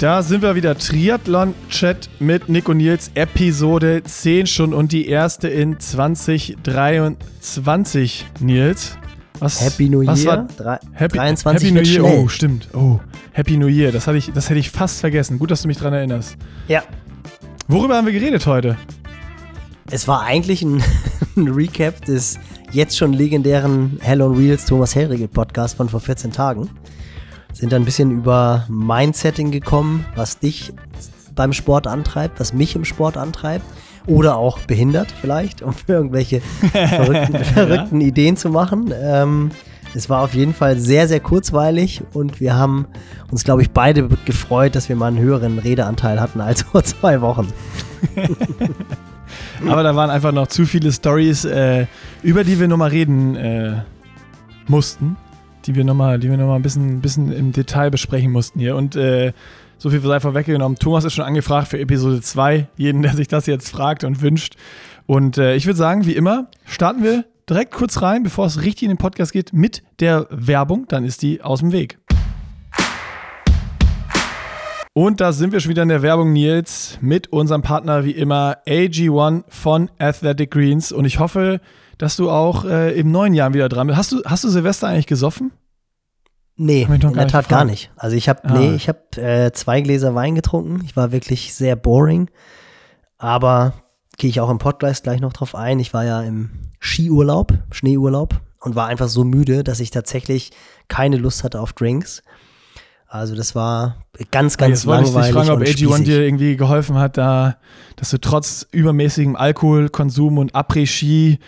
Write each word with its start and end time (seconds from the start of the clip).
Da 0.00 0.22
sind 0.22 0.40
wir 0.40 0.54
wieder. 0.54 0.78
Triathlon-Chat 0.78 2.08
mit 2.20 2.48
Nick 2.48 2.70
und 2.70 2.78
Nils. 2.78 3.10
Episode 3.14 4.02
10 4.02 4.46
schon 4.46 4.72
und 4.72 4.92
die 4.92 5.06
erste 5.06 5.48
in 5.48 5.78
2023, 5.78 8.26
Nils. 8.40 8.96
Was, 9.40 9.60
Happy 9.60 9.90
New 9.90 10.06
was 10.06 10.24
Year. 10.24 10.48
War, 10.56 10.80
Happy, 10.94 11.18
23 11.18 11.68
Happy 11.68 11.74
New 11.74 11.82
Year. 11.82 12.00
Schnell. 12.00 12.18
Oh, 12.18 12.28
stimmt. 12.28 12.68
Oh, 12.72 12.98
Happy 13.32 13.58
New 13.58 13.66
Year. 13.66 13.92
Das, 13.92 14.06
hatte 14.06 14.16
ich, 14.16 14.32
das 14.32 14.48
hätte 14.48 14.58
ich 14.58 14.70
fast 14.70 15.00
vergessen. 15.00 15.38
Gut, 15.38 15.50
dass 15.50 15.60
du 15.60 15.68
mich 15.68 15.76
daran 15.76 15.92
erinnerst. 15.92 16.38
Ja. 16.66 16.82
Worüber 17.68 17.96
haben 17.96 18.06
wir 18.06 18.14
geredet 18.14 18.46
heute? 18.46 18.78
Es 19.90 20.08
war 20.08 20.22
eigentlich 20.22 20.62
ein, 20.62 20.82
ein 21.36 21.48
Recap 21.48 22.06
des 22.06 22.38
jetzt 22.72 22.96
schon 22.96 23.12
legendären 23.12 23.98
Hell 24.00 24.22
on 24.22 24.38
Wheels 24.38 24.64
Thomas 24.64 24.94
Hellriegel 24.94 25.28
Podcast 25.28 25.76
von 25.76 25.90
vor 25.90 26.00
14 26.00 26.32
Tagen. 26.32 26.70
Sind 27.60 27.74
ein 27.74 27.84
bisschen 27.84 28.10
über 28.10 28.64
Mindsetting 28.68 29.50
gekommen, 29.50 30.06
was 30.16 30.38
dich 30.38 30.72
beim 31.34 31.52
Sport 31.52 31.86
antreibt, 31.86 32.40
was 32.40 32.54
mich 32.54 32.74
im 32.74 32.86
Sport 32.86 33.18
antreibt 33.18 33.66
oder 34.06 34.36
auch 34.36 34.58
behindert 34.60 35.12
vielleicht, 35.20 35.60
um 35.60 35.74
irgendwelche 35.86 36.40
verrückten, 36.72 37.44
verrückten 37.44 38.00
Ideen 38.00 38.38
zu 38.38 38.48
machen. 38.48 38.94
Ähm, 38.98 39.50
es 39.94 40.08
war 40.08 40.22
auf 40.22 40.34
jeden 40.34 40.54
Fall 40.54 40.78
sehr, 40.78 41.06
sehr 41.06 41.20
kurzweilig 41.20 42.02
und 42.14 42.40
wir 42.40 42.54
haben 42.54 42.86
uns, 43.30 43.44
glaube 43.44 43.62
ich, 43.62 43.70
beide 43.70 44.08
gefreut, 44.24 44.74
dass 44.74 44.88
wir 44.88 44.96
mal 44.96 45.08
einen 45.08 45.18
höheren 45.18 45.58
Redeanteil 45.58 46.20
hatten 46.20 46.40
als 46.40 46.62
vor 46.72 46.82
zwei 46.82 47.20
Wochen. 47.20 47.48
Aber 49.68 49.82
da 49.82 49.94
waren 49.94 50.08
einfach 50.08 50.32
noch 50.32 50.46
zu 50.46 50.64
viele 50.64 50.90
Stories, 50.92 51.44
äh, 51.44 51.86
über 52.22 52.44
die 52.44 52.58
wir 52.58 52.68
nochmal 52.68 52.90
reden 52.90 53.36
äh, 53.36 53.82
mussten, 54.66 55.16
die 55.66 55.74
wir 55.74 55.84
nochmal 55.84 56.18
noch 56.18 56.54
ein 56.54 56.62
bisschen, 56.62 57.00
bisschen 57.00 57.32
im 57.32 57.52
Detail 57.52 57.90
besprechen 57.90 58.30
mussten 58.32 58.60
hier. 58.60 58.76
Und 58.76 58.96
äh, 58.96 59.32
so 59.78 59.90
viel 59.90 60.00
sei 60.00 60.20
vorweggenommen. 60.20 60.78
Thomas 60.78 61.04
ist 61.04 61.14
schon 61.14 61.24
angefragt 61.24 61.68
für 61.68 61.78
Episode 61.78 62.20
2. 62.20 62.68
Jeden, 62.76 63.02
der 63.02 63.14
sich 63.14 63.28
das 63.28 63.46
jetzt 63.46 63.70
fragt 63.70 64.04
und 64.04 64.20
wünscht. 64.20 64.56
Und 65.06 65.38
äh, 65.38 65.54
ich 65.54 65.66
würde 65.66 65.78
sagen, 65.78 66.06
wie 66.06 66.14
immer, 66.14 66.48
starten 66.66 67.02
wir 67.02 67.24
direkt 67.48 67.72
kurz 67.72 68.02
rein, 68.02 68.22
bevor 68.22 68.46
es 68.46 68.62
richtig 68.62 68.84
in 68.84 68.88
den 68.90 68.98
Podcast 68.98 69.32
geht, 69.32 69.52
mit 69.52 69.82
der 69.98 70.26
Werbung. 70.30 70.86
Dann 70.88 71.04
ist 71.04 71.22
die 71.22 71.42
aus 71.42 71.60
dem 71.60 71.72
Weg. 71.72 71.98
Und 74.92 75.20
da 75.20 75.32
sind 75.32 75.52
wir 75.52 75.60
schon 75.60 75.70
wieder 75.70 75.84
in 75.84 75.88
der 75.88 76.02
Werbung, 76.02 76.32
Nils, 76.32 76.98
mit 77.00 77.32
unserem 77.32 77.62
Partner 77.62 78.04
wie 78.04 78.10
immer 78.10 78.58
AG1 78.66 79.44
von 79.48 79.90
Athletic 79.98 80.50
Greens. 80.50 80.92
Und 80.92 81.04
ich 81.04 81.20
hoffe, 81.20 81.60
dass 82.00 82.16
du 82.16 82.30
auch 82.30 82.64
äh, 82.64 82.98
im 82.98 83.10
neuen 83.10 83.34
Jahr 83.34 83.52
wieder 83.52 83.68
dran 83.68 83.86
bist. 83.86 83.98
Hast 83.98 84.12
du, 84.12 84.22
hast 84.24 84.42
du 84.42 84.48
Silvester 84.48 84.88
eigentlich 84.88 85.06
gesoffen? 85.06 85.52
Nee, 86.56 86.88
in 86.90 87.12
der 87.12 87.28
Tat 87.28 87.50
gar 87.50 87.66
nicht. 87.66 87.90
Also 87.96 88.16
ich 88.16 88.26
habe 88.26 88.40
ah. 88.44 88.58
nee, 88.58 88.74
ich 88.74 88.88
habe 88.88 89.20
äh, 89.20 89.52
zwei 89.52 89.82
Gläser 89.82 90.14
Wein 90.14 90.34
getrunken. 90.34 90.80
Ich 90.84 90.96
war 90.96 91.12
wirklich 91.12 91.52
sehr 91.54 91.76
boring. 91.76 92.30
Aber 93.18 93.74
gehe 94.16 94.30
ich 94.30 94.40
auch 94.40 94.48
im 94.48 94.56
Podcast 94.56 95.02
gleich 95.02 95.20
noch 95.20 95.34
drauf 95.34 95.54
ein. 95.54 95.78
Ich 95.78 95.92
war 95.92 96.06
ja 96.06 96.22
im 96.22 96.50
Skiurlaub, 96.80 97.52
Schneeurlaub 97.70 98.40
und 98.60 98.74
war 98.74 98.86
einfach 98.86 99.08
so 99.08 99.24
müde, 99.24 99.62
dass 99.62 99.78
ich 99.78 99.90
tatsächlich 99.90 100.52
keine 100.88 101.18
Lust 101.18 101.44
hatte 101.44 101.60
auf 101.60 101.74
Drinks. 101.74 102.22
Also 103.08 103.34
das 103.34 103.54
war 103.54 104.06
ganz, 104.30 104.56
ganz 104.56 104.84
Jetzt 104.84 104.84
langweilig. 104.86 105.34
Wollte 105.34 105.64
ich 105.64 105.76
dich 105.76 105.86
fragen, 105.86 105.96
ob 105.96 106.00
AG1 106.00 106.04
dir 106.04 106.22
irgendwie 106.22 106.56
geholfen 106.56 106.96
hat, 106.96 107.18
da, 107.18 107.56
dass 107.96 108.08
du 108.08 108.18
trotz 108.18 108.66
übermäßigem 108.70 109.36
Alkoholkonsum 109.36 110.38
und 110.38 110.54
Après-Ski 110.54 111.40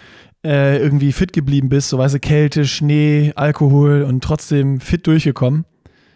äh, 0.44 0.78
irgendwie 0.78 1.12
fit 1.12 1.32
geblieben 1.32 1.68
bist, 1.68 1.88
so 1.88 1.98
weiße 1.98 2.20
Kälte, 2.20 2.66
Schnee, 2.66 3.32
Alkohol 3.36 4.02
und 4.02 4.22
trotzdem 4.22 4.80
fit 4.80 5.06
durchgekommen. 5.06 5.64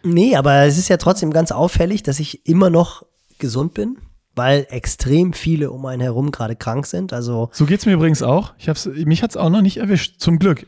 Nee, 0.03 0.37
aber 0.37 0.65
es 0.65 0.79
ist 0.79 0.89
ja 0.89 0.97
trotzdem 0.97 1.33
ganz 1.33 1.53
auffällig, 1.53 2.03
dass 2.03 2.21
ich 2.21 2.47
immer 2.47 2.71
noch 2.71 3.05
gesund 3.39 3.75
bin, 3.75 3.99
weil 4.35 4.67
extrem 4.71 5.33
viele 5.33 5.71
um 5.71 5.85
einen 5.87 6.03
herum 6.03 6.31
gerade 6.31 6.57
krank 6.57 6.87
sind. 6.87 7.13
Also 7.13 7.51
so 7.53 7.67
geht 7.67 7.81
es 7.81 7.87
mir 7.87 7.93
übrigens 7.93 8.23
auch. 8.23 8.55
Ich 8.59 8.69
hab's, 8.69 8.87
mich 8.87 9.23
hat 9.23 9.31
es 9.31 9.37
auch 9.37 9.51
noch 9.51 9.63
nicht 9.63 9.79
erwischt, 9.79 10.21
zum 10.21 10.39
Glück. 10.39 10.67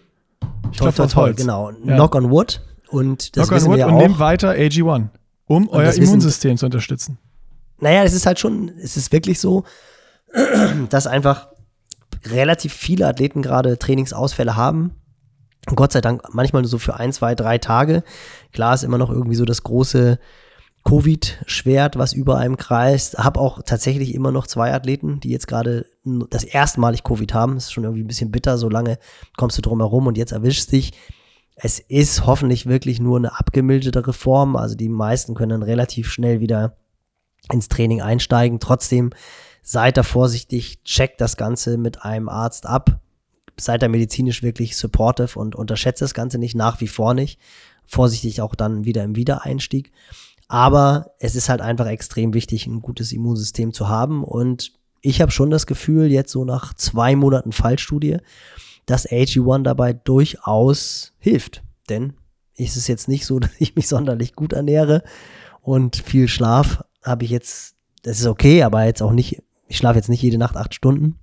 Ich 0.72 0.78
toll, 0.78 0.93
toll, 0.93 1.09
toll, 1.09 1.34
genau. 1.34 1.71
Ja. 1.71 1.94
Knock 1.94 2.15
on 2.15 2.31
wood. 2.31 2.60
Und 2.88 3.37
das 3.37 3.49
Knock 3.49 3.56
wissen 3.56 3.75
wir 3.75 3.87
und 3.87 3.93
auch. 3.94 3.99
nehmt 3.99 4.19
weiter 4.19 4.53
AG1, 4.53 5.09
um 5.47 5.69
euer 5.69 5.93
Immunsystem 5.93 6.53
wissen, 6.53 6.59
zu 6.59 6.66
unterstützen. 6.66 7.19
Naja, 7.81 8.03
es 8.03 8.12
ist 8.12 8.27
halt 8.27 8.38
schon, 8.38 8.72
es 8.83 8.97
ist 8.97 9.12
wirklich 9.12 9.38
so, 9.38 9.65
dass 10.91 11.06
einfach 11.06 11.49
relativ 12.25 12.73
viele 12.73 13.06
Athleten 13.06 13.43
gerade 13.43 13.79
Trainingsausfälle 13.79 14.56
haben. 14.56 14.93
Gott 15.67 15.93
sei 15.93 16.01
Dank 16.01 16.23
manchmal 16.33 16.62
nur 16.62 16.69
so 16.69 16.79
für 16.79 16.95
ein, 16.97 17.12
zwei, 17.12 17.34
drei 17.34 17.59
Tage. 17.59 18.03
Klar 18.53 18.75
ist 18.75 18.84
immer 18.84 18.99
noch 18.99 19.11
irgendwie 19.11 19.34
so 19.34 19.45
das 19.45 19.62
große 19.62 20.19
Covid-Schwert, 20.84 21.99
was 21.99 22.12
über 22.12 22.39
einem 22.39 22.57
kreist. 22.57 23.19
Hab 23.19 23.37
auch 23.37 23.61
tatsächlich 23.62 24.15
immer 24.15 24.33
noch 24.33 24.47
zwei 24.47 24.73
Athleten, 24.73 25.21
die 25.21 25.31
jetzt 25.31 25.47
gerade 25.47 25.87
das 26.31 26.45
erste 26.45 26.81
Mal 26.81 26.97
Covid 26.97 27.34
haben. 27.34 27.57
Das 27.57 27.65
ist 27.65 27.73
schon 27.73 27.84
irgendwie 27.84 28.05
ein 28.05 28.09
bisschen 28.09 28.31
bitter, 28.31 28.57
so 28.57 28.69
lange 28.69 28.99
kommst 29.37 29.59
du 29.59 29.62
drum 29.62 29.81
herum 29.81 30.07
und 30.07 30.17
jetzt 30.17 30.33
erwischst 30.33 30.73
dich. 30.73 30.93
Es 31.57 31.78
ist 31.81 32.25
hoffentlich 32.25 32.67
wirklich 32.67 33.01
nur 33.01 33.19
eine 33.19 33.39
abgemildertere 33.39 34.12
Form. 34.12 34.57
Also 34.57 34.77
die 34.77 34.89
meisten 34.89 35.34
können 35.34 35.51
dann 35.51 35.62
relativ 35.62 36.11
schnell 36.11 36.41
wieder 36.41 36.77
ins 37.53 37.69
Training 37.69 38.01
einsteigen. 38.01 38.61
Trotzdem 38.61 39.11
seid 39.69 39.99
da 39.99 40.03
vorsichtig, 40.03 40.83
checkt 40.83 41.21
das 41.21 41.37
Ganze 41.37 41.77
mit 41.77 42.03
einem 42.03 42.31
Arzt 42.31 42.65
ab. 42.65 43.03
Seid 43.61 43.83
da 43.83 43.89
medizinisch 43.89 44.43
wirklich 44.43 44.79
supportive 44.79 45.39
und 45.39 45.55
unterschätzt 45.55 46.01
das 46.01 46.15
Ganze 46.15 46.39
nicht, 46.39 46.55
nach 46.55 46.81
wie 46.81 46.89
vor 46.89 47.12
nicht. 47.12 47.39
Vorsichtig 47.84 48.41
auch 48.41 48.55
dann 48.55 48.87
wieder 48.87 49.05
im 49.05 49.15
Wiedereinstieg. 49.15 49.93
Aber 50.49 51.11
es 51.19 51.34
ist 51.34 51.51
halt 51.51 51.61
einfach 51.61 51.84
extrem 51.84 52.33
wichtig, 52.33 52.67
ein 52.67 52.81
gutes 52.81 53.12
Immunsystem 53.12 53.75
zu 53.75 53.91
haben. 53.91 54.25
Und 54.25 54.73
ich 55.03 55.21
habe 55.21 55.33
schon 55.33 55.51
das 55.51 55.67
Gefühl, 55.67 56.11
jetzt 56.11 56.33
so 56.33 56.47
nach 56.47 56.73
zwei 56.73 57.15
Monaten 57.15 57.53
Fallstudie, 57.53 58.17
dass 58.87 59.07
AG1 59.07 59.65
dabei 59.65 59.93
durchaus 59.93 61.12
hilft. 61.19 61.62
Denn 61.91 62.15
ist 62.55 62.78
es 62.78 62.89
jetzt 62.89 63.07
nicht 63.07 63.27
so, 63.27 63.39
dass 63.39 63.51
ich 63.59 63.77
mich 63.77 63.87
sonderlich 63.87 64.33
gut 64.33 64.55
ernähre 64.55 65.03
und 65.61 65.97
viel 65.97 66.27
Schlaf 66.27 66.83
habe 67.03 67.27
ich 67.27 67.31
jetzt, 67.31 67.75
das 68.03 68.19
ist 68.19 68.27
okay, 68.27 68.62
aber 68.62 68.84
jetzt 68.84 69.03
auch 69.03 69.12
nicht, 69.12 69.43
ich 69.69 69.77
schlafe 69.77 69.97
jetzt 69.97 70.09
nicht 70.09 70.23
jede 70.23 70.39
Nacht 70.39 70.56
acht 70.56 70.75
Stunden 70.75 71.19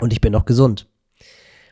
und 0.00 0.12
ich 0.12 0.20
bin 0.20 0.32
noch 0.32 0.44
gesund. 0.44 0.86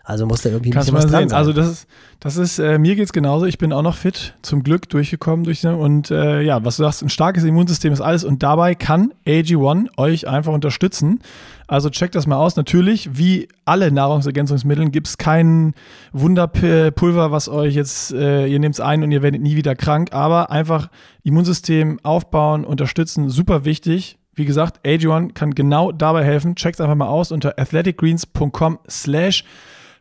Also 0.05 0.27
muss 0.27 0.43
da 0.43 0.51
irgendwie 0.51 0.71
ein 0.71 0.73
Kannst 0.73 0.91
bisschen 0.91 1.05
was 1.05 1.11
dran 1.11 1.29
sein. 1.29 1.39
Also 1.39 1.53
das 1.53 1.69
ist, 1.69 1.87
das 2.19 2.37
ist, 2.37 2.59
äh, 2.59 2.77
mir 2.79 2.97
geht's 2.97 3.13
genauso. 3.13 3.47
Ich 3.47 3.57
bin 3.57 3.73
auch 3.73 3.83
noch 3.83 3.95
fit, 3.95 4.35
zum 4.43 4.65
Glück 4.65 4.89
durchgekommen 4.89 5.45
durch 5.45 5.65
und 5.65 6.11
äh, 6.11 6.43
ja, 6.43 6.65
was 6.65 6.77
du 6.77 6.83
sagst, 6.83 7.03
ein 7.03 7.09
starkes 7.09 7.45
Immunsystem 7.45 7.93
ist 7.93 8.01
alles 8.01 8.25
und 8.25 8.43
dabei 8.43 8.75
kann 8.75 9.15
AG1 9.27 9.97
euch 9.97 10.27
einfach 10.27 10.53
unterstützen. 10.53 11.21
Also 11.69 11.89
checkt 11.89 12.17
das 12.17 12.27
mal 12.27 12.37
aus. 12.37 12.57
Natürlich, 12.57 13.17
wie 13.17 13.47
alle 13.65 13.93
Nahrungsergänzungsmittel, 13.93 14.91
gibt 14.91 15.07
es 15.07 15.19
kein 15.19 15.73
Wunderpulver, 16.13 17.31
was 17.31 17.49
euch 17.49 17.75
jetzt, 17.75 18.13
äh, 18.13 18.47
ihr 18.47 18.59
nehmt 18.59 18.75
es 18.75 18.81
ein 18.81 19.05
und 19.05 19.13
ihr 19.13 19.23
werdet 19.23 19.41
nie 19.41 19.55
wieder 19.55 19.77
krank, 19.77 20.13
aber 20.13 20.51
einfach 20.51 20.91
Immunsystem 21.23 22.01
aufbauen, 22.03 22.65
unterstützen, 22.65 23.31
super 23.31 23.65
wichtig. 23.65 24.19
Wie 24.35 24.45
gesagt, 24.45 24.85
AG1 24.87 25.35
kann 25.35 25.53
genau 25.53 25.93
dabei 25.93 26.25
helfen. 26.25 26.55
Checkt 26.55 26.81
einfach 26.81 26.95
mal 26.95 27.09
aus 27.09 27.33
unter 27.33 27.59
athleticgreens.com 27.59 28.79
slash 28.89 29.45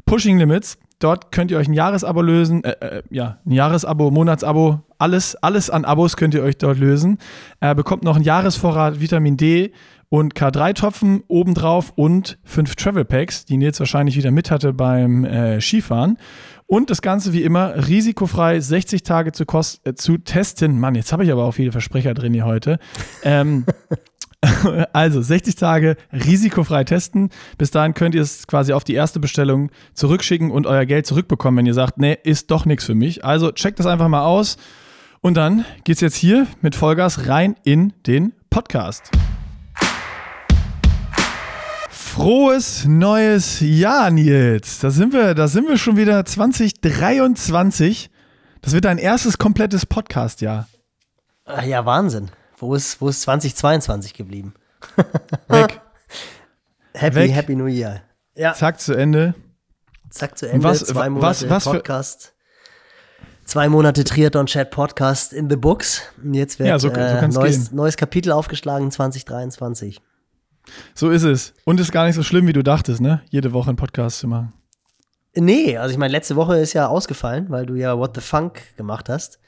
Pushing 0.05 0.37
Limits. 0.37 0.77
Dort 0.99 1.31
könnt 1.31 1.49
ihr 1.49 1.57
euch 1.57 1.67
ein 1.67 1.73
Jahresabo 1.73 2.21
lösen, 2.21 2.63
äh, 2.63 2.75
äh, 2.79 3.03
ja, 3.09 3.39
ein 3.45 3.51
Jahresabo, 3.51 4.11
Monatsabo, 4.11 4.81
alles, 4.99 5.35
alles 5.35 5.71
an 5.71 5.83
Abos 5.83 6.15
könnt 6.15 6.35
ihr 6.35 6.43
euch 6.43 6.57
dort 6.57 6.77
lösen. 6.77 7.17
Er 7.59 7.73
bekommt 7.73 8.03
noch 8.03 8.15
einen 8.15 8.23
Jahresvorrat 8.23 9.01
Vitamin 9.01 9.35
D 9.35 9.71
und 10.09 10.35
K3-Tropfen 10.35 11.23
obendrauf 11.27 11.91
und 11.95 12.37
fünf 12.43 12.75
Travel 12.75 13.05
Packs, 13.05 13.45
die 13.45 13.57
Nils 13.57 13.79
wahrscheinlich 13.79 14.15
wieder 14.15 14.29
mit 14.29 14.51
hatte 14.51 14.73
beim 14.73 15.25
äh, 15.25 15.59
Skifahren. 15.59 16.17
Und 16.67 16.89
das 16.89 17.01
Ganze 17.01 17.33
wie 17.33 17.43
immer 17.43 17.87
risikofrei 17.87 18.59
60 18.59 19.03
Tage 19.03 19.31
zu, 19.31 19.45
kost 19.45 19.85
äh, 19.87 19.95
zu 19.95 20.17
testen. 20.19 20.79
Mann, 20.79 20.95
jetzt 20.95 21.11
habe 21.11 21.23
ich 21.23 21.31
aber 21.31 21.45
auch 21.45 21.53
viele 21.53 21.71
Versprecher 21.71 22.13
drin 22.13 22.33
hier 22.33 22.45
heute. 22.45 22.77
Ähm, 23.23 23.65
Also 24.93 25.21
60 25.21 25.55
Tage 25.55 25.97
risikofrei 26.11 26.83
testen. 26.83 27.29
Bis 27.57 27.71
dahin 27.71 27.93
könnt 27.93 28.15
ihr 28.15 28.21
es 28.21 28.47
quasi 28.47 28.73
auf 28.73 28.83
die 28.83 28.93
erste 28.93 29.19
Bestellung 29.19 29.71
zurückschicken 29.93 30.51
und 30.51 30.67
euer 30.67 30.85
Geld 30.85 31.05
zurückbekommen, 31.05 31.59
wenn 31.59 31.65
ihr 31.65 31.73
sagt, 31.73 31.97
nee, 31.97 32.17
ist 32.23 32.51
doch 32.51 32.65
nichts 32.65 32.85
für 32.85 32.95
mich. 32.95 33.23
Also 33.23 33.51
checkt 33.51 33.79
das 33.79 33.85
einfach 33.85 34.07
mal 34.07 34.23
aus. 34.23 34.57
Und 35.21 35.35
dann 35.37 35.65
geht's 35.83 36.01
jetzt 36.01 36.15
hier 36.15 36.47
mit 36.61 36.75
Vollgas 36.75 37.27
rein 37.27 37.55
in 37.63 37.93
den 38.07 38.33
Podcast. 38.49 39.11
Frohes 41.89 42.85
neues 42.85 43.59
Jahr, 43.61 44.09
Nils. 44.11 44.79
Da 44.79 44.89
sind 44.89 45.13
wir, 45.13 45.33
da 45.33 45.47
sind 45.47 45.69
wir 45.69 45.77
schon 45.77 45.95
wieder 45.95 46.25
2023. 46.25 48.09
Das 48.61 48.73
wird 48.73 48.85
dein 48.85 48.97
erstes 48.97 49.37
komplettes 49.37 49.85
Podcast-Jahr. 49.85 50.67
Ja, 51.65 51.85
Wahnsinn. 51.85 52.29
Wo 52.61 52.75
ist, 52.75 53.01
wo 53.01 53.09
ist 53.09 53.21
2022 53.23 54.13
geblieben? 54.13 54.53
Weg. 55.47 55.81
happy, 56.93 57.15
Weg. 57.15 57.31
Happy 57.33 57.55
New 57.55 57.65
Year. 57.65 58.01
Ja. 58.35 58.53
Zack 58.53 58.79
zu 58.79 58.93
Ende. 58.93 59.33
Zack 60.11 60.37
zu 60.37 60.47
Ende. 60.47 60.63
Was, 60.63 60.85
Zwei 60.85 61.09
Monate 61.09 61.49
was, 61.49 61.49
was 61.49 61.63
Podcast. 61.73 62.33
Zwei 63.45 63.67
Monate 63.67 64.03
Triathlon-Chat-Podcast 64.03 65.33
in 65.33 65.49
the 65.49 65.55
books. 65.55 66.03
Und 66.23 66.35
jetzt 66.35 66.59
wird 66.59 66.69
Ja, 66.69 66.77
so- 66.79 66.89
so 66.89 66.93
äh, 66.95 67.27
neues, 67.27 67.71
neues 67.71 67.97
Kapitel 67.97 68.31
aufgeschlagen 68.31 68.91
2023. 68.91 69.99
So 70.93 71.09
ist 71.09 71.23
es. 71.23 71.53
Und 71.65 71.79
ist 71.79 71.91
gar 71.91 72.05
nicht 72.05 72.15
so 72.15 72.21
schlimm, 72.23 72.45
wie 72.47 72.53
du 72.53 72.61
dachtest, 72.63 73.01
ne? 73.01 73.23
Jede 73.29 73.51
Woche 73.53 73.69
einen 73.69 73.75
Podcast 73.77 74.19
zu 74.19 74.27
machen. 74.27 74.53
Nee, 75.33 75.77
also 75.77 75.91
ich 75.91 75.97
meine, 75.97 76.11
letzte 76.11 76.35
Woche 76.35 76.57
ist 76.59 76.73
ja 76.73 76.87
ausgefallen, 76.87 77.49
weil 77.49 77.65
du 77.65 77.73
ja 77.73 77.97
What 77.97 78.11
the 78.15 78.21
Funk 78.21 78.61
gemacht 78.77 79.09
hast. 79.09 79.39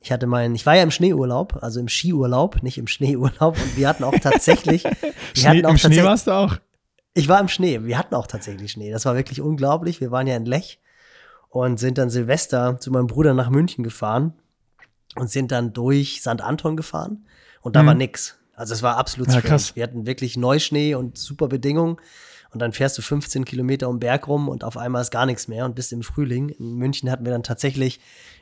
Ich 0.00 0.10
hatte 0.12 0.26
meinen, 0.26 0.54
ich 0.54 0.64
war 0.66 0.76
ja 0.76 0.82
im 0.82 0.90
Schneeurlaub, 0.90 1.58
also 1.62 1.78
im 1.80 1.88
Skiurlaub, 1.88 2.62
nicht 2.62 2.78
im 2.78 2.86
Schneeurlaub. 2.86 3.56
Und 3.58 3.76
wir 3.76 3.88
hatten 3.88 4.04
auch 4.04 4.18
tatsächlich, 4.18 4.82
Schnee, 5.34 5.48
hatten 5.48 5.66
auch 5.66 5.70
Im 5.72 5.78
Schnee 5.78 6.02
warst 6.02 6.26
du 6.26 6.30
auch? 6.32 6.56
ich 7.12 7.28
war 7.28 7.40
im 7.40 7.48
Schnee, 7.48 7.82
wir 7.84 7.98
hatten 7.98 8.14
auch 8.14 8.26
tatsächlich 8.26 8.72
Schnee. 8.72 8.90
Das 8.90 9.04
war 9.04 9.14
wirklich 9.16 9.40
unglaublich. 9.40 10.00
Wir 10.00 10.10
waren 10.10 10.26
ja 10.26 10.36
in 10.36 10.46
Lech 10.46 10.80
und 11.48 11.78
sind 11.78 11.98
dann 11.98 12.08
Silvester 12.08 12.78
zu 12.78 12.90
meinem 12.90 13.08
Bruder 13.08 13.34
nach 13.34 13.50
München 13.50 13.82
gefahren 13.84 14.32
und 15.16 15.28
sind 15.28 15.50
dann 15.52 15.72
durch 15.72 16.20
St. 16.20 16.40
Anton 16.40 16.76
gefahren 16.76 17.26
und 17.62 17.74
da 17.76 17.82
Mhm. 17.82 17.86
war 17.88 17.94
nix. 17.94 18.38
Also 18.54 18.74
es 18.74 18.82
war 18.82 18.96
absolut 18.96 19.30
Ja, 19.32 19.40
krass. 19.40 19.74
Wir 19.74 19.82
hatten 19.82 20.06
wirklich 20.06 20.36
Neuschnee 20.36 20.94
und 20.94 21.18
super 21.18 21.48
Bedingungen. 21.48 21.96
Und 22.52 22.60
dann 22.60 22.72
fährst 22.72 22.98
du 22.98 23.02
15 23.02 23.44
Kilometer 23.44 23.88
um 23.88 23.96
den 23.96 24.00
Berg 24.00 24.26
rum 24.26 24.48
und 24.48 24.64
auf 24.64 24.76
einmal 24.76 25.02
ist 25.02 25.10
gar 25.12 25.24
nichts 25.24 25.46
mehr 25.46 25.64
und 25.64 25.76
bist 25.76 25.92
im 25.92 26.02
Frühling. 26.02 26.48
In 26.48 26.74
München 26.74 27.08
hatten 27.10 27.24
wir 27.24 27.30
dann 27.32 27.44
tatsächlich 27.44 28.00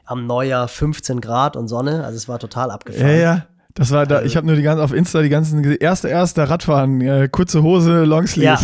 am 0.08 0.26
Neujahr 0.26 0.68
15 0.68 1.20
Grad 1.20 1.56
und 1.56 1.68
Sonne. 1.68 2.04
Also 2.04 2.16
es 2.16 2.28
war 2.28 2.38
total 2.38 2.70
abgefahren. 2.70 3.08
Ja, 3.10 3.16
ja. 3.16 3.46
Das 3.74 3.90
war 3.92 4.06
da, 4.06 4.16
Also- 4.16 4.26
ich 4.26 4.36
habe 4.36 4.46
nur 4.46 4.56
die 4.56 4.62
ganzen 4.62 4.82
auf 4.82 4.92
Insta 4.92 5.20
die 5.22 5.28
ganzen 5.28 5.62
erste 5.62 6.08
erste 6.08 6.48
Radfahren, 6.48 7.00
äh, 7.00 7.28
kurze 7.30 7.62
Hose, 7.62 8.04
Longsleeve. 8.04 8.58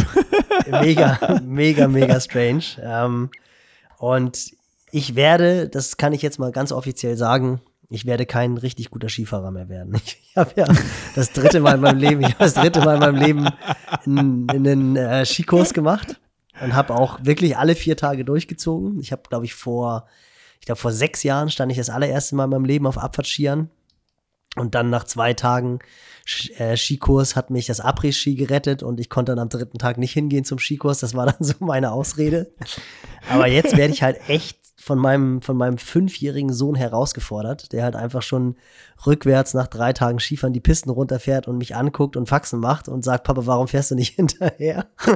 Ja, 0.70 0.81
mega, 0.81 1.41
mega, 1.44 1.87
mega 1.87 2.19
strange. 2.19 2.64
Ähm, 2.82 3.31
und 3.99 4.52
ich 4.91 5.14
werde, 5.14 5.69
das 5.69 5.96
kann 5.99 6.12
ich 6.12 6.23
jetzt 6.23 6.38
mal 6.38 6.50
ganz 6.50 6.73
offiziell 6.73 7.17
sagen, 7.17 7.61
ich 7.91 8.06
werde 8.06 8.25
kein 8.26 8.56
richtig 8.56 8.91
guter 8.91 9.08
Skifahrer 9.08 9.50
mehr 9.50 9.69
werden. 9.69 9.94
Ich, 10.05 10.37
habe 10.37 10.50
ja 10.56 10.67
das 11.14 11.31
dritte 11.31 11.61
Mal 11.61 11.76
in 11.76 11.81
meinem 11.81 11.99
Leben, 11.99 12.20
ich 12.23 12.26
habe 12.31 12.38
das 12.44 12.55
dritte 12.55 12.81
Mal 12.81 12.94
in 12.94 13.00
meinem 13.00 13.17
Leben 13.23 13.49
in, 14.05 14.49
in 14.52 14.67
einen 14.67 14.96
äh, 14.96 15.25
Skikurs 15.25 15.73
gemacht 15.75 16.19
und 16.61 16.75
habe 16.75 16.93
auch 16.93 17.20
wirklich 17.23 17.56
alle 17.56 17.76
vier 17.76 17.96
Tage 17.96 18.25
durchgezogen. 18.25 18.99
Ich 18.99 19.12
habe, 19.12 19.23
glaube 19.29 19.44
ich, 19.44 19.55
vor, 19.55 20.08
ich 20.64 20.66
glaube, 20.66 20.81
vor 20.81 20.93
sechs 20.93 21.22
Jahren 21.22 21.50
stand 21.50 21.70
ich 21.70 21.76
das 21.76 21.90
allererste 21.90 22.34
Mal 22.37 22.44
in 22.44 22.50
meinem 22.50 22.64
Leben 22.64 22.87
auf 22.87 22.96
Abfahrtskiern. 22.96 23.69
Und 24.56 24.75
dann 24.75 24.88
nach 24.88 25.05
zwei 25.05 25.34
Tagen 25.34 25.81
äh, 26.56 26.75
Skikurs 26.75 27.37
hat 27.37 27.50
mich 27.50 27.66
das 27.66 27.84
Après-Ski 27.84 28.34
gerettet 28.34 28.82
und 28.82 28.99
ich 28.99 29.11
konnte 29.11 29.32
dann 29.32 29.40
am 29.40 29.50
dritten 29.50 29.76
Tag 29.76 29.99
nicht 29.99 30.14
hingehen 30.14 30.46
zum 30.46 30.58
Skikurs. 30.58 31.00
Das 31.00 31.12
war 31.12 31.26
dann 31.26 31.37
so 31.40 31.52
meine 31.58 31.93
Ausrede. 31.93 32.50
Aber 33.28 33.46
jetzt 33.46 33.76
werde 33.76 33.93
ich 33.93 34.02
halt 34.02 34.26
echt 34.26 34.58
von 34.78 34.99
meinem, 34.99 35.43
von 35.43 35.58
meinem 35.58 35.76
fünfjährigen 35.76 36.55
Sohn 36.55 36.76
herausgefordert, 36.76 37.72
der 37.75 37.84
halt 37.84 37.94
einfach 37.94 38.22
schon 38.22 38.56
rückwärts 39.06 39.55
nach 39.55 39.67
drei 39.67 39.93
Tagen 39.93 40.19
Skifahren 40.19 40.52
die 40.52 40.61
Pisten 40.61 40.91
runterfährt 40.91 41.49
und 41.49 41.58
mich 41.58 41.76
anguckt 41.76 42.17
und 42.17 42.29
Faxen 42.29 42.61
macht 42.61 42.88
und 42.88 43.05
sagt, 43.05 43.25
Papa, 43.25 43.46
warum 43.46 43.69
fährst 43.69 43.91
du 43.91 43.94
nicht 43.94 44.14
hinterher? 44.17 44.87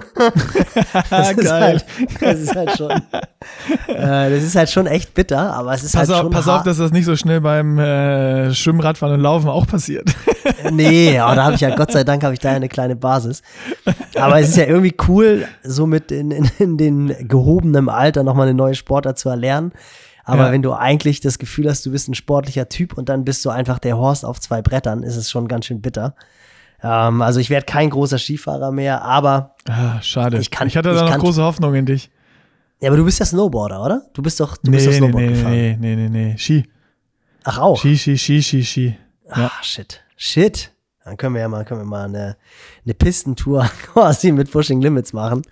Das 1.10 1.32
ist 1.32 1.50
halt, 1.50 1.86
das 2.20 2.40
ist 2.40 2.54
halt 2.54 2.76
schon, 2.76 2.90
äh, 2.90 4.30
das 4.30 4.42
ist 4.42 4.56
halt 4.56 4.70
schon 4.70 4.86
echt 4.86 5.14
bitter, 5.14 5.52
aber 5.54 5.72
es 5.72 5.82
ist 5.82 5.92
Pass, 5.92 6.08
halt 6.08 6.19
auf, 6.19 6.22
schon 6.22 6.30
pass 6.30 6.48
auf, 6.48 6.62
dass 6.62 6.78
das 6.78 6.92
nicht 6.92 7.04
so 7.04 7.16
schnell 7.16 7.40
beim 7.40 7.78
äh, 7.78 8.52
Schwimmen, 8.54 8.80
Radfahren 8.80 9.14
und 9.14 9.20
Laufen 9.20 9.48
auch 9.48 9.66
passiert. 9.66 10.10
Nee, 10.70 11.19
aber 11.19 11.34
da 11.36 11.44
habe 11.44 11.54
ich 11.54 11.60
ja, 11.60 11.75
Gott 11.75 11.92
sei 11.92 12.04
Dank, 12.04 12.25
habe 12.25 12.34
ich 12.34 12.40
da 12.40 12.50
eine 12.50 12.69
kleine 12.69 12.96
Basis. 12.96 13.42
Aber 14.16 14.40
es 14.40 14.50
ist 14.50 14.56
ja 14.56 14.66
irgendwie 14.66 14.94
cool, 15.08 15.46
so 15.62 15.86
mit 15.86 16.10
in, 16.10 16.30
in, 16.30 16.50
in 16.58 16.76
den 16.76 17.28
gehobenen 17.28 17.88
Alter 17.88 18.22
nochmal 18.22 18.48
eine 18.48 18.56
neue 18.56 18.75
Sportart 18.75 19.19
zu 19.19 19.28
erlernen. 19.28 19.72
Aber 20.28 20.46
Ja. 20.46 20.52
wenn 20.52 20.60
du 20.60 20.75
eigentlich 20.75 21.20
das 21.20 21.38
Gefühl 21.38 21.70
hast, 21.70 21.86
du 21.86 21.90
bist 21.90 22.06
ein 22.08 22.14
sportlicher 22.14 22.69
Typ 22.69 22.98
und 22.98 23.08
dann 23.08 23.25
bist 23.25 23.42
du 23.46 23.50
einfach 23.50 23.78
der 23.78 23.96
Horst 23.96 24.26
auf 24.26 24.38
zwei 24.40 24.60
Brettern, 24.60 25.02
ist 25.02 25.16
es 25.16 25.30
schon 25.30 25.48
ganz 25.48 25.64
schön 25.64 25.80
bitter. 25.80 26.14
Ähm, 26.82 27.22
also 27.22 27.40
ich 27.40 27.48
werde 27.48 27.64
kein 27.64 27.88
großer 27.88 28.19
Skifahrer 28.19 28.70
mehr, 28.70 29.02
aber, 29.02 29.54
Ah, 29.69 30.00
schade. 30.02 30.36
Ich 30.38 30.50
kann- 30.50 30.69
hatte 30.69 30.82
da 30.92 31.06
ich 31.06 31.10
noch 31.12 31.19
große 31.19 31.42
Hoffnung 31.42 31.75
in 31.75 31.86
dich. 31.86 32.10
ja, 32.80 32.88
aber 32.90 32.98
du 32.98 33.04
bist 33.06 33.19
ja 33.20 33.25
Snowboarder, 33.26 33.82
oder? 33.82 34.02
Du 34.12 34.20
bist 34.20 34.38
doch, 34.38 34.58
du 34.58 34.70
Nee, 34.70 34.76
bist 34.76 34.86
doch 34.86 34.92
nee, 34.92 34.98
Snowboard 34.98 35.22
nee, 35.25 35.28
gefahren. 35.30 35.52
nee, 35.52 35.76
nee, 35.80 35.96
nee, 35.96 36.08
nee. 36.08 36.36
Ski. 36.36 36.69
Ach 37.44 37.58
auch. 37.58 37.78
Ski, 37.78 37.96
Ski, 37.96 38.19
Ski, 38.19 38.42
Ski, 38.42 38.64
Ski. 38.64 38.96
Ja. 39.28 39.46
Ah, 39.46 39.62
shit. 39.62 40.02
Shit. 40.16 40.72
Dann 41.08 41.16
können 41.16 41.34
wir 41.34 41.40
ja 41.40 41.49
mal, 41.49 41.64
können 41.64 41.81
wir 41.81 41.87
mal 41.87 42.05
eine, 42.05 42.37
eine 42.84 42.94
Pistentour 42.94 43.64
quasi 43.93 44.31
mit 44.31 44.50
Pushing 44.50 44.81
Limits 44.82 45.12
machen. 45.14 45.43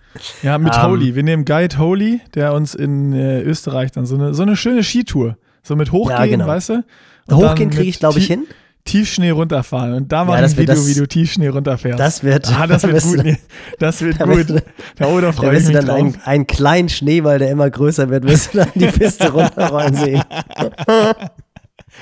Ja, 0.43 0.59
mit 0.59 0.75
Ähm, 0.77 0.83
Holy. 0.83 1.15
Wir 1.15 1.23
nehmen 1.23 1.45
Guide 1.47 1.79
Holy, 1.79 2.21
der 2.35 2.53
uns 2.53 2.75
in 2.75 3.13
äh, 3.15 3.41
Österreich 3.41 3.91
dann 3.93 4.05
so 4.07 4.17
eine, 4.17 4.35
so 4.35 4.43
eine 4.43 4.55
schöne 4.57 4.83
Skitour. 4.85 5.37
So 5.63 5.75
mit 5.75 5.93
Hochgehen, 5.93 6.19
Ja, 6.19 6.27
genau. 6.27 6.47
weißt 6.47 6.69
du? 6.69 6.85
Und 7.29 7.37
Hochgehen 7.37 7.71
kriege 7.71 7.89
ich, 7.89 7.99
glaube 7.99 8.19
ich, 8.19 8.27
hin. 8.27 8.45
Tiefschnee 8.85 9.31
runterfahren. 9.31 9.95
Und 9.95 10.13
da 10.13 10.25
machen 10.25 10.43
das 10.43 10.53
ein 10.53 10.59
Video, 10.59 10.75
das- 10.77 10.87
wie 10.87 10.95
du 10.95 11.09
Tiefschnee 11.09 11.49
runterfährst. 11.49 11.99
Das 11.99 12.23
wird, 12.23 12.49
ah, 12.57 12.69
das 12.69 12.83
da 12.83 12.93
wird 12.93 13.03
gut. 13.03 13.25
Nee, 13.25 13.39
das 13.81 14.01
wird 14.03 14.21
da 14.21 14.27
gut. 14.27 14.49
du- 14.49 14.63
Ja, 15.01 15.07
oh, 15.09 15.17
da 15.21 15.27
Da 15.29 15.33
freue 15.33 15.57
ich 15.59 15.65
mich 15.65 15.73
dann 15.75 15.87
drauf. 15.87 15.97
einen, 15.99 16.21
einen 16.25 16.47
kleinen 16.47 16.89
Schneeball, 16.89 17.41
der 17.41 17.51
immer 17.51 17.69
größer 17.69 18.09
wird, 18.11 18.23
wirst 18.29 18.55
du 18.55 18.59
dann 18.59 18.69
die 18.77 18.87
Piste 18.87 19.31
runterrollen 19.33 19.95
sehen. 19.95 20.23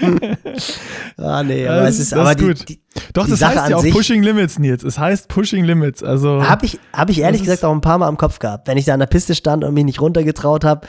ah, 1.16 1.42
nee, 1.42 1.66
aber 1.66 1.80
Das 1.82 1.94
es 1.94 2.00
ist- 2.00 2.12
das 2.12 2.18
aber 2.18 2.30
ist 2.30 2.40
die, 2.40 2.44
gut. 2.46 2.68
die 2.68 2.80
Doch, 3.12 3.24
die 3.24 3.30
das 3.30 3.40
Sache 3.40 3.60
heißt 3.60 3.70
ja 3.70 3.76
auch 3.76 3.84
Pushing 3.90 4.22
Limits, 4.22 4.58
Nils. 4.58 4.82
Es 4.82 4.98
heißt 4.98 5.28
Pushing 5.28 5.64
Limits. 5.64 6.02
Also, 6.02 6.46
habe 6.46 6.66
ich, 6.66 6.78
hab 6.92 7.10
ich 7.10 7.20
ehrlich 7.20 7.42
gesagt 7.42 7.64
auch 7.64 7.72
ein 7.72 7.80
paar 7.80 7.98
Mal 7.98 8.08
am 8.08 8.16
Kopf 8.16 8.38
gehabt, 8.38 8.66
wenn 8.68 8.76
ich 8.78 8.84
da 8.84 8.94
an 8.94 9.00
der 9.00 9.06
Piste 9.06 9.34
stand 9.34 9.64
und 9.64 9.74
mich 9.74 9.84
nicht 9.84 10.00
runtergetraut 10.00 10.64
habe. 10.64 10.86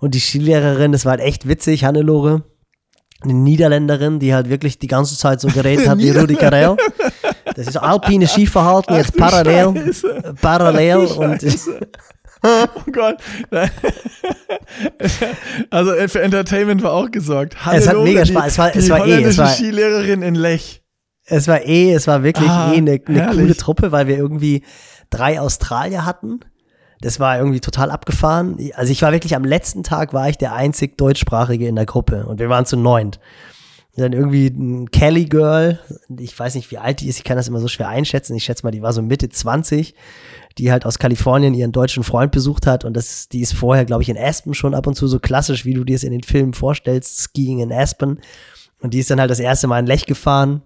Und 0.00 0.14
die 0.14 0.20
Skilehrerin, 0.20 0.92
das 0.92 1.04
war 1.04 1.12
halt 1.12 1.20
echt 1.20 1.46
witzig, 1.48 1.84
Hannelore, 1.84 2.42
eine 3.22 3.34
Niederländerin, 3.34 4.18
die 4.20 4.32
halt 4.34 4.48
wirklich 4.48 4.78
die 4.78 4.86
ganze 4.86 5.16
Zeit 5.16 5.40
so 5.40 5.48
geredet 5.48 5.88
hat 5.88 5.98
wie 5.98 6.10
Rudi 6.10 6.36
Carell. 6.36 6.76
Das 7.56 7.66
ist 7.66 7.76
alpine 7.76 8.28
Skiverhalten 8.28 8.94
jetzt 8.96 9.16
parallel, 9.16 9.74
Scheiße. 9.86 10.34
parallel 10.40 11.08
Ach 11.10 11.16
und. 11.16 11.42
Oh 12.44 12.90
Gott. 12.92 13.16
Also 15.70 15.92
äh, 15.92 16.08
für 16.08 16.20
Entertainment 16.22 16.82
war 16.82 16.92
auch 16.92 17.10
gesorgt. 17.10 17.56
Es 17.72 17.88
hat 17.88 17.96
mega 18.02 18.22
die- 18.22 18.30
Spaß. 18.32 18.46
Es 18.52 18.58
war- 18.58 18.70
die 18.70 18.78
es 18.78 18.88
war 18.90 19.06
eh, 19.06 19.22
es 19.22 19.38
war- 19.38 19.48
Skilehrerin 19.48 20.22
in 20.22 20.34
Lech. 20.34 20.82
Es 21.24 21.46
war 21.48 21.64
eh, 21.64 21.92
es 21.92 22.06
war 22.06 22.22
wirklich 22.22 22.48
Ah, 22.48 22.72
eh 22.72 22.78
eine, 22.78 23.00
eine 23.06 23.26
coole 23.32 23.56
Truppe, 23.56 23.92
weil 23.92 24.06
wir 24.06 24.16
irgendwie 24.16 24.62
drei 25.10 25.40
Australier 25.40 26.04
hatten. 26.06 26.40
Das 27.00 27.20
war 27.20 27.38
irgendwie 27.38 27.60
total 27.60 27.90
abgefahren. 27.90 28.56
Also 28.74 28.90
ich 28.92 29.02
war 29.02 29.12
wirklich 29.12 29.36
am 29.36 29.44
letzten 29.44 29.82
Tag 29.82 30.12
war 30.14 30.28
ich 30.28 30.38
der 30.38 30.54
einzig 30.54 30.96
deutschsprachige 30.96 31.68
in 31.68 31.76
der 31.76 31.86
Gruppe 31.86 32.26
und 32.26 32.40
wir 32.40 32.48
waren 32.48 32.66
zu 32.66 32.76
neunt. 32.76 33.20
Dann 33.96 34.12
irgendwie 34.12 34.46
ein 34.46 34.90
Kelly 34.92 35.24
Girl, 35.24 35.80
ich 36.18 36.38
weiß 36.38 36.54
nicht, 36.54 36.70
wie 36.70 36.78
alt 36.78 37.00
die 37.00 37.08
ist, 37.08 37.18
ich 37.18 37.24
kann 37.24 37.36
das 37.36 37.48
immer 37.48 37.58
so 37.58 37.66
schwer 37.68 37.88
einschätzen. 37.88 38.36
Ich 38.36 38.44
schätze 38.44 38.64
mal, 38.64 38.70
die 38.70 38.80
war 38.82 38.92
so 38.92 39.02
Mitte 39.02 39.28
20, 39.28 39.94
die 40.58 40.70
halt 40.72 40.84
aus 40.84 40.98
Kalifornien 40.98 41.54
ihren 41.54 41.72
deutschen 41.72 42.02
Freund 42.02 42.32
besucht 42.32 42.66
hat 42.66 42.84
und 42.84 42.94
das, 42.94 43.28
die 43.28 43.40
ist 43.40 43.54
vorher, 43.54 43.84
glaube 43.84 44.02
ich, 44.02 44.08
in 44.08 44.18
Aspen 44.18 44.54
schon 44.54 44.74
ab 44.74 44.86
und 44.86 44.94
zu 44.94 45.06
so 45.06 45.18
klassisch, 45.18 45.64
wie 45.64 45.74
du 45.74 45.84
dir 45.84 45.96
es 45.96 46.02
in 46.02 46.12
den 46.12 46.22
Filmen 46.22 46.52
vorstellst, 46.54 47.18
Skiing 47.20 47.60
in 47.60 47.72
Aspen. 47.72 48.20
Und 48.80 48.94
die 48.94 48.98
ist 48.98 49.10
dann 49.10 49.20
halt 49.20 49.30
das 49.30 49.40
erste 49.40 49.66
Mal 49.66 49.80
in 49.80 49.86
Lech 49.86 50.06
gefahren. 50.06 50.62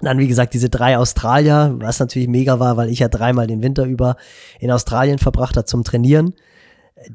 Dann, 0.00 0.18
wie 0.18 0.28
gesagt, 0.28 0.54
diese 0.54 0.68
drei 0.70 0.96
Australier, 0.96 1.74
was 1.80 1.98
natürlich 1.98 2.28
mega 2.28 2.60
war, 2.60 2.76
weil 2.76 2.88
ich 2.88 3.00
ja 3.00 3.08
dreimal 3.08 3.46
den 3.48 3.62
Winter 3.62 3.84
über 3.84 4.16
in 4.60 4.70
Australien 4.70 5.18
verbracht 5.18 5.56
habe 5.56 5.66
zum 5.66 5.82
Trainieren. 5.84 6.34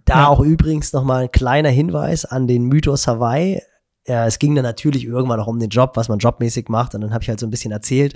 Da 0.05 0.21
Ja. 0.21 0.27
auch 0.27 0.39
übrigens 0.41 0.93
nochmal 0.93 1.23
ein 1.23 1.31
kleiner 1.31 1.69
Hinweis 1.69 2.25
an 2.25 2.47
den 2.47 2.63
Mythos 2.65 3.07
Hawaii. 3.07 3.61
Ja, 4.05 4.27
es 4.27 4.37
ging 4.39 4.53
dann 4.55 4.63
natürlich 4.63 5.05
irgendwann 5.05 5.39
auch 5.39 5.47
um 5.47 5.59
den 5.59 5.69
Job, 5.69 5.91
was 5.95 6.09
man 6.09 6.19
jobmäßig 6.19 6.67
macht. 6.67 6.93
Und 6.95 7.01
dann 7.01 7.13
habe 7.13 7.23
ich 7.23 7.29
halt 7.29 7.39
so 7.39 7.47
ein 7.47 7.51
bisschen 7.51 7.71
erzählt. 7.71 8.15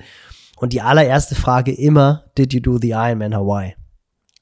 Und 0.57 0.73
die 0.73 0.81
allererste 0.81 1.35
Frage 1.35 1.71
immer, 1.71 2.25
did 2.37 2.53
you 2.53 2.59
do 2.59 2.77
the 2.81 2.89
Ironman 2.89 3.33
Hawaii? 3.35 3.75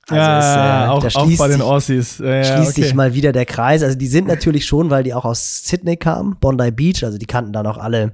Also 0.08 0.16
ja, 0.22 0.40
es, 0.40 0.46
äh, 0.46 0.90
auch, 0.90 1.00
da 1.02 1.08
auch 1.20 1.26
schließt 1.26 1.40
bei 1.40 1.48
den 1.48 1.58
sich- 1.58 1.66
Aussies. 1.66 2.18
Ja, 2.20 2.44
schließt 2.44 2.72
okay. 2.72 2.82
sich 2.84 2.94
mal 2.94 3.14
wieder 3.14 3.32
der 3.32 3.46
Kreis. 3.46 3.82
Also 3.84 3.98
die 3.98 4.08
sind 4.08 4.28
natürlich 4.28 4.66
schon, 4.66 4.90
weil 4.92 5.04
die 5.04 5.14
auch 5.14 5.26
aus 5.26 5.64
Sydney 5.66 5.98
kamen, 5.98 6.38
Bondi 6.40 6.72
Beach, 6.72 7.04
also 7.04 7.18
die 7.18 7.26
kannten 7.26 7.54
dann 7.54 7.66
auch 7.68 7.78
alle 7.78 8.14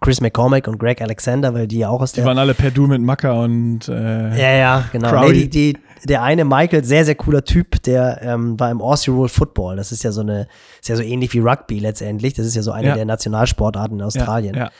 Chris 0.00 0.20
McCormack 0.22 0.68
und 0.68 0.78
Greg 0.78 1.02
Alexander, 1.02 1.52
weil 1.52 1.66
die 1.66 1.78
ja 1.78 1.90
auch 1.90 2.00
aus 2.00 2.12
Die 2.12 2.16
der 2.20 2.24
waren 2.24 2.38
alle 2.38 2.54
per 2.54 2.70
Du 2.70 2.86
mit 2.86 3.02
Macker 3.02 3.34
und 3.40 3.88
äh, 3.88 4.30
ja, 4.40 4.56
ja, 4.56 4.84
genau. 4.90 5.26
Nee, 5.28 5.32
die, 5.32 5.50
die, 5.50 5.78
der 6.08 6.22
eine 6.22 6.44
Michael, 6.46 6.82
sehr, 6.84 7.04
sehr 7.04 7.14
cooler 7.14 7.44
Typ, 7.44 7.82
der 7.82 8.22
ähm, 8.22 8.58
war 8.58 8.70
im 8.70 8.80
Aussie 8.80 9.10
Rule 9.10 9.28
Football. 9.28 9.76
Das 9.76 9.92
ist 9.92 10.02
ja 10.02 10.10
so 10.12 10.22
eine, 10.22 10.46
ist 10.80 10.88
ja 10.88 10.96
so 10.96 11.02
ähnlich 11.02 11.34
wie 11.34 11.40
Rugby 11.40 11.78
letztendlich. 11.78 12.32
Das 12.32 12.46
ist 12.46 12.54
ja 12.56 12.62
so 12.62 12.70
eine 12.72 12.88
Ja. 12.88 12.94
der 12.94 13.04
Nationalsportarten 13.04 13.98
in 13.98 14.02
Australien. 14.02 14.54
Ja, 14.54 14.64
ja. 14.66 14.70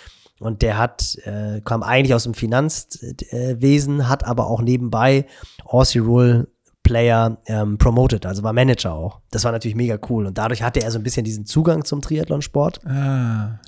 Und 0.43 0.63
der 0.63 0.79
hat, 0.79 1.17
äh, 1.25 1.61
kam 1.65 1.83
eigentlich 1.83 2.15
aus 2.15 2.25
dem 2.25 2.35
Finanzwesen, 2.35 4.09
hat 4.09 4.25
aber 4.25 4.49
auch 4.49 4.61
nebenbei 4.61 5.27
Aussie 5.65 6.01
Rule 6.01 6.49
Player 6.83 7.39
ähm, 7.47 7.79
promoted, 7.79 8.27
also 8.27 8.43
war 8.43 8.53
Manager 8.53 8.93
auch. 8.93 9.21
Das 9.31 9.45
war 9.45 9.53
natürlich 9.53 9.77
mega 9.77 9.99
cool. 10.11 10.27
Und 10.27 10.37
dadurch 10.37 10.63
hatte 10.63 10.83
er 10.83 10.91
so 10.91 10.99
ein 10.99 11.05
bisschen 11.05 11.25
diesen 11.25 11.47
Zugang 11.47 11.85
zum 11.85 12.01
Triathlonsport. 12.01 12.85
Ah. 12.85 13.61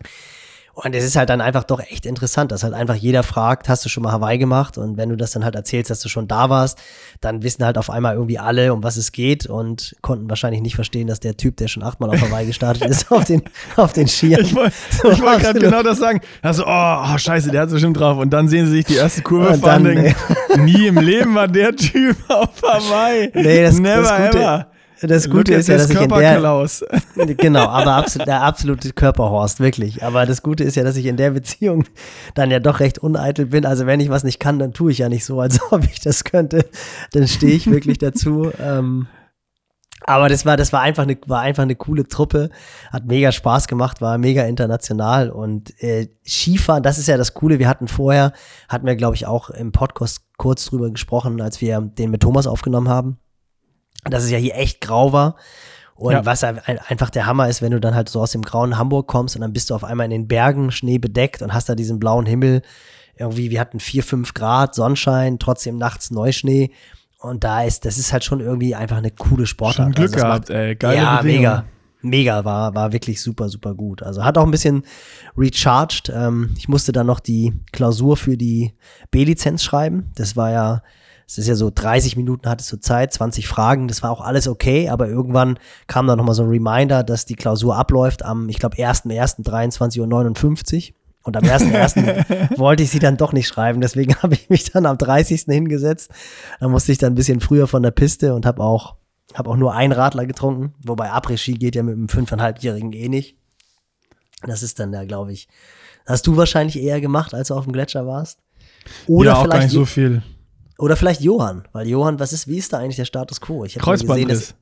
Und 0.76 0.92
es 0.94 1.04
ist 1.04 1.14
halt 1.14 1.30
dann 1.30 1.40
einfach 1.40 1.62
doch 1.62 1.78
echt 1.78 2.04
interessant, 2.04 2.50
dass 2.50 2.64
halt 2.64 2.74
einfach 2.74 2.96
jeder 2.96 3.22
fragt, 3.22 3.68
hast 3.68 3.84
du 3.84 3.88
schon 3.88 4.02
mal 4.02 4.10
Hawaii 4.10 4.38
gemacht? 4.38 4.76
Und 4.76 4.96
wenn 4.96 5.08
du 5.08 5.16
das 5.16 5.30
dann 5.30 5.44
halt 5.44 5.54
erzählst, 5.54 5.88
dass 5.88 6.00
du 6.00 6.08
schon 6.08 6.26
da 6.26 6.50
warst, 6.50 6.78
dann 7.20 7.44
wissen 7.44 7.64
halt 7.64 7.78
auf 7.78 7.90
einmal 7.90 8.14
irgendwie 8.14 8.40
alle, 8.40 8.72
um 8.72 8.82
was 8.82 8.96
es 8.96 9.12
geht 9.12 9.46
und 9.46 9.94
konnten 10.00 10.28
wahrscheinlich 10.28 10.62
nicht 10.62 10.74
verstehen, 10.74 11.06
dass 11.06 11.20
der 11.20 11.36
Typ, 11.36 11.56
der 11.58 11.68
schon 11.68 11.84
achtmal 11.84 12.10
auf 12.10 12.20
Hawaii 12.20 12.44
gestartet 12.46 12.84
ist, 12.90 13.10
auf 13.12 13.24
den, 13.24 13.42
auf 13.76 13.92
den 13.92 14.08
Skiern. 14.08 14.40
Ich 14.40 14.52
wollte 14.54 14.74
So 14.90 15.08
wollt 15.22 15.40
gerade 15.42 15.60
genau 15.60 15.82
das 15.84 15.98
sagen. 15.98 16.20
Also, 16.42 16.64
oh, 16.66 16.68
oh, 17.14 17.18
scheiße, 17.18 17.50
der 17.52 17.60
hat 17.62 17.68
es 17.68 17.74
bestimmt 17.74 18.00
drauf. 18.00 18.18
Und 18.18 18.30
dann 18.30 18.48
sehen 18.48 18.66
sie 18.66 18.72
sich 18.72 18.84
die 18.86 18.96
erste 18.96 19.22
Kurve 19.22 19.50
Und 19.50 19.60
fahren 19.60 19.84
dann, 19.84 19.94
denken, 19.94 20.16
nie 20.64 20.88
im 20.88 20.98
Leben 20.98 21.36
war 21.36 21.46
der 21.46 21.76
Typ 21.76 22.16
auf 22.28 22.48
Hawaii. 22.62 23.30
Nee, 23.32 23.62
das- 23.62 23.78
Never 23.78 24.02
das 24.02 24.10
Gute- 24.32 24.38
ever. 24.40 24.66
Das 25.06 25.28
Gute 25.28 25.54
ist 25.54 25.68
ja, 25.68 25.76
dass 25.76 25.90
ich 25.90 26.00
in 26.00 26.08
der. 26.08 26.68
Genau, 27.36 27.66
aber 27.66 27.94
absolut, 27.94 28.28
der 28.28 28.42
absolute 28.42 28.92
Körperhorst, 28.92 29.60
wirklich. 29.60 30.02
Aber 30.02 30.26
das 30.26 30.42
Gute 30.42 30.64
ist 30.64 30.76
ja, 30.76 30.84
dass 30.84 30.96
ich 30.96 31.06
in 31.06 31.16
der 31.16 31.30
Beziehung 31.30 31.84
dann 32.34 32.50
ja 32.50 32.60
doch 32.60 32.80
recht 32.80 32.98
uneitel 32.98 33.46
bin. 33.46 33.66
Also 33.66 33.86
wenn 33.86 34.00
ich 34.00 34.08
was 34.08 34.24
nicht 34.24 34.40
kann, 34.40 34.58
dann 34.58 34.72
tue 34.72 34.92
ich 34.92 34.98
ja 34.98 35.08
nicht 35.08 35.24
so, 35.24 35.40
als 35.40 35.60
ob 35.70 35.84
ich 35.84 36.00
das 36.00 36.24
könnte. 36.24 36.66
Dann 37.12 37.28
stehe 37.28 37.54
ich 37.54 37.70
wirklich 37.70 37.98
dazu. 37.98 38.50
Ähm, 38.64 39.08
aber 40.06 40.28
das 40.28 40.44
war, 40.44 40.56
das 40.56 40.72
war 40.72 40.80
einfach 40.80 41.04
eine, 41.04 41.16
war 41.26 41.40
einfach 41.40 41.62
eine 41.62 41.76
coole 41.76 42.06
Truppe, 42.06 42.50
hat 42.92 43.06
mega 43.06 43.32
Spaß 43.32 43.68
gemacht, 43.68 44.00
war 44.02 44.18
mega 44.18 44.44
international 44.44 45.30
und 45.30 45.82
äh, 45.82 46.08
Skifahren, 46.26 46.82
das 46.82 46.98
ist 46.98 47.08
ja 47.08 47.16
das 47.16 47.34
Coole. 47.34 47.58
Wir 47.58 47.68
hatten 47.68 47.88
vorher, 47.88 48.32
hatten 48.68 48.86
wir 48.86 48.96
glaube 48.96 49.16
ich 49.16 49.26
auch 49.26 49.50
im 49.50 49.72
Podcast 49.72 50.22
kurz 50.36 50.66
drüber 50.66 50.90
gesprochen, 50.90 51.40
als 51.40 51.60
wir 51.60 51.80
den 51.80 52.10
mit 52.10 52.22
Thomas 52.22 52.46
aufgenommen 52.46 52.88
haben, 52.88 53.18
dass 54.08 54.24
es 54.24 54.30
ja 54.30 54.38
hier 54.38 54.54
echt 54.56 54.80
grau 54.80 55.12
war. 55.12 55.36
Und 55.96 56.12
Ja. 56.12 56.26
was 56.26 56.42
ein, 56.42 56.58
einfach 56.88 57.10
der 57.10 57.26
Hammer 57.26 57.48
ist, 57.48 57.62
wenn 57.62 57.70
du 57.70 57.80
dann 57.80 57.94
halt 57.94 58.08
so 58.08 58.20
aus 58.20 58.32
dem 58.32 58.42
grauen 58.42 58.76
Hamburg 58.78 59.06
kommst 59.06 59.36
und 59.36 59.42
dann 59.42 59.52
bist 59.52 59.70
du 59.70 59.74
auf 59.74 59.84
einmal 59.84 60.06
in 60.06 60.10
den 60.10 60.28
Bergen 60.28 60.70
Schnee 60.72 60.98
bedeckt 60.98 61.40
und 61.42 61.54
hast 61.54 61.68
da 61.68 61.74
diesen 61.74 61.98
blauen 62.00 62.26
Himmel. 62.26 62.62
Irgendwie, 63.16 63.50
wir 63.50 63.60
hatten 63.60 63.78
vier, 63.78 64.02
fünf 64.02 64.34
Grad, 64.34 64.74
Sonnenschein, 64.74 65.38
trotzdem 65.38 65.78
nachts 65.78 66.10
Neuschnee. 66.10 66.72
Und 67.20 67.44
da 67.44 67.62
ist, 67.62 67.84
das 67.84 67.96
ist 67.96 68.12
halt 68.12 68.24
schon 68.24 68.40
irgendwie 68.40 68.74
einfach 68.74 68.96
eine 68.96 69.12
coole 69.12 69.46
Sportart. 69.46 69.76
Schon 69.86 69.92
Glück 69.92 70.12
Also 70.14 70.26
gehabt, 70.26 70.50
ey. 70.50 70.74
Geile 70.74 70.96
ja, 70.96 71.16
Bedingungen. 71.22 71.40
mega. 71.42 71.64
Mega, 72.06 72.44
war, 72.44 72.74
war 72.74 72.92
wirklich 72.92 73.22
super, 73.22 73.48
super 73.48 73.74
gut. 73.74 74.02
Also 74.02 74.24
hat 74.24 74.36
auch 74.36 74.44
ein 74.44 74.50
bisschen 74.50 74.82
recharged. 75.38 76.10
Ähm, 76.14 76.50
ich 76.58 76.68
musste 76.68 76.92
dann 76.92 77.06
noch 77.06 77.20
die 77.20 77.54
Klausur 77.72 78.16
für 78.18 78.36
die 78.36 78.74
B-Lizenz 79.10 79.62
schreiben. 79.62 80.10
Das 80.16 80.36
war 80.36 80.50
ja, 80.50 80.82
es 81.26 81.38
ist 81.38 81.48
ja 81.48 81.54
so 81.54 81.70
30 81.74 82.16
Minuten 82.16 82.48
hattest 82.48 82.70
du 82.72 82.78
Zeit, 82.78 83.12
20 83.12 83.48
Fragen. 83.48 83.88
Das 83.88 84.02
war 84.02 84.10
auch 84.10 84.20
alles 84.20 84.46
okay, 84.46 84.88
aber 84.88 85.08
irgendwann 85.08 85.58
kam 85.86 86.06
dann 86.06 86.18
nochmal 86.18 86.34
so 86.34 86.42
ein 86.42 86.48
Reminder, 86.48 87.02
dass 87.02 87.24
die 87.24 87.36
Klausur 87.36 87.76
abläuft 87.76 88.24
am, 88.24 88.48
ich 88.48 88.58
glaube, 88.58 88.76
1.1.23.59 88.76 90.90
Uhr. 90.90 90.94
Und 91.22 91.38
am 91.38 91.44
1.1. 91.44 92.54
wollte 92.58 92.82
ich 92.82 92.90
sie 92.90 92.98
dann 92.98 93.16
doch 93.16 93.32
nicht 93.32 93.48
schreiben. 93.48 93.80
Deswegen 93.80 94.14
habe 94.22 94.34
ich 94.34 94.50
mich 94.50 94.70
dann 94.70 94.84
am 94.84 94.98
30. 94.98 95.44
hingesetzt. 95.46 96.10
Da 96.60 96.68
musste 96.68 96.92
ich 96.92 96.98
dann 96.98 97.12
ein 97.12 97.16
bisschen 97.16 97.40
früher 97.40 97.66
von 97.66 97.82
der 97.82 97.92
Piste 97.92 98.34
und 98.34 98.44
habe 98.44 98.62
auch, 98.62 98.96
hab 99.32 99.48
auch 99.48 99.56
nur 99.56 99.74
einen 99.74 99.92
Radler 99.92 100.26
getrunken. 100.26 100.74
Wobei 100.84 101.10
Après-Ski 101.10 101.54
geht 101.54 101.76
ja 101.76 101.82
mit 101.82 101.94
einem 101.94 102.08
fünfeinhalbjährigen 102.08 102.92
eh 102.92 103.08
nicht. 103.08 103.36
Das 104.42 104.62
ist 104.62 104.78
dann 104.78 104.92
da, 104.92 105.06
glaube 105.06 105.32
ich. 105.32 105.48
Hast 106.06 106.26
du 106.26 106.36
wahrscheinlich 106.36 106.78
eher 106.78 107.00
gemacht, 107.00 107.32
als 107.32 107.48
du 107.48 107.54
auf 107.54 107.64
dem 107.64 107.72
Gletscher 107.72 108.06
warst? 108.06 108.38
Oder 109.06 109.30
ja, 109.30 109.36
auch 109.36 109.44
gar 109.44 109.52
vielleicht 109.52 109.68
nicht 109.68 109.72
so 109.72 109.86
viel. 109.86 110.22
Oder 110.78 110.96
vielleicht 110.96 111.20
Johann, 111.20 111.66
weil 111.72 111.86
Johann, 111.86 112.18
was 112.18 112.32
ist, 112.32 112.48
wie 112.48 112.58
ist 112.58 112.72
da 112.72 112.78
eigentlich 112.78 112.96
der 112.96 113.04
Status 113.04 113.40
quo? 113.40 113.64
Ich 113.64 113.76
nur 113.76 113.96
gesehen, 113.96 114.28
Ist 114.30 114.54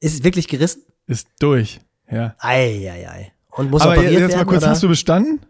es 0.00 0.24
wirklich 0.24 0.48
gerissen? 0.48 0.82
ist 1.06 1.28
durch. 1.38 1.80
Ja. 2.10 2.34
Ei, 2.38 2.90
ei, 2.90 3.08
ei. 3.08 3.32
Und 3.50 3.70
muss 3.70 3.82
Aber 3.82 3.92
operiert 3.92 4.20
jetzt 4.20 4.36
mal 4.36 4.44
kurz, 4.44 4.62
oder? 4.62 4.70
hast 4.70 4.82
du 4.82 4.88
bestanden? 4.88 5.40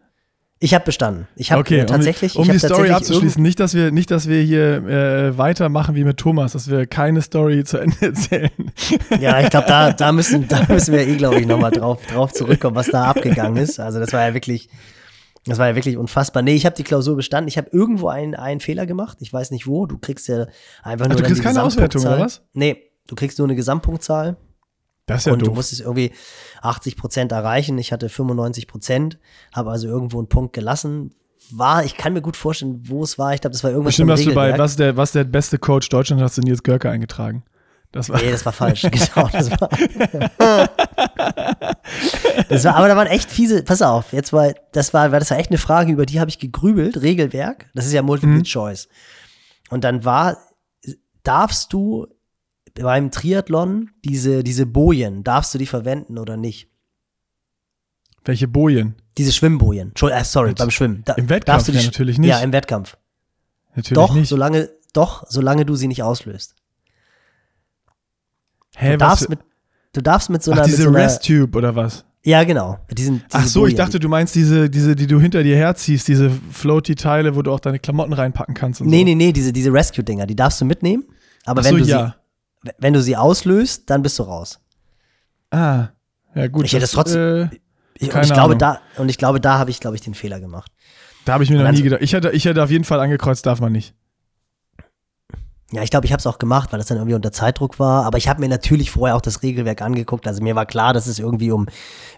Ich 0.59 0.73
habe 0.73 0.87
bestanden. 0.87 1.29
Ich 1.37 1.53
habe 1.53 1.61
Okay, 1.61 1.81
äh, 1.81 1.87
tatsächlich, 1.87 2.37
um, 2.37 2.47
um 2.47 2.53
die 2.53 2.59
Story 2.59 2.91
abzuschließen, 2.91 3.43
nicht, 3.43 3.61
dass 3.61 3.75
wir, 3.75 3.91
nicht, 3.91 4.11
dass 4.11 4.27
wir 4.27 4.41
hier 4.41 4.77
äh, 4.87 5.37
weitermachen 5.37 5.95
wie 5.95 6.05
mit 6.05 6.17
Thomas, 6.17 6.53
dass 6.53 6.71
wir 6.71 6.87
keine 6.87 7.21
Story 7.21 7.65
zu 7.65 7.77
Ende 7.77 7.97
erzählen. 8.01 8.51
Ja, 9.21 9.41
ich 9.41 9.51
glaube, 9.51 9.67
da, 9.69 9.93
da, 9.93 10.13
müssen, 10.13 10.49
da 10.49 10.65
müssen 10.69 10.95
wir 10.95 11.07
eh, 11.07 11.17
glaube 11.17 11.41
ich, 11.41 11.47
nochmal 11.47 11.73
drauf, 11.73 12.01
drauf 12.07 12.33
zurückkommen, 12.33 12.75
was 12.75 12.87
da 12.87 13.05
abgegangen 13.05 13.63
ist. 13.63 13.79
Also 13.79 13.99
das 13.99 14.15
war 14.15 14.27
ja 14.27 14.33
wirklich, 14.33 14.71
das 15.47 15.59
war 15.59 15.69
ja 15.69 15.75
wirklich 15.77 15.97
unfassbar. 15.97 16.43
Nee, 16.43 16.55
ich 16.55 16.67
habe 16.67 16.77
die 16.77 16.83
Klausur 16.83 17.17
bestanden. 17.17 17.49
Ich 17.49 17.57
habe 17.57 17.69
irgendwo 17.71 18.09
einen, 18.09 18.35
einen 18.35 18.61
Fehler 18.61 18.87
gemacht. 18.87 19.19
Ich 19.21 19.33
weiß 19.33 19.53
nicht 19.53 19.67
wo. 19.67 19.87
Du 19.87 19.99
kriegst 19.99 20.27
ja 20.29 20.47
einfach 20.83 21.07
nur 21.07 21.17
du 21.17 21.23
dann 21.23 21.33
kriegst 21.33 21.43
keine 21.43 21.63
Auswertung, 21.63 22.03
oder 22.03 22.19
was? 22.19 22.43
Nee, 22.53 22.91
du 23.07 23.15
kriegst 23.15 23.39
nur 23.39 23.47
eine 23.47 23.55
Gesamtpunktzahl. 23.55 24.37
Das 25.07 25.21
ist 25.21 25.27
ja 25.27 25.33
und 25.33 25.41
du 25.41 25.47
doof. 25.47 25.55
musstest 25.55 25.83
irgendwie 25.83 26.13
80 26.63 26.97
Prozent 26.97 27.33
erreichen. 27.33 27.79
Ich 27.79 27.93
hatte 27.93 28.09
95 28.09 28.67
Prozent, 28.67 29.19
habe 29.53 29.71
also 29.71 29.87
irgendwo 29.87 30.19
einen 30.19 30.29
Punkt 30.29 30.53
gelassen. 30.53 31.15
War, 31.53 31.85
ich 31.85 31.97
kann 31.97 32.13
mir 32.13 32.23
gut 32.23 32.37
vorstellen, 32.37 32.81
wo 32.89 33.05
es 33.05 33.17
war. 33.17 33.33
Ich 33.33 33.41
glaube, 33.41 33.53
das 33.53 33.63
war 33.63 33.71
irgendwas 33.71 33.91
Bestimmt 33.91 34.11
hast 34.11 34.27
du 34.27 34.35
bei, 34.35 34.59
was 34.59 34.75
der, 34.75 34.97
was 34.97 35.13
der 35.13 35.23
beste 35.23 35.59
Coach 35.59 35.89
Deutschland 35.91 36.21
hast 36.21 36.39
du 36.39 36.43
Nils 36.43 36.65
Görke 36.65 36.91
eingetragen. 36.91 37.45
Das 37.97 38.11
war, 38.11 38.21
Nee, 38.21 38.31
das 38.31 38.45
war 38.45 38.53
falsch. 38.53 38.83
genau, 38.91 39.29
das 39.33 39.51
war. 39.53 39.71
das 42.49 42.65
war, 42.65 42.77
aber 42.77 42.89
da 42.89 42.97
waren 42.97 43.07
echt 43.07 43.31
fiese. 43.31 43.63
Pass 43.63 43.83
auf, 43.83 44.13
jetzt 44.13 44.33
war, 44.33 44.53
das 44.73 44.93
war, 44.95 45.09
das 45.09 45.31
war 45.31 45.39
echt 45.39 45.51
eine 45.51 45.59
Frage, 45.59 45.93
über 45.93 46.07
die 46.07 46.21
habe 46.21 46.29
ich 46.31 46.39
gegrübelt. 46.39 47.01
Regelwerk, 47.01 47.71
das 47.75 47.87
ist 47.87 47.93
ja 47.93 48.03
Multiple 48.03 48.37
Mhm. 48.37 48.45
Choice. 48.45 48.89
Und 49.71 49.85
dann 49.85 50.05
war, 50.05 50.37
darfst 51.23 51.73
du 51.73 52.07
beim 52.75 53.11
Triathlon 53.11 53.91
diese, 54.05 54.43
diese 54.45 54.67
Bojen, 54.67 55.25
darfst 55.25 55.55
du 55.55 55.59
die 55.59 55.67
verwenden 55.67 56.19
oder 56.19 56.37
nicht? 56.37 56.69
welche 58.25 58.49
Bojen? 58.49 58.97
Diese 59.19 59.31
Schwimmbojen. 59.33 59.91
Entschuldigung, 59.91 60.21
äh, 60.21 60.25
sorry, 60.25 60.49
Jetzt- 60.49 60.59
beim 60.59 60.71
Schwimmen. 60.73 61.03
Da, 61.05 61.13
Im 61.15 61.29
Wettkampf 61.29 61.45
darfst 61.59 61.69
du 61.69 61.73
die 61.73 61.79
ja 61.79 61.85
natürlich 61.85 62.19
nicht. 62.19 62.29
Ja, 62.29 62.41
im 62.41 62.53
Wettkampf. 62.53 62.97
Natürlich 63.77 63.95
Doch, 63.95 64.15
nicht. 64.17 64.29
solange, 64.29 64.69
doch, 64.95 65.23
solange 65.29 65.65
du 65.65 65.77
sie 65.77 65.87
nicht 65.87 66.03
auslöst. 66.03 66.57
Hä, 68.79 68.93
Du 68.93 68.99
darfst 68.99 69.29
mit, 69.29 69.39
du 69.93 70.01
darfst 70.03 70.31
mit 70.31 70.43
so 70.43 70.53
Ach, 70.53 70.57
einer, 70.59 70.67
mit 70.67 70.73
diese 70.73 70.83
so 70.85 70.89
einer 70.91 70.99
Rest-Tube 70.99 71.57
oder 71.57 71.75
was? 71.75 72.05
ja 72.25 72.43
genau, 72.45 72.79
diesen, 72.91 73.23
Ach 73.33 73.45
so, 73.47 73.61
ich 73.67 73.73
Bojen. 73.73 73.77
dachte, 73.77 74.01
du 74.01 74.09
meinst 74.09 74.35
diese, 74.35 74.69
diese, 74.69 74.97
die 74.97 75.07
du 75.07 75.21
hinter 75.21 75.43
dir 75.43 75.57
herziehst, 75.57 76.09
diese 76.09 76.31
Floaty-Teile, 76.53 77.37
wo 77.37 77.43
du 77.43 77.53
auch 77.53 77.61
deine 77.61 77.79
Klamotten 77.79 78.13
reinpacken 78.13 78.55
kannst 78.55 78.81
und 78.81 78.89
Nee, 78.89 78.99
so. 79.01 79.05
nee, 79.05 79.15
nee, 79.15 79.33
diese, 79.33 79.53
diese 79.53 79.73
Rescue-Dinger, 79.73 80.27
die 80.27 80.35
darfst 80.37 80.61
du 80.61 80.65
mitnehmen. 80.65 81.05
Aber 81.45 81.61
Ach 81.61 81.65
wenn, 81.67 81.79
so, 81.79 81.85
du 81.85 81.91
ja. 81.91 82.17
sie, 82.65 82.71
wenn 82.79 82.93
du 82.93 83.01
sie 83.01 83.17
auslöst, 83.17 83.89
dann 83.89 84.03
bist 84.03 84.19
du 84.19 84.25
raus. 84.25 84.59
Ah, 85.51 85.89
ja 86.35 86.49
gut. 86.49 86.65
Ich 86.65 86.73
hätte 86.73 86.85
es 86.85 86.91
trotzdem- 86.93 87.21
Äh, 87.53 87.57
Ich, 87.99 88.13
und, 88.15 88.21
ich 88.25 88.33
glaube, 88.33 88.57
Ahnung. 88.57 88.59
da, 88.59 88.81
und 88.99 89.09
ich 89.09 89.17
glaube, 89.17 89.41
da 89.41 89.59
habe 89.59 89.71
ich, 89.71 89.81
glaube 89.81 89.95
ich, 89.97 90.03
den 90.03 90.13
Fehler 90.15 90.39
gemacht. 90.41 90.71
da 91.25 91.33
habe 91.35 91.45
ich 91.45 91.51
mir 91.51 91.57
Und 91.59 91.65
noch 91.65 91.71
nie 91.71 91.79
so- 91.79 91.85
gedacht. 91.85 92.03
Ich 92.03 92.13
hätte, 92.13 92.31
ich 92.31 92.45
hätte 92.45 92.63
auf 92.63 92.71
jeden 92.71 92.85
Fall 92.85 93.01
angekreuzt, 93.01 93.47
darf 93.47 93.61
man 93.61 93.73
nicht. 93.73 93.95
Ja, 95.73 95.83
ich 95.83 95.91
glaube, 95.91 96.07
ich 96.07 96.13
habe 96.13 96.21
es 96.21 96.27
auch 96.29 96.39
gemacht, 96.39 96.71
weil 96.73 96.79
das 96.79 96.87
dann 96.87 96.99
irgendwie 96.99 97.17
unter 97.17 97.33
Zeitdruck 97.33 97.81
war. 97.81 98.05
Aber 98.05 98.19
ich 98.19 98.29
habe 98.29 98.41
mir 98.41 98.49
natürlich 98.49 98.93
vorher 98.93 99.17
auch 99.17 99.21
das 99.21 99.43
Regelwerk 99.43 99.83
angeguckt. 99.83 100.29
Also 100.29 100.41
mir 100.41 100.55
war 100.55 100.65
klar, 100.65 100.93
dass 100.93 101.09
es 101.09 101.19
irgendwie 101.19 101.51
um 101.51 101.67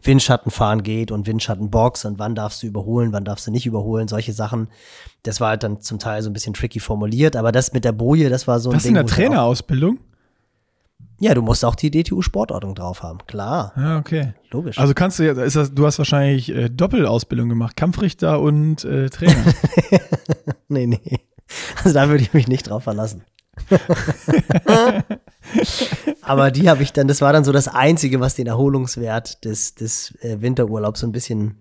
Windschattenfahren 0.03 0.83
geht 0.83 1.11
und 1.11 1.27
Windschattenbox 1.27 2.05
und 2.05 2.19
wann 2.19 2.35
darfst 2.35 2.63
du 2.63 2.67
überholen, 2.67 3.13
wann 3.15 3.25
darfst 3.25 3.47
du 3.47 3.51
nicht 3.51 3.65
überholen, 3.65 4.07
solche 4.07 4.35
Sachen. 4.35 4.69
Das 5.23 5.41
war 5.41 5.49
halt 5.49 5.63
dann 5.63 5.81
zum 5.81 5.99
Teil 5.99 6.21
so 6.23 6.29
ein 6.29 6.35
bisschen 6.35 6.53
tricky 6.53 6.79
formuliert. 6.79 7.37
Aber 7.37 7.51
das 7.51 7.73
mit 7.73 7.87
der 7.87 7.93
Boje, 7.93 8.29
das 8.29 8.47
war 8.47 8.61
so 8.61 8.69
ein 8.71 8.77
Was 8.77 8.83
Ding. 8.83 8.91
in 8.91 8.95
der 8.97 9.07
Trainerausbildung? 9.07 9.99
Ja, 11.21 11.35
du 11.35 11.41
musst 11.43 11.65
auch 11.65 11.75
die 11.75 11.91
DTU-Sportordnung 11.91 12.75
drauf 12.75 13.03
haben. 13.03 13.19
Klar, 13.27 13.73
Ja, 13.77 13.99
okay. 13.99 14.35
logisch. 14.53 14.79
Also 14.79 14.93
kannst 14.95 15.19
du 15.19 15.25
jetzt, 15.25 15.39
ist 15.39 15.57
das, 15.57 15.75
du 15.75 15.85
hast 15.87 15.99
wahrscheinlich 15.99 16.55
äh, 16.55 16.69
Doppelausbildung 16.69 17.49
gemacht, 17.49 17.77
Kampfrichter 17.77 18.41
und 18.41 18.85
äh, 18.85 19.09
Trainer. 19.09 19.35
Nee, 20.69 20.87
nee. 20.87 21.01
Also 21.83 21.95
da 21.95 22.09
würde 22.11 22.23
ich 22.23 22.35
mich 22.35 22.47
nicht 22.47 22.69
drauf 22.69 22.83
verlassen. 22.85 23.23
Aber 26.23 26.51
die 26.51 26.69
habe 26.69 26.83
ich 26.83 26.93
dann, 26.93 27.09
das 27.09 27.21
war 27.21 27.33
dann 27.33 27.45
so 27.45 27.53
das 27.53 27.69
Einzige, 27.69 28.21
was 28.21 28.35
den 28.35 28.47
Erholungswert 28.47 29.45
des, 29.45 29.75
des 29.75 30.15
äh, 30.21 30.41
Winterurlaubs 30.41 31.01
so 31.01 31.07
ein 31.07 31.13
bisschen 31.13 31.57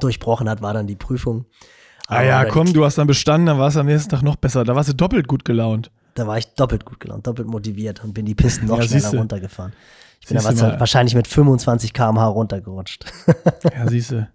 durchbrochen 0.00 0.48
hat, 0.48 0.62
war 0.62 0.74
dann 0.74 0.86
die 0.86 0.96
Prüfung. 0.96 1.46
ah 2.08 2.22
ja, 2.22 2.40
Aber 2.40 2.50
komm, 2.50 2.72
du 2.72 2.84
hast 2.84 2.98
dann 2.98 3.06
bestanden, 3.06 3.46
dann 3.46 3.58
war 3.58 3.68
es 3.68 3.76
am 3.76 3.86
nächsten 3.86 4.10
Tag 4.10 4.22
noch 4.22 4.36
besser. 4.36 4.64
Da 4.64 4.74
warst 4.76 4.88
du 4.88 4.94
doppelt 4.94 5.26
gut 5.28 5.44
gelaunt. 5.44 5.90
Da 6.14 6.26
war 6.26 6.38
ich 6.38 6.46
doppelt 6.54 6.84
gut 6.84 7.00
gelaunt, 7.00 7.26
doppelt 7.26 7.48
motiviert 7.48 8.02
und 8.04 8.12
bin 8.12 8.26
die 8.26 8.34
Pisten 8.34 8.66
noch 8.66 8.78
Ja, 8.78 8.82
schneller 8.82 9.00
siehste. 9.00 9.16
runtergefahren. 9.16 9.72
Ich 10.20 10.26
bin 10.28 10.36
da 10.36 10.78
wahrscheinlich 10.78 11.14
mit 11.14 11.26
25 11.26 11.94
km/h 11.94 12.26
runtergerutscht. 12.26 13.04
Ja, 13.74 13.88
siehste. 13.88 14.28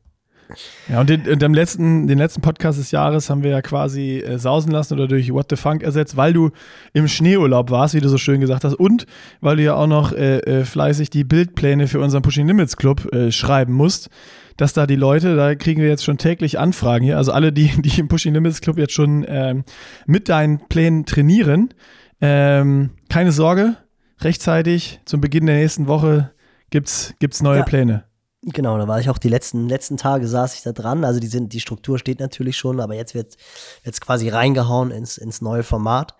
Ja, 0.87 1.01
und 1.01 1.09
den, 1.09 1.39
dem 1.39 1.53
letzten, 1.53 2.07
den 2.07 2.17
letzten 2.17 2.41
Podcast 2.41 2.79
des 2.79 2.91
Jahres 2.91 3.29
haben 3.29 3.43
wir 3.43 3.51
ja 3.51 3.61
quasi 3.61 4.19
äh, 4.19 4.37
sausen 4.37 4.71
lassen 4.71 4.93
oder 4.93 5.07
durch 5.07 5.31
What 5.33 5.47
the 5.49 5.55
Funk 5.55 5.83
ersetzt, 5.83 6.17
weil 6.17 6.33
du 6.33 6.51
im 6.93 7.07
Schneeurlaub 7.07 7.71
warst, 7.71 7.93
wie 7.95 8.01
du 8.01 8.09
so 8.09 8.17
schön 8.17 8.41
gesagt 8.41 8.63
hast, 8.63 8.75
und 8.75 9.05
weil 9.41 9.57
du 9.57 9.63
ja 9.63 9.75
auch 9.75 9.87
noch 9.87 10.11
äh, 10.13 10.37
äh, 10.39 10.65
fleißig 10.65 11.09
die 11.09 11.23
Bildpläne 11.23 11.87
für 11.87 11.99
unseren 11.99 12.21
Pushing 12.21 12.47
Limits 12.47 12.77
Club 12.77 13.11
äh, 13.13 13.31
schreiben 13.31 13.73
musst, 13.73 14.09
dass 14.57 14.73
da 14.73 14.87
die 14.87 14.95
Leute, 14.95 15.35
da 15.35 15.55
kriegen 15.55 15.81
wir 15.81 15.89
jetzt 15.89 16.03
schon 16.05 16.17
täglich 16.17 16.59
Anfragen 16.59 17.03
hier, 17.03 17.17
also 17.17 17.31
alle, 17.31 17.51
die, 17.51 17.69
die 17.81 17.99
im 17.99 18.07
Pushing 18.07 18.33
Limits 18.33 18.61
Club 18.61 18.77
jetzt 18.77 18.93
schon 18.93 19.25
ähm, 19.27 19.63
mit 20.05 20.29
deinen 20.29 20.59
Plänen 20.67 21.05
trainieren, 21.05 21.73
ähm, 22.21 22.91
keine 23.09 23.31
Sorge, 23.31 23.77
rechtzeitig 24.21 25.01
zum 25.05 25.21
Beginn 25.21 25.45
der 25.45 25.57
nächsten 25.57 25.87
Woche 25.87 26.31
gibt's, 26.69 27.13
gibt's 27.19 27.41
neue 27.41 27.59
Ja. 27.59 27.63
Pläne. 27.63 28.03
Genau, 28.47 28.77
da 28.77 28.87
war 28.87 28.99
ich 28.99 29.09
auch 29.09 29.17
die 29.17 29.29
letzten, 29.29 29.67
letzten 29.67 29.97
Tage 29.97 30.27
saß 30.27 30.53
ich 30.53 30.61
da 30.61 30.71
dran. 30.71 31.03
Also 31.03 31.19
die, 31.19 31.27
sind, 31.27 31.51
die 31.53 31.59
Struktur 31.59 31.97
steht 31.97 32.19
natürlich 32.19 32.57
schon, 32.57 32.79
aber 32.79 32.93
jetzt 32.93 33.15
wird 33.15 33.37
es 33.83 34.01
quasi 34.01 34.29
reingehauen 34.29 34.91
ins, 34.91 35.17
ins 35.17 35.41
neue 35.41 35.63
Format. 35.63 36.15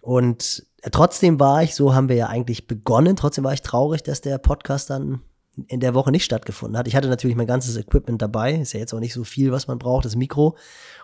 Und 0.00 0.64
äh, 0.82 0.90
trotzdem 0.90 1.40
war 1.40 1.62
ich, 1.64 1.74
so 1.74 1.92
haben 1.92 2.08
wir 2.08 2.16
ja 2.16 2.28
eigentlich 2.28 2.68
begonnen, 2.68 3.16
trotzdem 3.16 3.42
war 3.42 3.52
ich 3.52 3.62
traurig, 3.62 4.04
dass 4.04 4.20
der 4.20 4.38
Podcast 4.38 4.90
dann 4.90 5.22
in 5.66 5.80
der 5.80 5.94
Woche 5.94 6.12
nicht 6.12 6.24
stattgefunden 6.24 6.78
hat. 6.78 6.86
Ich 6.86 6.94
hatte 6.94 7.08
natürlich 7.08 7.36
mein 7.36 7.48
ganzes 7.48 7.76
Equipment 7.76 8.22
dabei, 8.22 8.54
ist 8.54 8.72
ja 8.72 8.80
jetzt 8.80 8.94
auch 8.94 9.00
nicht 9.00 9.12
so 9.12 9.24
viel, 9.24 9.50
was 9.50 9.66
man 9.66 9.80
braucht, 9.80 10.04
das 10.04 10.14
Mikro. 10.14 10.56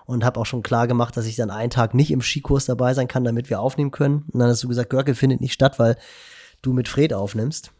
Und 0.04 0.24
habe 0.24 0.38
auch 0.38 0.46
schon 0.46 0.62
klar 0.62 0.86
gemacht, 0.86 1.16
dass 1.16 1.26
ich 1.26 1.34
dann 1.34 1.50
einen 1.50 1.70
Tag 1.70 1.92
nicht 1.92 2.12
im 2.12 2.22
Skikurs 2.22 2.66
dabei 2.66 2.94
sein 2.94 3.08
kann, 3.08 3.24
damit 3.24 3.50
wir 3.50 3.60
aufnehmen 3.60 3.90
können. 3.90 4.24
Und 4.32 4.38
dann 4.38 4.48
hast 4.48 4.62
du 4.62 4.68
gesagt, 4.68 4.90
Görke 4.90 5.16
findet 5.16 5.40
nicht 5.40 5.52
statt, 5.52 5.80
weil 5.80 5.96
du 6.62 6.72
mit 6.72 6.86
Fred 6.86 7.12
aufnimmst. 7.12 7.72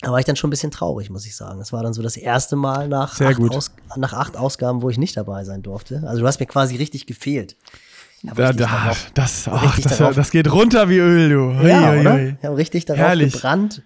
Da 0.00 0.12
war 0.12 0.18
ich 0.20 0.24
dann 0.24 0.36
schon 0.36 0.48
ein 0.48 0.52
bisschen 0.52 0.70
traurig, 0.70 1.10
muss 1.10 1.26
ich 1.26 1.34
sagen. 1.34 1.58
Das 1.58 1.72
war 1.72 1.82
dann 1.82 1.92
so 1.92 2.02
das 2.02 2.16
erste 2.16 2.54
Mal 2.54 2.88
nach, 2.88 3.20
acht, 3.20 3.40
Aus, 3.50 3.72
nach 3.96 4.12
acht 4.12 4.36
Ausgaben, 4.36 4.82
wo 4.82 4.90
ich 4.90 4.98
nicht 4.98 5.16
dabei 5.16 5.44
sein 5.44 5.62
durfte. 5.62 6.02
Also 6.06 6.20
du 6.20 6.26
hast 6.26 6.38
mir 6.38 6.46
quasi 6.46 6.76
richtig 6.76 7.06
gefehlt. 7.06 7.56
Da, 8.22 8.34
da, 8.34 8.52
darauf, 8.52 9.10
das, 9.14 9.48
ach, 9.48 9.78
das, 9.78 9.98
das, 9.98 10.30
geht 10.30 10.50
runter 10.52 10.88
wie 10.88 10.98
Öl, 10.98 11.28
du. 11.28 11.66
Ja, 11.66 11.92
ui, 11.92 12.06
ui. 12.06 12.36
Ich 12.38 12.44
habe 12.44 12.56
richtig 12.56 12.84
darauf 12.84 13.00
Herrlich. 13.00 13.32
gebrannt. 13.32 13.82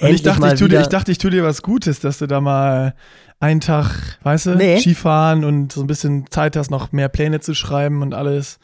Und 0.00 0.08
ich 0.10 0.22
dachte, 0.22 0.46
ich, 0.48 0.58
tu 0.58 0.68
dir, 0.68 0.80
ich 0.80 0.88
dachte, 0.88 1.12
ich 1.12 1.18
tue 1.18 1.30
dir 1.30 1.44
was 1.44 1.62
Gutes, 1.62 2.00
dass 2.00 2.18
du 2.18 2.26
da 2.26 2.40
mal 2.40 2.94
einen 3.40 3.60
Tag, 3.60 4.18
weißt 4.22 4.46
du, 4.46 4.54
nee. 4.54 4.78
Skifahren 4.78 5.44
und 5.44 5.72
so 5.72 5.80
ein 5.80 5.86
bisschen 5.86 6.30
Zeit 6.30 6.56
hast, 6.56 6.70
noch 6.70 6.92
mehr 6.92 7.08
Pläne 7.08 7.40
zu 7.40 7.54
schreiben 7.54 8.02
und 8.02 8.14
alles. 8.14 8.58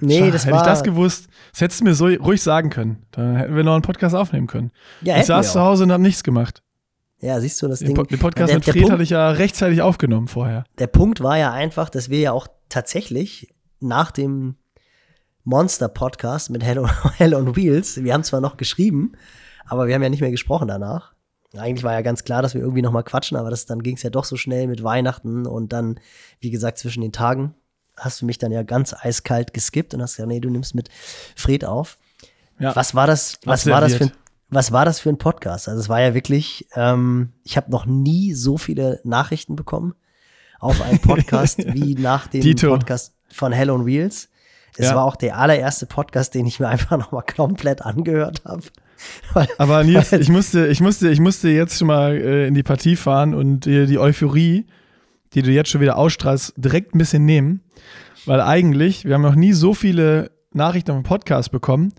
Nee, 0.00 0.18
Schade, 0.18 0.32
das 0.32 0.44
hätte 0.44 0.52
war. 0.52 0.60
Hätte 0.60 0.70
ich 0.70 0.74
das 0.74 0.84
gewusst, 0.84 1.28
das 1.52 1.60
hättest 1.60 1.80
du 1.80 1.84
mir 1.84 1.94
so 1.94 2.06
ruhig 2.06 2.42
sagen 2.42 2.70
können. 2.70 3.06
Da 3.10 3.32
hätten 3.32 3.56
wir 3.56 3.64
noch 3.64 3.74
einen 3.74 3.82
Podcast 3.82 4.14
aufnehmen 4.14 4.46
können. 4.46 4.70
Ja, 5.02 5.18
ich 5.18 5.26
saß 5.26 5.52
zu 5.52 5.60
Hause 5.60 5.84
und 5.84 5.92
habe 5.92 6.02
nichts 6.02 6.22
gemacht. 6.22 6.62
Ja, 7.20 7.40
siehst 7.40 7.60
du 7.62 7.68
das 7.68 7.80
den 7.80 7.94
Ding. 7.94 8.06
den 8.06 8.18
Podcast 8.18 8.50
der, 8.50 8.56
mit 8.56 8.64
Fred 8.64 8.76
Punkt, 8.76 8.92
hatte 8.92 9.02
ich 9.02 9.10
ja 9.10 9.30
rechtzeitig 9.30 9.82
aufgenommen 9.82 10.28
vorher. 10.28 10.64
Der 10.78 10.86
Punkt 10.86 11.20
war 11.20 11.36
ja 11.36 11.52
einfach, 11.52 11.90
dass 11.90 12.10
wir 12.10 12.20
ja 12.20 12.32
auch 12.32 12.46
tatsächlich 12.68 13.52
nach 13.80 14.12
dem 14.12 14.56
Monster-Podcast 15.44 16.50
mit 16.50 16.62
Hell 16.62 16.78
on, 16.78 16.90
Hell 17.16 17.34
on 17.34 17.56
Wheels, 17.56 18.02
wir 18.04 18.14
haben 18.14 18.22
zwar 18.22 18.40
noch 18.40 18.56
geschrieben, 18.56 19.12
aber 19.66 19.86
wir 19.88 19.94
haben 19.94 20.02
ja 20.02 20.10
nicht 20.10 20.20
mehr 20.20 20.30
gesprochen 20.30 20.68
danach. 20.68 21.14
Eigentlich 21.56 21.82
war 21.82 21.94
ja 21.94 22.02
ganz 22.02 22.24
klar, 22.24 22.42
dass 22.42 22.54
wir 22.54 22.60
irgendwie 22.60 22.82
noch 22.82 22.92
mal 22.92 23.02
quatschen, 23.02 23.36
aber 23.36 23.50
das, 23.50 23.64
dann 23.66 23.82
ging 23.82 23.96
es 23.96 24.02
ja 24.02 24.10
doch 24.10 24.24
so 24.24 24.36
schnell 24.36 24.66
mit 24.66 24.84
Weihnachten 24.84 25.46
und 25.46 25.72
dann, 25.72 25.98
wie 26.40 26.50
gesagt, 26.50 26.78
zwischen 26.78 27.00
den 27.00 27.12
Tagen 27.12 27.54
hast 27.98 28.22
du 28.22 28.26
mich 28.26 28.38
dann 28.38 28.52
ja 28.52 28.62
ganz 28.62 28.94
eiskalt 28.94 29.52
geskippt 29.52 29.94
und 29.94 30.02
hast 30.02 30.16
gesagt, 30.16 30.28
nee, 30.28 30.40
du 30.40 30.50
nimmst 30.50 30.74
mit 30.74 30.88
Fred 31.36 31.64
auf. 31.64 31.98
Ja, 32.58 32.74
was 32.74 32.94
war 32.94 33.06
das, 33.06 33.38
was 33.44 33.66
war 33.66 33.80
das 33.80 33.94
für 33.94 34.04
ein, 34.04 34.12
was 34.50 34.72
war 34.72 34.84
das 34.84 35.00
für 35.00 35.10
ein 35.10 35.18
Podcast? 35.18 35.68
Also 35.68 35.80
es 35.80 35.88
war 35.88 36.00
ja 36.00 36.14
wirklich, 36.14 36.66
ähm, 36.74 37.32
ich 37.44 37.56
habe 37.56 37.70
noch 37.70 37.86
nie 37.86 38.34
so 38.34 38.58
viele 38.58 39.00
Nachrichten 39.04 39.56
bekommen 39.56 39.94
auf 40.58 40.80
einen 40.82 40.98
Podcast 40.98 41.58
wie 41.74 41.94
nach 41.94 42.26
dem 42.26 42.40
Dito. 42.40 42.68
Podcast 42.68 43.14
von 43.30 43.52
Hell 43.52 43.70
on 43.70 43.86
Wheels. 43.86 44.28
Es 44.76 44.86
ja. 44.86 44.94
war 44.94 45.04
auch 45.04 45.16
der 45.16 45.38
allererste 45.38 45.86
Podcast, 45.86 46.34
den 46.34 46.46
ich 46.46 46.60
mir 46.60 46.68
einfach 46.68 46.96
noch 46.98 47.12
mal 47.12 47.22
komplett 47.22 47.82
angehört 47.82 48.42
habe. 48.44 48.62
Aber 49.58 49.84
Nils, 49.84 50.12
ich 50.12 50.28
musste, 50.28 50.66
ich 50.66 50.80
musste, 50.80 51.08
ich 51.08 51.20
musste 51.20 51.48
jetzt 51.48 51.78
schon 51.78 51.88
mal 51.88 52.16
äh, 52.16 52.46
in 52.46 52.54
die 52.54 52.62
Partie 52.62 52.96
fahren 52.96 53.34
und 53.34 53.64
dir 53.64 53.86
die 53.86 53.98
Euphorie, 53.98 54.66
die 55.34 55.42
du 55.42 55.50
jetzt 55.50 55.70
schon 55.70 55.80
wieder 55.80 55.96
ausstrahlst, 55.96 56.54
direkt 56.56 56.94
ein 56.94 56.98
bisschen 56.98 57.24
nehmen. 57.24 57.62
Weil 58.26 58.40
eigentlich, 58.40 59.04
wir 59.04 59.14
haben 59.14 59.22
noch 59.22 59.34
nie 59.34 59.52
so 59.52 59.74
viele 59.74 60.30
Nachrichten 60.52 60.90
auf 60.90 60.98
dem 60.98 61.04
Podcast 61.04 61.50
bekommen, 61.50 61.92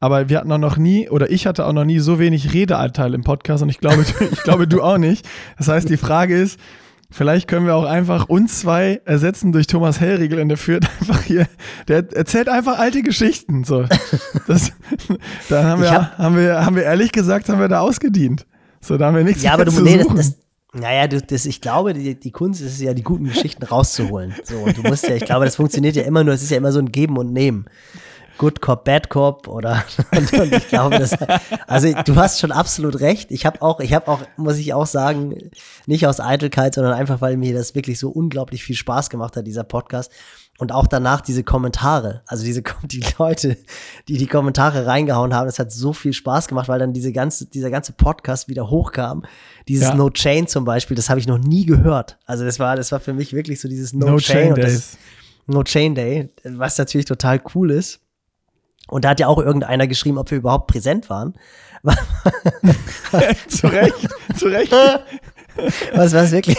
aber 0.00 0.28
wir 0.28 0.38
hatten 0.38 0.50
auch 0.52 0.58
noch 0.58 0.76
nie, 0.76 1.08
oder 1.08 1.30
ich 1.30 1.46
hatte 1.46 1.64
auch 1.66 1.72
noch 1.72 1.84
nie 1.84 1.98
so 1.98 2.18
wenig 2.18 2.52
Redeanteil 2.52 3.14
im 3.14 3.22
Podcast 3.22 3.62
und 3.62 3.68
ich 3.68 3.78
glaube, 3.78 4.04
ich 4.32 4.42
glaube, 4.42 4.66
du 4.66 4.82
auch 4.82 4.98
nicht. 4.98 5.28
Das 5.58 5.68
heißt, 5.68 5.88
die 5.88 5.96
Frage 5.96 6.36
ist, 6.36 6.58
Vielleicht 7.12 7.46
können 7.46 7.66
wir 7.66 7.74
auch 7.74 7.84
einfach 7.84 8.28
uns 8.28 8.60
zwei 8.60 9.02
ersetzen 9.04 9.52
durch 9.52 9.66
Thomas 9.66 10.00
Hellriegel 10.00 10.40
und 10.40 10.48
der 10.48 10.56
führt 10.56 10.88
einfach 11.00 11.22
hier, 11.22 11.46
der 11.86 12.10
erzählt 12.12 12.48
einfach 12.48 12.78
alte 12.78 13.02
Geschichten. 13.02 13.64
So. 13.64 13.84
Das, 14.46 14.72
dann 15.48 15.66
haben 15.66 15.82
wir, 15.82 15.90
hab, 15.90 16.18
haben 16.18 16.36
wir, 16.36 16.64
haben 16.64 16.74
wir 16.74 16.84
ehrlich 16.84 17.12
gesagt, 17.12 17.48
haben 17.48 17.60
wir 17.60 17.68
da 17.68 17.80
ausgedient. 17.80 18.46
So, 18.80 18.96
da 18.96 19.06
haben 19.06 19.16
wir 19.16 19.24
nichts 19.24 19.42
Ja, 19.42 19.52
aber 19.52 19.66
du, 19.66 19.80
nee, 19.82 19.98
das, 19.98 20.08
das, 20.08 20.38
naja, 20.74 21.06
du, 21.06 21.20
das, 21.20 21.44
ich 21.44 21.60
glaube, 21.60 21.92
die, 21.92 22.18
die 22.18 22.30
Kunst 22.30 22.62
ist 22.62 22.80
ja, 22.80 22.94
die 22.94 23.02
guten 23.02 23.24
Geschichten 23.24 23.62
rauszuholen. 23.62 24.34
So, 24.44 24.56
und 24.58 24.76
du 24.76 24.82
musst 24.82 25.06
ja, 25.06 25.14
ich 25.14 25.24
glaube, 25.24 25.44
das 25.44 25.56
funktioniert 25.56 25.96
ja 25.96 26.02
immer 26.02 26.24
nur, 26.24 26.32
es 26.32 26.42
ist 26.42 26.50
ja 26.50 26.56
immer 26.56 26.72
so 26.72 26.78
ein 26.78 26.90
Geben 26.90 27.18
und 27.18 27.32
Nehmen. 27.32 27.66
Good 28.38 28.60
Cop, 28.62 28.84
Bad 28.84 29.10
Cop 29.10 29.46
oder 29.46 29.84
und, 30.16 30.32
und 30.32 30.52
ich 30.52 30.68
glaube, 30.68 30.98
das, 30.98 31.12
also 31.66 31.92
du 32.04 32.16
hast 32.16 32.40
schon 32.40 32.50
absolut 32.50 33.00
recht. 33.00 33.30
Ich 33.30 33.44
habe 33.44 33.60
auch, 33.60 33.80
ich 33.80 33.92
habe 33.92 34.08
auch, 34.08 34.20
muss 34.36 34.56
ich 34.56 34.72
auch 34.72 34.86
sagen, 34.86 35.50
nicht 35.86 36.06
aus 36.06 36.18
Eitelkeit, 36.18 36.74
sondern 36.74 36.94
einfach, 36.94 37.20
weil 37.20 37.36
mir 37.36 37.54
das 37.54 37.74
wirklich 37.74 37.98
so 37.98 38.08
unglaublich 38.08 38.64
viel 38.64 38.74
Spaß 38.74 39.10
gemacht 39.10 39.36
hat, 39.36 39.46
dieser 39.46 39.64
Podcast. 39.64 40.10
Und 40.62 40.70
auch 40.70 40.86
danach 40.86 41.22
diese 41.22 41.42
Kommentare, 41.42 42.22
also 42.24 42.44
diese 42.44 42.62
die 42.84 43.04
Leute, 43.18 43.56
die 44.06 44.16
die 44.16 44.28
Kommentare 44.28 44.86
reingehauen 44.86 45.34
haben, 45.34 45.46
das 45.46 45.58
hat 45.58 45.72
so 45.72 45.92
viel 45.92 46.12
Spaß 46.12 46.46
gemacht, 46.46 46.68
weil 46.68 46.78
dann 46.78 46.92
diese 46.92 47.10
ganze, 47.10 47.46
dieser 47.46 47.68
ganze 47.68 47.92
Podcast 47.94 48.46
wieder 48.46 48.70
hochkam. 48.70 49.24
Dieses 49.66 49.88
ja. 49.88 49.94
No 49.94 50.08
Chain 50.10 50.46
zum 50.46 50.64
Beispiel, 50.64 50.96
das 50.96 51.10
habe 51.10 51.18
ich 51.18 51.26
noch 51.26 51.38
nie 51.38 51.66
gehört. 51.66 52.16
Also 52.26 52.44
das 52.44 52.60
war, 52.60 52.76
das 52.76 52.92
war 52.92 53.00
für 53.00 53.12
mich 53.12 53.32
wirklich 53.32 53.60
so 53.60 53.66
dieses 53.66 53.92
No, 53.92 54.06
no 54.06 54.18
Chain, 54.18 54.54
Chain 54.54 54.64
das, 54.64 54.98
No 55.48 55.64
Chain 55.64 55.96
Day, 55.96 56.28
was 56.44 56.78
natürlich 56.78 57.06
total 57.06 57.42
cool 57.56 57.72
ist. 57.72 57.98
Und 58.86 59.04
da 59.04 59.08
hat 59.08 59.18
ja 59.18 59.26
auch 59.26 59.38
irgendeiner 59.38 59.88
geschrieben, 59.88 60.16
ob 60.16 60.30
wir 60.30 60.38
überhaupt 60.38 60.68
präsent 60.68 61.10
waren. 61.10 61.34
zu 63.48 63.66
Recht, 63.66 64.08
zu 64.36 64.46
Recht. 64.46 64.72
Was 65.92 66.12
war 66.12 66.22
es 66.22 66.30
wirklich? 66.30 66.58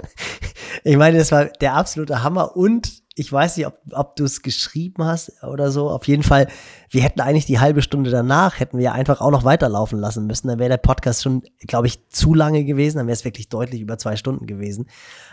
ich 0.84 0.96
meine, 0.96 1.18
das 1.18 1.30
war 1.32 1.44
der 1.44 1.74
absolute 1.74 2.22
Hammer 2.22 2.56
und 2.56 3.00
ich 3.16 3.32
weiß 3.32 3.56
nicht, 3.56 3.66
ob, 3.66 3.78
ob 3.92 4.16
du 4.16 4.24
es 4.24 4.40
geschrieben 4.40 5.04
hast 5.04 5.42
oder 5.42 5.70
so. 5.72 5.90
Auf 5.90 6.06
jeden 6.06 6.22
Fall, 6.22 6.46
wir 6.90 7.02
hätten 7.02 7.20
eigentlich 7.20 7.44
die 7.44 7.58
halbe 7.58 7.82
Stunde 7.82 8.10
danach, 8.10 8.60
hätten 8.60 8.78
wir 8.78 8.92
einfach 8.92 9.20
auch 9.20 9.32
noch 9.32 9.44
weiterlaufen 9.44 9.98
lassen 9.98 10.26
müssen. 10.26 10.48
Dann 10.48 10.58
wäre 10.58 10.70
der 10.70 10.76
Podcast 10.76 11.22
schon, 11.22 11.42
glaube 11.66 11.88
ich, 11.88 12.08
zu 12.08 12.34
lange 12.34 12.64
gewesen. 12.64 12.98
Dann 12.98 13.08
wäre 13.08 13.14
es 13.14 13.24
wirklich 13.24 13.48
deutlich 13.48 13.80
über 13.80 13.98
zwei 13.98 14.16
Stunden 14.16 14.46
gewesen. 14.46 14.86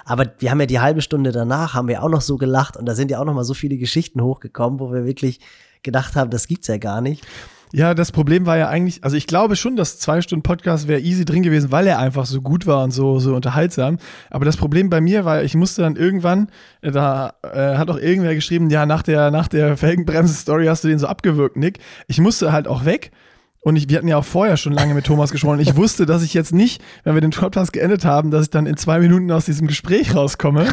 Aber 0.06 0.26
wir 0.40 0.50
haben 0.50 0.60
ja 0.60 0.66
die 0.66 0.80
halbe 0.80 1.02
Stunde 1.02 1.32
danach, 1.32 1.76
haben 1.76 1.88
wir 1.88 2.04
auch 2.04 2.10
noch 2.10 2.22
so 2.22 2.38
gelacht 2.38 2.78
und 2.78 2.86
da 2.88 2.96
sind 2.96 3.12
ja 3.12 3.20
auch 3.20 3.26
noch 3.26 3.36
mal 3.36 3.44
so 3.44 3.54
viele 3.54 3.78
Geschichten 3.78 4.22
hochgekommen, 4.22 4.80
wo 4.80 4.92
wir 4.92 5.06
wirklich 5.06 5.40
gedacht 5.84 6.16
haben, 6.16 6.32
das 6.32 6.48
gibt's 6.48 6.68
ja 6.68 6.78
gar 6.78 7.02
nicht. 7.02 7.26
Ja, 7.78 7.94
das 7.94 8.12
Problem 8.12 8.48
war 8.48 8.58
ja 8.58 8.70
eigentlich, 8.70 9.04
also 9.04 9.16
ich 9.16 9.28
glaube 9.28 9.56
schon, 9.56 9.76
dass 9.76 10.00
zwei 10.00 10.20
Stunden 10.24 10.42
Podcast 10.42 10.88
wäre 10.88 11.00
easy 11.00 11.26
drin 11.26 11.44
gewesen, 11.44 11.72
weil 11.72 11.86
er 11.86 12.00
einfach 12.00 12.26
so 12.26 12.42
gut 12.42 12.66
war 12.66 12.84
und 12.84 12.90
so, 12.90 13.20
so 13.20 13.36
unterhaltsam. 13.36 14.00
Aber 14.32 14.46
das 14.46 14.58
Problem 14.58 14.90
bei 14.90 15.00
mir 15.00 15.26
war, 15.26 15.44
ich 15.44 15.54
musste 15.54 15.84
dann 15.84 15.96
irgendwann, 15.96 16.48
äh, 16.82 16.90
da 16.90 17.36
äh, 17.44 17.78
hat 17.78 17.92
auch 17.92 18.00
irgendwer 18.00 18.34
geschrieben, 18.34 18.72
ja, 18.72 18.88
nach 18.88 19.04
der, 19.04 19.30
nach 19.30 19.48
der 19.48 19.78
Felgenbremsen-Story 19.78 20.66
hast 20.66 20.86
du 20.86 20.88
den 20.88 20.98
so 20.98 21.06
abgewürgt, 21.06 21.56
Nick. 21.56 21.78
Ich 22.08 22.20
musste 22.20 22.52
halt 22.52 22.68
auch 22.68 22.84
weg. 22.84 23.12
Und 23.67 23.75
ich, 23.75 23.89
wir 23.89 23.97
hatten 23.97 24.08
ja 24.08 24.15
auch 24.15 24.23
vorher 24.23 24.56
schon 24.56 24.71
lange 24.71 24.93
mit 24.93 25.06
Thomas 25.06 25.30
gesprochen. 25.30 25.60
Ich 25.60 25.75
wusste, 25.75 26.06
dass 26.06 26.23
ich 26.23 26.34
jetzt 26.34 26.53
nicht, 26.53 26.82
wenn 27.03 27.15
wir 27.15 27.19
den 27.19 27.32
Podcast 27.32 27.73
geendet 27.73 28.06
haben, 28.06 28.32
dass 28.32 28.43
ich 28.43 28.49
dann 28.49 28.65
in 28.65 28.77
zwei 28.77 28.97
Minuten 28.99 29.30
aus 29.30 29.43
diesem 29.43 29.67
Gespräch 29.67 30.15
rauskomme. 30.15 30.67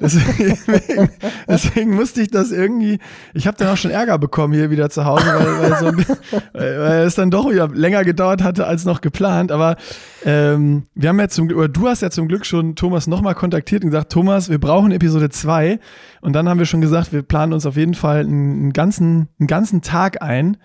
Deswegen, 0.00 0.58
deswegen 1.48 1.94
musste 1.94 2.22
ich 2.22 2.28
das 2.32 2.50
irgendwie. 2.50 2.98
Ich 3.34 3.46
habe 3.46 3.56
dann 3.56 3.68
auch 3.68 3.76
schon 3.76 3.92
Ärger 3.92 4.18
bekommen 4.18 4.52
hier 4.52 4.72
wieder 4.72 4.90
zu 4.90 5.04
Hause, 5.04 5.26
weil, 5.26 5.70
weil, 5.70 5.78
so, 5.78 6.40
weil, 6.52 7.02
es 7.02 7.14
dann 7.14 7.30
doch 7.30 7.48
wieder 7.48 7.68
länger 7.68 8.02
gedauert 8.02 8.42
hatte 8.42 8.66
als 8.66 8.84
noch 8.84 9.00
geplant. 9.00 9.52
Aber 9.52 9.76
ähm, 10.24 10.86
wir 10.96 11.10
haben 11.10 11.20
ja 11.20 11.28
zum 11.28 11.52
oder 11.52 11.68
du 11.68 11.86
hast 11.86 12.02
ja 12.02 12.10
zum 12.10 12.26
Glück 12.26 12.44
schon 12.44 12.74
Thomas 12.74 13.06
nochmal 13.06 13.36
kontaktiert 13.36 13.84
und 13.84 13.90
gesagt, 13.90 14.10
Thomas, 14.10 14.50
wir 14.50 14.58
brauchen 14.58 14.90
Episode 14.90 15.30
2. 15.30 15.78
Und 16.20 16.32
dann 16.32 16.48
haben 16.48 16.58
wir 16.58 16.66
schon 16.66 16.80
gesagt, 16.80 17.12
wir 17.12 17.22
planen 17.22 17.52
uns 17.52 17.64
auf 17.64 17.76
jeden 17.76 17.94
Fall 17.94 18.22
einen, 18.22 18.54
einen 18.54 18.72
ganzen, 18.72 19.28
einen 19.38 19.46
ganzen 19.46 19.82
Tag 19.82 20.20
ein. 20.20 20.56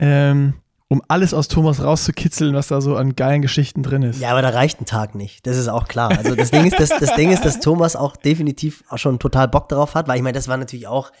Ähm, 0.00 0.54
um 0.92 1.00
alles 1.06 1.32
aus 1.32 1.46
Thomas 1.46 1.80
rauszukitzeln, 1.80 2.52
was 2.52 2.66
da 2.66 2.80
so 2.80 2.96
an 2.96 3.14
geilen 3.14 3.42
Geschichten 3.42 3.84
drin 3.84 4.02
ist. 4.02 4.18
Ja, 4.18 4.32
aber 4.32 4.42
da 4.42 4.48
reicht 4.48 4.80
ein 4.80 4.86
Tag 4.86 5.14
nicht. 5.14 5.46
Das 5.46 5.56
ist 5.56 5.68
auch 5.68 5.86
klar. 5.86 6.10
Also 6.10 6.34
das 6.34 6.50
Ding 6.50 6.66
ist, 6.66 6.80
das, 6.80 6.88
das 6.88 7.14
Ding 7.14 7.30
ist, 7.30 7.44
dass 7.44 7.60
Thomas 7.60 7.94
auch 7.94 8.16
definitiv 8.16 8.82
auch 8.88 8.98
schon 8.98 9.20
total 9.20 9.46
Bock 9.46 9.68
darauf 9.68 9.94
hat, 9.94 10.08
weil 10.08 10.16
ich 10.16 10.22
meine, 10.22 10.34
das 10.36 10.48
war 10.48 10.56
natürlich 10.56 10.88
auch, 10.88 11.12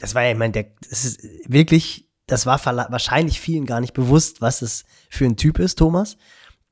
das 0.00 0.16
war 0.16 0.24
ja, 0.24 0.32
ich 0.32 0.36
meine, 0.36 0.52
der, 0.52 0.66
das 0.90 1.04
ist 1.04 1.20
wirklich, 1.46 2.08
das 2.26 2.46
war 2.46 2.60
wahrscheinlich 2.66 3.40
vielen 3.40 3.64
gar 3.64 3.80
nicht 3.80 3.94
bewusst, 3.94 4.40
was 4.40 4.60
es 4.60 4.84
für 5.08 5.24
ein 5.24 5.36
Typ 5.36 5.60
ist, 5.60 5.78
Thomas. 5.78 6.16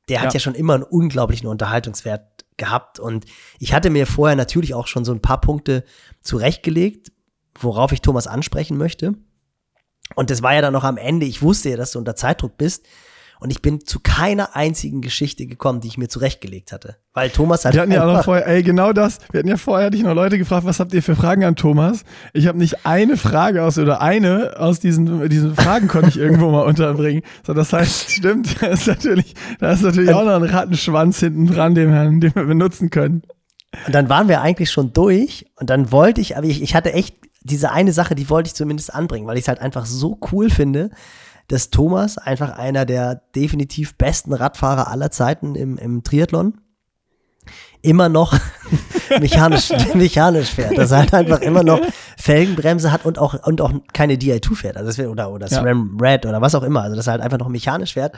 Der 0.09 0.21
hat 0.21 0.31
ja, 0.31 0.35
ja 0.35 0.41
schon 0.41 0.57
immer 0.57 0.75
einen 0.75 0.83
unglaublichen 0.83 1.47
Unterhaltungswert 1.47 2.45
gehabt 2.57 2.99
und 2.99 3.27
ich 3.61 3.73
hatte 3.75 3.91
mir 3.91 4.09
vorher 4.09 4.35
natürlich 4.35 4.75
auch 4.75 4.89
schon 4.89 5.05
so 5.05 5.13
ein 5.13 5.23
paar 5.23 5.41
Punkte 5.41 5.85
zurechtgelegt, 6.21 7.13
worauf 7.61 7.93
ich 7.93 8.01
Thomas 8.01 8.27
ansprechen 8.27 8.77
möchte. 8.77 9.15
Und 10.15 10.31
das 10.31 10.43
war 10.43 10.55
ja 10.55 10.61
dann 10.61 10.73
noch 10.73 10.85
am 10.85 10.97
Ende. 10.97 11.27
Ich 11.27 11.43
wusste 11.43 11.71
ja, 11.71 11.77
dass 11.77 11.93
du 11.93 11.99
unter 11.99 12.17
Zeitdruck 12.17 12.57
bist. 12.57 12.87
Und 13.41 13.51
ich 13.51 13.61
bin 13.61 13.85
zu 13.85 14.01
keiner 14.01 14.57
einzigen 14.57 15.03
Geschichte 15.03 15.47
gekommen, 15.47 15.81
die 15.81 15.89
ich 15.89 15.99
mir 15.99 16.09
zurechtgelegt 16.09 16.73
hatte. 16.73 16.97
Weil 17.13 17.31
Thomas 17.31 17.65
halt. 17.65 17.75
Wir 17.75 17.83
hatten 17.83 17.93
ja 17.93 18.07
auch 18.07 18.13
noch 18.17 18.25
vorher, 18.25 18.47
ey, 18.47 18.63
genau 18.63 18.93
das. 18.93 19.19
Wir 19.33 19.41
hatten 19.41 19.49
ja 19.49 19.57
vorher 19.57 19.91
dich 19.91 20.03
noch 20.03 20.15
Leute 20.15 20.39
gefragt, 20.39 20.65
was 20.65 20.81
habt 20.81 20.95
ihr 20.95 21.03
für 21.03 21.15
Fragen 21.15 21.45
an 21.45 21.57
Thomas? 21.57 22.05
Ich 22.33 22.47
habe 22.47 22.57
nicht 22.57 22.87
eine 22.87 23.17
Frage 23.17 23.63
aus 23.63 23.77
oder 23.77 24.01
eine 24.01 24.55
aus 24.59 24.81
diesen, 24.81 25.29
diesen 25.29 25.55
Fragen 25.57 25.89
konnte 25.89 26.09
ich 26.09 26.17
irgendwo 26.17 26.51
mal 26.51 26.63
unterbringen. 26.63 27.23
So, 27.47 27.53
das 27.53 27.73
heißt, 27.73 28.13
stimmt, 28.13 28.63
da 28.63 28.69
ist 28.69 28.87
natürlich, 28.87 29.35
da 29.59 29.73
ist 29.73 29.83
natürlich 29.83 30.15
auch 30.15 30.25
noch 30.25 30.37
ein 30.37 30.45
Rattenschwanz 30.45 31.21
hinten 31.21 31.47
dran, 31.47 31.75
den 31.75 31.93
wir, 31.93 32.05
den 32.05 32.35
wir 32.35 32.45
benutzen 32.45 32.89
können. 32.89 33.25
Und 33.87 33.95
dann 33.95 34.09
waren 34.09 34.29
wir 34.29 34.41
eigentlich 34.41 34.71
schon 34.71 34.93
durch 34.93 35.47
und 35.57 35.69
dann 35.69 35.93
wollte 35.93 36.21
ich, 36.21 36.37
aber 36.37 36.47
ich, 36.47 36.63
ich 36.63 36.75
hatte 36.75 36.93
echt 36.93 37.17
diese 37.45 37.71
eine 37.71 37.93
Sache, 37.93 38.15
die 38.15 38.29
wollte 38.29 38.49
ich 38.49 38.55
zumindest 38.55 38.93
anbringen, 38.93 39.27
weil 39.27 39.37
ich 39.37 39.45
es 39.45 39.49
halt 39.49 39.61
einfach 39.61 39.87
so 39.87 40.19
cool 40.33 40.51
finde, 40.51 40.91
dass 41.49 41.71
Thomas 41.71 42.19
einfach 42.19 42.57
einer 42.57 42.87
der 42.87 43.23
definitiv 43.37 43.97
besten 43.97 44.33
Radfahrer 44.33 44.89
aller 44.89 45.11
Zeiten 45.11 45.55
im, 45.55 45.77
im 45.77 46.03
Triathlon 46.03 46.59
immer 47.83 48.09
noch 48.09 48.35
mechanisch, 49.21 49.71
mechanisch 49.95 50.49
fährt. 50.49 50.79
Dass 50.79 50.91
er 50.91 51.01
halt 51.01 51.13
einfach 51.13 51.41
immer 51.41 51.63
noch 51.63 51.81
Felgenbremse 52.17 52.91
hat 52.91 53.05
und 53.05 53.19
auch, 53.19 53.47
und 53.47 53.61
auch 53.61 53.73
keine 53.93 54.15
Di2 54.15 54.55
fährt. 54.57 54.77
Also 54.79 54.89
das 54.89 54.97
wär, 54.97 55.11
oder, 55.11 55.31
oder 55.31 55.49
SRAM 55.49 55.99
ja. 56.01 56.09
Red 56.09 56.25
oder 56.25 56.41
was 56.41 56.55
auch 56.55 56.63
immer. 56.63 56.83
Also 56.83 56.97
dass 56.97 57.07
er 57.07 57.13
halt 57.13 57.23
einfach 57.23 57.39
noch 57.39 57.49
mechanisch 57.49 57.93
fährt. 57.93 58.17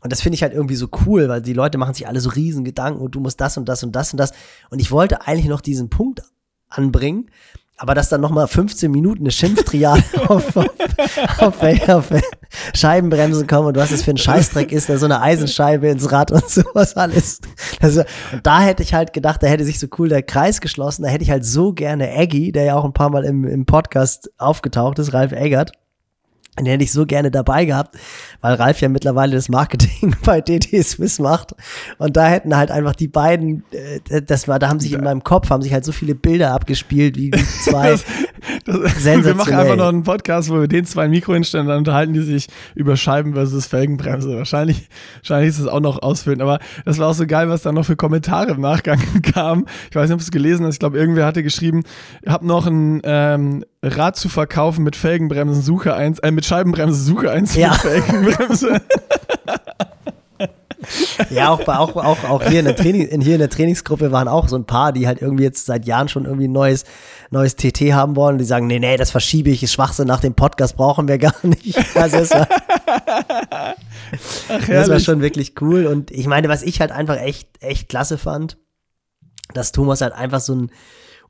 Und 0.00 0.12
das 0.12 0.20
finde 0.20 0.34
ich 0.34 0.42
halt 0.42 0.52
irgendwie 0.52 0.76
so 0.76 0.88
cool, 1.06 1.28
weil 1.28 1.42
die 1.42 1.52
Leute 1.52 1.78
machen 1.78 1.94
sich 1.94 2.06
alle 2.06 2.20
so 2.20 2.30
riesen 2.30 2.64
Gedanken 2.64 3.00
und 3.00 3.14
du 3.14 3.20
musst 3.20 3.40
das 3.40 3.56
und 3.56 3.68
das 3.68 3.82
und 3.82 3.92
das 3.92 4.12
und 4.12 4.18
das. 4.18 4.32
Und 4.70 4.80
ich 4.80 4.90
wollte 4.90 5.26
eigentlich 5.26 5.48
noch 5.48 5.60
diesen 5.60 5.90
Punkt 5.90 6.22
anbringen, 6.68 7.30
aber 7.78 7.94
dass 7.94 8.08
dann 8.08 8.20
nochmal 8.20 8.48
15 8.48 8.90
Minuten 8.90 9.22
eine 9.22 9.30
Schimpftriade 9.30 10.02
auf, 10.28 10.56
auf, 10.56 10.68
auf, 11.38 11.88
auf, 11.88 12.10
Scheibenbremsen 12.74 13.46
kommen 13.46 13.68
und 13.68 13.76
was 13.76 13.92
es 13.92 14.02
für 14.02 14.10
ein 14.10 14.16
Scheißdreck 14.16 14.72
ist, 14.72 14.88
da 14.88 14.98
so 14.98 15.04
eine 15.04 15.20
Eisenscheibe 15.20 15.88
ins 15.88 16.10
Rad 16.10 16.32
und 16.32 16.48
sowas 16.48 16.96
alles. 16.96 17.40
Also, 17.80 18.00
und 18.32 18.46
da 18.46 18.60
hätte 18.60 18.82
ich 18.82 18.94
halt 18.94 19.12
gedacht, 19.12 19.42
da 19.42 19.46
hätte 19.46 19.64
sich 19.64 19.78
so 19.78 19.86
cool 19.98 20.08
der 20.08 20.22
Kreis 20.22 20.60
geschlossen, 20.60 21.04
da 21.04 21.08
hätte 21.08 21.22
ich 21.22 21.30
halt 21.30 21.44
so 21.44 21.72
gerne 21.72 22.12
Aggie, 22.12 22.52
der 22.52 22.64
ja 22.64 22.74
auch 22.76 22.84
ein 22.84 22.92
paar 22.92 23.10
Mal 23.10 23.24
im, 23.24 23.44
im 23.44 23.64
Podcast 23.64 24.30
aufgetaucht 24.38 24.98
ist, 24.98 25.12
Ralf 25.12 25.32
Eggert 25.32 25.72
den 26.64 26.72
hätte 26.72 26.84
ich 26.84 26.92
so 26.92 27.06
gerne 27.06 27.30
dabei 27.30 27.64
gehabt, 27.64 27.96
weil 28.40 28.54
Ralf 28.54 28.80
ja 28.80 28.88
mittlerweile 28.88 29.34
das 29.34 29.48
Marketing 29.48 30.14
bei 30.24 30.40
DT 30.40 30.82
Swiss 30.84 31.18
macht. 31.18 31.54
Und 31.98 32.16
da 32.16 32.26
hätten 32.26 32.56
halt 32.56 32.70
einfach 32.70 32.94
die 32.94 33.08
beiden, 33.08 33.64
äh, 33.70 34.22
das 34.22 34.48
war, 34.48 34.58
da 34.58 34.68
haben 34.68 34.80
sich 34.80 34.92
in 34.92 35.02
meinem 35.02 35.24
Kopf, 35.24 35.50
haben 35.50 35.62
sich 35.62 35.72
halt 35.72 35.84
so 35.84 35.92
viele 35.92 36.14
Bilder 36.14 36.52
abgespielt, 36.52 37.16
wie 37.16 37.30
die 37.30 37.44
zwei. 37.64 37.90
das, 37.92 38.04
das, 38.64 39.04
wir 39.04 39.34
machen 39.34 39.54
einfach 39.54 39.76
noch 39.76 39.88
einen 39.88 40.02
Podcast, 40.02 40.50
wo 40.50 40.60
wir 40.60 40.68
den 40.68 40.84
zwei 40.84 41.08
Mikro 41.08 41.34
hinstellen, 41.34 41.66
dann 41.66 41.78
unterhalten 41.78 42.12
die 42.12 42.22
sich 42.22 42.48
über 42.74 42.96
Scheiben 42.96 43.34
versus 43.34 43.66
Felgenbremse. 43.66 44.36
Wahrscheinlich, 44.36 44.88
wahrscheinlich 45.16 45.50
ist 45.50 45.58
es 45.58 45.66
auch 45.66 45.80
noch 45.80 46.02
ausfüllen. 46.02 46.40
Aber 46.40 46.58
das 46.84 46.98
war 46.98 47.08
auch 47.08 47.14
so 47.14 47.26
geil, 47.26 47.48
was 47.48 47.62
da 47.62 47.72
noch 47.72 47.84
für 47.84 47.96
Kommentare 47.96 48.52
im 48.52 48.60
Nachgang 48.60 49.00
kamen. 49.22 49.66
Ich 49.90 49.96
weiß 49.96 50.08
nicht, 50.08 50.14
ob 50.14 50.20
du 50.20 50.24
es 50.24 50.30
gelesen 50.30 50.66
hast. 50.66 50.74
Ich 50.74 50.80
glaube, 50.80 50.98
irgendwer 50.98 51.26
hatte 51.26 51.42
geschrieben, 51.42 51.84
hab 52.26 52.42
noch 52.42 52.66
ein, 52.66 53.00
ähm, 53.04 53.64
Rad 53.82 54.16
zu 54.16 54.28
verkaufen 54.28 54.82
mit 54.82 54.96
Felgenbremsen, 54.96 55.62
Suche 55.62 55.94
eins, 55.94 56.18
äh, 56.18 56.32
mit 56.32 56.44
Scheibenbremse, 56.48 57.00
Suche 57.00 57.30
eins 57.30 57.54
ja. 57.54 57.76
ja, 61.30 61.50
auch, 61.50 61.66
auch, 61.68 61.96
auch, 61.96 62.24
auch 62.24 62.42
hier, 62.42 62.60
in 62.60 62.64
der 62.64 62.76
Training, 62.76 63.06
in, 63.06 63.20
hier 63.20 63.34
in 63.34 63.40
der 63.40 63.50
Trainingsgruppe 63.50 64.12
waren 64.12 64.28
auch 64.28 64.48
so 64.48 64.56
ein 64.56 64.64
paar, 64.64 64.92
die 64.92 65.06
halt 65.06 65.20
irgendwie 65.20 65.44
jetzt 65.44 65.66
seit 65.66 65.86
Jahren 65.86 66.08
schon 66.08 66.24
irgendwie 66.24 66.48
ein 66.48 66.52
neues, 66.52 66.84
neues 67.30 67.56
TT 67.56 67.92
haben 67.92 68.16
wollen. 68.16 68.38
Die 68.38 68.44
sagen, 68.44 68.66
nee, 68.66 68.78
nee, 68.78 68.96
das 68.96 69.10
verschiebe 69.10 69.50
ich, 69.50 69.62
ist 69.62 69.72
Schwachsinn, 69.72 70.06
nach 70.06 70.20
dem 70.20 70.34
Podcast 70.34 70.76
brauchen 70.76 71.08
wir 71.08 71.18
gar 71.18 71.34
nicht. 71.42 71.78
Also 71.94 72.18
das 72.18 72.30
war, 72.30 72.48
Ach, 74.48 74.66
das 74.66 74.88
war 74.88 75.00
schon 75.00 75.20
wirklich 75.20 75.60
cool. 75.60 75.86
Und 75.86 76.10
ich 76.10 76.26
meine, 76.26 76.48
was 76.48 76.62
ich 76.62 76.80
halt 76.80 76.92
einfach 76.92 77.18
echt, 77.18 77.48
echt 77.60 77.88
klasse 77.88 78.18
fand, 78.18 78.56
dass 79.52 79.72
Thomas 79.72 80.00
halt 80.00 80.12
einfach 80.12 80.40
so 80.40 80.54
ein, 80.54 80.70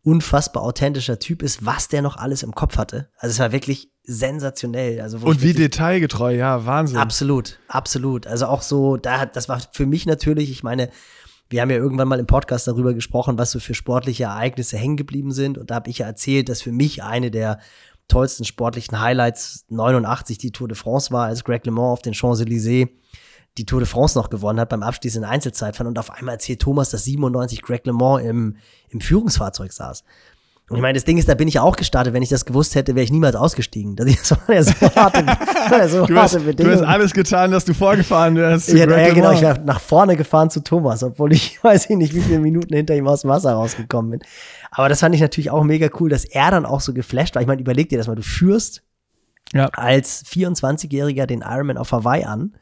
unfassbar 0.02 0.62
authentischer 0.62 1.18
Typ 1.18 1.42
ist, 1.42 1.66
was 1.66 1.88
der 1.88 2.02
noch 2.02 2.16
alles 2.16 2.42
im 2.42 2.54
Kopf 2.54 2.78
hatte. 2.78 3.10
Also 3.18 3.32
es 3.32 3.38
war 3.38 3.52
wirklich 3.52 3.90
sensationell. 4.08 5.02
Also 5.02 5.18
und 5.18 5.42
wie 5.42 5.52
detailgetreu, 5.52 6.34
ja, 6.34 6.64
Wahnsinn. 6.64 6.96
Absolut, 6.96 7.60
absolut. 7.68 8.26
Also 8.26 8.46
auch 8.46 8.62
so, 8.62 8.96
da 8.96 9.20
hat, 9.20 9.36
das 9.36 9.50
war 9.50 9.60
für 9.72 9.84
mich 9.84 10.06
natürlich, 10.06 10.50
ich 10.50 10.62
meine, 10.62 10.88
wir 11.50 11.60
haben 11.60 11.70
ja 11.70 11.76
irgendwann 11.76 12.08
mal 12.08 12.18
im 12.18 12.26
Podcast 12.26 12.66
darüber 12.66 12.94
gesprochen, 12.94 13.38
was 13.38 13.50
so 13.50 13.60
für 13.60 13.74
sportliche 13.74 14.24
Ereignisse 14.24 14.78
hängen 14.78 14.96
geblieben 14.96 15.32
sind. 15.32 15.58
Und 15.58 15.70
da 15.70 15.76
habe 15.76 15.90
ich 15.90 15.98
ja 15.98 16.06
erzählt, 16.06 16.48
dass 16.48 16.62
für 16.62 16.72
mich 16.72 17.02
eine 17.02 17.30
der 17.30 17.60
tollsten 18.08 18.44
sportlichen 18.44 18.98
Highlights 18.98 19.66
89 19.68 20.38
die 20.38 20.52
Tour 20.52 20.68
de 20.68 20.76
France 20.76 21.10
war, 21.12 21.26
als 21.26 21.44
Greg 21.44 21.66
LeMond 21.66 21.92
auf 21.92 22.02
den 22.02 22.14
Champs-Élysées 22.14 22.88
die 23.58 23.66
Tour 23.66 23.80
de 23.80 23.88
France 23.88 24.16
noch 24.16 24.30
gewonnen 24.30 24.60
hat 24.60 24.70
beim 24.70 24.82
Abschließ 24.82 25.16
in 25.16 25.24
Einzelzeitfahren 25.24 25.88
und 25.88 25.98
auf 25.98 26.10
einmal 26.10 26.34
erzählt 26.34 26.62
Thomas, 26.62 26.90
dass 26.90 27.04
97 27.04 27.60
Greg 27.60 27.84
LeMond 27.86 28.24
im, 28.24 28.56
im 28.88 29.00
Führungsfahrzeug 29.00 29.72
saß. 29.72 30.04
Und 30.68 30.76
ich 30.76 30.82
meine, 30.82 30.96
das 30.96 31.04
Ding 31.04 31.16
ist, 31.16 31.26
da 31.26 31.34
bin 31.34 31.48
ich 31.48 31.54
ja 31.54 31.62
auch 31.62 31.76
gestartet. 31.76 32.12
Wenn 32.12 32.22
ich 32.22 32.28
das 32.28 32.44
gewusst 32.44 32.74
hätte, 32.74 32.94
wäre 32.94 33.02
ich 33.02 33.10
niemals 33.10 33.34
ausgestiegen. 33.34 33.96
Das 33.96 34.06
war 34.30 34.54
ja 34.54 34.62
so 34.62 34.74
harte, 34.94 35.24
ja 35.70 35.88
so 35.88 36.04
du, 36.04 36.14
harte 36.14 36.44
hast, 36.44 36.60
du 36.60 36.70
hast 36.70 36.82
alles 36.82 37.14
getan, 37.14 37.50
dass 37.50 37.64
du 37.64 37.72
vorgefahren 37.72 38.36
wärst. 38.36 38.68
Ja, 38.68 38.86
ja, 38.86 39.14
genau. 39.14 39.32
Ich 39.32 39.40
wäre 39.40 39.58
nach 39.64 39.80
vorne 39.80 40.14
gefahren 40.14 40.50
zu 40.50 40.62
Thomas, 40.62 41.02
obwohl 41.02 41.32
ich 41.32 41.58
weiß 41.64 41.88
ich 41.88 41.96
nicht, 41.96 42.14
wie 42.14 42.20
viele 42.20 42.40
Minuten 42.40 42.74
hinter 42.74 42.94
ihm 42.94 43.08
aus 43.08 43.22
dem 43.22 43.30
Wasser 43.30 43.54
rausgekommen 43.54 44.10
bin. 44.10 44.20
Aber 44.70 44.90
das 44.90 45.00
fand 45.00 45.14
ich 45.14 45.22
natürlich 45.22 45.50
auch 45.50 45.64
mega 45.64 45.88
cool, 46.00 46.10
dass 46.10 46.26
er 46.26 46.50
dann 46.50 46.66
auch 46.66 46.82
so 46.82 46.92
geflasht 46.92 47.34
war. 47.34 47.40
Ich 47.40 47.48
meine, 47.48 47.62
überleg 47.62 47.88
dir 47.88 47.96
das 47.96 48.06
mal. 48.06 48.16
Du 48.16 48.22
führst 48.22 48.82
ja. 49.54 49.70
als 49.72 50.26
24-Jähriger 50.26 51.24
den 51.24 51.40
Ironman 51.40 51.78
auf 51.78 51.92
Hawaii 51.92 52.24
an 52.24 52.52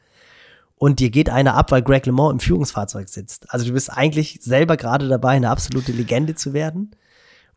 und 0.75 1.01
dir 1.01 1.09
geht 1.09 1.29
einer 1.29 1.55
ab, 1.55 1.71
weil 1.71 1.81
Greg 1.81 2.05
LeMond 2.05 2.33
im 2.35 2.39
Führungsfahrzeug 2.39 3.09
sitzt. 3.09 3.51
Also 3.51 3.65
du 3.65 3.73
bist 3.73 3.91
eigentlich 3.91 4.39
selber 4.41 4.77
gerade 4.77 5.09
dabei, 5.09 5.31
eine 5.31 5.49
absolute 5.49 5.91
Legende 5.91 6.35
zu 6.35 6.53
werden 6.53 6.91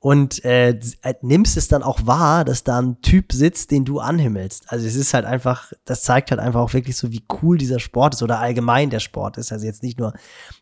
und 0.03 0.43
äh, 0.47 0.71
äh, 1.03 1.15
nimmst 1.21 1.59
es 1.59 1.69
dann 1.69 1.83
auch 1.83 2.07
wahr, 2.07 2.47
dass 2.47 2.65
da 2.65 2.81
ein 2.81 3.03
Typ 3.03 3.33
sitzt, 3.33 3.71
den 3.71 3.85
du 3.85 4.01
anhimmelst. 4.01 4.65
Also 4.69 4.87
es 4.87 4.97
ist 4.97 5.13
halt 5.13 5.27
einfach, 5.27 5.73
das 5.85 6.03
zeigt 6.03 6.31
halt 6.31 6.41
einfach 6.41 6.61
auch 6.61 6.73
wirklich 6.73 6.97
so, 6.97 7.13
wie 7.13 7.23
cool 7.43 7.59
dieser 7.59 7.81
Sport 7.81 8.15
ist 8.15 8.23
oder 8.23 8.39
allgemein 8.39 8.89
der 8.89 9.01
Sport 9.01 9.37
ist. 9.37 9.53
Also 9.53 9.67
jetzt 9.67 9.83
nicht 9.83 9.99
nur 9.99 10.15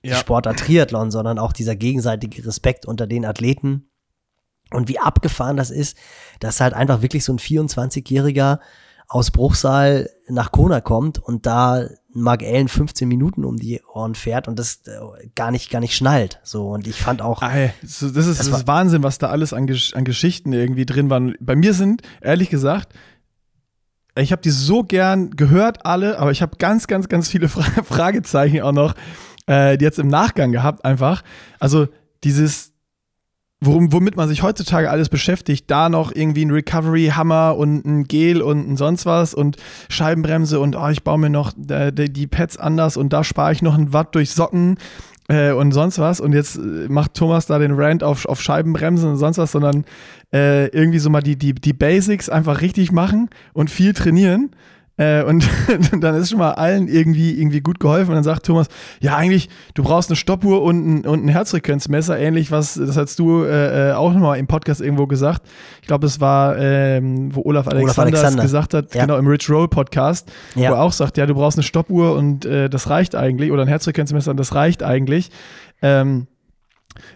ja. 0.03 0.15
die 0.15 0.15
Sportart 0.15 0.59
Triathlon, 0.59 1.13
sondern 1.13 1.39
auch 1.39 1.53
dieser 1.53 1.77
gegenseitige 1.77 2.45
Respekt 2.45 2.85
unter 2.85 3.07
den 3.07 3.25
Athleten. 3.25 3.89
Und 4.73 4.89
wie 4.89 4.99
abgefahren 4.99 5.57
das 5.57 5.71
ist, 5.71 5.97
dass 6.41 6.61
halt 6.61 6.75
einfach 6.75 7.01
wirklich 7.01 7.25
so 7.25 7.33
ein 7.33 7.39
24-Jähriger 7.39 8.59
aus 9.07 9.31
Bruchsal 9.31 10.11
nach 10.27 10.51
Kona 10.51 10.81
kommt 10.81 11.21
und 11.21 11.47
da 11.47 11.89
Mark 12.21 12.43
Allen 12.43 12.69
15 12.69 13.09
Minuten 13.09 13.45
um 13.45 13.57
die 13.57 13.81
Ohren 13.93 14.15
fährt 14.15 14.49
und 14.49 14.59
das 14.59 14.81
äh, 14.87 15.29
gar 15.35 15.51
nicht, 15.51 15.71
gar 15.71 15.81
nicht 15.81 15.95
schnallt. 15.95 16.41
So, 16.43 16.71
und 16.71 16.87
ich 16.87 16.97
fand 16.97 17.23
auch. 17.23 17.43
Ey, 17.43 17.73
das 17.83 18.03
ist, 18.03 18.17
das 18.17 18.27
ist 18.27 18.67
Wahnsinn, 18.67 19.03
was 19.03 19.19
da 19.19 19.29
alles 19.29 19.53
an, 19.53 19.67
Gesch 19.67 19.95
an 19.95 20.05
Geschichten 20.05 20.53
irgendwie 20.53 20.87
drin 20.87 21.11
waren. 21.11 21.35
Bei 21.41 21.57
mir 21.57 21.75
sind, 21.75 22.03
ehrlich 22.21 22.51
gesagt, 22.51 22.93
ich 24.17 24.33
habe 24.33 24.43
die 24.43 24.51
so 24.51 24.83
gern 24.83 25.31
gehört, 25.31 25.87
alle, 25.87 26.19
aber 26.19 26.31
ich 26.31 26.43
habe 26.43 26.57
ganz, 26.59 26.87
ganz, 26.87 27.09
ganz 27.09 27.29
viele 27.29 27.49
Fra 27.49 27.63
Fragezeichen 27.83 28.63
auch 28.63 28.73
noch 28.73 28.95
äh, 29.49 29.81
jetzt 29.81 29.99
im 29.99 30.09
Nachgang 30.09 30.53
gehabt, 30.53 30.85
einfach. 30.85 31.23
Also 31.59 31.89
dieses, 32.25 32.73
worum, 33.61 33.93
womit 33.93 34.17
man 34.17 34.29
sich 34.29 34.43
heutzutage 34.43 34.91
alles 34.91 35.09
beschäftigt, 35.09 35.71
da 35.71 35.89
noch 35.89 36.13
irgendwie 36.15 36.45
ein 36.45 36.51
Recovery-Hammer 36.51 37.57
und 37.57 37.85
ein 37.85 38.05
Gel 38.05 38.41
und 38.41 38.69
ein 38.69 38.77
sonst 38.77 39.07
was 39.07 39.35
und 39.35 39.57
Scheibenbremse 39.89 40.61
und 40.61 40.77
oh, 40.77 40.89
ich 40.89 41.03
baue 41.03 41.19
mir 41.19 41.31
noch 41.31 41.53
äh, 41.69 41.91
die 41.93 42.27
Pads 42.27 42.57
anders 42.57 42.97
und 42.97 43.13
da 43.13 43.25
spare 43.25 43.53
ich 43.53 43.63
noch 43.63 43.77
ein 43.77 43.93
Watt 43.93 44.15
durch 44.15 44.31
Socken 44.31 44.77
äh, 45.29 45.53
und 45.53 45.73
sonst 45.73 45.99
was. 45.99 46.21
Und 46.21 46.33
jetzt 46.33 46.57
äh, 46.57 46.89
macht 46.89 47.15
Thomas 47.15 47.47
da 47.47 47.59
den 47.59 47.73
Rant 47.73 48.03
auf, 48.03 48.27
auf 48.27 48.41
Scheibenbremsen 48.41 49.11
und 49.11 49.17
sonst 49.17 49.39
was, 49.39 49.53
sondern 49.53 49.85
äh, 50.33 50.69
irgendwie 50.69 50.99
so 50.99 51.11
mal 51.11 51.23
die, 51.23 51.37
die, 51.37 51.55
die 51.55 51.73
Basics 51.73 52.29
einfach 52.29 52.61
richtig 52.61 52.93
machen 52.93 53.29
und 53.53 53.71
viel 53.71 53.93
trainieren. 53.93 54.51
Äh, 54.99 55.23
und 55.23 55.49
dann 56.01 56.17
ist 56.17 56.31
schon 56.31 56.41
mal 56.41 56.53
allen 56.53 56.89
irgendwie, 56.89 57.39
irgendwie 57.39 57.61
gut 57.61 57.81
geholfen. 57.81 58.11
Und 58.11 58.17
dann 58.17 58.25
sagt 58.25 58.45
Thomas, 58.45 58.67
ja, 59.01 59.17
eigentlich, 59.17 59.49
du 59.75 59.85
brauchst 59.85 60.11
eine 60.11 60.17
Stoppuhr 60.17 60.63
und 60.63 60.87
ein, 60.87 61.07
und 61.07 61.25
ein 61.25 61.29
Herzfrequenzmesser, 61.29 62.19
ähnlich 62.19 62.51
was, 62.51 62.75
das 62.75 62.97
hast 62.97 63.19
du 63.19 63.45
äh, 63.45 63.91
äh 63.91 63.93
auch 63.93 64.13
nochmal 64.13 64.39
im 64.39 64.49
Podcast 64.49 64.81
irgendwo 64.81 65.07
gesagt. 65.07 65.47
Ich 65.81 65.87
glaube, 65.87 66.07
es 66.07 66.21
war, 66.21 66.59
ähm, 66.59 67.35
wo 67.35 67.43
Olaf 67.43 67.69
Alexander, 67.69 67.85
Olaf 67.85 67.99
Alexander. 67.99 68.43
gesagt 68.43 68.75
hat, 68.75 68.95
ja. 68.95 69.03
genau, 69.03 69.17
im 69.17 69.27
Rich 69.27 69.49
Roll 69.49 69.69
Podcast, 69.69 70.31
ja. 70.57 70.71
wo 70.71 70.75
er 70.75 70.83
auch 70.83 70.93
sagt, 70.93 71.17
ja, 71.17 71.27
du 71.27 71.35
brauchst 71.35 71.57
eine 71.57 71.63
Stoppuhr 71.63 72.15
und 72.17 72.45
äh, 72.45 72.69
das 72.69 72.91
reicht 72.91 73.15
eigentlich, 73.15 73.53
oder 73.53 73.63
ein 73.63 73.69
Herzfrequenzmesser 73.69 74.33
und 74.33 74.37
das 74.37 74.55
reicht 74.55 74.83
eigentlich. 74.83 75.31
Ähm, 75.81 76.27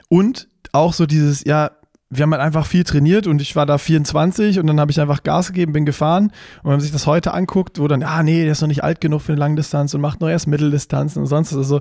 und 0.09 0.49
auch 0.71 0.93
so 0.93 1.07
dieses, 1.07 1.45
ja, 1.45 1.73
wir 2.15 2.25
haben 2.25 2.33
halt 2.33 2.43
einfach 2.43 2.67
viel 2.67 2.85
trainiert 2.85 3.27
und 3.27 3.41
ich 3.41 3.57
war 3.57 3.65
da 3.65 3.79
24 3.79 4.59
und 4.59 4.67
dann 4.67 4.79
habe 4.79 4.91
ich 4.91 5.01
einfach 5.01 5.23
Gas 5.23 5.49
gegeben, 5.49 5.73
bin 5.73 5.87
gefahren. 5.87 6.27
Und 6.27 6.65
wenn 6.65 6.73
man 6.73 6.81
sich 6.81 6.93
das 6.93 7.07
heute 7.07 7.33
anguckt, 7.33 7.79
wo 7.79 7.89
dann, 7.89 8.03
ah 8.03 8.23
nee, 8.23 8.43
der 8.43 8.53
ist 8.53 8.61
noch 8.61 8.69
nicht 8.69 8.85
alt 8.85 9.01
genug 9.01 9.23
für 9.23 9.33
eine 9.33 9.39
Langdistanz 9.39 9.95
und 9.95 10.03
macht 10.03 10.21
noch 10.21 10.29
erst 10.29 10.47
Mitteldistanzen 10.47 11.23
und 11.23 11.27
sonst 11.27 11.53
was. 11.53 11.59
Also 11.59 11.81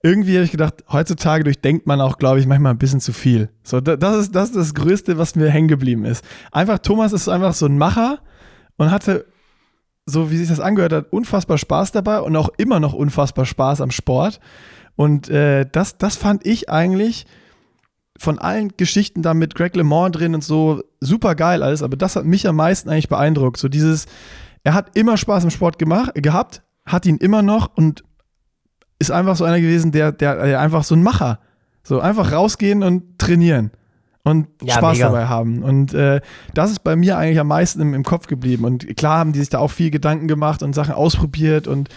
irgendwie 0.00 0.34
habe 0.34 0.44
ich 0.44 0.52
gedacht, 0.52 0.84
heutzutage 0.92 1.42
durchdenkt 1.42 1.88
man 1.88 2.00
auch, 2.00 2.18
glaube 2.18 2.38
ich, 2.38 2.46
manchmal 2.46 2.72
ein 2.72 2.78
bisschen 2.78 3.00
zu 3.00 3.12
viel. 3.12 3.48
So, 3.64 3.80
das 3.80 4.16
ist, 4.16 4.34
das 4.34 4.50
ist 4.50 4.56
das 4.56 4.74
Größte, 4.74 5.18
was 5.18 5.34
mir 5.34 5.50
hängen 5.50 5.68
geblieben 5.68 6.04
ist. 6.04 6.24
Einfach, 6.52 6.78
Thomas 6.78 7.12
ist 7.12 7.28
einfach 7.28 7.54
so 7.54 7.66
ein 7.66 7.76
Macher 7.76 8.20
und 8.76 8.92
hatte 8.92 9.26
so 10.06 10.30
wie 10.30 10.36
sich 10.36 10.48
das 10.48 10.60
angehört 10.60 10.92
hat, 10.92 11.12
unfassbar 11.12 11.58
Spaß 11.58 11.92
dabei 11.92 12.20
und 12.20 12.36
auch 12.36 12.50
immer 12.58 12.78
noch 12.78 12.92
unfassbar 12.92 13.46
Spaß 13.46 13.80
am 13.80 13.90
Sport. 13.90 14.38
Und 14.96 15.28
äh, 15.30 15.66
das, 15.70 15.98
das 15.98 16.16
fand 16.16 16.46
ich 16.46 16.68
eigentlich 16.68 17.26
von 18.18 18.38
allen 18.38 18.72
Geschichten 18.76 19.22
da 19.22 19.34
mit 19.34 19.54
Greg 19.54 19.74
LeMond 19.74 20.16
drin 20.16 20.34
und 20.34 20.44
so 20.44 20.82
super 21.00 21.34
geil 21.34 21.62
alles, 21.62 21.82
aber 21.82 21.96
das 21.96 22.16
hat 22.16 22.24
mich 22.24 22.46
am 22.46 22.56
meisten 22.56 22.88
eigentlich 22.88 23.08
beeindruckt. 23.08 23.58
So 23.58 23.68
dieses, 23.68 24.06
er 24.62 24.74
hat 24.74 24.96
immer 24.96 25.16
Spaß 25.16 25.44
im 25.44 25.50
Sport 25.50 25.78
gemacht, 25.78 26.12
gehabt, 26.14 26.62
hat 26.86 27.06
ihn 27.06 27.16
immer 27.16 27.42
noch 27.42 27.70
und 27.74 28.04
ist 28.98 29.10
einfach 29.10 29.36
so 29.36 29.44
einer 29.44 29.60
gewesen, 29.60 29.90
der, 29.90 30.12
der, 30.12 30.46
der 30.46 30.60
einfach 30.60 30.84
so 30.84 30.94
ein 30.94 31.02
Macher. 31.02 31.40
So 31.82 32.00
einfach 32.00 32.32
rausgehen 32.32 32.82
und 32.82 33.18
trainieren 33.18 33.70
und 34.22 34.46
ja, 34.62 34.76
Spaß 34.76 34.96
mega. 34.96 35.08
dabei 35.08 35.26
haben. 35.26 35.62
Und 35.62 35.92
äh, 35.92 36.22
das 36.54 36.70
ist 36.70 36.82
bei 36.82 36.96
mir 36.96 37.18
eigentlich 37.18 37.38
am 37.38 37.48
meisten 37.48 37.80
im, 37.82 37.92
im, 37.92 38.04
Kopf 38.04 38.26
geblieben. 38.26 38.64
Und 38.64 38.96
klar 38.96 39.18
haben 39.18 39.32
die 39.32 39.40
sich 39.40 39.50
da 39.50 39.58
auch 39.58 39.70
viel 39.70 39.90
Gedanken 39.90 40.28
gemacht 40.28 40.62
und 40.62 40.74
Sachen 40.74 40.94
ausprobiert 40.94 41.66
und 41.66 41.90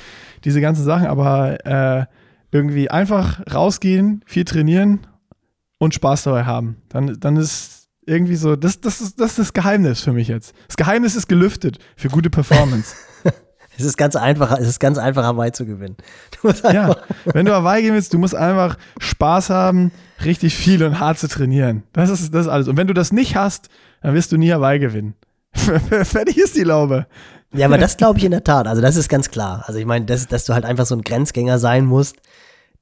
diese 0.43 0.59
ganzen 0.59 0.83
Sachen, 0.83 1.07
aber 1.07 1.65
äh, 1.65 2.05
irgendwie 2.51 2.89
einfach 2.91 3.41
rausgehen, 3.53 4.23
viel 4.25 4.43
trainieren 4.43 5.07
und 5.77 5.93
Spaß 5.93 6.23
dabei 6.23 6.45
haben. 6.45 6.77
Dann, 6.89 7.19
dann 7.19 7.37
ist 7.37 7.87
irgendwie 8.05 8.35
so, 8.35 8.55
das, 8.55 8.79
das, 8.81 9.01
ist, 9.01 9.19
das 9.19 9.31
ist 9.31 9.39
das 9.39 9.53
Geheimnis 9.53 10.01
für 10.01 10.13
mich 10.13 10.27
jetzt. 10.27 10.53
Das 10.67 10.77
Geheimnis 10.77 11.15
ist 11.15 11.27
gelüftet 11.27 11.77
für 11.95 12.07
gute 12.09 12.29
Performance. 12.29 12.95
es 13.77 13.85
ist 13.85 13.97
ganz 13.97 14.15
einfach, 14.15 14.57
es 14.57 14.67
ist 14.67 14.79
ganz 14.79 14.97
einfach, 14.97 15.23
Hawaii 15.23 15.51
zu 15.51 15.65
gewinnen. 15.65 15.97
ja, 16.63 16.95
wenn 17.25 17.45
du 17.45 17.53
Hawaii 17.53 17.81
gehen 17.81 17.93
willst, 17.93 18.13
du 18.13 18.17
musst 18.17 18.35
einfach 18.35 18.77
Spaß 18.99 19.49
haben, 19.49 19.91
richtig 20.23 20.55
viel 20.55 20.83
und 20.83 20.99
hart 20.99 21.19
zu 21.19 21.27
trainieren. 21.27 21.83
Das 21.93 22.09
ist, 22.09 22.33
das 22.33 22.45
ist 22.45 22.51
alles. 22.51 22.67
Und 22.67 22.77
wenn 22.77 22.87
du 22.87 22.93
das 22.93 23.11
nicht 23.11 23.35
hast, 23.35 23.69
dann 24.01 24.13
wirst 24.13 24.31
du 24.31 24.37
nie 24.37 24.51
Hawaii 24.51 24.79
gewinnen. 24.79 25.15
Fertig 25.53 26.37
ist 26.37 26.55
die 26.55 26.63
Laube. 26.63 27.07
Ja, 27.53 27.65
aber 27.65 27.77
das 27.77 27.97
glaube 27.97 28.19
ich 28.19 28.25
in 28.25 28.31
der 28.31 28.43
Tat. 28.43 28.67
Also 28.67 28.81
das 28.81 28.95
ist 28.95 29.09
ganz 29.09 29.29
klar. 29.29 29.63
Also 29.67 29.79
ich 29.79 29.85
meine, 29.85 30.05
dass, 30.05 30.27
dass 30.27 30.45
du 30.45 30.53
halt 30.53 30.65
einfach 30.65 30.85
so 30.85 30.95
ein 30.95 31.01
Grenzgänger 31.01 31.59
sein 31.59 31.85
musst, 31.85 32.17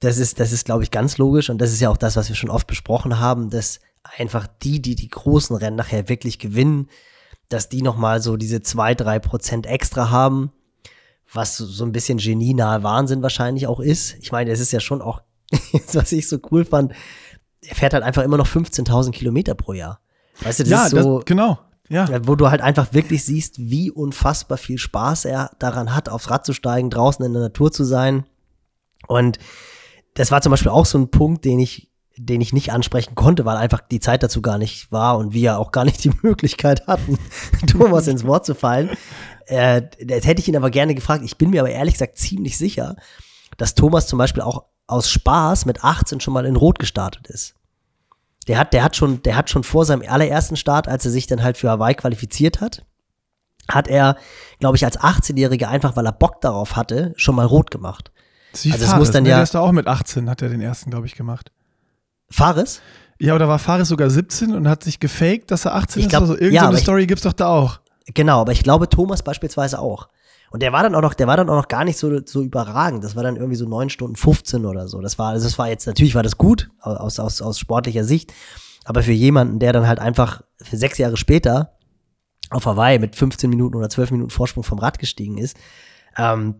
das 0.05 0.17
ist, 0.17 0.39
das 0.39 0.51
ist, 0.51 0.65
glaube 0.65 0.83
ich, 0.83 0.91
ganz 0.91 1.17
logisch. 1.17 1.49
Und 1.49 1.59
das 1.59 1.71
ist 1.71 1.81
ja 1.81 1.89
auch 1.89 1.97
das, 1.97 2.15
was 2.15 2.29
wir 2.29 2.35
schon 2.35 2.49
oft 2.49 2.67
besprochen 2.67 3.19
haben, 3.19 3.49
dass 3.49 3.79
einfach 4.17 4.47
die, 4.61 4.81
die 4.81 4.95
die 4.95 5.09
großen 5.09 5.55
Rennen 5.55 5.75
nachher 5.75 6.09
wirklich 6.09 6.37
gewinnen, 6.37 6.89
dass 7.49 7.69
die 7.69 7.81
nochmal 7.81 8.21
so 8.21 8.37
diese 8.37 8.61
zwei, 8.61 8.93
drei 8.93 9.19
Prozent 9.19 9.65
extra 9.65 10.11
haben, 10.11 10.51
was 11.33 11.57
so 11.57 11.83
ein 11.83 11.91
bisschen 11.91 12.19
genienahe 12.19 12.83
Wahnsinn 12.83 13.23
wahrscheinlich 13.23 13.67
auch 13.67 13.79
ist. 13.79 14.15
Ich 14.21 14.31
meine, 14.31 14.51
es 14.51 14.59
ist 14.59 14.71
ja 14.71 14.79
schon 14.79 15.01
auch, 15.01 15.21
was 15.93 16.11
ich 16.11 16.29
so 16.29 16.37
cool 16.51 16.65
fand, 16.65 16.93
er 17.61 17.75
fährt 17.75 17.93
halt 17.93 18.03
einfach 18.03 18.23
immer 18.23 18.37
noch 18.37 18.47
15.000 18.47 19.11
Kilometer 19.11 19.55
pro 19.55 19.73
Jahr. 19.73 19.99
Weißt 20.41 20.59
du, 20.59 20.63
das 20.63 20.69
ja, 20.69 20.85
ist 20.85 21.03
so, 21.03 21.17
das, 21.17 21.25
genau. 21.25 21.59
Ja. 21.89 22.07
Wo 22.27 22.35
du 22.35 22.49
halt 22.49 22.61
einfach 22.61 22.93
wirklich 22.93 23.23
siehst, 23.25 23.57
wie 23.57 23.89
unfassbar 23.89 24.57
viel 24.57 24.77
Spaß 24.77 25.25
er 25.25 25.51
daran 25.59 25.95
hat, 25.95 26.09
aufs 26.09 26.29
Rad 26.29 26.45
zu 26.45 26.53
steigen, 26.53 26.89
draußen 26.89 27.25
in 27.25 27.33
der 27.33 27.41
Natur 27.41 27.71
zu 27.71 27.83
sein. 27.83 28.25
Und 29.07 29.39
das 30.15 30.31
war 30.31 30.41
zum 30.41 30.49
Beispiel 30.49 30.71
auch 30.71 30.85
so 30.85 30.97
ein 30.97 31.11
Punkt, 31.11 31.45
den 31.45 31.59
ich, 31.59 31.91
den 32.17 32.41
ich 32.41 32.53
nicht 32.53 32.71
ansprechen 32.71 33.15
konnte, 33.15 33.45
weil 33.45 33.57
einfach 33.57 33.81
die 33.81 33.99
Zeit 33.99 34.23
dazu 34.23 34.41
gar 34.41 34.57
nicht 34.57 34.91
war 34.91 35.17
und 35.17 35.33
wir 35.33 35.59
auch 35.59 35.71
gar 35.71 35.85
nicht 35.85 36.03
die 36.03 36.11
Möglichkeit 36.23 36.87
hatten, 36.87 37.19
Thomas 37.67 38.07
ins 38.07 38.25
Wort 38.25 38.45
zu 38.45 38.55
fallen. 38.55 38.89
Äh, 39.45 39.83
das 40.03 40.25
hätte 40.25 40.41
ich 40.41 40.47
ihn 40.47 40.57
aber 40.57 40.71
gerne 40.71 40.95
gefragt. 40.95 41.23
Ich 41.23 41.37
bin 41.37 41.51
mir 41.51 41.61
aber 41.61 41.69
ehrlich 41.69 41.93
gesagt 41.93 42.17
ziemlich 42.17 42.57
sicher, 42.57 42.95
dass 43.57 43.75
Thomas 43.75 44.07
zum 44.07 44.17
Beispiel 44.17 44.41
auch 44.41 44.65
aus 44.87 45.09
Spaß 45.09 45.65
mit 45.65 45.83
18 45.83 46.19
schon 46.19 46.33
mal 46.33 46.45
in 46.45 46.55
Rot 46.55 46.79
gestartet 46.79 47.27
ist. 47.27 47.55
Der 48.47 48.59
hat, 48.59 48.73
der 48.73 48.83
hat 48.83 48.95
schon, 48.95 49.21
der 49.23 49.35
hat 49.35 49.49
schon 49.49 49.63
vor 49.63 49.85
seinem 49.85 50.07
allerersten 50.07 50.55
Start, 50.55 50.87
als 50.87 51.03
er 51.05 51.11
sich 51.11 51.27
dann 51.27 51.43
halt 51.43 51.57
für 51.57 51.69
Hawaii 51.69 51.95
qualifiziert 51.95 52.61
hat, 52.61 52.85
hat 53.67 53.87
er, 53.87 54.17
glaube 54.59 54.77
ich, 54.77 54.85
als 54.85 54.99
18-Jähriger 54.99 55.67
einfach, 55.67 55.95
weil 55.95 56.05
er 56.05 56.11
Bock 56.11 56.41
darauf 56.41 56.75
hatte, 56.75 57.13
schon 57.17 57.35
mal 57.35 57.47
rot 57.47 57.71
gemacht. 57.71 58.11
Sie 58.57 58.71
also 58.71 58.85
Fares, 58.85 58.99
muss 58.99 59.11
dann 59.11 59.23
ne? 59.23 59.29
ja. 59.29 59.35
Der 59.37 59.43
ist 59.43 59.53
da 59.53 59.59
auch 59.59 59.71
mit 59.71 59.87
18, 59.87 60.29
hat 60.29 60.41
er 60.41 60.49
den 60.49 60.61
ersten, 60.61 60.89
glaube 60.89 61.05
ich, 61.05 61.15
gemacht. 61.15 61.51
Fares? 62.29 62.81
Ja, 63.19 63.35
oder 63.35 63.47
war 63.47 63.59
Fares 63.59 63.87
sogar 63.87 64.09
17 64.09 64.53
und 64.53 64.67
hat 64.67 64.83
sich 64.83 64.99
gefaked, 64.99 65.51
dass 65.51 65.65
er 65.65 65.75
18 65.75 66.01
ich 66.01 66.09
glaub, 66.09 66.23
ist? 66.23 66.29
Also 66.29 66.41
irgendeine 66.41 66.73
ja, 66.73 66.81
Story 66.81 67.07
gibt 67.07 67.19
es 67.19 67.23
doch 67.23 67.33
da 67.33 67.47
auch. 67.47 67.79
Genau, 68.13 68.41
aber 68.41 68.51
ich 68.51 68.63
glaube 68.63 68.89
Thomas 68.89 69.23
beispielsweise 69.23 69.79
auch. 69.79 70.09
Und 70.51 70.61
der 70.61 70.71
war 70.71 70.83
dann 70.83 70.95
auch 70.95 71.01
noch, 71.01 71.13
der 71.13 71.27
war 71.27 71.37
dann 71.37 71.49
auch 71.49 71.55
noch 71.55 71.67
gar 71.67 71.83
nicht 71.83 71.97
so, 71.97 72.21
so 72.25 72.41
überragend. 72.41 73.03
Das 73.03 73.15
war 73.15 73.23
dann 73.23 73.35
irgendwie 73.35 73.55
so 73.55 73.67
neun 73.67 73.89
Stunden 73.89 74.15
15 74.15 74.65
oder 74.65 74.87
so. 74.87 75.01
Das 75.01 75.17
war, 75.17 75.31
also 75.31 75.45
das 75.45 75.57
war 75.57 75.69
jetzt, 75.69 75.87
natürlich 75.87 76.15
war 76.15 76.23
das 76.23 76.37
gut 76.37 76.69
aus, 76.79 77.19
aus, 77.19 77.41
aus 77.41 77.59
sportlicher 77.59 78.03
Sicht. 78.03 78.33
Aber 78.85 79.01
für 79.01 79.11
jemanden, 79.11 79.59
der 79.59 79.73
dann 79.73 79.87
halt 79.87 79.99
einfach 79.99 80.43
für 80.61 80.77
sechs 80.77 80.97
Jahre 80.97 81.17
später 81.17 81.77
auf 82.51 82.65
Hawaii 82.65 82.99
mit 82.99 83.15
15 83.15 83.49
Minuten 83.49 83.75
oder 83.75 83.89
12 83.89 84.11
Minuten 84.11 84.29
Vorsprung 84.29 84.63
vom 84.63 84.77
Rad 84.77 84.99
gestiegen 84.99 85.37
ist, 85.37 85.57
ähm, 86.17 86.55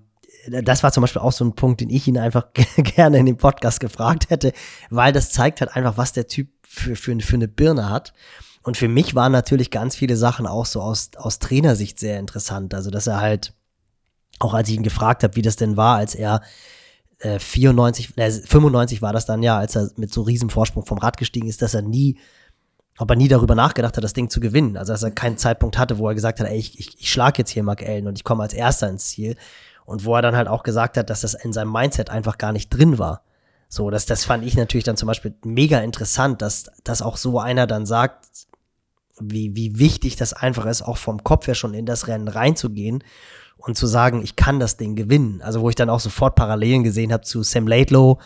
das 0.47 0.83
war 0.83 0.91
zum 0.91 1.01
Beispiel 1.01 1.21
auch 1.21 1.31
so 1.31 1.45
ein 1.45 1.55
Punkt, 1.55 1.81
den 1.81 1.89
ich 1.89 2.07
ihn 2.07 2.17
einfach 2.17 2.47
gerne 2.77 3.17
in 3.17 3.25
dem 3.25 3.37
Podcast 3.37 3.79
gefragt 3.79 4.29
hätte, 4.29 4.53
weil 4.89 5.13
das 5.13 5.31
zeigt 5.31 5.61
halt 5.61 5.75
einfach, 5.75 5.97
was 5.97 6.13
der 6.13 6.27
Typ 6.27 6.49
für, 6.67 6.95
für, 6.95 7.19
für 7.19 7.35
eine 7.35 7.47
Birne 7.47 7.89
hat. 7.89 8.13
Und 8.63 8.77
für 8.77 8.87
mich 8.87 9.13
waren 9.13 9.31
natürlich 9.31 9.69
ganz 9.69 9.95
viele 9.95 10.17
Sachen 10.17 10.47
auch 10.47 10.65
so 10.65 10.81
aus, 10.81 11.11
aus 11.17 11.37
Trainersicht 11.37 11.99
sehr 11.99 12.19
interessant. 12.19 12.73
Also, 12.73 12.89
dass 12.89 13.05
er 13.05 13.21
halt, 13.21 13.53
auch 14.39 14.55
als 14.55 14.69
ich 14.69 14.75
ihn 14.75 14.83
gefragt 14.83 15.23
habe, 15.23 15.35
wie 15.35 15.43
das 15.43 15.55
denn 15.55 15.77
war, 15.77 15.97
als 15.97 16.15
er 16.15 16.41
äh, 17.19 17.39
94, 17.39 18.17
äh, 18.17 18.31
95 18.31 19.01
war 19.01 19.13
das 19.13 19.25
dann 19.25 19.43
ja, 19.43 19.57
als 19.57 19.75
er 19.75 19.91
mit 19.97 20.11
so 20.11 20.23
riesen 20.23 20.49
Vorsprung 20.49 20.85
vom 20.85 20.97
Rad 20.97 21.17
gestiegen 21.17 21.47
ist, 21.47 21.61
dass 21.61 21.75
er 21.75 21.83
nie, 21.83 22.17
ob 22.97 23.09
er 23.09 23.15
nie 23.15 23.27
darüber 23.27 23.53
nachgedacht 23.53 23.97
hat, 23.97 24.03
das 24.03 24.13
Ding 24.13 24.31
zu 24.31 24.39
gewinnen. 24.39 24.77
Also 24.77 24.93
dass 24.93 25.03
er 25.03 25.11
keinen 25.11 25.37
Zeitpunkt 25.37 25.77
hatte, 25.77 25.99
wo 25.99 26.07
er 26.09 26.15
gesagt 26.15 26.39
hat, 26.39 26.47
ey, 26.47 26.57
ich, 26.57 26.79
ich, 26.79 26.99
ich 26.99 27.09
schlage 27.09 27.39
jetzt 27.39 27.51
hier 27.51 27.63
Mark 27.63 27.83
Allen 27.83 28.07
und 28.07 28.17
ich 28.17 28.23
komme 28.23 28.43
als 28.43 28.53
Erster 28.53 28.89
ins 28.89 29.05
Ziel. 29.05 29.35
Und 29.85 30.05
wo 30.05 30.15
er 30.15 30.21
dann 30.21 30.35
halt 30.35 30.47
auch 30.47 30.63
gesagt 30.63 30.97
hat, 30.97 31.09
dass 31.09 31.21
das 31.21 31.33
in 31.35 31.53
seinem 31.53 31.71
Mindset 31.71 32.09
einfach 32.09 32.37
gar 32.37 32.51
nicht 32.51 32.69
drin 32.69 32.97
war. 32.97 33.21
So, 33.69 33.89
das, 33.89 34.05
das 34.05 34.25
fand 34.25 34.45
ich 34.45 34.55
natürlich 34.55 34.83
dann 34.83 34.97
zum 34.97 35.07
Beispiel 35.07 35.33
mega 35.43 35.79
interessant, 35.79 36.41
dass, 36.41 36.71
dass 36.83 37.01
auch 37.01 37.17
so 37.17 37.39
einer 37.39 37.67
dann 37.67 37.85
sagt, 37.85 38.25
wie, 39.19 39.55
wie 39.55 39.79
wichtig 39.79 40.15
das 40.15 40.33
einfach 40.33 40.65
ist, 40.65 40.81
auch 40.81 40.97
vom 40.97 41.23
Kopf 41.23 41.47
her 41.47 41.55
schon 41.55 41.73
in 41.73 41.85
das 41.85 42.07
Rennen 42.07 42.27
reinzugehen 42.27 43.03
und 43.57 43.77
zu 43.77 43.87
sagen, 43.87 44.21
ich 44.21 44.35
kann 44.35 44.59
das 44.59 44.77
Ding 44.77 44.95
gewinnen. 44.95 45.41
Also 45.41 45.61
wo 45.61 45.69
ich 45.69 45.75
dann 45.75 45.89
auch 45.89 45.99
sofort 45.99 46.35
Parallelen 46.35 46.83
gesehen 46.83 47.13
habe 47.13 47.23
zu 47.23 47.43
Sam 47.43 47.67
Laidlow, 47.67 48.19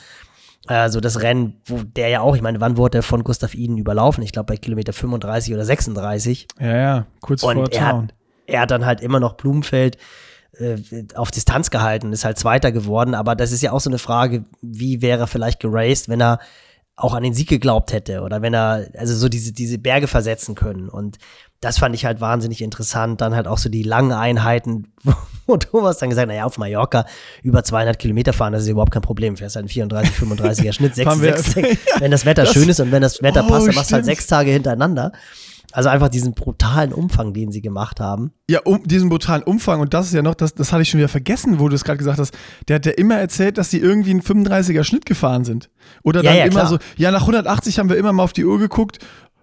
also 0.68 1.00
das 1.00 1.22
Rennen, 1.22 1.62
wo 1.66 1.82
der 1.84 2.10
ja 2.10 2.22
auch, 2.22 2.36
ich 2.36 2.42
meine, 2.42 2.60
wann 2.60 2.78
wurde 2.78 2.92
der 2.92 3.04
von 3.04 3.24
Gustav 3.24 3.56
Iden 3.56 3.78
überlaufen? 3.78 4.24
Ich 4.24 4.32
glaube 4.32 4.48
bei 4.48 4.58
Kilometer 4.58 4.94
35 4.94 5.54
oder 5.54 5.66
36. 5.66 6.48
Ja, 6.60 6.78
ja, 6.78 7.06
kurz 7.22 7.44
und 7.44 7.56
vor 7.56 7.72
er 7.72 7.86
hat, 7.86 8.14
er 8.46 8.62
hat 8.62 8.72
dann 8.72 8.86
halt 8.86 9.02
immer 9.02 9.20
noch 9.20 9.34
Blumenfeld 9.34 9.98
auf 11.16 11.32
Distanz 11.32 11.70
gehalten, 11.70 12.12
ist 12.12 12.26
halt 12.26 12.38
Zweiter 12.38 12.72
geworden, 12.72 13.14
aber 13.14 13.36
das 13.36 13.52
ist 13.52 13.62
ja 13.62 13.72
auch 13.72 13.80
so 13.80 13.90
eine 13.90 14.00
Frage, 14.00 14.46
wie 14.62 15.02
wäre 15.02 15.22
er 15.22 15.28
vielleicht 15.28 15.60
geraced, 15.60 16.10
wenn 16.10 16.22
er 16.22 16.40
auch 17.00 17.14
an 17.14 17.24
den 17.24 17.34
Sieg 17.34 17.48
geglaubt 17.48 17.94
hätte 17.94 18.22
oder 18.22 18.42
wenn 18.42 18.54
er, 18.54 18.88
also 18.98 19.16
so 19.16 19.30
diese, 19.30 19.54
diese 19.54 19.78
Berge 19.78 20.08
versetzen 20.08 20.54
können. 20.56 20.90
Und 20.90 21.18
das 21.62 21.78
fand 21.78 21.96
ich 21.96 22.06
halt 22.06 22.22
wahnsinnig 22.22 22.62
interessant. 22.62 23.22
Dann 23.22 23.36
halt 23.36 23.48
auch 23.48 23.58
so 23.58 23.70
die 23.70 23.84
langen 23.84 24.12
Einheiten, 24.12 24.92
wo 25.48 25.58
Thomas 25.58 25.98
dann 25.98 26.10
gesagt 26.10 26.24
hat, 26.24 26.36
naja, 26.36 26.46
auf 26.46 26.58
Mallorca 26.58 27.06
über 27.42 27.64
200 27.64 27.98
Kilometer 27.98 28.34
fahren, 28.34 28.54
das 28.54 28.64
ist 28.64 28.70
überhaupt 28.70 28.92
kein 28.92 29.02
Problem. 29.02 29.38
Fährst 29.38 29.56
halt 29.56 29.64
einen 29.64 29.70
34, 29.70 30.16
35er 30.16 30.74
Schnitt, 30.74 30.96
6, 30.96 31.16
6, 31.16 31.54
6, 31.54 31.78
wenn 32.00 32.12
das 32.12 32.26
Wetter 32.26 32.44
das, 32.44 32.54
schön 32.54 32.68
ist 32.68 32.80
und 32.80 32.92
wenn 32.92 33.02
das 33.02 33.22
Wetter 33.24 33.46
oh, 33.46 33.50
passt, 33.50 33.68
dann 33.68 33.76
machst 33.76 33.92
du 33.92 33.96
halt 33.96 34.06
sechs 34.06 34.28
Tage 34.28 34.52
hintereinander. 34.52 35.14
Also 35.72 35.90
einfach 35.90 36.10
diesen 36.10 36.34
brutalen 36.34 36.94
Umfang, 36.94 37.34
den 37.34 37.52
sie 37.52 37.62
gemacht 37.62 38.00
haben. 38.00 38.32
Ja, 38.50 38.62
um 38.64 38.84
diesen 38.84 39.10
brutalen 39.10 39.44
Umfang 39.44 39.80
und 39.82 39.94
das 39.94 40.08
ist 40.08 40.14
ja 40.14 40.22
noch, 40.22 40.34
das, 40.34 40.56
das 40.56 40.72
hatte 40.72 40.82
ich 40.82 40.90
schon 40.90 40.98
wieder 40.98 41.10
vergessen, 41.10 41.60
wo 41.60 41.70
du 41.70 41.76
es 41.76 41.84
gerade 41.84 41.98
gesagt 41.98 42.18
hast. 42.18 42.34
Der 42.68 42.78
hat 42.78 42.86
ja 42.86 42.92
immer 42.94 43.16
erzählt, 43.16 43.58
dass 43.58 43.70
sie 43.70 43.78
irgendwie 43.78 44.12
einen 44.12 44.22
35er 44.22 44.84
Schnitt 44.84 45.06
gefahren 45.06 45.46
sind. 45.46 45.70
Oder 46.04 46.24
dann 46.24 46.34
ja, 46.34 46.40
ja, 46.40 46.46
immer 46.46 46.62
klar. 46.62 46.68
so, 46.68 46.78
ja, 46.98 47.12
nach 47.12 47.22
180 47.22 47.78
haben 47.78 47.90
wir 47.90 47.98
immer 47.98 48.14
mal 48.14 48.24
auf 48.24 48.34
die 48.34 48.46
Uhr 48.46 48.58
geguckt. 48.58 49.00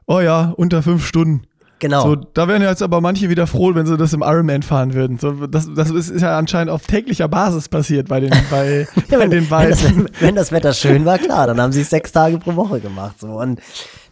Oh 0.07 0.21
ja, 0.21 0.53
unter 0.57 0.83
fünf 0.83 1.07
Stunden. 1.07 1.43
Genau. 1.79 2.03
So, 2.03 2.15
da 2.17 2.49
wären 2.49 2.62
jetzt 2.62 2.83
aber 2.83 3.01
manche 3.01 3.29
wieder 3.29 3.47
froh, 3.47 3.75
wenn 3.75 3.87
sie 3.87 3.99
das 3.99 4.12
im 4.15 4.23
Ironman 4.23 4.62
fahren 4.62 4.95
würden. 4.95 5.19
So, 5.19 5.47
das, 5.47 5.69
das 5.75 5.91
ist 5.91 6.23
ja 6.23 6.39
anscheinend 6.39 6.71
auf 6.71 6.87
täglicher 6.87 7.29
Basis 7.29 7.69
passiert 7.69 8.09
bei 8.09 8.21
den, 8.21 8.31
bei, 8.51 8.89
bei 9.11 9.27
den 9.27 9.47
beiden. 9.49 9.77
Wenn 9.79 10.05
das, 10.05 10.21
wenn 10.21 10.35
das 10.35 10.53
Wetter 10.53 10.73
schön 10.73 11.05
war, 11.05 11.19
klar, 11.19 11.47
dann 11.47 11.61
haben 11.61 11.73
sie 11.73 11.83
es 11.83 11.91
sechs 11.91 12.12
Tage 12.12 12.39
pro 12.39 12.57
Woche 12.57 12.81
gemacht. 12.81 13.21
So. 13.21 13.29
Und 13.41 13.61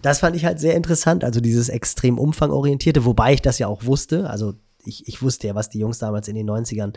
das 0.04 0.20
fand 0.20 0.36
ich 0.36 0.44
halt 0.44 0.60
sehr 0.60 0.74
interessant, 0.74 1.24
also 1.24 1.40
dieses 1.40 1.70
extrem 1.70 2.18
umfangorientierte, 2.18 3.06
wobei 3.06 3.32
ich 3.32 3.40
das 3.42 3.58
ja 3.58 3.68
auch 3.68 3.86
wusste. 3.86 4.28
Also 4.28 4.52
ich, 4.84 5.08
ich 5.08 5.22
wusste 5.22 5.46
ja, 5.46 5.54
was 5.54 5.70
die 5.70 5.78
Jungs 5.78 5.98
damals 5.98 6.28
in 6.28 6.34
den 6.34 6.48
90ern 6.48 6.92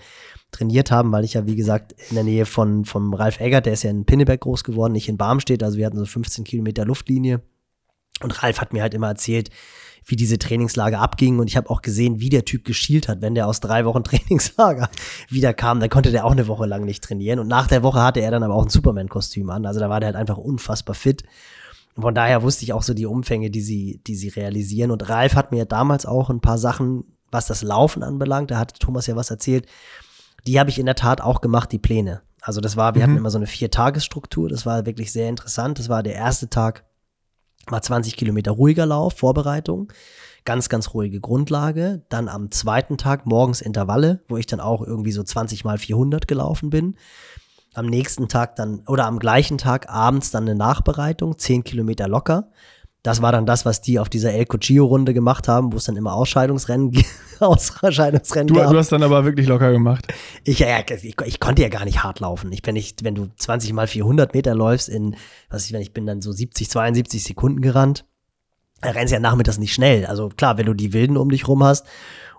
trainiert 0.52 0.92
haben, 0.92 1.14
weil 1.14 1.24
ich 1.24 1.36
ja, 1.36 1.46
wie 1.46 1.56
gesagt, 1.56 1.96
in 2.10 2.16
der 2.16 2.26
Nähe 2.26 2.46
von 2.46 2.84
vom 2.84 3.14
Ralf 3.14 3.40
Eggert, 3.40 3.66
der 3.66 3.74
ist 3.74 3.84
ja 3.84 3.92
in 3.92 4.04
Pinneberg 4.04 4.42
groß 4.42 4.66
geworden, 4.66 4.92
nicht 4.92 5.08
in 5.08 5.16
Barmstedt, 5.16 5.64
also 5.64 5.78
wir 5.78 5.86
hatten 5.86 5.98
so 5.98 6.06
15 6.06 6.44
Kilometer 6.44 6.84
Luftlinie. 6.84 7.42
Und 8.22 8.44
Ralf 8.44 8.60
hat 8.60 8.74
mir 8.74 8.82
halt 8.82 8.94
immer 8.94 9.08
erzählt, 9.08 9.52
wie 10.04 10.16
diese 10.18 10.40
Trainingslager 10.40 11.00
abgingen. 11.00 11.40
Und 11.40 11.48
ich 11.48 11.56
habe 11.56 11.70
auch 11.70 11.82
gesehen, 11.82 12.20
wie 12.20 12.30
der 12.30 12.46
Typ 12.46 12.66
geschielt 12.66 13.08
hat, 13.08 13.22
wenn 13.22 13.36
der 13.36 13.48
aus 13.48 13.60
drei 13.60 13.86
Wochen 13.86 14.04
Trainingslager 14.04 14.90
wieder 15.30 15.54
kam. 15.54 15.80
Dann 15.80 15.90
konnte 15.90 16.12
der 16.12 16.26
auch 16.26 16.32
eine 16.32 16.48
Woche 16.48 16.66
lang 16.66 16.84
nicht 16.84 17.04
trainieren. 17.04 17.40
Und 17.40 17.48
nach 17.48 17.68
der 17.68 17.84
Woche 17.84 18.02
hatte 18.02 18.20
er 18.20 18.32
dann 18.32 18.44
aber 18.44 18.56
auch 18.56 18.64
ein 18.64 18.70
Superman-Kostüm 18.70 19.50
an. 19.50 19.66
Also 19.66 19.80
da 19.80 19.90
war 19.90 20.00
der 20.00 20.08
halt 20.08 20.16
einfach 20.16 20.38
unfassbar 20.38 20.96
fit. 20.96 21.24
Von 22.00 22.14
daher 22.16 22.44
wusste 22.44 22.64
ich 22.64 22.74
auch 22.74 22.84
so 22.84 22.94
die 22.94 23.06
Umfänge, 23.06 23.50
die 23.50 23.62
sie, 23.62 24.02
die 24.06 24.16
sie 24.16 24.30
realisieren. 24.30 24.92
Und 24.92 25.10
Ralf 25.10 25.36
hat 25.36 25.52
mir 25.52 25.66
damals 25.66 26.06
auch 26.06 26.30
ein 26.30 26.42
paar 26.42 26.58
Sachen 26.58 27.04
was 27.32 27.48
das 27.48 27.62
Laufen 27.62 28.04
anbelangt, 28.04 28.52
da 28.52 28.58
hat 28.58 28.80
Thomas 28.80 29.08
ja 29.08 29.16
was 29.16 29.30
erzählt, 29.30 29.66
die 30.46 30.60
habe 30.60 30.70
ich 30.70 30.80
in 30.80 30.86
der 30.86 30.96
Tat 30.96 31.22
auch 31.22 31.42
gemacht, 31.42 31.72
die 31.72 31.80
Pläne. 31.80 32.22
Also 32.42 32.62
das 32.62 32.78
war, 32.78 32.96
wir 32.96 33.00
Mhm. 33.00 33.04
hatten 33.04 33.18
immer 33.18 33.32
so 33.32 33.38
eine 33.38 33.48
Vier-Tages-Struktur, 33.48 34.48
das 34.48 34.66
war 34.66 34.86
wirklich 34.86 35.12
sehr 35.12 35.28
interessant. 35.28 35.80
Das 35.80 35.90
war 35.90 36.04
der 36.04 36.16
erste 36.16 36.50
Tag, 36.50 36.86
war 37.68 37.82
20 37.82 38.16
Kilometer 38.16 38.52
ruhiger 38.52 38.86
Lauf, 38.86 39.16
Vorbereitung, 39.18 39.92
ganz, 40.46 40.70
ganz 40.70 40.94
ruhige 40.94 41.20
Grundlage. 41.20 42.06
Dann 42.08 42.30
am 42.30 42.50
zweiten 42.52 42.98
Tag 42.98 43.26
morgens 43.26 43.60
Intervalle, 43.60 44.24
wo 44.30 44.38
ich 44.38 44.46
dann 44.46 44.62
auch 44.62 44.82
irgendwie 44.82 45.12
so 45.12 45.24
20 45.24 45.66
mal 45.66 45.78
400 45.78 46.30
gelaufen 46.30 46.70
bin. 46.70 46.96
Am 47.78 47.86
nächsten 47.86 48.28
Tag 48.28 48.56
dann, 48.56 48.82
oder 48.88 49.06
am 49.06 49.20
gleichen 49.20 49.60
Tag 49.60 49.88
abends 49.88 50.32
dann 50.32 50.44
eine 50.44 50.56
Nachbereitung, 50.56 51.38
10 51.38 51.64
Kilometer 51.64 52.08
locker. 52.08 52.50
Das 53.04 53.22
war 53.22 53.32
dann 53.32 53.46
das, 53.46 53.66
was 53.66 53.82
die 53.82 54.00
auf 54.00 54.10
dieser 54.10 54.34
El 54.34 54.46
Cochillo-Runde 54.48 55.14
gemacht 55.14 55.48
haben, 55.48 55.72
wo 55.72 55.78
es 55.78 55.84
dann 55.84 55.96
immer 55.96 56.14
Ausscheidungsrennen, 56.14 56.92
Ausscheidungsrennen 57.40 58.48
Du, 58.48 58.56
gab. 58.56 58.72
du 58.72 58.78
hast 58.78 58.92
dann 58.92 59.04
aber 59.04 59.24
wirklich 59.26 59.48
locker 59.48 59.72
gemacht. 59.72 60.08
Ich, 60.44 60.60
ja, 60.60 60.80
ich, 60.80 61.16
ich 61.24 61.40
konnte 61.40 61.62
ja 61.62 61.70
gar 61.70 61.86
nicht 61.86 62.04
hart 62.04 62.20
laufen. 62.20 62.52
Ich, 62.52 62.62
wenn, 62.66 62.76
ich, 62.76 62.96
wenn 63.04 63.14
du 63.14 63.28
20 63.36 63.72
mal 63.74 63.86
400 63.86 64.34
Meter 64.34 64.56
läufst 64.56 64.90
in, 64.90 65.16
was 65.50 65.66
ich, 65.66 65.72
wenn 65.72 65.82
ich 65.82 65.94
bin 65.94 66.08
dann 66.08 66.22
so 66.22 66.32
70, 66.32 66.70
72 66.70 67.24
Sekunden 67.24 67.62
gerannt, 67.62 68.06
da 68.82 68.90
rennst 68.90 69.12
du 69.12 69.16
ja 69.16 69.22
nachmittags 69.22 69.60
nicht 69.60 69.74
schnell. 69.74 70.08
Also 70.08 70.30
klar, 70.30 70.58
wenn 70.58 70.66
du 70.66 70.74
die 70.74 70.94
Wilden 70.94 71.16
um 71.16 71.30
dich 71.30 71.48
rum 71.48 71.64
hast 71.64 71.86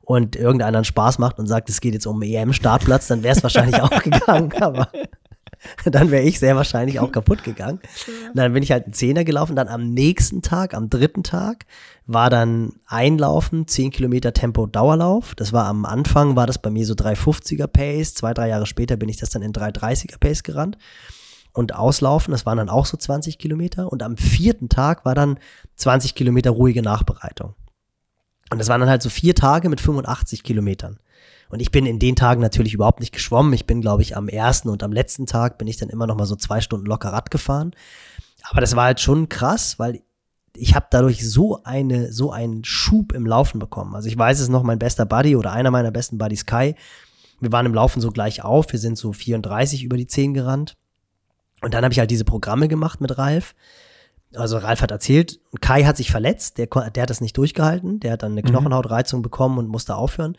und 0.03 0.37
irgendeiner 0.37 0.85
Spaß 0.85 1.19
macht 1.19 1.39
und 1.39 1.47
sagt, 1.47 1.71
es 1.71 1.81
geht 1.81 1.95
jetzt 1.95 2.07
um 2.07 2.21
EM-Startplatz, 2.21 3.07
dann 3.07 3.23
wäre 3.23 3.37
es 3.37 3.43
wahrscheinlich 3.43 3.81
auch 3.83 4.03
gegangen, 4.03 4.53
aber 4.61 4.89
dann 5.85 6.11
wäre 6.11 6.25
ich 6.25 6.39
sehr 6.39 6.57
wahrscheinlich 6.57 7.01
auch 7.01 7.13
kaputt 7.13 7.45
gegangen. 7.45 7.81
Und 8.29 8.37
dann 8.37 8.53
bin 8.53 8.63
ich 8.63 8.73
halt 8.73 8.85
einen 8.85 8.93
Zehner 8.93 9.25
gelaufen. 9.25 9.57
Dann 9.57 9.69
am 9.69 9.91
nächsten 9.91 10.43
Tag, 10.43 10.75
am 10.75 10.91
dritten 10.91 11.23
Tag, 11.23 11.67
war 12.07 12.31
dann 12.31 12.75
Einlaufen, 12.87 13.67
10 13.67 13.91
Kilometer 13.91 14.33
Tempo-Dauerlauf. 14.33 15.35
Das 15.35 15.53
war 15.53 15.67
am 15.67 15.85
Anfang, 15.85 16.37
war 16.37 16.47
das 16.47 16.59
bei 16.59 16.71
mir 16.71 16.87
so 16.87 16.95
350er 16.95 17.67
Pace. 17.67 18.15
Zwei, 18.15 18.35
drei 18.35 18.49
Jahre 18.49 18.67
später 18.67 18.97
bin 18.97 19.09
ich 19.09 19.17
das 19.17 19.31
dann 19.31 19.43
in 19.43 19.53
330er 19.53 20.19
Pace 20.19 20.43
gerannt. 20.43 20.79
Und 21.53 21.75
Auslaufen, 21.75 22.33
das 22.33 22.47
waren 22.47 22.59
dann 22.59 22.69
auch 22.69 22.87
so 22.87 22.97
20 22.97 23.39
Kilometer. 23.39 23.91
Und 23.91 24.03
am 24.03 24.17
vierten 24.17 24.69
Tag 24.69 25.05
war 25.05 25.15
dann 25.15 25.39
20 25.77 26.15
Kilometer 26.15 26.51
ruhige 26.51 26.83
Nachbereitung. 26.83 27.55
Und 28.51 28.59
das 28.59 28.69
waren 28.69 28.81
dann 28.81 28.91
halt 28.91 29.03
so 29.03 29.11
vier 29.11 29.35
Tage 29.35 29.69
mit 29.69 29.81
85 29.81 30.43
Kilometern. 30.43 30.99
Und 31.49 31.61
ich 31.61 31.71
bin 31.71 31.87
in 31.87 31.99
den 31.99 32.17
Tagen 32.17 32.41
natürlich 32.41 32.75
überhaupt 32.75 33.01
nicht 33.01 33.13
geschwommen. 33.13 33.53
Ich 33.53 33.67
bin, 33.67 33.81
glaube 33.81 34.03
ich, 34.03 34.17
am 34.17 34.29
ersten 34.29 34.69
und 34.69 34.83
am 34.83 34.93
letzten 34.93 35.27
Tag 35.27 35.59
bin 35.59 35.67
ich 35.67 35.77
dann 35.77 35.89
immer 35.89 36.07
noch 36.07 36.17
mal 36.17 36.27
so 36.27 36.37
zwei 36.37 36.61
Stunden 36.61 36.87
locker 36.87 37.13
Rad 37.13 37.31
gefahren. 37.31 37.73
Aber 38.51 38.61
das 38.61 38.77
war 38.77 38.85
halt 38.85 39.01
schon 39.01 39.29
krass, 39.29 39.79
weil 39.79 40.03
ich 40.55 40.75
habe 40.75 40.87
dadurch 40.91 41.29
so 41.29 41.63
eine 41.65 42.13
so 42.13 42.33
einen 42.33 42.65
Schub 42.65 43.13
im 43.13 43.27
Laufen 43.27 43.59
bekommen. 43.59 43.95
Also 43.95 44.09
ich 44.09 44.19
weiß 44.19 44.41
es 44.41 44.49
noch, 44.49 44.63
mein 44.63 44.79
bester 44.79 45.07
Buddy 45.07 45.37
oder 45.37 45.53
einer 45.53 45.71
meiner 45.71 45.91
besten 45.91 46.19
Buddies 46.19 46.47
Kai. 46.47 46.75
Wir 47.41 47.53
waren 47.53 47.67
im 47.67 47.75
Laufen 47.75 48.01
so 48.01 48.11
gleich 48.11 48.43
auf. 48.43 48.73
Wir 48.73 48.79
sind 48.79 48.99
so 48.99 49.13
34 49.13 49.85
über 49.85 49.97
die 49.97 50.07
10 50.07 50.35
gerannt. 50.35 50.77
Und 51.63 51.75
dann 51.75 51.85
habe 51.85 51.93
ich 51.93 51.99
halt 51.99 52.11
diese 52.11 52.25
Programme 52.25 52.69
gemacht 52.69 53.01
mit 53.01 53.17
Ralf. 53.19 53.55
Also 54.35 54.59
Ralf 54.59 54.83
hat 54.83 54.91
erzählt, 54.91 55.41
Kai 55.61 55.85
hat 55.85 55.97
sich 55.97 56.11
verletzt, 56.11 56.59
der, 56.59 56.67
der 56.67 57.03
hat 57.03 57.11
das 57.11 57.23
nicht 57.23 57.37
durchgehalten, 57.37 57.99
der 58.01 58.13
hat 58.13 58.23
dann 58.23 58.33
eine 58.33 58.43
Knochenhautreizung 58.43 59.23
bekommen 59.23 59.59
und 59.59 59.69
musste 59.69 59.97
aufhören. 59.97 60.37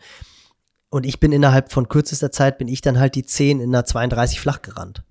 Und 0.90 1.06
ich 1.06 1.20
bin 1.20 1.32
innerhalb 1.32 1.72
von 1.72 1.88
kürzester 1.88 2.32
Zeit, 2.32 2.58
bin 2.58 2.68
ich 2.68 2.80
dann 2.80 2.98
halt 2.98 3.14
die 3.14 3.24
10 3.24 3.60
in 3.60 3.70
einer 3.70 3.84
32 3.84 4.40
flach 4.40 4.60
gerannt. 4.60 5.02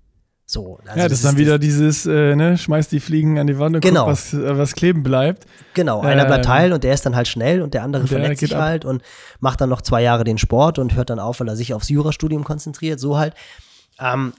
So, 0.44 0.78
also 0.84 0.98
ja, 0.98 1.04
das, 1.08 1.18
ist 1.18 1.24
dann 1.24 1.36
wieder 1.36 1.60
dieses, 1.60 2.06
äh, 2.06 2.34
ne, 2.34 2.58
schmeiß 2.58 2.88
die 2.88 2.98
Fliegen 2.98 3.38
an 3.38 3.46
die 3.46 3.58
Wand 3.58 3.76
und 3.76 3.82
Genau. 3.82 4.00
guck, 4.02 4.12
was, 4.12 4.34
äh, 4.34 4.58
was 4.58 4.74
kleben 4.74 5.04
bleibt. 5.04 5.46
Genau, 5.74 6.00
einer 6.00 6.24
bleibt 6.24 6.46
Ähm, 6.46 6.52
heil 6.52 6.72
und 6.72 6.82
der 6.82 6.92
ist 6.92 7.06
dann 7.06 7.14
halt 7.14 7.28
schnell 7.28 7.62
und 7.62 7.72
der 7.72 7.84
andere 7.84 8.02
und 8.02 8.10
der 8.10 8.18
verletzt 8.18 8.40
sich 8.40 8.56
ab. 8.56 8.62
halt 8.62 8.84
und 8.84 9.00
macht 9.38 9.60
dann 9.60 9.70
noch 9.70 9.80
zwei 9.80 10.02
Jahre 10.02 10.24
den 10.24 10.38
Sport 10.38 10.80
und 10.80 10.96
hört 10.96 11.08
dann 11.08 11.20
auf, 11.20 11.38
weil 11.38 11.48
er 11.48 11.54
sich 11.54 11.72
aufs 11.72 11.88
Jurastudium 11.88 12.42
konzentriert, 12.42 12.98
so 12.98 13.16
halt. 13.16 13.34
Ähm, 14.00 14.32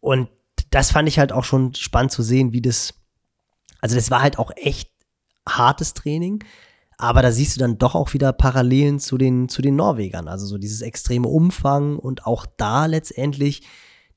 und 0.00 0.28
das 0.70 0.90
fand 0.90 1.08
ich 1.08 1.18
halt 1.18 1.32
auch 1.32 1.44
schon 1.44 1.74
spannend 1.74 2.12
zu 2.12 2.22
sehen, 2.22 2.52
wie 2.52 2.60
das, 2.60 2.92
also 3.80 3.96
das 3.96 4.10
war 4.10 4.20
halt 4.20 4.38
auch 4.38 4.50
echt 4.54 4.90
hartes 5.48 5.94
Training, 5.94 6.44
aber 6.98 7.22
da 7.22 7.30
siehst 7.30 7.56
du 7.56 7.60
dann 7.60 7.78
doch 7.78 7.94
auch 7.94 8.12
wieder 8.12 8.32
Parallelen 8.32 8.98
zu 8.98 9.16
den, 9.16 9.48
zu 9.48 9.62
den 9.62 9.76
Norwegern, 9.76 10.26
also 10.28 10.46
so 10.46 10.58
dieses 10.58 10.82
extreme 10.82 11.28
Umfang 11.28 11.96
und 11.96 12.26
auch 12.26 12.44
da 12.56 12.86
letztendlich 12.86 13.62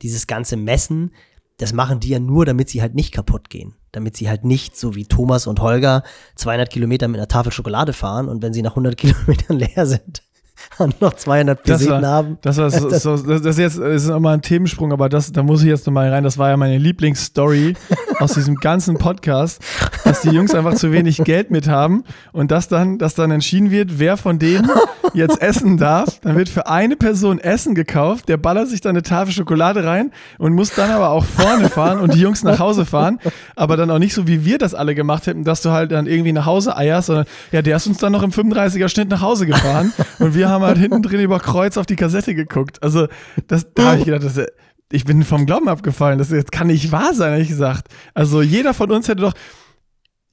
dieses 0.02 0.26
ganze 0.26 0.58
Messen, 0.58 1.12
das 1.58 1.74
machen 1.74 2.00
die 2.00 2.10
ja 2.10 2.20
nur, 2.20 2.44
damit 2.46 2.70
sie 2.70 2.82
halt 2.82 2.96
nicht 2.96 3.14
kaputt 3.14 3.52
gehen. 3.52 3.76
Damit 3.92 4.18
sie 4.18 4.30
halt 4.30 4.44
nicht, 4.44 4.76
so 4.76 4.96
wie 4.96 5.06
Thomas 5.06 5.46
und 5.46 5.60
Holger, 5.60 6.02
200 6.36 6.72
Kilometer 6.72 7.08
mit 7.08 7.20
einer 7.20 7.28
Tafel 7.28 7.52
Schokolade 7.52 7.94
fahren 7.94 8.28
und 8.28 8.42
wenn 8.42 8.52
sie 8.52 8.64
nach 8.64 8.72
100 8.72 8.98
Kilometern 8.98 9.60
leer 9.60 9.86
sind, 9.86 10.24
und 10.78 11.02
noch 11.02 11.14
200 11.14 11.60
Das 11.60 11.80
Peseten 11.80 12.02
war, 12.02 12.12
haben. 12.12 12.38
das 12.42 12.58
war 12.58 12.70
so, 12.70 12.90
so, 12.90 12.90
das, 12.90 13.04
das 13.44 13.46
ist 13.46 13.60
jetzt 13.60 13.80
das 13.80 14.04
ist 14.04 14.08
nochmal 14.10 14.36
ein 14.36 14.42
Themensprung, 14.42 14.92
aber 14.92 15.10
das, 15.10 15.32
da 15.32 15.44
muss 15.44 15.62
ich 15.62 15.68
jetzt 15.68 15.86
nochmal 15.86 16.10
rein. 16.10 16.24
Das 16.24 16.38
war 16.38 16.50
ja 16.50 16.58
meine 16.58 16.78
Lieblingsstory 16.78 17.76
aus 18.20 18.34
diesem 18.34 18.56
ganzen 18.56 18.98
Podcast, 18.98 19.62
dass 20.04 20.22
die 20.22 20.30
Jungs 20.30 20.54
einfach 20.54 20.76
zu 20.76 20.92
wenig 20.92 21.18
Geld 21.24 21.52
mit 21.52 21.68
haben 21.68 22.04
und 22.32 22.52
dass 22.52 22.68
dann, 22.68 22.98
dass 22.98 23.16
dann 23.16 23.32
entschieden 23.32 23.72
wird, 23.72 24.00
wer 24.00 24.18
von 24.18 24.40
denen 24.40 24.70
jetzt 25.14 25.42
essen 25.42 25.78
darf. 25.78 26.20
Dann 26.22 26.36
wird 26.36 26.50
für 26.50 26.68
eine 26.68 26.96
Person 26.96 27.40
Essen 27.40 27.76
gekauft, 27.76 28.30
der 28.30 28.38
ballert 28.38 28.70
sich 28.70 28.82
dann 28.82 28.92
eine 28.92 29.04
Tafel 29.04 29.34
Schokolade 29.34 29.84
rein 29.84 30.12
und 30.38 30.54
muss 30.54 30.74
dann 30.74 30.90
aber 30.90 31.10
auch 31.10 31.26
vorne 31.26 31.70
fahren 31.70 32.00
und 32.00 32.14
die 32.14 32.20
Jungs 32.20 32.44
nach 32.44 32.60
Hause 32.60 32.86
fahren. 32.86 33.20
Aber 33.56 33.78
dann 33.78 33.90
auch 33.92 34.00
nicht 34.00 34.14
so, 34.14 34.28
wie 34.28 34.46
wir 34.46 34.58
das 34.58 34.74
alle 34.74 34.96
gemacht 34.96 35.28
hätten, 35.28 35.44
dass 35.44 35.62
du 35.62 35.72
halt 35.72 35.92
dann 35.92 36.08
irgendwie 36.08 36.32
nach 36.32 36.46
Hause 36.46 36.76
eierst, 36.78 37.08
sondern 37.08 37.26
ja, 37.52 37.62
der 37.62 37.76
ist 37.78 37.88
uns 37.88 37.98
dann 37.98 38.12
noch 38.12 38.24
im 38.24 38.32
35er 38.32 38.88
Schnitt 38.88 39.10
nach 39.10 39.22
Hause 39.22 39.46
gefahren 39.46 39.94
und 40.20 40.36
wir 40.36 40.50
haben 40.50 40.64
halt 40.64 40.71
hinten 40.78 41.02
drin 41.02 41.22
über 41.22 41.40
Kreuz 41.40 41.78
auf 41.78 41.86
die 41.86 41.96
Kassette 41.96 42.36
geguckt. 42.36 42.82
Also, 42.84 43.08
das, 43.48 43.74
da 43.74 43.86
habe 43.86 44.00
ich 44.00 44.06
gedacht, 44.06 44.24
das, 44.24 44.46
ich 44.92 45.06
bin 45.06 45.24
vom 45.24 45.46
Glauben 45.46 45.70
abgefallen. 45.70 46.18
Das, 46.18 46.30
das 46.30 46.46
kann 46.46 46.68
nicht 46.68 46.92
wahr 46.92 47.14
sein, 47.14 47.34
ehrlich 47.34 47.50
gesagt. 47.50 47.88
Also, 48.14 48.42
jeder 48.42 48.74
von 48.74 48.92
uns 48.92 49.08
hätte 49.08 49.22
doch. 49.22 49.34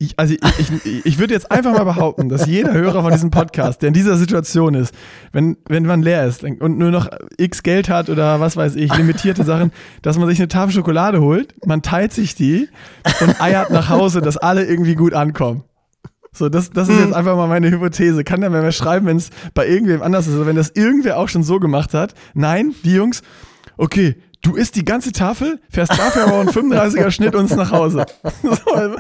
Ich, 0.01 0.17
also 0.17 0.33
ich, 0.35 0.71
ich, 0.85 1.07
ich 1.07 1.19
würde 1.19 1.35
jetzt 1.35 1.51
einfach 1.51 1.73
mal 1.73 1.83
behaupten, 1.83 2.29
dass 2.29 2.47
jeder 2.47 2.73
Hörer 2.73 3.03
von 3.03 3.11
diesem 3.11 3.33
Podcast, 3.33 3.83
der 3.83 3.89
in 3.89 3.95
dieser 3.95 4.17
Situation 4.17 4.75
ist, 4.75 4.95
wenn, 5.33 5.57
wenn 5.69 5.87
man 5.87 6.03
leer 6.03 6.25
ist 6.25 6.45
und 6.45 6.79
nur 6.79 6.93
noch 6.93 7.09
x 7.37 7.65
Geld 7.65 7.89
hat 7.89 8.09
oder 8.09 8.39
was 8.39 8.57
weiß 8.57 8.77
ich, 8.77 8.97
limitierte 8.97 9.43
Sachen, 9.43 9.73
dass 10.03 10.17
man 10.17 10.29
sich 10.29 10.39
eine 10.39 10.47
Tafel 10.47 10.73
Schokolade 10.73 11.21
holt, 11.21 11.53
man 11.67 11.83
teilt 11.83 12.13
sich 12.13 12.37
die 12.37 12.69
und 13.21 13.43
eiert 13.43 13.71
nach 13.71 13.89
Hause, 13.89 14.21
dass 14.21 14.37
alle 14.37 14.65
irgendwie 14.65 14.95
gut 14.95 15.15
ankommen. 15.15 15.65
So, 16.39 16.49
das, 16.49 16.71
das 16.71 16.89
ist 16.89 17.01
jetzt 17.01 17.15
einfach 17.15 17.37
mal 17.37 17.49
meine 17.49 17.69
Hypothese. 17.71 18.23
Kann 18.23 18.41
der 18.41 18.51
mir 18.51 18.63
mal 18.63 18.73
schreiben, 18.73 19.07
wenn 19.07 19.17
es 19.17 19.31
bei 19.55 19.67
irgendwem 19.67 20.03
anders 20.03 20.29
ist 20.29 20.37
oder 20.37 20.47
wenn 20.47 20.57
das 20.57 20.71
irgendwer 20.71 21.19
auch 21.19 21.29
schon 21.29 21.43
so 21.43 21.59
gemacht 21.59 21.95
hat? 21.95 22.15
Nein, 22.35 22.75
die 22.85 22.95
Jungs, 22.95 23.23
okay, 23.77 24.17
du 24.43 24.55
isst 24.55 24.77
die 24.77 24.85
ganze 24.85 25.11
Tafel, 25.11 25.61
fährst 25.69 25.99
dafür 25.99 26.29
aber 26.29 26.41
einen 26.41 26.51
35er 26.51 27.11
Schnitt 27.11 27.35
uns 27.35 27.55
nach 27.57 27.73
Hause. 27.73 28.07
So, 28.43 28.97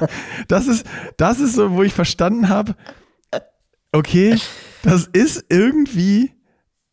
das, 0.48 0.66
ist, 0.66 0.84
das 1.16 1.38
ist 1.38 1.54
so, 1.54 1.72
wo 1.72 1.82
ich 1.84 1.94
verstanden 1.94 2.48
habe, 2.48 2.74
okay, 3.92 4.36
das 4.82 5.06
ist 5.06 5.44
irgendwie, 5.48 6.32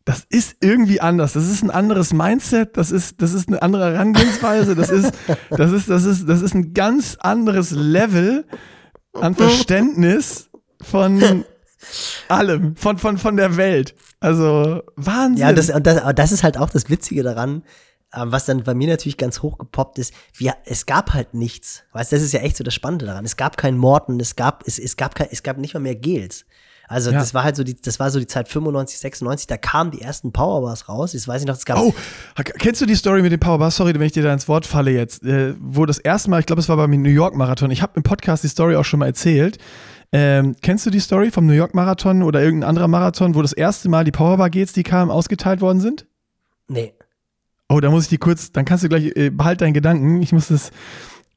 das 0.04 0.24
ist 0.28 0.56
irgendwie 0.60 1.00
anders. 1.00 1.32
Das 1.32 1.48
ist 1.48 1.62
ein 1.62 1.70
anderes 1.70 2.12
Mindset, 2.12 2.76
das 2.76 2.92
ist, 2.92 3.20
das 3.20 3.32
ist 3.32 3.48
eine 3.48 3.62
andere 3.62 3.92
Herangehensweise, 3.92 4.76
das 4.76 4.90
ist, 4.90 5.12
das 5.50 5.72
ist, 5.72 5.90
das 5.90 6.04
ist, 6.04 6.28
das 6.28 6.42
ist 6.42 6.54
ein 6.54 6.72
ganz 6.72 7.16
anderes 7.20 7.72
Level 7.72 8.44
an 9.20 9.34
Verständnis 9.34 10.48
von 10.80 11.44
allem, 12.28 12.76
von, 12.76 12.98
von, 12.98 13.18
von 13.18 13.36
der 13.36 13.56
Welt. 13.56 13.94
Also 14.20 14.82
Wahnsinn. 14.96 15.46
Ja, 15.46 15.52
das, 15.52 15.70
und 15.70 15.86
das, 15.86 15.98
aber 15.98 16.14
das 16.14 16.32
ist 16.32 16.42
halt 16.42 16.58
auch 16.58 16.70
das 16.70 16.90
Witzige 16.90 17.22
daran, 17.22 17.62
ähm, 18.14 18.32
was 18.32 18.46
dann 18.46 18.62
bei 18.64 18.74
mir 18.74 18.88
natürlich 18.88 19.16
ganz 19.16 19.42
hoch 19.42 19.58
gepoppt 19.58 19.98
ist. 19.98 20.14
Wir, 20.34 20.54
es 20.64 20.86
gab 20.86 21.12
halt 21.12 21.34
nichts. 21.34 21.84
Weißt 21.92 22.12
das 22.12 22.22
ist 22.22 22.32
ja 22.32 22.40
echt 22.40 22.56
so 22.56 22.64
das 22.64 22.74
Spannende 22.74 23.06
daran. 23.06 23.24
Es 23.24 23.36
gab 23.36 23.56
keinen 23.56 23.78
Morten, 23.78 24.18
es 24.20 24.36
gab, 24.36 24.66
es, 24.66 24.78
es 24.78 24.96
gab 24.96 25.14
kein, 25.14 25.28
es 25.30 25.42
gab 25.42 25.58
nicht 25.58 25.74
mal 25.74 25.80
mehr 25.80 25.96
Gels. 25.96 26.46
Also 26.88 27.10
Ja. 27.10 27.18
das 27.18 27.34
war 27.34 27.42
halt 27.44 27.56
so 27.56 27.64
die, 27.64 27.74
das 27.80 27.98
war 27.98 28.10
so 28.10 28.18
die 28.18 28.26
Zeit 28.26 28.48
95, 28.48 28.98
96, 28.98 29.46
da 29.46 29.56
kamen 29.56 29.90
die 29.90 30.00
ersten 30.02 30.32
Powerbars 30.32 30.88
raus. 30.88 31.12
Jetzt 31.12 31.26
weiß 31.28 31.42
ich 31.42 31.46
noch, 31.48 31.56
es 31.56 31.64
gab 31.64 31.78
Oh, 31.78 31.92
kennst 32.58 32.80
du 32.80 32.86
die 32.86 32.94
Story 32.94 33.22
mit 33.22 33.32
dem 33.32 33.40
Powerbar? 33.40 33.70
Sorry, 33.70 33.92
wenn 33.94 34.02
ich 34.02 34.12
dir 34.12 34.22
da 34.22 34.32
ins 34.32 34.48
Wort 34.48 34.66
falle 34.66 34.90
jetzt. 34.92 35.22
Äh, 35.24 35.54
wo 35.60 35.84
das 35.86 35.98
erste 35.98 36.30
Mal, 36.30 36.40
ich 36.40 36.46
glaube, 36.46 36.60
es 36.60 36.68
war 36.68 36.76
beim 36.76 36.90
New 36.90 37.08
York 37.10 37.34
Marathon. 37.34 37.70
Ich 37.70 37.82
habe 37.82 37.92
im 37.96 38.02
Podcast 38.02 38.44
die 38.44 38.48
Story 38.48 38.76
auch 38.76 38.84
schon 38.84 39.00
mal 39.00 39.06
erzählt. 39.06 39.58
Ähm, 40.12 40.54
kennst 40.62 40.86
du 40.86 40.90
die 40.90 41.00
Story 41.00 41.30
vom 41.32 41.46
New 41.46 41.52
York 41.52 41.74
Marathon 41.74 42.22
oder 42.22 42.40
irgendein 42.40 42.68
anderer 42.68 42.88
Marathon, 42.88 43.34
wo 43.34 43.42
das 43.42 43.52
erste 43.52 43.88
Mal 43.88 44.04
die 44.04 44.12
Powerbar 44.12 44.50
Gates, 44.50 44.72
die 44.72 44.84
kamen, 44.84 45.10
ausgeteilt 45.10 45.60
worden 45.60 45.80
sind? 45.80 46.06
nee. 46.68 46.92
Oh, 47.68 47.80
da 47.80 47.90
muss 47.90 48.04
ich 48.04 48.08
die 48.10 48.18
kurz, 48.18 48.52
dann 48.52 48.64
kannst 48.64 48.84
du 48.84 48.88
gleich, 48.88 49.06
äh, 49.16 49.30
behalt 49.30 49.60
deinen 49.60 49.74
Gedanken. 49.74 50.22
Ich 50.22 50.30
muss 50.30 50.46
das. 50.46 50.70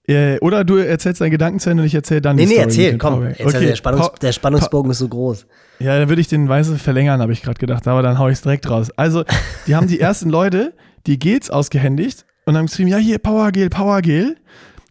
Äh, 0.09 0.39
oder 0.39 0.63
du 0.63 0.77
erzählst 0.77 1.21
deinen 1.21 1.31
Gedanken 1.31 1.59
zu 1.59 1.69
Ende 1.69 1.83
und 1.83 1.87
ich 1.87 1.93
erzähle 1.95 2.21
dann 2.21 2.35
Nee, 2.35 2.43
die 2.43 2.47
nee, 2.49 2.53
Story. 2.55 2.65
erzähl, 2.67 2.97
komm. 2.97 3.27
Jetzt, 3.27 3.41
also 3.45 3.59
der, 3.59 3.75
Spannungs, 3.75 4.09
Pa- 4.09 4.15
der 4.21 4.31
Spannungsbogen 4.31 4.91
ist 4.91 4.97
so 4.99 5.07
groß. 5.07 5.45
ja, 5.79 5.99
dann 5.99 6.09
würde 6.09 6.21
ich 6.21 6.27
den 6.27 6.49
Weise 6.49 6.77
verlängern, 6.77 7.21
habe 7.21 7.31
ich 7.31 7.41
gerade 7.43 7.59
gedacht, 7.59 7.87
aber 7.87 8.01
dann 8.01 8.17
hau 8.17 8.27
ich 8.27 8.33
es 8.33 8.41
direkt 8.41 8.69
raus. 8.69 8.89
Also, 8.95 9.23
die 9.67 9.75
haben 9.75 9.87
die 9.87 9.99
ersten 9.99 10.29
Leute, 10.29 10.73
die 11.05 11.19
Gels 11.19 11.49
ausgehändigt 11.51 12.25
und 12.45 12.57
haben 12.57 12.65
geschrieben, 12.65 12.89
ja, 12.89 12.97
hier, 12.97 13.19
Powergel, 13.19 13.69
Powergel. 13.69 14.35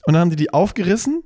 Und 0.07 0.14
dann 0.14 0.20
haben 0.22 0.30
die 0.30 0.36
die 0.36 0.53
aufgerissen 0.55 1.24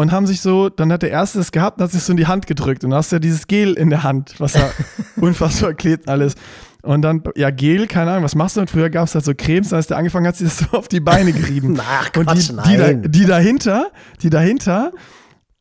und 0.00 0.12
haben 0.12 0.26
sich 0.26 0.40
so, 0.40 0.70
dann 0.70 0.90
hat 0.90 1.02
der 1.02 1.10
Erste 1.10 1.36
das 1.36 1.52
gehabt 1.52 1.76
und 1.76 1.84
hat 1.84 1.92
sich 1.92 2.02
so 2.02 2.12
in 2.14 2.16
die 2.16 2.26
Hand 2.26 2.46
gedrückt 2.46 2.84
und 2.84 2.90
dann 2.90 2.98
hast 2.98 3.12
du 3.12 3.16
ja 3.16 3.20
dieses 3.20 3.46
Gel 3.46 3.74
in 3.74 3.90
der 3.90 4.02
Hand, 4.02 4.34
was 4.38 4.54
da 4.54 4.70
unfassbar 5.16 5.74
klebt 5.74 6.08
alles. 6.08 6.36
Und 6.80 7.02
dann, 7.02 7.22
ja, 7.36 7.50
Gel, 7.50 7.86
keine 7.86 8.12
Ahnung, 8.12 8.24
was 8.24 8.34
machst 8.34 8.56
du? 8.56 8.62
Und 8.62 8.70
früher 8.70 8.88
gab 8.88 9.08
es 9.08 9.14
halt 9.14 9.26
so 9.26 9.34
Cremes, 9.36 9.74
als 9.74 9.88
der 9.88 9.98
angefangen 9.98 10.26
hat, 10.26 10.36
sich 10.36 10.48
das 10.48 10.70
so 10.70 10.78
auf 10.78 10.88
die 10.88 11.00
Beine 11.00 11.34
gerieben. 11.34 11.78
Ach, 11.86 12.08
und 12.16 12.24
Quatsch, 12.24 12.48
die, 12.48 12.70
die, 12.70 12.76
da, 12.78 12.92
die 12.94 13.26
dahinter, 13.26 13.90
die 14.22 14.30
dahinter 14.30 14.92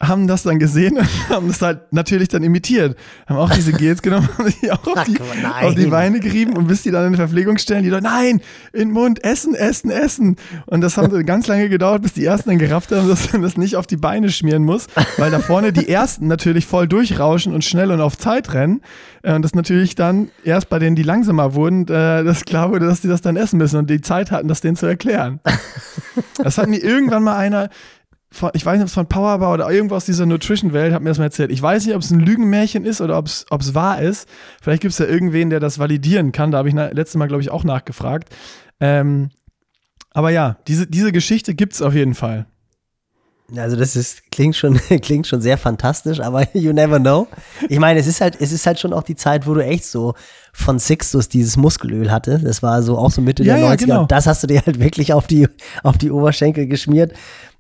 haben 0.02 0.28
das 0.28 0.44
dann 0.44 0.60
gesehen 0.60 0.98
und 0.98 1.08
haben 1.30 1.48
das 1.50 1.62
halt 1.62 1.92
natürlich 1.92 2.30
dann 2.30 2.42
imitiert. 2.44 2.98
Haben 3.28 3.38
auch 3.38 3.50
diese 3.52 3.74
Gels 3.74 4.02
genommen, 4.02 4.30
haben 4.38 4.50
sich 4.50 4.72
auch 4.72 4.88
auf 4.88 5.04
die, 5.04 5.20
auf 5.62 5.76
die 5.76 5.88
Beine 5.88 6.20
gerieben 6.22 6.56
und 6.56 6.68
bis 6.68 6.84
die 6.84 6.92
dann 6.92 7.08
in 7.08 7.14
die 7.14 7.18
Verpflegung 7.18 7.58
stellen, 7.58 7.84
die 7.84 7.90
dann, 7.90 8.04
nein, 8.04 8.42
in 8.72 8.80
den 8.80 8.92
Mund, 8.92 9.24
essen, 9.24 9.56
essen, 9.56 9.92
essen. 9.92 10.38
Und 10.68 10.82
das 10.82 10.96
haben 10.96 11.26
ganz 11.26 11.48
lange 11.48 11.68
gedauert, 11.68 12.02
bis 12.02 12.14
die 12.14 12.24
ersten 12.24 12.50
dann 12.50 12.60
gerafft 12.60 12.92
haben, 12.92 13.08
dass 13.10 13.34
man 13.34 13.42
das 13.42 13.58
nicht 13.58 13.76
auf 13.76 13.88
die 13.88 13.98
Beine 13.98 14.30
schmieren 14.30 14.64
muss, 14.64 14.88
weil 15.18 15.32
da 15.32 15.40
vorne 15.40 15.74
die 15.74 15.90
ersten 15.90 16.28
natürlich 16.28 16.66
voll 16.66 16.88
durchrauschen 16.88 17.54
und 17.54 17.66
schnell 17.66 17.92
und 17.92 18.00
auf 18.00 18.18
Zeit 18.18 18.54
rennen. 18.54 18.82
Äh, 19.22 19.34
Und 19.34 19.42
das 19.42 19.54
natürlich 19.54 19.96
dann 19.96 20.30
erst 20.46 20.70
bei 20.70 20.80
denen, 20.80 20.96
die 20.96 21.04
langsamer 21.04 21.56
wurden, 21.56 21.84
äh, 21.84 22.24
das 22.24 22.46
klar 22.46 22.72
wurde, 22.72 22.86
dass 22.86 23.02
die 23.02 23.10
das 23.10 23.20
dann 23.22 23.36
essen 23.36 23.58
müssen 23.58 23.78
und 23.78 23.90
die 23.90 24.00
Zeit 24.00 24.32
hatten, 24.32 24.48
das 24.48 24.62
denen 24.62 24.78
zu 24.78 24.86
erklären. 24.86 25.42
Das 26.42 26.58
hat 26.58 26.70
mir 26.70 26.78
irgendwann 26.82 27.24
mal 27.24 27.36
einer, 27.36 27.70
von, 28.32 28.52
ich 28.54 28.66
weiß 28.66 28.74
nicht, 28.74 28.84
ob 28.84 28.88
es 28.88 28.94
von 28.94 29.08
Powerbar 29.08 29.54
oder 29.54 29.70
irgendwo 29.72 29.96
aus 29.96 30.06
dieser 30.06 30.26
Nutrition-Welt, 30.26 30.94
hat 30.94 31.02
mir 31.02 31.10
das 31.10 31.18
mal 31.18 31.26
erzählt. 31.26 31.52
Ich 31.52 31.62
weiß 31.62 31.86
nicht, 31.86 31.96
ob 31.96 32.02
es 32.02 32.12
ein 32.12 32.20
Lügenmärchen 32.20 32.86
ist 32.86 33.02
oder 33.02 33.18
ob 33.18 33.26
es 33.28 33.46
wahr 33.76 34.02
ist. 34.02 34.30
Vielleicht 34.62 34.82
gibt 34.82 34.92
es 34.92 35.00
ja 35.00 35.06
irgendwen, 35.06 35.50
der 35.50 35.60
das 35.60 35.80
validieren 35.80 36.32
kann. 36.32 36.52
Da 36.52 36.60
habe 36.60 36.70
ich 36.70 36.76
letztes 36.76 37.16
Mal, 37.16 37.28
glaube 37.28 37.42
ich, 37.42 37.50
auch 37.50 37.64
nachgefragt. 37.64 38.30
Ähm, 38.80 39.30
aber 40.12 40.30
ja, 40.30 40.58
diese, 40.68 40.86
diese 40.88 41.12
Geschichte 41.12 41.56
gibt 41.56 41.74
es 41.74 41.82
auf 41.82 41.94
jeden 41.94 42.14
Fall. 42.16 42.46
Also 43.56 43.76
das 43.76 43.96
ist, 43.96 44.32
klingt 44.32 44.56
schon, 44.56 44.76
klingt 45.02 45.26
schon 45.26 45.42
sehr 45.42 45.58
fantastisch, 45.58 46.20
aber 46.20 46.48
you 46.56 46.72
never 46.72 47.00
know. 47.00 47.28
Ich 47.68 47.80
meine, 47.80 48.00
es 48.00 48.08
ist 48.08 48.22
halt, 48.22 48.40
es 48.40 48.52
ist 48.52 48.66
halt 48.68 48.80
schon 48.80 48.94
auch 48.94 49.04
die 49.04 49.16
Zeit, 49.16 49.48
wo 49.48 49.54
du 49.54 49.64
echt 49.64 49.86
so 49.86 50.14
von 50.54 50.78
Sixtus 50.78 51.30
dieses 51.30 51.58
Muskelöl 51.58 52.12
hatte. 52.12 52.40
Das 52.40 52.62
war 52.62 52.84
so 52.84 52.98
auch 52.98 53.12
so 53.12 53.22
Mitte 53.22 53.44
Ja, 53.44 53.56
der 53.56 53.66
ja, 53.66 53.72
90er. 53.72 53.78
genau. 53.78 54.02
Und 54.02 54.12
das 54.12 54.28
hast 54.28 54.44
du 54.44 54.48
dir 54.48 54.62
halt 54.66 54.80
wirklich 54.80 55.14
auf 55.14 55.26
die, 55.28 55.48
auf 55.84 55.98
die 55.98 56.12
Oberschenkel 56.12 56.68
geschmiert. 56.68 57.14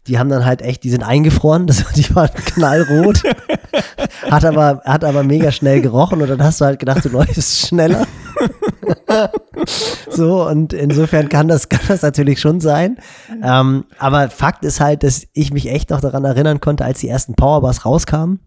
Die 0.07 0.17
haben 0.17 0.29
dann 0.29 0.45
halt 0.45 0.61
echt, 0.61 0.83
die 0.83 0.89
sind 0.89 1.03
eingefroren, 1.03 1.67
das, 1.67 1.85
die 1.93 2.13
waren 2.15 2.33
knallrot. 2.33 3.23
hat 4.29 4.45
aber, 4.45 4.81
hat 4.85 5.03
aber 5.03 5.23
mega 5.23 5.51
schnell 5.51 5.81
gerochen 5.81 6.21
und 6.21 6.29
dann 6.29 6.43
hast 6.43 6.61
du 6.61 6.65
halt 6.65 6.79
gedacht, 6.79 7.05
du 7.05 7.09
läufst 7.09 7.67
schneller. 7.67 8.07
so, 10.09 10.47
und 10.47 10.73
insofern 10.73 11.29
kann 11.29 11.47
das, 11.47 11.69
kann 11.69 11.81
das 11.87 12.01
natürlich 12.01 12.39
schon 12.39 12.59
sein. 12.59 12.97
Ähm, 13.43 13.85
aber 13.97 14.29
Fakt 14.29 14.65
ist 14.65 14.79
halt, 14.79 15.03
dass 15.03 15.27
ich 15.33 15.51
mich 15.51 15.69
echt 15.69 15.89
noch 15.89 16.01
daran 16.01 16.25
erinnern 16.25 16.59
konnte, 16.59 16.85
als 16.85 16.99
die 16.99 17.09
ersten 17.09 17.35
Powerbars 17.35 17.85
rauskamen. 17.85 18.39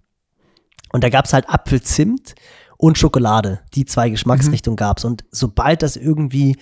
Und 0.93 1.05
da 1.05 1.09
gab 1.09 1.25
es 1.25 1.33
halt 1.33 1.49
Apfelzimt 1.49 2.35
und 2.77 2.99
Schokolade. 2.99 3.61
Die 3.75 3.85
zwei 3.85 4.11
Geschmacksrichtungen 4.11 4.77
gab's 4.77 5.05
Und 5.05 5.25
sobald 5.31 5.83
das 5.83 5.97
irgendwie 5.97 6.57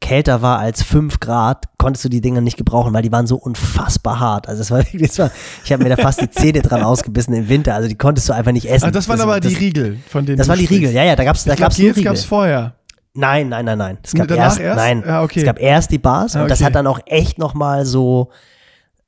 kälter 0.00 0.42
war 0.42 0.58
als 0.58 0.82
5 0.82 1.18
Grad, 1.20 1.64
konntest 1.78 2.04
du 2.04 2.08
die 2.10 2.20
Dinger 2.20 2.40
nicht 2.42 2.56
gebrauchen, 2.58 2.92
weil 2.92 3.02
die 3.02 3.10
waren 3.12 3.26
so 3.26 3.36
unfassbar 3.36 4.20
hart. 4.20 4.48
Also 4.48 4.60
es 4.60 4.70
war 4.70 4.78
wirklich, 4.92 5.08
das 5.08 5.18
war, 5.18 5.30
ich 5.64 5.72
habe 5.72 5.82
mir 5.82 5.88
da 5.88 5.96
fast 5.96 6.20
die 6.20 6.28
Zähne 6.30 6.60
dran 6.62 6.82
ausgebissen 6.82 7.32
im 7.34 7.48
Winter. 7.48 7.74
Also 7.74 7.88
die 7.88 7.94
konntest 7.96 8.28
du 8.28 8.32
einfach 8.34 8.52
nicht 8.52 8.66
essen. 8.68 8.86
Ah, 8.86 8.90
das 8.90 9.08
waren 9.08 9.20
aber 9.20 9.40
die 9.40 9.50
das, 9.52 9.60
Riegel, 9.60 9.98
von 10.08 10.26
denen 10.26 10.36
Das 10.38 10.48
waren 10.48 10.58
die 10.58 10.66
Riegel, 10.66 10.90
ja, 10.92 11.04
ja, 11.04 11.16
da 11.16 11.24
gab's, 11.24 11.44
da 11.44 11.52
Ich 11.52 11.56
glaub, 11.56 11.68
gab's 11.70 11.78
Riegel. 11.78 12.04
gab's 12.04 12.24
vorher. 12.24 12.74
Nein, 13.14 13.48
nein, 13.48 13.64
nein, 13.64 13.78
nein. 13.78 13.98
Es 14.02 14.12
gab 14.12 14.30
erst, 14.30 14.58
erst? 14.58 14.76
nein, 14.76 15.02
Ja, 15.06 15.22
okay. 15.22 15.38
es 15.40 15.46
gab 15.46 15.58
erst 15.60 15.90
die 15.92 15.98
Bars 15.98 16.34
Ah, 16.36 16.42
und 16.42 16.50
das 16.50 16.58
okay. 16.58 16.66
hat 16.66 16.74
dann 16.74 16.86
auch 16.86 16.98
echt 17.06 17.38
noch 17.38 17.54
mal 17.54 17.86
so, 17.86 18.30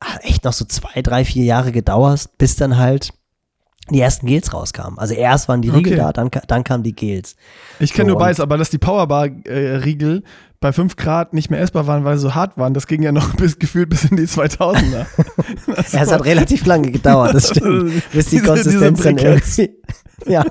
ach, 0.01 0.19
echt 0.23 0.45
noch 0.45 0.53
so 0.53 0.65
zwei, 0.65 1.03
drei, 1.03 1.25
vier 1.25 1.45
Jahre 1.45 1.73
gedauert, 1.73 2.27
bis 2.39 2.55
dann 2.57 2.79
halt 2.79 3.11
die 3.91 4.01
ersten 4.01 4.27
Gels 4.27 4.53
rauskamen. 4.53 4.99
Also 4.99 5.15
erst 5.15 5.49
waren 5.49 5.61
die 5.63 5.69
Riegel 5.71 5.93
Okay. 5.95 6.03
da, 6.03 6.13
dann, 6.13 6.31
dann 6.49 6.65
kamen 6.65 6.83
die 6.85 6.93
Gels. 6.95 7.37
Ich 7.79 7.93
kenne 7.93 8.07
So, 8.09 8.13
nur 8.13 8.19
beides, 8.21 8.41
aber 8.41 8.57
dass 8.59 8.71
die 8.71 8.79
Powerbar-Riegel 8.79 10.23
bei 10.61 10.73
5 10.73 10.97
Grad 10.97 11.35
nicht 11.35 11.51
mehr 11.51 11.61
essbar 11.61 11.87
waren, 11.87 12.05
weil 12.05 12.17
sie 12.17 12.23
so 12.23 12.35
hart 12.35 12.57
waren, 12.57 12.75
das 12.75 12.87
ging 12.87 13.03
ja 13.03 13.13
noch 13.13 13.35
bis, 13.37 13.59
gefühlt 13.59 13.89
bis 13.91 14.05
in 14.05 14.17
die 14.17 14.27
2000er. 14.27 15.07
Das 15.67 15.93
Ja, 15.93 16.03
es 16.03 16.11
hat 16.13 16.25
relativ 16.25 16.65
lange 16.67 16.91
gedauert, 16.91 17.35
das 17.35 17.49
stimmt. 17.51 18.03
Bis 18.13 18.27
die 18.31 18.37
Diese- 18.37 18.47
Konsistenz 18.49 18.99
diese 19.03 19.15
dann 19.15 19.19
irgendwie. 19.19 19.71
Ja. 20.27 20.45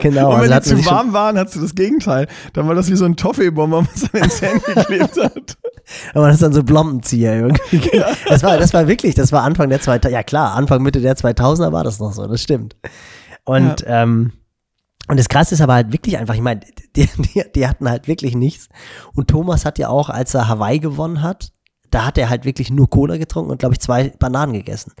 Genau. 0.00 0.34
Und 0.34 0.40
wenn 0.42 0.52
also 0.52 0.74
die 0.74 0.82
zu 0.82 0.90
warm 0.90 1.12
waren, 1.12 1.38
hat 1.38 1.50
sie 1.50 1.60
das 1.60 1.74
Gegenteil. 1.76 2.26
Dann 2.52 2.66
war 2.66 2.74
das 2.74 2.90
wie 2.90 2.96
so 2.96 3.04
ein 3.04 3.14
Toffee-Bomber, 3.16 3.86
was 3.94 4.02
an 4.04 4.20
den 4.20 4.30
Zähnen 4.30 4.60
geklebt 4.60 5.16
hat. 5.22 5.56
Aber 6.14 6.26
das 6.26 6.34
ist 6.36 6.42
dann 6.42 6.52
so 6.52 6.64
Blombenzieher 6.64 7.34
irgendwie. 7.34 8.02
Das 8.28 8.42
war, 8.42 8.58
das 8.58 8.74
war 8.74 8.88
wirklich, 8.88 9.14
das 9.14 9.30
war 9.30 9.42
Anfang 9.44 9.68
der 9.68 9.80
2000er, 9.80 10.08
ja 10.08 10.22
klar, 10.24 10.54
Anfang, 10.54 10.82
Mitte 10.82 11.00
der 11.00 11.16
2000er 11.16 11.70
war 11.70 11.84
das 11.84 12.00
noch 12.00 12.12
so, 12.12 12.26
das 12.26 12.42
stimmt. 12.42 12.76
Und, 13.44 13.84
ähm, 13.86 14.32
und 15.12 15.18
das 15.18 15.28
Krasse 15.28 15.54
ist 15.54 15.60
aber 15.60 15.74
halt 15.74 15.92
wirklich 15.92 16.16
einfach, 16.16 16.34
ich 16.34 16.40
meine, 16.40 16.60
die, 16.96 17.06
die, 17.18 17.44
die 17.54 17.68
hatten 17.68 17.86
halt 17.86 18.08
wirklich 18.08 18.34
nichts. 18.34 18.70
Und 19.12 19.28
Thomas 19.28 19.66
hat 19.66 19.78
ja 19.78 19.90
auch, 19.90 20.08
als 20.08 20.32
er 20.32 20.48
Hawaii 20.48 20.78
gewonnen 20.78 21.20
hat, 21.20 21.52
da 21.90 22.06
hat 22.06 22.16
er 22.16 22.30
halt 22.30 22.46
wirklich 22.46 22.70
nur 22.70 22.88
Cola 22.88 23.18
getrunken 23.18 23.50
und, 23.50 23.58
glaube 23.58 23.74
ich, 23.74 23.80
zwei 23.80 24.08
Bananen 24.18 24.54
gegessen. 24.54 24.92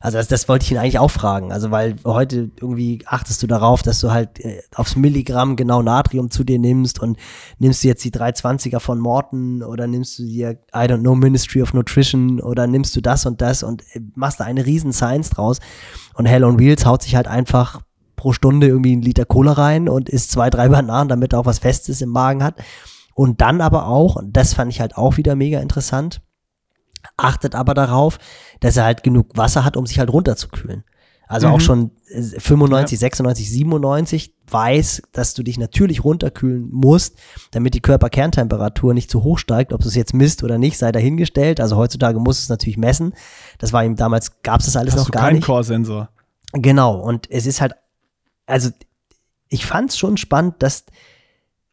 Also 0.00 0.16
das, 0.16 0.28
das 0.28 0.48
wollte 0.48 0.64
ich 0.64 0.70
ihn 0.70 0.78
eigentlich 0.78 0.98
auch 0.98 1.10
fragen. 1.10 1.52
Also 1.52 1.70
weil 1.70 1.96
heute 2.06 2.50
irgendwie 2.58 3.02
achtest 3.04 3.42
du 3.42 3.46
darauf, 3.46 3.82
dass 3.82 4.00
du 4.00 4.10
halt 4.10 4.42
äh, 4.42 4.62
aufs 4.74 4.96
Milligramm 4.96 5.56
genau 5.56 5.82
Natrium 5.82 6.30
zu 6.30 6.42
dir 6.42 6.58
nimmst 6.58 6.98
und 6.98 7.18
nimmst 7.58 7.84
du 7.84 7.88
jetzt 7.88 8.02
die 8.04 8.12
320er 8.12 8.80
von 8.80 8.98
Morton 8.98 9.62
oder 9.62 9.86
nimmst 9.86 10.18
du 10.18 10.22
dir, 10.22 10.52
I 10.74 10.86
don't 10.86 11.00
know, 11.00 11.14
Ministry 11.14 11.60
of 11.60 11.74
Nutrition 11.74 12.40
oder 12.40 12.66
nimmst 12.66 12.96
du 12.96 13.02
das 13.02 13.26
und 13.26 13.42
das 13.42 13.62
und 13.62 13.82
äh, 13.92 14.00
machst 14.14 14.40
da 14.40 14.44
eine 14.44 14.64
riesen 14.64 14.94
Science 14.94 15.28
draus. 15.28 15.58
Und 16.14 16.24
Hell 16.24 16.44
on 16.44 16.58
Wheels 16.58 16.86
haut 16.86 17.02
sich 17.02 17.14
halt 17.14 17.28
einfach 17.28 17.82
pro 18.18 18.32
Stunde 18.34 18.66
irgendwie 18.66 18.92
einen 18.92 19.02
Liter 19.02 19.24
Cola 19.24 19.52
rein 19.52 19.88
und 19.88 20.10
isst 20.10 20.30
zwei, 20.30 20.50
drei 20.50 20.68
Bananen, 20.68 21.08
damit 21.08 21.32
er 21.32 21.38
auch 21.40 21.46
was 21.46 21.58
Festes 21.60 22.02
im 22.02 22.10
Magen 22.10 22.44
hat. 22.44 22.56
Und 23.14 23.40
dann 23.40 23.62
aber 23.62 23.86
auch, 23.88 24.16
und 24.16 24.36
das 24.36 24.52
fand 24.52 24.70
ich 24.70 24.80
halt 24.80 24.96
auch 24.96 25.16
wieder 25.16 25.34
mega 25.34 25.58
interessant, 25.60 26.20
achtet 27.16 27.54
aber 27.54 27.74
darauf, 27.74 28.18
dass 28.60 28.76
er 28.76 28.84
halt 28.84 29.02
genug 29.02 29.36
Wasser 29.36 29.64
hat, 29.64 29.76
um 29.76 29.86
sich 29.86 29.98
halt 29.98 30.12
runterzukühlen. 30.12 30.84
Also 31.30 31.48
auch 31.48 31.56
Mhm. 31.58 31.60
schon 31.60 31.90
äh, 32.10 32.22
95, 32.22 32.98
96, 32.98 33.50
97 33.50 34.34
weiß, 34.50 35.02
dass 35.12 35.34
du 35.34 35.42
dich 35.42 35.58
natürlich 35.58 36.02
runterkühlen 36.02 36.68
musst, 36.72 37.18
damit 37.50 37.74
die 37.74 37.80
Körperkerntemperatur 37.80 38.94
nicht 38.94 39.10
zu 39.10 39.22
hoch 39.24 39.38
steigt. 39.38 39.72
Ob 39.74 39.82
du 39.82 39.88
es 39.88 39.94
jetzt 39.94 40.14
misst 40.14 40.42
oder 40.42 40.56
nicht, 40.56 40.78
sei 40.78 40.90
dahingestellt. 40.90 41.60
Also 41.60 41.76
heutzutage 41.76 42.18
muss 42.18 42.38
es 42.38 42.48
natürlich 42.48 42.78
messen. 42.78 43.12
Das 43.58 43.72
war 43.74 43.84
ihm 43.84 43.94
damals, 43.94 44.40
gab 44.42 44.60
es 44.60 44.66
das 44.66 44.76
alles 44.76 44.94
Hast 44.94 45.00
noch 45.00 45.06
du 45.06 45.12
gar 45.12 45.24
keinen 45.24 45.34
nicht. 45.36 45.44
Core-Sensor? 45.44 46.08
Genau, 46.54 46.98
und 46.98 47.30
es 47.30 47.44
ist 47.44 47.60
halt, 47.60 47.74
also 48.48 48.70
ich 49.48 49.66
fand 49.66 49.90
es 49.90 49.98
schon 49.98 50.16
spannend, 50.16 50.56
dass 50.58 50.84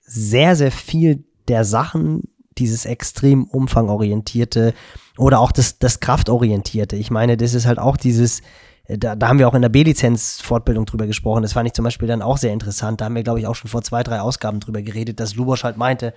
sehr, 0.01 0.55
sehr 0.55 0.71
viel 0.71 1.23
der 1.47 1.63
Sachen, 1.63 2.23
dieses 2.57 2.86
extrem 2.86 3.45
umfangorientierte 3.45 4.73
oder 5.17 5.39
auch 5.39 5.51
das, 5.51 5.80
das 5.80 5.99
kraftorientierte, 5.99 6.95
ich 6.95 7.11
meine, 7.11 7.38
das 7.38 7.53
ist 7.53 7.65
halt 7.65 7.80
auch 7.80 7.97
dieses, 7.97 8.41
äh, 8.86 8.97
da, 8.97 9.15
da 9.15 9.28
haben 9.28 9.39
wir 9.39 9.47
auch 9.47 9.53
in 9.55 9.61
der 9.61 9.69
B-Lizenz-Fortbildung 9.69 10.86
drüber 10.86 11.07
gesprochen, 11.07 11.41
das 11.41 11.53
fand 11.53 11.67
ich 11.67 11.73
zum 11.73 11.84
Beispiel 11.84 12.07
dann 12.07 12.21
auch 12.21 12.38
sehr 12.38 12.53
interessant, 12.53 13.01
da 13.01 13.05
haben 13.05 13.15
wir, 13.15 13.23
glaube 13.23 13.39
ich, 13.39 13.47
auch 13.47 13.55
schon 13.55 13.69
vor 13.69 13.82
zwei, 13.82 14.03
drei 14.03 14.21
Ausgaben 14.21 14.59
drüber 14.59 14.82
geredet, 14.82 15.19
dass 15.19 15.36
Lubosch 15.36 15.63
halt 15.63 15.78
meinte, 15.78 16.13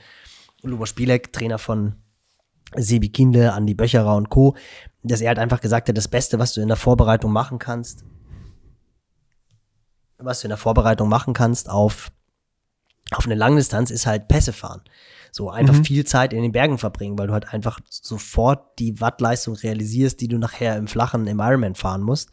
Lubosch 0.62 0.94
Bielek, 0.94 1.32
Trainer 1.32 1.59
von 1.59 1.94
Sebi 2.76 3.09
Kindle, 3.09 3.52
Andi 3.52 3.74
Böcherer 3.74 4.14
und 4.14 4.28
Co., 4.28 4.54
dass 5.02 5.20
er 5.20 5.28
halt 5.28 5.38
einfach 5.38 5.61
gesagt 5.61 5.88
hat, 5.88 5.96
das 5.96 6.09
Beste, 6.09 6.38
was 6.38 6.52
du 6.52 6.61
in 6.61 6.68
der 6.68 6.76
Vorbereitung 6.76 7.32
machen 7.32 7.59
kannst, 7.59 8.04
was 10.19 10.41
du 10.41 10.47
in 10.47 10.51
der 10.51 10.59
Vorbereitung 10.59 11.09
machen 11.09 11.35
kannst 11.35 11.71
auf, 11.71 12.11
auf 13.12 13.25
eine 13.27 13.35
Langdistanz, 13.35 13.91
ist 13.91 14.07
halt 14.07 14.29
Pässe 14.29 14.53
fahren. 14.53 14.83
So 15.31 15.51
einfach 15.51 15.75
Mhm. 15.75 15.85
viel 15.85 16.05
Zeit 16.05 16.33
in 16.33 16.43
den 16.43 16.53
Bergen 16.53 16.79
verbringen, 16.79 17.19
weil 17.19 17.27
du 17.29 17.33
halt 17.33 17.53
einfach 17.53 17.81
sofort 17.89 18.79
die 18.79 19.01
Wattleistung 19.01 19.55
realisierst, 19.55 20.21
die 20.21 20.29
du 20.29 20.39
nachher 20.39 20.77
im 20.77 20.87
Flachen 20.89 21.27
im 21.27 21.39
Ironman 21.41 21.75
fahren 21.75 22.03
musst. 22.03 22.31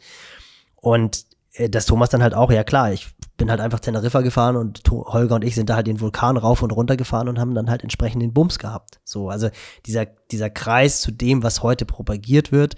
Und 0.76 1.26
äh, 1.54 1.70
das 1.70 1.86
Thomas 1.86 2.10
dann 2.10 2.24
halt 2.24 2.34
auch, 2.34 2.52
ja 2.52 2.64
klar, 2.64 2.92
ich 2.94 3.08
bin 3.38 3.50
halt 3.50 3.60
einfach 3.60 3.82
Teneriffa 3.82 4.22
gefahren 4.22 4.56
und 4.56 4.82
Holger 4.90 5.36
und 5.36 5.44
ich 5.44 5.56
sind 5.56 5.70
da 5.70 5.76
halt 5.76 5.88
den 5.88 6.00
Vulkan 6.00 6.38
rauf 6.38 6.62
und 6.64 6.72
runter 6.72 6.96
gefahren 6.96 7.28
und 7.28 7.38
haben 7.38 7.54
dann 7.54 7.70
halt 7.70 7.84
entsprechend 7.84 8.22
den 8.22 8.34
Bums 8.34 8.60
gehabt. 8.60 9.00
So, 9.04 9.30
also 9.30 9.50
dieser, 9.86 10.06
dieser 10.32 10.50
Kreis 10.50 11.02
zu 11.02 11.12
dem, 11.12 11.44
was 11.44 11.62
heute 11.62 11.86
propagiert 11.86 12.54
wird 12.54 12.76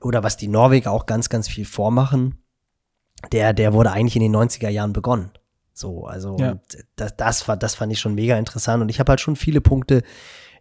oder 0.00 0.22
was 0.22 0.38
die 0.38 0.48
Norweger 0.48 0.92
auch 0.92 1.04
ganz, 1.04 1.28
ganz 1.28 1.46
viel 1.46 1.66
vormachen, 1.66 2.39
der, 3.32 3.52
der 3.52 3.72
wurde 3.72 3.92
eigentlich 3.92 4.16
in 4.16 4.22
den 4.22 4.34
90er 4.34 4.68
Jahren 4.68 4.92
begonnen. 4.92 5.30
So, 5.72 6.06
also 6.06 6.36
Ja. 6.38 6.56
das, 6.96 7.16
das, 7.16 7.48
war, 7.48 7.56
das 7.56 7.74
fand 7.74 7.92
ich 7.92 8.00
schon 8.00 8.14
mega 8.14 8.36
interessant 8.36 8.82
und 8.82 8.88
ich 8.88 9.00
habe 9.00 9.10
halt 9.10 9.20
schon 9.20 9.36
viele 9.36 9.60
Punkte 9.60 10.02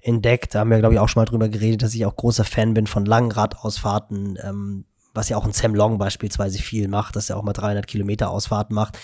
entdeckt. 0.01 0.55
Da 0.55 0.60
haben 0.60 0.70
wir, 0.72 0.80
glaube 0.80 0.93
ich, 0.95 0.99
auch 0.99 1.10
schon 1.10 1.22
mal 1.22 1.26
drüber 1.26 1.49
geredet, 1.49 1.82
dass 1.82 1.93
ich 1.93 2.05
auch 2.05 2.16
großer 2.16 2.45
Fan 2.45 2.74
bin 2.74 2.88
von 2.88 3.05
langen 3.05 3.32
Radausfahrten, 3.32 4.38
ähm, 4.41 4.86
was 5.14 5.28
ja 5.30 5.38
auch 5.38 5.45
ein 5.45 5.51
Sam 5.51 5.76
Long 5.76 5.97
beispielsweise 5.97 6.60
viel 6.60 6.88
macht, 6.88 7.16
dass 7.16 7.30
er 7.30 7.38
auch 7.38 7.43
mal 7.43 7.53
300 7.53 7.86
Kilometer 7.88 8.30
Ausfahrten 8.30 8.74
macht. 8.76 8.97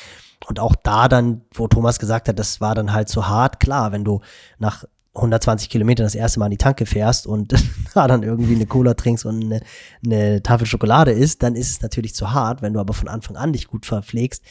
Und 0.47 0.60
auch 0.60 0.76
da 0.76 1.08
dann, 1.08 1.41
wo 1.53 1.68
Thomas 1.68 1.99
gesagt 1.99 2.28
hat, 2.30 2.38
das 2.39 2.62
war 2.62 2.76
dann 2.76 2.93
halt 2.93 3.10
zu 3.10 3.28
hart, 3.28 3.60
klar, 3.60 3.91
wenn 3.91 4.03
du 4.06 4.22
nach 4.58 4.86
120 5.16 5.70
Kilometer 5.70 6.03
das 6.03 6.16
erste 6.16 6.39
Mal 6.39 6.47
in 6.47 6.51
die 6.51 6.57
Tanke 6.57 6.86
fährst 6.86 7.28
und 7.28 7.53
da 7.93 8.07
dann 8.07 8.24
irgendwie 8.24 8.55
eine 8.55 8.66
Cola 8.66 8.93
trinkst 8.93 9.26
und 9.26 9.43
eine, 9.43 9.61
eine 10.05 10.43
Tafel 10.43 10.68
Schokolade 10.68 11.11
isst, 11.11 11.43
dann 11.43 11.55
ist 11.55 11.70
es 11.70 11.82
natürlich 11.82 12.16
zu 12.16 12.32
hart. 12.32 12.61
Wenn 12.61 12.74
du 12.74 12.80
aber 12.80 12.93
von 12.93 13.07
Anfang 13.07 13.36
an 13.36 13.53
dich 13.53 13.68
gut 13.68 13.86
verpflegst, 13.86 14.43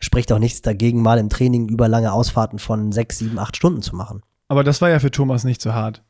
spricht 0.00 0.32
auch 0.32 0.38
nichts 0.38 0.62
dagegen, 0.62 1.02
mal 1.02 1.18
im 1.18 1.28
Training 1.28 1.68
über 1.68 1.88
lange 1.88 2.12
Ausfahrten 2.12 2.58
von 2.58 2.92
sechs, 2.92 3.18
sieben, 3.18 3.38
acht 3.38 3.56
Stunden 3.56 3.82
zu 3.82 3.96
machen. 3.96 4.22
Aber 4.48 4.64
das 4.64 4.80
war 4.80 4.90
ja 4.90 4.98
für 4.98 5.10
Thomas 5.10 5.44
nicht 5.44 5.60
zu 5.60 5.74
hart. 5.74 6.02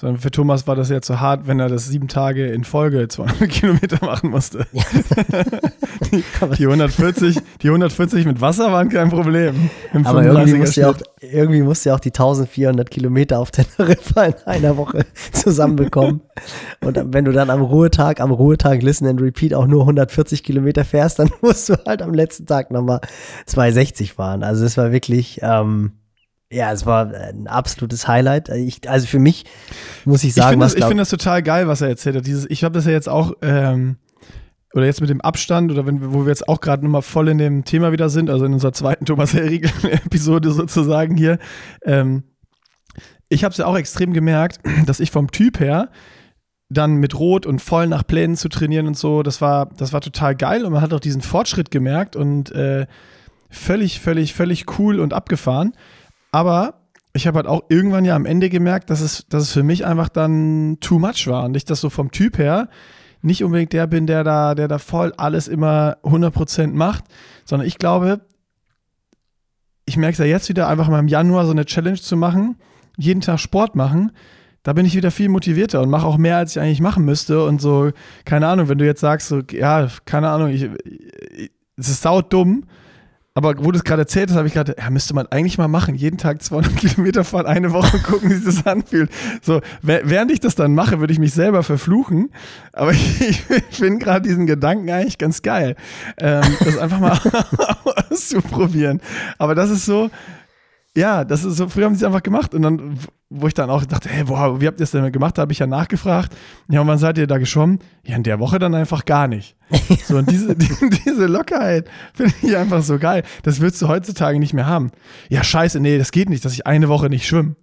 Sondern 0.00 0.20
für 0.20 0.30
Thomas 0.30 0.68
war 0.68 0.76
das 0.76 0.90
ja 0.90 1.00
zu 1.00 1.18
hart, 1.18 1.48
wenn 1.48 1.58
er 1.58 1.68
das 1.68 1.88
sieben 1.88 2.06
Tage 2.06 2.46
in 2.46 2.62
Folge 2.62 3.08
200 3.08 3.48
Kilometer 3.50 3.98
machen 4.06 4.30
musste. 4.30 4.64
Ja. 4.70 4.82
die, 6.12 6.22
die, 6.56 6.66
140, 6.66 7.36
die 7.60 7.66
140 7.66 8.24
mit 8.24 8.40
Wasser 8.40 8.70
waren 8.70 8.90
kein 8.90 9.10
Problem. 9.10 9.70
Aber 10.04 10.22
irgendwie 10.22 10.54
musste, 10.54 10.82
ja 10.82 10.90
auch, 10.90 10.98
irgendwie 11.20 11.62
musste 11.62 11.88
ja 11.88 11.96
auch 11.96 12.00
die 12.00 12.10
1400 12.10 12.88
Kilometer 12.88 13.40
auf 13.40 13.50
Teneriffa 13.50 14.24
in 14.26 14.34
einer 14.44 14.76
Woche 14.76 15.04
zusammenbekommen. 15.32 16.20
Und 16.80 17.12
wenn 17.12 17.24
du 17.24 17.32
dann 17.32 17.50
am 17.50 17.62
Ruhetag, 17.62 18.20
am 18.20 18.30
Ruhetag 18.30 18.80
Listen 18.82 19.08
and 19.08 19.20
Repeat 19.20 19.52
auch 19.52 19.66
nur 19.66 19.80
140 19.80 20.44
Kilometer 20.44 20.84
fährst, 20.84 21.18
dann 21.18 21.32
musst 21.40 21.70
du 21.70 21.74
halt 21.84 22.02
am 22.02 22.14
letzten 22.14 22.46
Tag 22.46 22.70
nochmal 22.70 23.00
260 23.46 24.12
fahren. 24.12 24.44
Also 24.44 24.64
es 24.64 24.76
war 24.76 24.92
wirklich, 24.92 25.40
ähm, 25.42 25.90
ja, 26.50 26.72
es 26.72 26.86
war 26.86 27.12
ein 27.12 27.46
absolutes 27.46 28.08
Highlight. 28.08 28.48
Ich, 28.48 28.88
also 28.88 29.06
für 29.06 29.18
mich 29.18 29.44
muss 30.04 30.24
ich 30.24 30.34
sagen, 30.34 30.60
ich 30.62 30.68
finde 30.68 30.80
das, 30.80 30.88
find 30.88 31.00
das, 31.00 31.10
total 31.10 31.42
geil, 31.42 31.68
was 31.68 31.82
er 31.82 31.88
erzählt 31.88 32.16
hat. 32.16 32.26
Dieses, 32.26 32.46
ich 32.48 32.64
habe 32.64 32.74
das 32.74 32.86
ja 32.86 32.92
jetzt 32.92 33.08
auch, 33.08 33.32
ähm, 33.42 33.96
oder 34.72 34.86
jetzt 34.86 35.00
mit 35.00 35.10
dem 35.10 35.20
Abstand, 35.20 35.70
oder 35.70 35.86
wenn, 35.86 36.12
wo 36.12 36.24
wir 36.24 36.28
jetzt 36.28 36.48
auch 36.48 36.60
gerade 36.60 36.84
nochmal 36.84 37.02
voll 37.02 37.28
in 37.28 37.38
dem 37.38 37.64
Thema 37.64 37.92
wieder 37.92 38.08
sind, 38.08 38.30
also 38.30 38.46
in 38.46 38.54
unserer 38.54 38.72
zweiten 38.72 39.04
Thomas 39.04 39.34
Herriegel-Episode 39.34 40.50
sozusagen 40.52 41.16
hier. 41.16 41.38
Ähm, 41.84 42.22
ich 43.28 43.44
habe 43.44 43.52
es 43.52 43.58
ja 43.58 43.66
auch 43.66 43.76
extrem 43.76 44.14
gemerkt, 44.14 44.60
dass 44.86 45.00
ich 45.00 45.10
vom 45.10 45.30
Typ 45.30 45.60
her 45.60 45.90
dann 46.70 46.96
mit 46.96 47.18
Rot 47.18 47.46
und 47.46 47.60
voll 47.60 47.86
nach 47.86 48.06
Plänen 48.06 48.36
zu 48.36 48.48
trainieren 48.48 48.86
und 48.86 48.96
so, 48.96 49.22
das 49.22 49.40
war, 49.40 49.70
das 49.76 49.92
war 49.92 50.02
total 50.02 50.34
geil 50.34 50.64
und 50.64 50.72
man 50.72 50.82
hat 50.82 50.92
auch 50.92 51.00
diesen 51.00 51.22
Fortschritt 51.22 51.70
gemerkt 51.70 52.14
und 52.14 52.52
äh, 52.52 52.86
völlig, 53.48 54.00
völlig, 54.00 54.34
völlig 54.34 54.78
cool 54.78 55.00
und 55.00 55.14
abgefahren. 55.14 55.72
Aber 56.30 56.74
ich 57.12 57.26
habe 57.26 57.36
halt 57.36 57.46
auch 57.46 57.62
irgendwann 57.68 58.04
ja 58.04 58.14
am 58.14 58.26
Ende 58.26 58.48
gemerkt, 58.48 58.90
dass 58.90 59.00
es, 59.00 59.26
dass 59.28 59.44
es 59.44 59.52
für 59.52 59.62
mich 59.62 59.86
einfach 59.86 60.08
dann 60.08 60.78
too 60.80 60.98
much 60.98 61.26
war 61.26 61.44
und 61.44 61.56
ich 61.56 61.64
das 61.64 61.80
so 61.80 61.90
vom 61.90 62.10
Typ 62.10 62.38
her 62.38 62.68
nicht 63.20 63.42
unbedingt 63.42 63.72
der 63.72 63.86
bin, 63.86 64.06
der 64.06 64.22
da, 64.22 64.54
der 64.54 64.68
da 64.68 64.78
voll 64.78 65.12
alles 65.16 65.48
immer 65.48 65.96
100% 66.04 66.68
macht, 66.68 67.04
sondern 67.44 67.66
ich 67.66 67.78
glaube, 67.78 68.20
ich 69.86 69.96
merke 69.96 70.12
es 70.12 70.18
ja 70.18 70.24
jetzt 70.24 70.48
wieder, 70.48 70.68
einfach 70.68 70.88
mal 70.88 71.00
im 71.00 71.08
Januar 71.08 71.44
so 71.44 71.50
eine 71.50 71.64
Challenge 71.64 71.98
zu 71.98 72.16
machen, 72.16 72.56
jeden 72.96 73.20
Tag 73.20 73.40
Sport 73.40 73.74
machen, 73.74 74.12
da 74.62 74.72
bin 74.72 74.86
ich 74.86 74.94
wieder 74.94 75.10
viel 75.10 75.28
motivierter 75.28 75.80
und 75.80 75.90
mache 75.90 76.06
auch 76.06 76.18
mehr, 76.18 76.36
als 76.36 76.54
ich 76.54 76.62
eigentlich 76.62 76.80
machen 76.80 77.04
müsste 77.04 77.44
und 77.44 77.60
so, 77.60 77.90
keine 78.24 78.46
Ahnung, 78.46 78.68
wenn 78.68 78.78
du 78.78 78.84
jetzt 78.84 79.00
sagst, 79.00 79.28
so, 79.28 79.40
ja, 79.50 79.88
keine 80.04 80.28
Ahnung, 80.28 80.50
ich, 80.50 80.68
ich 81.32 81.50
es 81.78 81.88
ist 81.88 82.02
sau 82.02 82.22
dumm, 82.22 82.64
aber 83.38 83.54
wo 83.64 83.70
du 83.70 83.78
es 83.78 83.84
gerade 83.84 84.02
erzählt 84.02 84.30
hast, 84.30 84.36
habe 84.36 84.48
ich 84.48 84.54
gerade, 84.54 84.74
ja, 84.76 84.90
müsste 84.90 85.14
man 85.14 85.28
eigentlich 85.28 85.58
mal 85.58 85.68
machen. 85.68 85.94
Jeden 85.94 86.18
Tag 86.18 86.42
200 86.42 86.76
Kilometer 86.76 87.22
fahren, 87.22 87.46
eine 87.46 87.72
Woche 87.72 87.96
gucken, 88.02 88.30
wie 88.30 88.34
sich 88.34 88.56
das 88.56 88.66
anfühlt. 88.66 89.12
So, 89.42 89.60
während 89.80 90.32
ich 90.32 90.40
das 90.40 90.56
dann 90.56 90.74
mache, 90.74 90.98
würde 90.98 91.12
ich 91.12 91.20
mich 91.20 91.32
selber 91.32 91.62
verfluchen. 91.62 92.30
Aber 92.72 92.90
ich, 92.90 93.20
ich 93.70 93.76
finde 93.76 94.04
gerade 94.04 94.28
diesen 94.28 94.46
Gedanken 94.48 94.90
eigentlich 94.90 95.18
ganz 95.18 95.42
geil, 95.42 95.76
ähm, 96.18 96.42
das 96.64 96.78
einfach 96.78 96.98
mal 96.98 97.16
auszuprobieren. 98.10 99.00
Aber 99.38 99.54
das 99.54 99.70
ist 99.70 99.84
so, 99.84 100.10
ja, 100.98 101.24
das 101.24 101.44
ist 101.44 101.56
so, 101.56 101.68
früher 101.68 101.84
haben 101.84 101.94
sie 101.94 102.00
es 102.00 102.04
einfach 102.04 102.22
gemacht 102.22 102.54
und 102.54 102.62
dann, 102.62 102.98
wo 103.30 103.46
ich 103.46 103.54
dann 103.54 103.70
auch 103.70 103.84
dachte, 103.84 104.08
hey, 104.08 104.28
wow, 104.28 104.60
wie 104.60 104.66
habt 104.66 104.78
ihr 104.78 104.84
das 104.84 104.90
denn 104.90 105.10
gemacht? 105.12 105.38
Da 105.38 105.42
habe 105.42 105.52
ich 105.52 105.60
ja 105.60 105.66
nachgefragt. 105.66 106.34
Ja, 106.68 106.80
und 106.80 106.88
wann 106.88 106.98
seid 106.98 107.18
ihr 107.18 107.26
da 107.26 107.38
geschwommen? 107.38 107.78
Ja, 108.04 108.16
in 108.16 108.24
der 108.24 108.40
Woche 108.40 108.58
dann 108.58 108.74
einfach 108.74 109.04
gar 109.04 109.28
nicht. 109.28 109.56
so, 110.06 110.16
und 110.16 110.30
diese, 110.30 110.56
die, 110.56 110.68
diese 111.06 111.26
Lockerheit 111.26 111.88
finde 112.14 112.34
ich 112.42 112.56
einfach 112.56 112.82
so 112.82 112.98
geil. 112.98 113.22
Das 113.44 113.60
würdest 113.60 113.80
du 113.80 113.88
heutzutage 113.88 114.40
nicht 114.40 114.54
mehr 114.54 114.66
haben. 114.66 114.90
Ja, 115.28 115.44
scheiße, 115.44 115.78
nee, 115.78 115.98
das 115.98 116.10
geht 116.10 116.28
nicht, 116.28 116.44
dass 116.44 116.52
ich 116.52 116.66
eine 116.66 116.88
Woche 116.88 117.08
nicht 117.08 117.26
schwimme. 117.26 117.54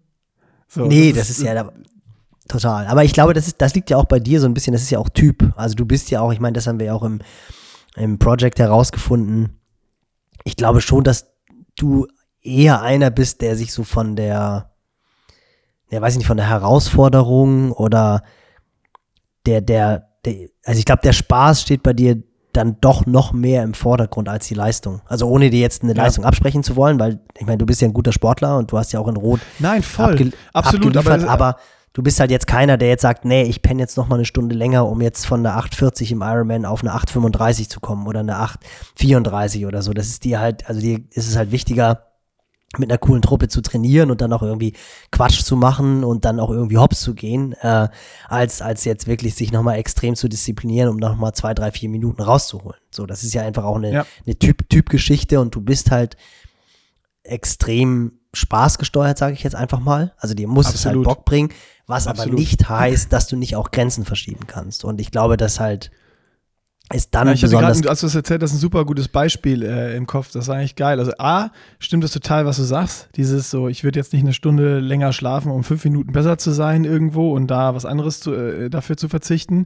So, 0.68 0.86
nee, 0.86 1.12
das 1.12 1.30
ist, 1.30 1.42
das 1.42 1.50
ist 1.50 1.56
ja 1.56 1.70
total. 2.48 2.88
Aber 2.88 3.04
ich 3.04 3.14
glaube, 3.14 3.34
das, 3.34 3.48
ist, 3.48 3.62
das 3.62 3.76
liegt 3.76 3.90
ja 3.90 3.98
auch 3.98 4.06
bei 4.06 4.20
dir 4.20 4.40
so 4.40 4.48
ein 4.48 4.54
bisschen, 4.54 4.74
das 4.74 4.82
ist 4.82 4.92
ja 4.92 5.00
auch 5.00 5.10
Typ. 5.10 5.54
Also 5.58 5.76
du 5.76 5.86
bist 5.86 6.10
ja 6.10 6.22
auch, 6.22 6.32
ich 6.32 6.40
meine, 6.40 6.54
das 6.54 6.68
haben 6.68 6.80
wir 6.80 6.88
ja 6.88 6.94
auch 6.94 7.04
im, 7.04 7.20
im 7.98 8.18
Project 8.18 8.60
herausgefunden. 8.60 9.60
Ich 10.44 10.56
glaube 10.56 10.80
schon, 10.80 11.04
dass 11.04 11.28
du 11.76 12.08
eher 12.46 12.82
einer 12.82 13.10
bist, 13.10 13.42
der 13.42 13.56
sich 13.56 13.74
so 13.74 13.84
von 13.84 14.16
der, 14.16 14.72
ja, 15.90 16.02
weiß 16.02 16.14
ich 16.14 16.20
nicht, 16.20 16.28
von 16.28 16.38
der 16.38 16.50
Herausforderung 16.50 17.72
oder 17.72 18.24
der, 19.46 19.62
der, 19.62 20.10
der 20.26 20.50
also 20.66 20.80
ich 20.80 20.86
glaube, 20.86 21.02
der 21.04 21.14
Spaß 21.14 21.62
steht 21.62 21.84
bei 21.84 21.94
dir 21.94 22.22
dann 22.54 22.78
doch 22.80 23.06
noch 23.06 23.34
mehr 23.34 23.64
im 23.64 23.74
Vordergrund 23.74 24.30
als 24.30 24.48
die 24.48 24.54
Leistung. 24.54 25.02
Also 25.06 25.28
ohne 25.28 25.50
dir 25.50 25.60
jetzt 25.60 25.84
eine 25.84 25.94
ja. 25.94 26.04
Leistung 26.04 26.24
absprechen 26.24 26.64
zu 26.64 26.76
wollen, 26.76 27.00
weil 27.00 27.20
ich 27.38 27.46
meine, 27.46 27.58
du 27.58 27.66
bist 27.66 27.82
ja 27.82 27.88
ein 27.88 27.94
guter 27.94 28.14
Sportler 28.14 28.58
und 28.58 28.72
du 28.72 28.78
hast 28.78 28.94
ja 28.94 29.00
auch 29.00 29.08
in 29.08 29.18
Rot 29.18 29.42
Nein, 29.60 29.84
voll. 29.84 30.32
Absolut, 30.54 30.96
aber, 30.96 31.28
aber 31.28 31.58
du 31.94 32.02
bist 32.02 32.20
halt 32.20 32.32
jetzt 32.32 32.48
keiner, 32.48 32.78
der 32.78 32.90
jetzt 32.90 33.02
sagt, 33.02 33.26
nee, 33.26 33.44
ich 33.44 33.62
penne 33.62 33.82
jetzt 33.82 33.98
noch 33.98 34.08
mal 34.08 34.16
eine 34.16 34.26
Stunde 34.26 34.56
länger, 34.56 34.88
um 34.88 35.02
jetzt 35.02 35.26
von 35.26 35.42
einer 35.42 35.58
840 35.58 36.14
im 36.14 36.22
Ironman 36.22 36.66
auf 36.66 36.82
eine 36.82 36.94
835 36.94 37.70
zu 37.70 37.80
kommen 37.80 38.08
oder 38.08 38.22
eine 38.22 38.38
834 38.38 39.66
oder 39.66 39.82
so. 39.82 39.94
Das 39.94 40.08
ist 40.08 40.24
dir 40.24 40.40
halt, 40.40 40.68
also 40.70 40.80
dir 40.80 41.00
ist 41.12 41.28
es 41.28 41.36
halt 41.36 41.52
wichtiger, 41.52 42.04
mit 42.80 42.90
einer 42.90 42.98
coolen 42.98 43.22
Truppe 43.22 43.48
zu 43.48 43.62
trainieren 43.62 44.12
und 44.12 44.22
dann 44.22 44.34
auch 44.34 44.42
irgendwie 44.42 44.74
Quatsch 45.12 45.42
zu 45.44 45.56
machen 45.56 46.04
und 46.04 46.26
dann 46.26 46.40
auch 46.40 46.50
irgendwie 46.50 46.78
hops 46.78 47.02
zu 47.02 47.14
gehen, 47.14 47.54
äh, 47.62 47.88
als, 48.28 48.62
als 48.62 48.86
jetzt 48.86 49.08
wirklich 49.08 49.36
sich 49.36 49.52
nochmal 49.52 49.78
extrem 49.78 50.16
zu 50.16 50.28
disziplinieren, 50.28 50.90
um 50.90 50.98
nochmal 50.98 51.34
zwei, 51.34 51.54
drei, 51.54 51.72
vier 51.72 51.90
Minuten 51.90 52.22
rauszuholen. 52.22 52.80
So, 52.92 53.06
das 53.06 53.24
ist 53.24 53.34
ja 53.34 53.42
einfach 53.42 53.64
auch 53.64 53.78
eine, 53.78 53.92
ja. 53.92 54.06
eine 54.26 54.38
Typ, 54.38 54.70
Typgeschichte 54.70 55.40
und 55.40 55.56
du 55.56 55.62
bist 55.62 55.92
halt 55.92 56.18
extrem 57.24 58.14
spaßgesteuert, 58.34 59.18
sage 59.18 59.34
ich 59.34 59.44
jetzt 59.44 59.56
einfach 59.56 59.80
mal. 59.80 60.14
Also 60.18 60.36
dir 60.36 60.48
muss 60.48 60.74
es 60.74 60.86
halt 60.86 61.02
Bock 61.04 61.26
bringen, 61.26 61.50
was 61.88 62.08
Absolut. 62.08 62.32
aber 62.32 62.40
nicht 62.40 62.70
heißt, 62.70 63.12
dass 63.12 63.28
du 63.28 63.36
nicht 63.36 63.56
auch 63.56 63.72
Grenzen 63.72 64.06
verschieben 64.06 64.48
kannst. 64.48 64.84
Und 64.84 65.00
ich 65.00 65.12
glaube, 65.12 65.38
dass 65.38 65.60
halt 65.60 65.92
ist 66.94 67.16
dann 67.16 67.28
ja, 67.28 67.34
ich 67.34 67.42
besonders. 67.42 67.82
Grad, 67.82 67.90
als 67.90 68.02
du 68.02 68.08
es 68.08 68.16
erzählt 68.16 68.44
hast, 68.44 68.54
ein 68.54 68.60
super 68.60 68.86
gutes 68.86 69.08
Beispiel 69.08 69.64
äh, 69.64 69.96
im 69.98 70.06
Kopf. 70.06 70.32
Das 70.32 70.48
war 70.48 70.58
eigentlich 70.58 70.76
geil. 70.76 71.00
Also 71.00 71.14
A, 71.18 71.50
stimmt 71.80 72.04
das 72.04 72.12
total, 72.12 72.46
was 72.46 72.58
du 72.58 72.64
sagst. 72.64 73.10
Dieses 73.16 73.50
so, 73.50 73.68
ich 73.68 73.84
würde 73.84 74.00
jetzt 74.00 74.14
nicht 74.14 74.22
eine 74.22 74.34
Stunde 74.34 74.80
länger 74.80 75.12
schlafen, 75.12 75.52
um 75.52 75.64
fünf 75.64 75.84
Minuten 75.84 76.12
besser 76.12 76.38
zu 76.38 76.52
sein 76.52 76.86
irgendwo 76.86 77.34
und 77.34 77.48
da 77.48 77.74
was 77.74 77.86
anderes 77.86 78.20
zu, 78.20 78.34
äh, 78.34 78.70
dafür 78.70 78.98
zu 78.98 79.10
verzichten. 79.10 79.66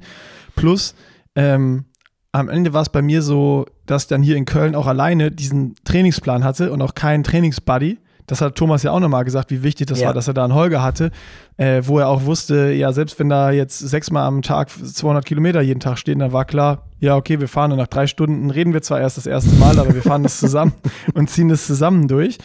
Plus, 0.55 0.95
ähm, 1.35 1.85
am 2.31 2.47
Ende 2.47 2.73
war 2.73 2.83
es 2.83 2.89
bei 2.89 3.01
mir 3.01 3.21
so, 3.21 3.65
dass 3.85 4.03
ich 4.03 4.07
dann 4.07 4.23
hier 4.23 4.37
in 4.37 4.45
Köln 4.45 4.75
auch 4.75 4.87
alleine 4.87 5.31
diesen 5.31 5.75
Trainingsplan 5.83 6.43
hatte 6.43 6.71
und 6.71 6.81
auch 6.81 6.93
keinen 6.93 7.23
Trainingsbuddy 7.23 7.97
das 8.29 8.41
hat 8.41 8.55
Thomas 8.55 8.83
ja 8.83 8.91
auch 8.91 8.99
nochmal 8.99 9.25
gesagt, 9.25 9.49
wie 9.49 9.63
wichtig 9.63 9.87
das 9.87 10.01
ja. 10.01 10.07
war, 10.07 10.13
dass 10.13 10.27
er 10.27 10.35
da 10.35 10.43
einen 10.43 10.53
Holger 10.53 10.83
hatte, 10.83 11.09
äh, 11.57 11.81
wo 11.83 11.97
er 11.97 12.07
auch 12.07 12.25
wusste, 12.25 12.71
ja, 12.71 12.93
selbst 12.93 13.17
wenn 13.17 13.27
da 13.27 13.49
jetzt 13.49 13.79
sechsmal 13.79 14.27
am 14.27 14.43
Tag 14.43 14.69
200 14.69 15.25
Kilometer 15.25 15.61
jeden 15.61 15.79
Tag 15.79 15.97
stehen, 15.97 16.19
dann 16.19 16.31
war 16.31 16.45
klar, 16.45 16.85
ja, 16.99 17.15
okay, 17.15 17.39
wir 17.39 17.47
fahren 17.47 17.71
und 17.71 17.79
nach 17.79 17.87
drei 17.87 18.05
Stunden 18.05 18.51
reden 18.51 18.71
wir 18.71 18.83
zwar 18.83 18.99
erst 18.99 19.17
das 19.17 19.25
erste 19.25 19.55
Mal, 19.55 19.79
aber 19.79 19.95
wir 19.95 20.03
fahren 20.03 20.21
das 20.21 20.39
zusammen 20.39 20.73
und 21.15 21.29
ziehen 21.31 21.49
das 21.49 21.65
zusammen 21.65 22.07
durch. 22.07 22.37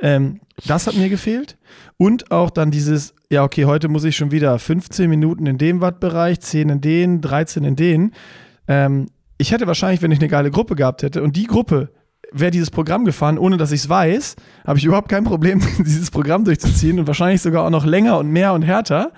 Ähm, 0.00 0.40
das 0.66 0.86
hat 0.86 0.96
mir 0.96 1.08
gefehlt. 1.08 1.58
Und 1.96 2.30
auch 2.30 2.50
dann 2.50 2.70
dieses, 2.70 3.14
ja, 3.30 3.42
okay, 3.42 3.64
heute 3.64 3.88
muss 3.88 4.04
ich 4.04 4.16
schon 4.16 4.30
wieder 4.30 4.58
15 4.58 5.10
Minuten 5.10 5.46
in 5.46 5.58
dem 5.58 5.80
Wattbereich, 5.80 6.40
10 6.40 6.68
in 6.68 6.80
den, 6.80 7.20
13 7.20 7.64
in 7.64 7.76
den. 7.76 8.12
Ähm, 8.68 9.08
ich 9.38 9.50
hätte 9.50 9.66
wahrscheinlich, 9.66 10.02
wenn 10.02 10.12
ich 10.12 10.20
eine 10.20 10.28
geile 10.28 10.52
Gruppe 10.52 10.76
gehabt 10.76 11.02
hätte 11.02 11.20
und 11.20 11.34
die 11.34 11.46
Gruppe 11.46 11.90
wäre 12.32 12.50
dieses 12.50 12.70
Programm 12.70 13.04
gefahren, 13.04 13.38
ohne 13.38 13.56
dass 13.56 13.72
ich 13.72 13.82
es 13.82 13.88
weiß, 13.88 14.36
habe 14.66 14.78
ich 14.78 14.84
überhaupt 14.84 15.08
kein 15.08 15.24
Problem, 15.24 15.60
dieses 15.78 16.10
Programm 16.10 16.44
durchzuziehen 16.44 16.98
und 16.98 17.06
wahrscheinlich 17.06 17.42
sogar 17.42 17.64
auch 17.64 17.70
noch 17.70 17.84
länger 17.84 18.18
und 18.18 18.30
mehr 18.30 18.52
und 18.52 18.62
härter. 18.62 19.12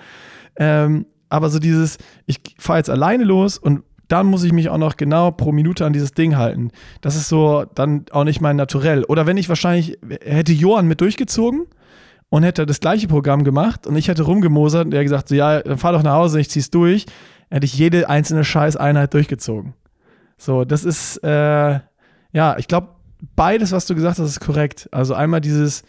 Ähm, 0.57 1.05
aber 1.29 1.49
so 1.49 1.59
dieses, 1.59 1.97
ich 2.25 2.39
fahre 2.57 2.79
jetzt 2.79 2.89
alleine 2.89 3.23
los 3.23 3.57
und 3.57 3.83
dann 4.07 4.27
muss 4.27 4.43
ich 4.43 4.53
mich 4.53 4.69
auch 4.69 4.77
noch 4.77 4.97
genau 4.97 5.31
pro 5.31 5.51
Minute 5.51 5.85
an 5.85 5.93
dieses 5.93 6.11
Ding 6.11 6.37
halten. 6.37 6.71
Das 7.01 7.15
ist 7.15 7.27
so 7.27 7.65
dann 7.73 8.05
auch 8.11 8.23
nicht 8.23 8.41
mein 8.41 8.55
Naturell. 8.55 9.03
Oder 9.03 9.25
wenn 9.25 9.37
ich 9.37 9.49
wahrscheinlich, 9.49 9.97
hätte 10.21 10.53
Johann 10.53 10.87
mit 10.87 11.01
durchgezogen 11.01 11.65
und 12.29 12.43
hätte 12.43 12.65
das 12.65 12.79
gleiche 12.79 13.07
Programm 13.07 13.43
gemacht 13.43 13.87
und 13.87 13.95
ich 13.95 14.07
hätte 14.07 14.23
rumgemosert 14.23 14.85
und 14.85 14.93
er 14.93 15.03
gesagt, 15.03 15.29
so, 15.29 15.35
ja, 15.35 15.61
dann 15.61 15.77
fahr 15.77 15.93
doch 15.93 16.03
nach 16.03 16.13
Hause, 16.13 16.39
ich 16.39 16.49
zieh's 16.49 16.69
durch, 16.69 17.05
hätte 17.49 17.65
ich 17.65 17.77
jede 17.77 18.09
einzelne 18.09 18.43
Scheißeinheit 18.43 19.13
durchgezogen. 19.13 19.73
So, 20.37 20.65
das 20.65 20.83
ist, 20.83 21.17
äh, 21.23 21.79
ja, 22.31 22.57
ich 22.57 22.67
glaube, 22.67 22.89
beides, 23.35 23.71
was 23.71 23.85
du 23.85 23.95
gesagt 23.95 24.19
hast, 24.19 24.29
ist 24.29 24.39
korrekt. 24.39 24.89
Also 24.91 25.13
einmal 25.13 25.41
dieses, 25.41 25.83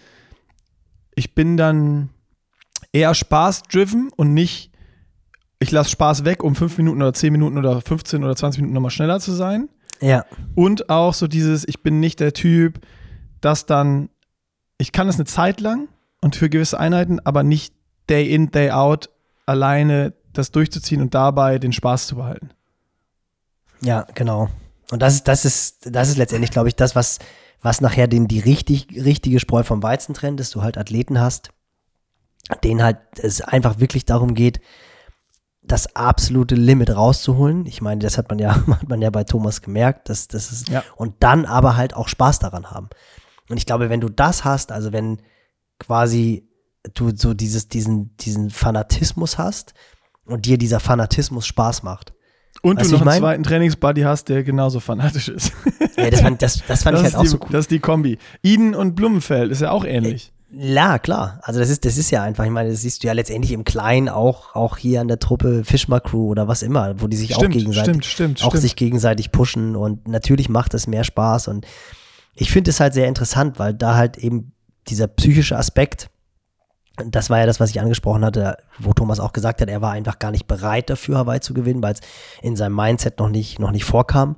ich 1.14 1.34
bin 1.34 1.56
dann 1.56 2.10
eher 2.92 3.14
spaßdriven 3.14 4.10
und 4.16 4.34
nicht, 4.34 4.72
ich 5.58 5.70
lasse 5.70 5.90
Spaß 5.90 6.24
weg, 6.24 6.42
um 6.42 6.54
fünf 6.54 6.76
Minuten 6.78 7.02
oder 7.02 7.12
zehn 7.12 7.32
Minuten 7.32 7.58
oder 7.58 7.80
15 7.80 8.24
oder 8.24 8.36
20 8.36 8.60
Minuten 8.60 8.74
nochmal 8.74 8.90
schneller 8.90 9.20
zu 9.20 9.32
sein. 9.32 9.68
Ja. 10.00 10.24
Und 10.54 10.90
auch 10.90 11.14
so 11.14 11.26
dieses, 11.26 11.66
ich 11.66 11.82
bin 11.82 12.00
nicht 12.00 12.20
der 12.20 12.32
Typ, 12.32 12.80
das 13.40 13.66
dann, 13.66 14.10
ich 14.78 14.92
kann 14.92 15.06
das 15.06 15.16
eine 15.16 15.24
Zeit 15.24 15.60
lang 15.60 15.88
und 16.20 16.36
für 16.36 16.50
gewisse 16.50 16.78
Einheiten, 16.78 17.20
aber 17.20 17.42
nicht 17.42 17.74
Day 18.08 18.32
in, 18.32 18.50
Day 18.50 18.70
out 18.70 19.10
alleine 19.46 20.12
das 20.32 20.50
durchzuziehen 20.50 21.00
und 21.00 21.14
dabei 21.14 21.58
den 21.58 21.72
Spaß 21.72 22.06
zu 22.08 22.16
behalten. 22.16 22.50
Ja, 23.80 24.06
genau. 24.14 24.48
Und 24.90 25.02
das 25.02 25.14
ist, 25.14 25.28
das 25.28 25.44
ist, 25.44 25.88
das 25.90 26.08
ist 26.08 26.16
letztendlich, 26.16 26.50
glaube 26.50 26.68
ich, 26.68 26.76
das, 26.76 26.94
was, 26.94 27.18
was 27.60 27.80
nachher 27.80 28.06
den, 28.06 28.28
die 28.28 28.40
richtig, 28.40 28.88
richtige 29.04 29.40
Spreu 29.40 29.62
vom 29.62 29.82
Weizen 29.82 30.14
trennt, 30.14 30.38
dass 30.38 30.50
du 30.50 30.62
halt 30.62 30.78
Athleten 30.78 31.18
hast, 31.20 31.50
denen 32.62 32.82
halt 32.82 32.98
es 33.18 33.40
einfach 33.40 33.80
wirklich 33.80 34.04
darum 34.04 34.34
geht, 34.34 34.60
das 35.62 35.96
absolute 35.96 36.54
Limit 36.54 36.94
rauszuholen. 36.94 37.66
Ich 37.66 37.82
meine, 37.82 37.98
das 38.00 38.18
hat 38.18 38.28
man 38.28 38.38
ja, 38.38 38.54
hat 38.66 38.88
man 38.88 39.02
ja 39.02 39.10
bei 39.10 39.24
Thomas 39.24 39.62
gemerkt, 39.62 40.08
dass 40.08 40.28
das 40.28 40.52
ist, 40.52 40.68
Ja. 40.68 40.84
und 40.96 41.14
dann 41.20 41.44
aber 41.44 41.76
halt 41.76 41.94
auch 41.94 42.06
Spaß 42.08 42.38
daran 42.38 42.70
haben. 42.70 42.88
Und 43.48 43.56
ich 43.56 43.66
glaube, 43.66 43.90
wenn 43.90 44.00
du 44.00 44.08
das 44.08 44.44
hast, 44.44 44.70
also 44.70 44.92
wenn 44.92 45.20
quasi 45.78 46.48
du 46.94 47.10
so 47.14 47.34
dieses, 47.34 47.68
diesen, 47.68 48.16
diesen 48.18 48.50
Fanatismus 48.50 49.38
hast 49.38 49.74
und 50.24 50.46
dir 50.46 50.58
dieser 50.58 50.78
Fanatismus 50.80 51.46
Spaß 51.46 51.82
macht. 51.82 52.12
Und 52.62 52.80
Weißt 52.80 52.90
du 52.90 52.94
noch 52.94 53.02
ich 53.02 53.02
einen 53.02 53.06
mein? 53.06 53.20
zweiten 53.20 53.42
Trainingsbuddy 53.42 54.02
hast, 54.02 54.28
der 54.28 54.42
genauso 54.42 54.80
fanatisch 54.80 55.28
ist. 55.28 55.52
Ja, 55.96 56.10
das, 56.10 56.20
fand, 56.20 56.42
das, 56.42 56.62
das 56.66 56.82
fand 56.82 56.98
ich 56.98 57.04
das, 57.04 57.14
halt 57.14 57.20
auch 57.20 57.24
ist 57.24 57.30
so 57.30 57.38
die, 57.38 57.44
cool. 57.44 57.52
das 57.52 57.60
ist 57.60 57.70
die 57.70 57.78
Kombi. 57.78 58.18
Eden 58.42 58.74
und 58.74 58.94
Blumenfeld 58.94 59.50
ist 59.50 59.62
ja 59.62 59.70
auch 59.70 59.84
ähnlich. 59.84 60.32
Ja, 60.52 60.98
klar. 60.98 61.40
Also 61.42 61.58
das 61.58 61.70
ist, 61.70 61.84
das 61.84 61.96
ist 61.96 62.10
ja 62.10 62.22
einfach, 62.22 62.44
ich 62.44 62.50
meine, 62.50 62.70
das 62.70 62.82
siehst 62.82 63.02
du 63.02 63.08
ja 63.08 63.12
letztendlich 63.12 63.52
im 63.52 63.64
Kleinen 63.64 64.08
auch, 64.08 64.54
auch 64.54 64.76
hier 64.76 65.00
an 65.00 65.08
der 65.08 65.18
Truppe 65.18 65.64
Fischmar 65.64 66.00
Crew 66.00 66.28
oder 66.28 66.48
was 66.48 66.62
immer, 66.62 67.00
wo 67.00 67.08
die 67.08 67.16
sich 67.16 67.34
auch 67.34 67.38
Stimmt, 67.40 67.54
gegenseitig, 67.54 68.04
stimmt, 68.04 68.38
stimmt, 68.38 68.44
auch 68.44 68.54
sich 68.54 68.76
gegenseitig 68.76 69.32
pushen 69.32 69.74
und 69.74 70.06
natürlich 70.06 70.48
macht 70.48 70.74
es 70.74 70.86
mehr 70.86 71.04
Spaß 71.04 71.48
und 71.48 71.66
ich 72.34 72.50
finde 72.52 72.70
es 72.70 72.80
halt 72.80 72.94
sehr 72.94 73.08
interessant, 73.08 73.58
weil 73.58 73.74
da 73.74 73.96
halt 73.96 74.18
eben 74.18 74.52
dieser 74.88 75.08
psychische 75.08 75.56
Aspekt, 75.56 76.08
das 77.04 77.30
war 77.30 77.38
ja 77.38 77.46
das, 77.46 77.60
was 77.60 77.70
ich 77.70 77.80
angesprochen 77.80 78.24
hatte, 78.24 78.56
wo 78.78 78.92
Thomas 78.92 79.20
auch 79.20 79.32
gesagt 79.32 79.60
hat, 79.60 79.68
er 79.68 79.82
war 79.82 79.92
einfach 79.92 80.18
gar 80.18 80.30
nicht 80.30 80.46
bereit 80.46 80.90
dafür, 80.90 81.18
Hawaii 81.18 81.40
zu 81.40 81.54
gewinnen, 81.54 81.82
weil 81.82 81.94
es 81.94 82.00
in 82.42 82.56
seinem 82.56 82.74
Mindset 82.74 83.18
noch 83.18 83.28
nicht, 83.28 83.58
noch 83.58 83.70
nicht 83.70 83.84
vorkam 83.84 84.36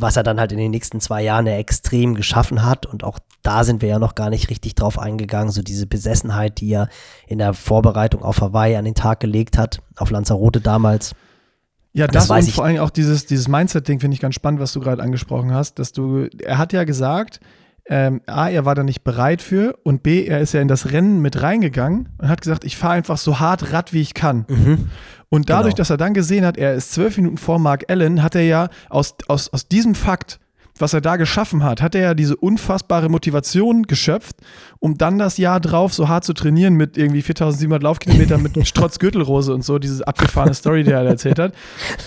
was 0.00 0.16
er 0.16 0.22
dann 0.22 0.38
halt 0.38 0.52
in 0.52 0.58
den 0.58 0.70
nächsten 0.70 1.00
zwei 1.00 1.22
Jahren 1.22 1.46
ja 1.46 1.56
extrem 1.56 2.14
geschaffen 2.14 2.64
hat. 2.64 2.86
Und 2.86 3.02
auch 3.02 3.18
da 3.42 3.64
sind 3.64 3.82
wir 3.82 3.88
ja 3.88 3.98
noch 3.98 4.14
gar 4.14 4.30
nicht 4.30 4.48
richtig 4.48 4.74
drauf 4.74 4.98
eingegangen. 4.98 5.50
So 5.50 5.62
diese 5.62 5.86
Besessenheit, 5.86 6.60
die 6.60 6.70
er 6.70 6.88
in 7.26 7.38
der 7.38 7.52
Vorbereitung 7.52 8.22
auf 8.22 8.40
Hawaii 8.40 8.76
an 8.76 8.84
den 8.84 8.94
Tag 8.94 9.20
gelegt 9.20 9.58
hat, 9.58 9.80
auf 9.96 10.10
Lanzarote 10.10 10.60
damals. 10.60 11.14
Ja, 11.92 12.06
Das 12.06 12.28
das, 12.28 12.30
und 12.30 12.48
ich. 12.48 12.54
vor 12.54 12.64
allem 12.64 12.78
auch 12.78 12.90
dieses, 12.90 13.26
dieses 13.26 13.48
Mindset-Ding 13.48 13.98
finde 13.98 14.14
ich 14.14 14.20
ganz 14.20 14.36
spannend, 14.36 14.60
was 14.60 14.72
du 14.72 14.80
gerade 14.80 15.02
angesprochen 15.02 15.52
hast, 15.52 15.78
dass 15.78 15.92
du, 15.92 16.28
er 16.42 16.58
hat 16.58 16.72
ja 16.72 16.84
gesagt, 16.84 17.40
ähm, 17.88 18.20
A, 18.26 18.48
er 18.48 18.64
war 18.64 18.74
da 18.74 18.82
nicht 18.82 19.02
bereit 19.02 19.40
für 19.42 19.78
und 19.82 20.02
B, 20.02 20.24
er 20.26 20.40
ist 20.40 20.52
ja 20.52 20.60
in 20.60 20.68
das 20.68 20.92
Rennen 20.92 21.20
mit 21.20 21.42
reingegangen 21.42 22.08
und 22.18 22.28
hat 22.28 22.40
gesagt, 22.42 22.64
ich 22.64 22.76
fahre 22.76 22.94
einfach 22.94 23.16
so 23.18 23.40
hart 23.40 23.72
Rad, 23.72 23.92
wie 23.92 24.00
ich 24.02 24.14
kann. 24.14 24.44
Und 25.30 25.50
dadurch, 25.50 25.74
Genau. 25.74 25.76
dass 25.78 25.90
er 25.90 25.96
dann 25.96 26.14
gesehen 26.14 26.44
hat, 26.44 26.56
er 26.56 26.74
ist 26.74 26.92
zwölf 26.92 27.16
Minuten 27.16 27.38
vor 27.38 27.58
Mark 27.58 27.84
Allen, 27.90 28.22
hat 28.22 28.34
er 28.34 28.42
ja 28.42 28.68
aus, 28.88 29.14
aus, 29.28 29.52
aus 29.52 29.68
diesem 29.68 29.94
Fakt, 29.94 30.38
was 30.80 30.92
er 30.94 31.00
da 31.00 31.16
geschaffen 31.16 31.64
hat, 31.64 31.82
hat 31.82 31.94
er 31.96 32.02
ja 32.02 32.14
diese 32.14 32.36
unfassbare 32.36 33.08
Motivation 33.08 33.82
geschöpft, 33.82 34.36
um 34.78 34.96
dann 34.96 35.18
das 35.18 35.36
Jahr 35.36 35.58
drauf 35.58 35.92
so 35.92 36.08
hart 36.08 36.24
zu 36.24 36.34
trainieren 36.34 36.74
mit 36.74 36.96
irgendwie 36.96 37.20
4700 37.22 37.82
Laufkilometern 37.82 38.40
mit 38.42 38.54
Strotz 38.68 38.98
Gürtelrose 39.00 39.52
und 39.54 39.64
so, 39.64 39.78
diese 39.80 40.06
abgefahrene 40.06 40.54
Story, 40.54 40.84
die 40.84 40.92
er 40.92 41.02
erzählt 41.04 41.38
hat. 41.40 41.52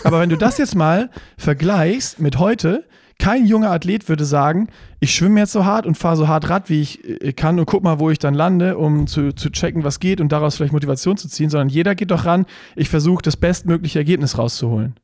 Aber 0.06 0.22
wenn 0.22 0.30
du 0.30 0.38
das 0.38 0.58
jetzt 0.58 0.76
mal 0.76 1.10
vergleichst 1.38 2.20
mit 2.22 2.40
heute, 2.40 2.86
kein 3.22 3.46
junger 3.46 3.70
Athlet 3.70 4.10
würde 4.10 4.26
sagen, 4.26 4.68
ich 5.00 5.14
schwimme 5.14 5.40
jetzt 5.40 5.52
so 5.52 5.64
hart 5.64 5.86
und 5.86 5.96
fahre 5.96 6.18
so 6.18 6.28
hart 6.28 6.50
Rad, 6.50 6.70
wie 6.70 6.82
ich 6.82 7.08
äh, 7.22 7.34
kann 7.34 7.60
und 7.60 7.68
guck 7.68 7.84
mal, 7.84 8.00
wo 8.00 8.10
ich 8.10 8.18
dann 8.18 8.34
lande, 8.34 8.80
um 8.80 9.06
zu, 9.06 9.32
zu 9.32 9.52
checken, 9.52 9.84
was 9.84 10.00
geht 10.00 10.20
und 10.20 10.32
daraus 10.32 10.56
vielleicht 10.56 10.74
Motivation 10.74 11.18
zu 11.18 11.30
ziehen, 11.30 11.52
sondern 11.52 11.70
jeder 11.70 11.94
geht 11.94 12.10
doch 12.10 12.26
ran, 12.26 12.48
ich 12.76 12.90
versuche 12.90 13.22
das 13.22 13.38
bestmögliche 13.38 14.00
Ergebnis 14.00 14.40
rauszuholen. 14.40 14.96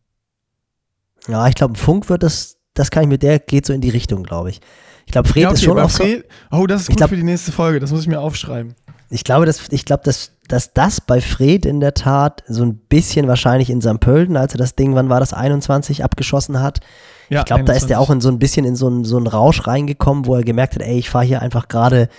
Ja, 1.28 1.48
ich 1.48 1.54
glaube, 1.54 1.78
Funk 1.78 2.10
wird 2.10 2.24
das, 2.24 2.58
das 2.74 2.90
kann 2.90 3.04
ich 3.04 3.10
mit 3.10 3.22
der, 3.22 3.38
geht 3.38 3.68
so 3.68 3.74
in 3.74 3.82
die 3.82 3.90
Richtung, 3.90 4.24
glaube 4.24 4.50
ich. 4.50 4.62
Ich 5.06 5.12
glaube, 5.12 5.30
Fred 5.30 5.44
Ja, 5.44 5.52
ist 5.52 5.60
okay, 5.60 5.66
schon 5.66 5.76
bei 5.76 5.84
auch 5.84 5.90
so, 5.92 6.04
Fred, 6.04 6.26
oh, 6.50 6.66
das 6.66 6.82
ist 6.82 6.88
gut 6.88 6.98
glaub- 6.98 7.10
für 7.12 7.18
die 7.18 7.24
nächste 7.24 7.52
Folge, 7.52 7.80
das 7.80 7.92
muss 7.92 8.02
ich 8.02 8.08
mir 8.08 8.20
aufschreiben. 8.20 8.74
Ich 9.12 9.26
glaube, 9.26 9.46
dass, 9.46 9.70
ich 9.70 9.86
glaube, 9.86 10.04
dass, 10.04 10.32
dass 10.48 10.74
das 10.74 11.02
bei 11.02 11.22
Fred 11.22 11.68
in 11.68 11.82
der 11.82 11.94
Tat 11.94 12.44
so 12.48 12.64
ein 12.64 12.78
bisschen 12.78 13.28
wahrscheinlich 13.28 13.70
in 13.70 13.80
St. 13.80 14.00
Pölten, 14.00 14.36
als 14.36 14.56
er 14.56 14.58
das 14.58 14.76
Ding, 14.76 14.96
wann 14.96 15.08
war 15.08 15.20
das, 15.20 15.34
21 15.34 16.04
abgeschossen 16.04 16.60
hat. 16.62 16.82
Ja, 17.30 17.40
ich 17.42 17.46
glaube, 17.46 17.64
da 17.64 17.74
ist 17.74 17.90
er 17.90 17.98
21. 17.98 17.98
auch 17.98 18.10
in 18.10 18.22
so 18.22 18.30
ein 18.30 18.40
bisschen 18.40 18.66
in 18.66 18.76
so 18.76 18.88
einen 18.88 19.06
so 19.06 19.18
Rausch 19.18 19.68
reingekommen, 19.68 20.26
wo 20.26 20.36
er 20.36 20.44
gemerkt 20.44 20.76
hat, 20.76 20.82
ey, 20.82 20.98
ich 20.98 21.10
fahre 21.10 21.26
hier 21.26 21.42
einfach 21.42 21.68
gerade 21.68 22.10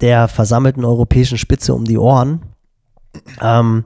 der 0.00 0.28
versammelten 0.28 0.84
europäischen 0.84 1.38
Spitze 1.38 1.74
um 1.74 1.84
die 1.84 1.98
Ohren. 1.98 2.42
Ähm, 3.40 3.84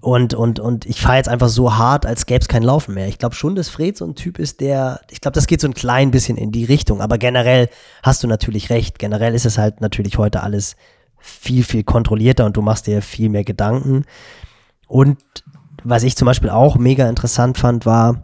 und, 0.00 0.34
und, 0.34 0.60
und 0.60 0.84
ich 0.84 1.00
fahre 1.00 1.16
jetzt 1.16 1.30
einfach 1.30 1.48
so 1.48 1.76
hart, 1.76 2.04
als 2.04 2.26
gäbe 2.26 2.40
es 2.40 2.48
kein 2.48 2.62
Laufen 2.62 2.94
mehr. 2.94 3.08
Ich 3.08 3.18
glaube 3.18 3.34
schon, 3.34 3.54
dass 3.54 3.70
Fred 3.70 3.96
so 3.96 4.04
ein 4.04 4.14
Typ 4.14 4.38
ist, 4.38 4.60
der, 4.60 5.00
ich 5.10 5.22
glaube, 5.22 5.34
das 5.34 5.46
geht 5.46 5.62
so 5.62 5.66
ein 5.66 5.72
klein 5.72 6.10
bisschen 6.10 6.36
in 6.36 6.52
die 6.52 6.64
Richtung. 6.64 7.00
Aber 7.00 7.16
generell 7.16 7.70
hast 8.02 8.22
du 8.22 8.26
natürlich 8.26 8.68
recht. 8.68 8.98
Generell 8.98 9.34
ist 9.34 9.46
es 9.46 9.56
halt 9.56 9.80
natürlich 9.80 10.18
heute 10.18 10.42
alles 10.42 10.76
viel, 11.16 11.64
viel 11.64 11.84
kontrollierter 11.84 12.44
und 12.44 12.54
du 12.56 12.60
machst 12.60 12.86
dir 12.86 13.00
viel 13.00 13.30
mehr 13.30 13.44
Gedanken. 13.44 14.04
Und 14.88 15.18
was 15.82 16.02
ich 16.02 16.16
zum 16.16 16.26
Beispiel 16.26 16.50
auch 16.50 16.76
mega 16.76 17.08
interessant 17.08 17.56
fand, 17.56 17.86
war 17.86 18.23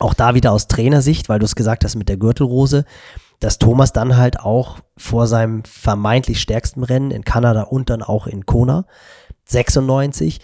auch 0.00 0.14
da 0.14 0.34
wieder 0.34 0.52
aus 0.52 0.66
Trainersicht, 0.68 1.28
weil 1.28 1.38
du 1.38 1.44
es 1.44 1.54
gesagt 1.54 1.84
hast 1.84 1.94
mit 1.96 2.08
der 2.08 2.16
Gürtelrose, 2.16 2.84
dass 3.40 3.58
Thomas 3.58 3.92
dann 3.92 4.16
halt 4.16 4.40
auch 4.40 4.78
vor 4.96 5.26
seinem 5.26 5.64
vermeintlich 5.64 6.40
stärksten 6.40 6.82
Rennen 6.82 7.10
in 7.10 7.24
Kanada 7.24 7.62
und 7.62 7.90
dann 7.90 8.02
auch 8.02 8.26
in 8.26 8.46
Kona 8.46 8.86
96, 9.46 10.40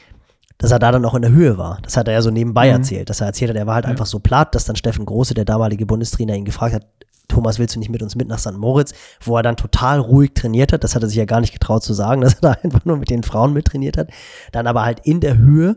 dass 0.59 0.71
er 0.71 0.79
da 0.79 0.93
dann 0.93 1.05
auch 1.05 1.15
in 1.15 1.23
der 1.23 1.31
Höhe 1.33 1.57
war. 1.57 1.79
Das 1.83 1.97
hat 1.97 2.07
er 2.09 2.15
ja 2.15 2.23
so 2.23 2.31
nebenbei 2.31 2.67
Mhm. 2.67 2.75
erzählt, 2.75 3.09
dass 3.11 3.21
er 3.21 3.29
erzählt 3.29 3.51
hat, 3.51 3.57
er 3.57 3.67
war 3.67 3.77
halt 3.77 3.87
einfach 3.87 4.07
so 4.07 4.19
platt, 4.19 4.55
dass 4.55 4.65
dann 4.67 4.77
Steffen 4.77 5.07
Große, 5.07 5.35
der 5.35 5.45
damalige 5.47 5.87
Bundestrainer, 5.87 6.35
ihn 6.35 6.45
gefragt 6.45 6.75
hat, 6.75 6.87
Thomas, 7.29 7.59
willst 7.61 7.77
du 7.77 7.79
nicht 7.79 7.91
mit 7.91 8.03
uns 8.03 8.17
mit 8.17 8.27
nach 8.29 8.41
St. 8.41 8.57
Moritz, 8.57 8.93
wo 9.23 9.37
er 9.37 9.43
dann 9.45 9.57
total 9.57 10.01
ruhig 10.01 10.33
trainiert 10.35 10.73
hat. 10.73 10.83
Das 10.83 10.97
hat 10.97 11.03
er 11.03 11.09
sich 11.09 11.17
ja 11.17 11.27
gar 11.27 11.41
nicht 11.41 11.53
getraut 11.53 11.83
zu 11.85 11.95
sagen, 11.95 12.21
dass 12.23 12.35
er 12.35 12.41
da 12.41 12.51
einfach 12.63 12.85
nur 12.85 12.97
mit 12.99 13.09
den 13.09 13.23
Frauen 13.23 13.53
mittrainiert 13.53 13.97
hat. 13.97 14.09
Dann 14.53 14.67
aber 14.67 14.85
halt 14.85 15.01
in 15.07 15.21
der 15.21 15.39
Höhe 15.39 15.77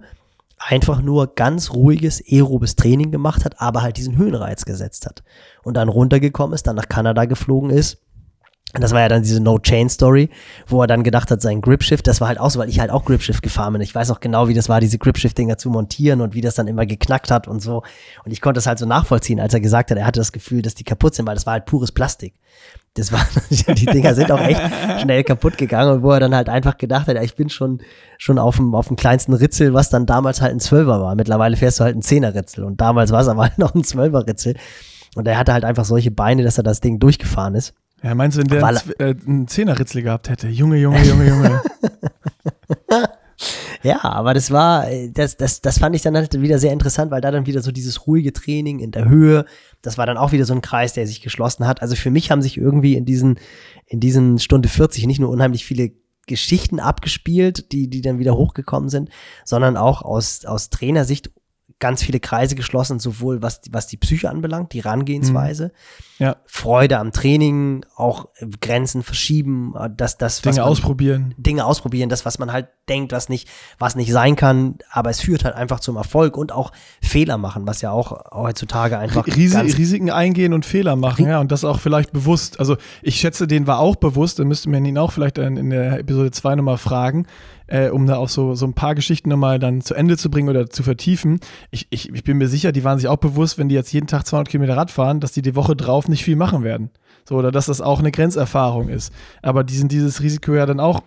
einfach 0.67 1.01
nur 1.01 1.35
ganz 1.35 1.71
ruhiges, 1.71 2.21
aerobes 2.29 2.75
Training 2.75 3.11
gemacht 3.11 3.45
hat, 3.45 3.59
aber 3.59 3.81
halt 3.81 3.97
diesen 3.97 4.17
Höhenreiz 4.17 4.65
gesetzt 4.65 5.05
hat. 5.05 5.23
Und 5.63 5.75
dann 5.75 5.89
runtergekommen 5.89 6.53
ist, 6.53 6.67
dann 6.67 6.75
nach 6.75 6.89
Kanada 6.89 7.25
geflogen 7.25 7.69
ist. 7.69 7.99
Und 8.75 8.81
das 8.81 8.91
war 8.91 9.01
ja 9.01 9.07
dann 9.07 9.21
diese 9.21 9.39
No-Chain-Story, 9.39 10.29
wo 10.65 10.81
er 10.81 10.87
dann 10.87 11.03
gedacht 11.03 11.29
hat, 11.29 11.43
sein 11.43 11.61
Gripshift, 11.61 12.07
das 12.07 12.21
war 12.21 12.29
halt 12.29 12.39
auch 12.39 12.49
so, 12.49 12.59
weil 12.59 12.69
ich 12.69 12.79
halt 12.79 12.89
auch 12.89 13.05
Gripshift 13.05 13.43
gefahren 13.43 13.73
bin. 13.73 13.83
Ich 13.83 13.93
weiß 13.93 14.09
auch 14.09 14.19
genau, 14.19 14.47
wie 14.47 14.55
das 14.55 14.67
war, 14.67 14.79
diese 14.79 14.97
Gripshift-Dinger 14.97 15.59
zu 15.59 15.69
montieren 15.69 16.21
und 16.21 16.33
wie 16.33 16.41
das 16.41 16.55
dann 16.55 16.67
immer 16.67 16.87
geknackt 16.87 17.29
hat 17.29 17.47
und 17.47 17.59
so. 17.59 17.83
Und 18.25 18.31
ich 18.31 18.41
konnte 18.41 18.57
das 18.57 18.65
halt 18.65 18.79
so 18.79 18.87
nachvollziehen, 18.87 19.39
als 19.39 19.53
er 19.53 19.59
gesagt 19.59 19.91
hat, 19.91 19.97
er 19.99 20.07
hatte 20.07 20.19
das 20.19 20.31
Gefühl, 20.31 20.63
dass 20.63 20.73
die 20.73 20.83
kaputt 20.83 21.13
sind, 21.13 21.27
weil 21.27 21.35
das 21.35 21.45
war 21.45 21.53
halt 21.53 21.65
pures 21.65 21.91
Plastik. 21.91 22.33
Das 22.95 23.11
war, 23.11 23.25
die 23.49 23.85
Dinger 23.87 24.13
sind 24.13 24.31
auch 24.31 24.39
echt 24.39 24.61
schnell 25.01 25.23
kaputt 25.23 25.57
gegangen 25.57 25.91
und 25.93 26.03
wo 26.03 26.11
er 26.11 26.19
dann 26.19 26.35
halt 26.35 26.47
einfach 26.49 26.77
gedacht 26.77 27.07
hat, 27.07 27.15
ja, 27.15 27.23
ich 27.23 27.35
bin 27.35 27.49
schon, 27.49 27.81
schon 28.19 28.37
auf 28.37 28.57
dem, 28.57 28.75
auf 28.75 28.87
dem 28.87 28.95
kleinsten 28.97 29.33
Ritzel, 29.33 29.73
was 29.73 29.89
dann 29.89 30.05
damals 30.05 30.41
halt 30.41 30.51
ein 30.53 30.59
Zwölfer 30.59 31.01
war. 31.01 31.15
Mittlerweile 31.15 31.57
fährst 31.57 31.79
du 31.79 31.83
halt 31.85 31.95
ein 31.95 32.01
Zehner-Ritzel 32.03 32.63
und 32.63 32.79
damals 32.81 33.11
war 33.11 33.21
es 33.21 33.27
aber 33.27 33.43
halt 33.43 33.57
noch 33.57 33.73
ein 33.73 33.83
Zwölfer-Ritzel. 33.83 34.55
Und 35.15 35.27
er 35.27 35.37
hatte 35.37 35.53
halt 35.53 35.63
einfach 35.65 35.85
solche 35.85 36.11
Beine, 36.11 36.43
dass 36.43 36.57
er 36.57 36.63
das 36.63 36.81
Ding 36.81 36.99
durchgefahren 36.99 37.55
ist. 37.55 37.73
Ja, 38.03 38.13
meinst 38.15 38.37
du, 38.37 38.41
wenn 38.41 38.47
der 38.49 38.61
Weil- 38.61 38.77
einen, 38.99 39.17
äh, 39.17 39.25
einen 39.27 39.47
Zehnerritzel 39.47 40.01
gehabt 40.03 40.29
hätte? 40.29 40.47
Junge, 40.49 40.77
Junge, 40.77 41.01
Junge, 41.03 41.27
Junge. 41.27 41.61
Ja, 43.83 44.01
aber 44.03 44.33
das 44.33 44.49
war, 44.49 44.89
äh, 44.89 45.11
das, 45.11 45.35
das, 45.35 45.61
das 45.61 45.77
fand 45.77 45.95
ich 45.95 46.01
dann 46.01 46.15
halt 46.15 46.39
wieder 46.41 46.57
sehr 46.57 46.71
interessant, 46.71 47.11
weil 47.11 47.21
da 47.21 47.31
dann 47.31 47.45
wieder 47.45 47.61
so 47.61 47.71
dieses 47.71 48.07
ruhige 48.07 48.31
Training 48.31 48.79
in 48.79 48.91
der 48.91 49.09
Höhe, 49.09 49.45
das 49.81 49.97
war 49.97 50.05
dann 50.05 50.17
auch 50.17 50.31
wieder 50.31 50.45
so 50.45 50.53
ein 50.53 50.61
Kreis, 50.61 50.93
der 50.93 51.05
sich 51.05 51.21
geschlossen 51.21 51.67
hat. 51.67 51.81
Also 51.81 51.95
für 51.95 52.09
mich 52.09 52.31
haben 52.31 52.41
sich 52.41 52.57
irgendwie 52.57 52.95
in 52.95 53.05
diesen, 53.05 53.39
in 53.85 53.99
diesen 53.99 54.39
Stunde 54.39 54.69
40 54.69 55.05
nicht 55.05 55.19
nur 55.19 55.29
unheimlich 55.29 55.65
viele 55.65 55.91
Geschichten 56.25 56.79
abgespielt, 56.79 57.73
die, 57.73 57.89
die 57.89 58.01
dann 58.01 58.19
wieder 58.19 58.35
hochgekommen 58.35 58.87
sind, 58.87 59.09
sondern 59.43 59.75
auch 59.75 60.01
aus, 60.01 60.45
aus 60.45 60.69
Trainersicht 60.69 61.31
ganz 61.83 62.01
viele 62.01 62.21
Kreise 62.21 62.55
geschlossen, 62.55 62.97
sowohl 62.97 63.41
was, 63.41 63.59
die- 63.59 63.73
was 63.73 63.87
die 63.87 63.97
Psyche 63.97 64.29
anbelangt, 64.29 64.71
die 64.71 64.81
Herangehensweise, 64.83 65.73
ja, 66.17 66.37
Freude 66.45 66.97
am 66.97 67.11
Training, 67.11 67.85
auch 67.97 68.29
Grenzen 68.61 69.03
verschieben, 69.03 69.73
äh, 69.77 69.89
dass 69.95 70.17
das, 70.17 70.41
Dinge 70.41 70.59
man- 70.61 70.69
ausprobieren. 70.69 71.33
Dinge 71.37 71.65
ausprobieren, 71.65 72.07
das, 72.07 72.25
was 72.25 72.39
man 72.39 72.53
halt 72.53 72.67
denkt, 72.87 73.11
was 73.11 73.27
nicht, 73.27 73.49
was 73.79 73.95
nicht 73.97 74.11
sein 74.13 74.35
kann, 74.37 74.75
aber 74.91 75.09
es 75.09 75.19
führt 75.19 75.43
halt 75.43 75.55
einfach 75.55 75.81
zum 75.81 75.97
Erfolg 75.97 76.37
und 76.37 76.53
auch 76.53 76.71
Fehler 77.01 77.37
machen, 77.37 77.67
was 77.67 77.81
ja 77.81 77.91
auch 77.91 78.31
heutzutage 78.33 78.97
einfach 78.97 79.25
ganz, 79.25 79.77
Risiken 79.77 80.09
eingehen 80.09 80.53
und 80.53 80.65
Fehler 80.65 80.95
machen, 80.95 81.25
ja, 81.27 81.39
und 81.41 81.51
das 81.51 81.65
auch 81.65 81.79
vielleicht 81.81 82.13
bewusst. 82.13 82.59
Also 82.59 82.77
ich 83.01 83.17
schätze, 83.19 83.45
den 83.45 83.67
war 83.67 83.79
auch 83.79 83.97
bewusst, 83.97 84.39
dann 84.39 84.47
müsste 84.47 84.69
man 84.69 84.85
ihn 84.85 84.97
auch 84.97 85.11
vielleicht 85.11 85.37
in 85.37 85.69
der 85.69 85.99
Episode 85.99 86.31
2 86.31 86.55
nochmal 86.55 86.77
fragen, 86.77 87.25
äh, 87.67 87.89
um 87.89 88.05
da 88.05 88.17
auch 88.17 88.29
so, 88.29 88.55
so 88.55 88.65
ein 88.65 88.73
paar 88.73 88.95
Geschichten 88.95 89.29
nochmal 89.29 89.59
dann 89.59 89.81
zu 89.81 89.93
Ende 89.93 90.17
zu 90.17 90.29
bringen 90.29 90.49
oder 90.49 90.69
zu 90.69 90.83
vertiefen. 90.83 91.39
Ich, 91.71 91.87
ich, 91.89 92.13
ich 92.13 92.23
bin 92.23 92.37
mir 92.37 92.47
sicher, 92.47 92.71
die 92.71 92.83
waren 92.83 92.97
sich 92.97 93.07
auch 93.07 93.17
bewusst, 93.17 93.57
wenn 93.57 93.69
die 93.69 93.75
jetzt 93.75 93.93
jeden 93.93 94.07
Tag 94.07 94.25
200 94.25 94.49
Kilometer 94.49 94.77
Rad 94.77 94.91
fahren, 94.91 95.19
dass 95.19 95.31
die 95.31 95.41
die 95.41 95.55
Woche 95.55 95.75
drauf 95.75 96.07
nicht 96.07 96.23
viel 96.23 96.35
machen 96.35 96.63
werden. 96.63 96.89
So, 97.27 97.35
oder 97.35 97.51
dass 97.51 97.67
das 97.67 97.81
auch 97.81 97.99
eine 97.99 98.11
Grenzerfahrung 98.11 98.89
ist. 98.89 99.13
Aber 99.41 99.63
die 99.63 99.77
sind 99.77 99.91
dieses 99.91 100.21
Risiko 100.21 100.53
ja 100.53 100.65
dann 100.65 100.79
auch 100.79 101.01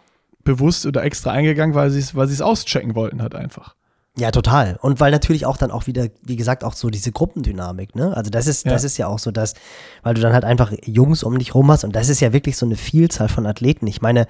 bewusst 0.45 0.87
oder 0.87 1.03
extra 1.03 1.31
eingegangen, 1.31 1.75
weil 1.75 1.91
sie 1.91 1.99
es 1.99 2.15
weil 2.15 2.27
es 2.27 2.41
auschecken 2.41 2.95
wollten 2.95 3.21
halt 3.21 3.35
einfach. 3.35 3.75
Ja, 4.19 4.31
total. 4.31 4.79
Und 4.81 4.99
weil 4.99 5.11
natürlich 5.11 5.45
auch 5.45 5.59
dann 5.59 5.71
auch 5.71 5.87
wieder, 5.87 6.09
wie 6.23 6.37
gesagt, 6.37 6.65
auch 6.65 6.73
so 6.73 6.89
diese 6.89 7.13
Gruppendynamik, 7.13 7.95
ne? 7.95 8.17
Also 8.17 8.31
das 8.31 8.47
ist, 8.47 8.65
ja. 8.65 8.73
das 8.73 8.83
ist 8.83 8.97
ja 8.97 9.09
auch 9.09 9.19
so, 9.19 9.31
dass, 9.31 9.53
weil 10.03 10.15
du 10.15 10.23
dann 10.23 10.33
halt 10.33 10.45
einfach 10.45 10.73
Jungs 10.85 11.23
um 11.23 11.39
dich 11.39 11.55
rum 11.55 11.71
hast 11.71 11.85
und 11.85 11.95
das 11.95 12.09
ist 12.09 12.21
ja 12.21 12.33
wirklich 12.33 12.57
so 12.57 12.65
eine 12.65 12.77
Vielzahl 12.77 13.29
von 13.29 13.45
Athleten. 13.45 13.87
Ich 13.87 14.01
meine, 14.01 14.27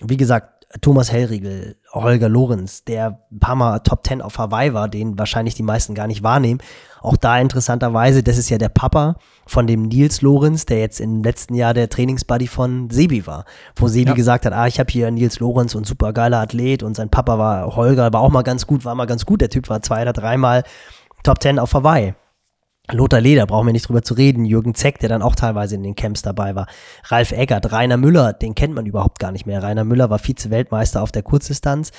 wie 0.00 0.16
gesagt, 0.16 0.63
Thomas 0.80 1.12
Hellriegel, 1.12 1.76
Holger 1.92 2.28
Lorenz, 2.28 2.84
der 2.84 3.20
ein 3.30 3.38
paar 3.38 3.54
Mal 3.54 3.78
Top 3.80 4.04
10 4.04 4.20
auf 4.22 4.38
Hawaii 4.38 4.74
war, 4.74 4.88
den 4.88 5.18
wahrscheinlich 5.18 5.54
die 5.54 5.62
meisten 5.62 5.94
gar 5.94 6.06
nicht 6.06 6.22
wahrnehmen. 6.22 6.60
Auch 7.00 7.16
da 7.16 7.38
interessanterweise, 7.38 8.22
das 8.22 8.38
ist 8.38 8.48
ja 8.50 8.58
der 8.58 8.70
Papa 8.70 9.16
von 9.46 9.66
dem 9.66 9.82
Nils 9.82 10.22
Lorenz, 10.22 10.66
der 10.66 10.80
jetzt 10.80 11.00
im 11.00 11.22
letzten 11.22 11.54
Jahr 11.54 11.74
der 11.74 11.88
Trainingsbuddy 11.88 12.46
von 12.46 12.90
Sebi 12.90 13.26
war. 13.26 13.44
Wo 13.76 13.88
Sebi 13.88 14.10
ja. 14.10 14.14
gesagt 14.14 14.46
hat, 14.46 14.52
ah, 14.52 14.66
ich 14.66 14.80
habe 14.80 14.90
hier 14.90 15.10
Nils 15.10 15.38
Lorenz 15.38 15.74
und 15.74 15.86
super 15.86 16.12
geiler 16.12 16.40
Athlet 16.40 16.82
und 16.82 16.96
sein 16.96 17.10
Papa 17.10 17.38
war 17.38 17.76
Holger, 17.76 18.12
war 18.12 18.20
auch 18.20 18.30
mal 18.30 18.42
ganz 18.42 18.66
gut, 18.66 18.84
war 18.84 18.94
mal 18.94 19.06
ganz 19.06 19.26
gut. 19.26 19.40
Der 19.42 19.50
Typ 19.50 19.68
war 19.68 19.82
zwei 19.82 20.02
oder 20.02 20.12
dreimal 20.12 20.64
Top 21.22 21.42
10 21.42 21.58
auf 21.58 21.72
Hawaii. 21.74 22.14
Lothar 22.92 23.22
Leder, 23.22 23.46
brauchen 23.46 23.66
wir 23.66 23.72
nicht 23.72 23.88
drüber 23.88 24.02
zu 24.02 24.12
reden. 24.12 24.44
Jürgen 24.44 24.74
Zeck, 24.74 24.98
der 24.98 25.08
dann 25.08 25.22
auch 25.22 25.34
teilweise 25.34 25.74
in 25.74 25.82
den 25.82 25.94
Camps 25.94 26.20
dabei 26.20 26.54
war. 26.54 26.66
Ralf 27.04 27.32
Eggert, 27.32 27.72
Rainer 27.72 27.96
Müller, 27.96 28.34
den 28.34 28.54
kennt 28.54 28.74
man 28.74 28.84
überhaupt 28.84 29.18
gar 29.20 29.32
nicht 29.32 29.46
mehr. 29.46 29.62
Rainer 29.62 29.84
Müller 29.84 30.10
war 30.10 30.18
Vize-Weltmeister 30.18 31.02
auf 31.02 31.10
der 31.10 31.22
Kurzdistanz. 31.22 31.92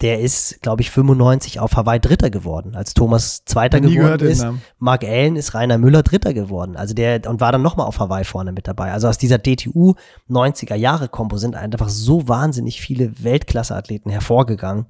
Der 0.00 0.18
ist, 0.18 0.60
glaube 0.60 0.82
ich, 0.82 0.90
95 0.90 1.60
auf 1.60 1.76
Hawaii 1.76 2.00
Dritter 2.00 2.28
geworden. 2.28 2.74
Als 2.74 2.92
Thomas 2.92 3.44
Zweiter 3.44 3.80
geworden 3.80 4.26
ist, 4.26 4.44
Mark 4.78 5.04
Allen 5.04 5.36
ist 5.36 5.54
Rainer 5.54 5.78
Müller 5.78 6.02
Dritter 6.02 6.34
geworden. 6.34 6.76
Also 6.76 6.92
der, 6.92 7.20
und 7.28 7.40
war 7.40 7.52
dann 7.52 7.62
nochmal 7.62 7.86
auf 7.86 8.00
Hawaii 8.00 8.24
vorne 8.24 8.50
mit 8.50 8.66
dabei. 8.66 8.90
Also 8.90 9.06
aus 9.06 9.18
dieser 9.18 9.38
DTU 9.38 9.94
90er 10.28 10.74
Jahre 10.74 11.08
Kompo 11.08 11.36
sind 11.36 11.54
einfach 11.54 11.88
so 11.88 12.26
wahnsinnig 12.26 12.80
viele 12.80 13.22
Weltklasse-Athleten 13.22 14.10
hervorgegangen. 14.10 14.86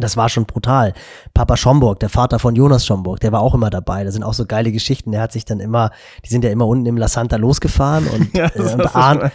Das 0.00 0.16
war 0.16 0.28
schon 0.28 0.44
brutal. 0.46 0.92
Papa 1.34 1.56
Schomburg, 1.56 2.00
der 2.00 2.08
Vater 2.08 2.38
von 2.38 2.54
Jonas 2.54 2.86
Schomburg, 2.86 3.20
der 3.20 3.32
war 3.32 3.40
auch 3.40 3.54
immer 3.54 3.70
dabei. 3.70 4.04
Da 4.04 4.10
sind 4.10 4.22
auch 4.22 4.34
so 4.34 4.46
geile 4.46 4.72
Geschichten. 4.72 5.12
Der 5.12 5.20
hat 5.20 5.32
sich 5.32 5.44
dann 5.44 5.60
immer, 5.60 5.90
die 6.24 6.28
sind 6.28 6.44
ja 6.44 6.50
immer 6.50 6.66
unten 6.66 6.86
im 6.86 6.96
La 6.96 7.08
Santa 7.08 7.36
losgefahren 7.36 8.06
und, 8.06 8.34
ja, 8.36 8.46
äh, 8.54 8.60
und 8.60 8.94
Arndt, 8.94 9.32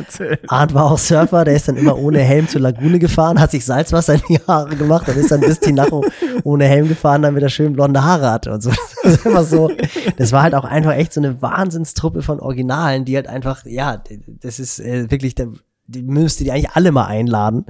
Arndt 0.48 0.74
war 0.74 0.92
auch 0.92 0.98
Surfer, 0.98 1.46
der 1.46 1.56
ist 1.56 1.68
dann 1.68 1.78
immer 1.78 1.98
ohne 1.98 2.20
Helm 2.20 2.48
zur 2.48 2.62
Lagune 2.62 3.00
gefahren, 3.00 3.40
hat 3.40 3.52
sich 3.52 3.66
Salzwasser 3.66 4.16
in 4.16 4.22
die 4.30 4.40
Haare 4.48 4.76
gemacht 4.76 5.08
und 5.08 5.18
ist 5.18 5.32
dann 5.32 5.42
bis 5.42 5.60
Tinacho 5.60 6.04
ohne 6.44 6.66
Helm 6.66 6.88
gefahren, 6.88 7.22
damit 7.22 7.44
er 7.44 7.50
schön 7.50 7.74
blonde 7.74 8.04
Haare 8.04 8.32
hatte 8.32 8.52
und 8.52 8.62
so. 8.62 8.72
Das, 9.04 9.14
ist 9.14 9.26
immer 9.26 9.44
so. 9.44 9.72
das 10.18 10.32
war 10.32 10.44
halt 10.44 10.54
auch 10.54 10.64
einfach 10.64 10.94
echt 10.94 11.14
so 11.14 11.22
eine 11.22 11.42
Wahnsinnstruppe 11.42 12.22
von 12.22 12.40
Originalen, 12.40 13.04
die 13.04 13.16
halt 13.16 13.26
einfach, 13.26 13.66
ja, 13.66 14.04
das 14.28 14.60
ist 14.60 14.80
äh, 14.80 15.10
wirklich, 15.10 15.34
die 15.88 16.04
müsste 16.04 16.44
die 16.44 16.52
eigentlich 16.52 16.72
alle 16.72 16.92
mal 16.92 17.06
einladen. 17.06 17.66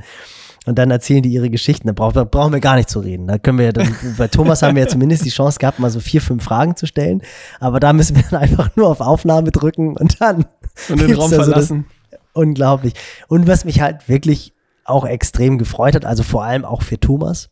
Und 0.68 0.78
dann 0.78 0.91
erzählen 0.91 1.24
die 1.24 1.30
ihre 1.30 1.49
Geschichten. 1.49 1.88
Da 1.88 1.93
brauchen, 1.93 2.30
brauchen 2.30 2.53
wir 2.53 2.59
gar 2.59 2.76
nicht 2.76 2.89
zu 2.89 2.99
reden. 2.99 3.28
Da 3.28 3.39
können 3.39 3.57
wir 3.57 3.66
ja 3.66 3.72
dann, 3.72 3.95
bei 4.18 4.28
Thomas 4.28 4.62
haben 4.62 4.76
wir 4.76 4.84
ja 4.84 4.88
zumindest 4.88 5.26
die 5.26 5.30
Chance 5.30 5.57
gehabt, 5.57 5.80
mal 5.80 5.89
so 5.89 5.99
vier, 5.99 6.22
fünf 6.22 6.43
Fragen 6.43 6.76
zu 6.76 6.86
stellen. 6.86 7.24
Aber 7.59 7.80
da 7.80 7.93
müssen 7.93 8.16
wir 8.16 8.24
dann 8.30 8.41
einfach 8.41 8.70
nur 8.76 8.88
auf 8.88 9.01
Aufnahme 9.01 9.51
drücken 9.51 9.97
und 9.97 10.22
dann. 10.22 10.45
Und 10.89 11.01
den 11.01 11.16
Raum 11.16 11.32
verlassen. 11.32 11.86
Das, 12.12 12.20
unglaublich. 12.34 12.93
Und 13.28 13.47
was 13.47 13.66
mich 13.66 13.82
halt 13.82 14.07
wirklich 14.07 14.53
auch 14.86 15.05
extrem 15.05 15.57
gefreut 15.57 15.95
hat, 15.95 16.05
also 16.05 16.22
vor 16.22 16.43
allem 16.43 16.64
auch 16.64 16.84
für 16.84 16.99
Thomas, 16.99 17.49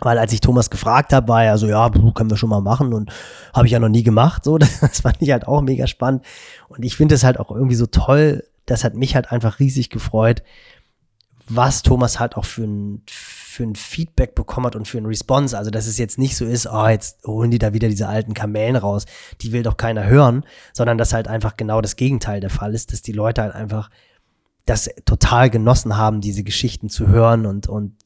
weil 0.00 0.18
als 0.18 0.32
ich 0.32 0.40
Thomas 0.40 0.70
gefragt 0.70 1.12
habe, 1.12 1.28
war 1.28 1.44
er 1.44 1.58
so, 1.58 1.68
ja, 1.68 1.88
können 1.90 2.30
wir 2.30 2.36
schon 2.36 2.48
mal 2.48 2.60
machen 2.60 2.92
und 2.92 3.12
habe 3.54 3.66
ich 3.66 3.72
ja 3.72 3.78
noch 3.78 3.88
nie 3.88 4.02
gemacht. 4.02 4.44
So, 4.44 4.58
das 4.58 5.00
fand 5.02 5.20
ich 5.20 5.30
halt 5.30 5.46
auch 5.46 5.60
mega 5.60 5.86
spannend. 5.86 6.24
Und 6.68 6.84
ich 6.84 6.96
finde 6.96 7.14
es 7.14 7.24
halt 7.24 7.38
auch 7.38 7.50
irgendwie 7.50 7.76
so 7.76 7.86
toll. 7.86 8.44
Das 8.66 8.84
hat 8.84 8.94
mich 8.94 9.14
halt 9.14 9.30
einfach 9.30 9.58
riesig 9.58 9.90
gefreut, 9.90 10.42
was 11.54 11.82
Thomas 11.82 12.20
halt 12.20 12.36
auch 12.36 12.44
für 12.44 12.64
ein, 12.64 13.02
für 13.06 13.64
ein 13.64 13.74
Feedback 13.74 14.34
bekommen 14.34 14.66
hat 14.66 14.76
und 14.76 14.88
für 14.88 14.98
ein 14.98 15.06
Response. 15.06 15.56
Also, 15.56 15.70
dass 15.70 15.86
es 15.86 15.98
jetzt 15.98 16.18
nicht 16.18 16.36
so 16.36 16.44
ist, 16.44 16.66
oh, 16.66 16.86
jetzt 16.86 17.24
holen 17.26 17.50
die 17.50 17.58
da 17.58 17.72
wieder 17.72 17.88
diese 17.88 18.08
alten 18.08 18.34
Kamellen 18.34 18.76
raus, 18.76 19.04
die 19.40 19.52
will 19.52 19.62
doch 19.62 19.76
keiner 19.76 20.06
hören, 20.06 20.44
sondern 20.72 20.98
dass 20.98 21.12
halt 21.12 21.28
einfach 21.28 21.56
genau 21.56 21.80
das 21.80 21.96
Gegenteil 21.96 22.40
der 22.40 22.50
Fall 22.50 22.74
ist, 22.74 22.92
dass 22.92 23.02
die 23.02 23.12
Leute 23.12 23.42
halt 23.42 23.54
einfach 23.54 23.90
das 24.64 24.88
total 25.04 25.50
genossen 25.50 25.96
haben, 25.96 26.20
diese 26.20 26.44
Geschichten 26.44 26.88
zu 26.88 27.08
hören 27.08 27.46
und, 27.46 27.68
und 27.68 27.96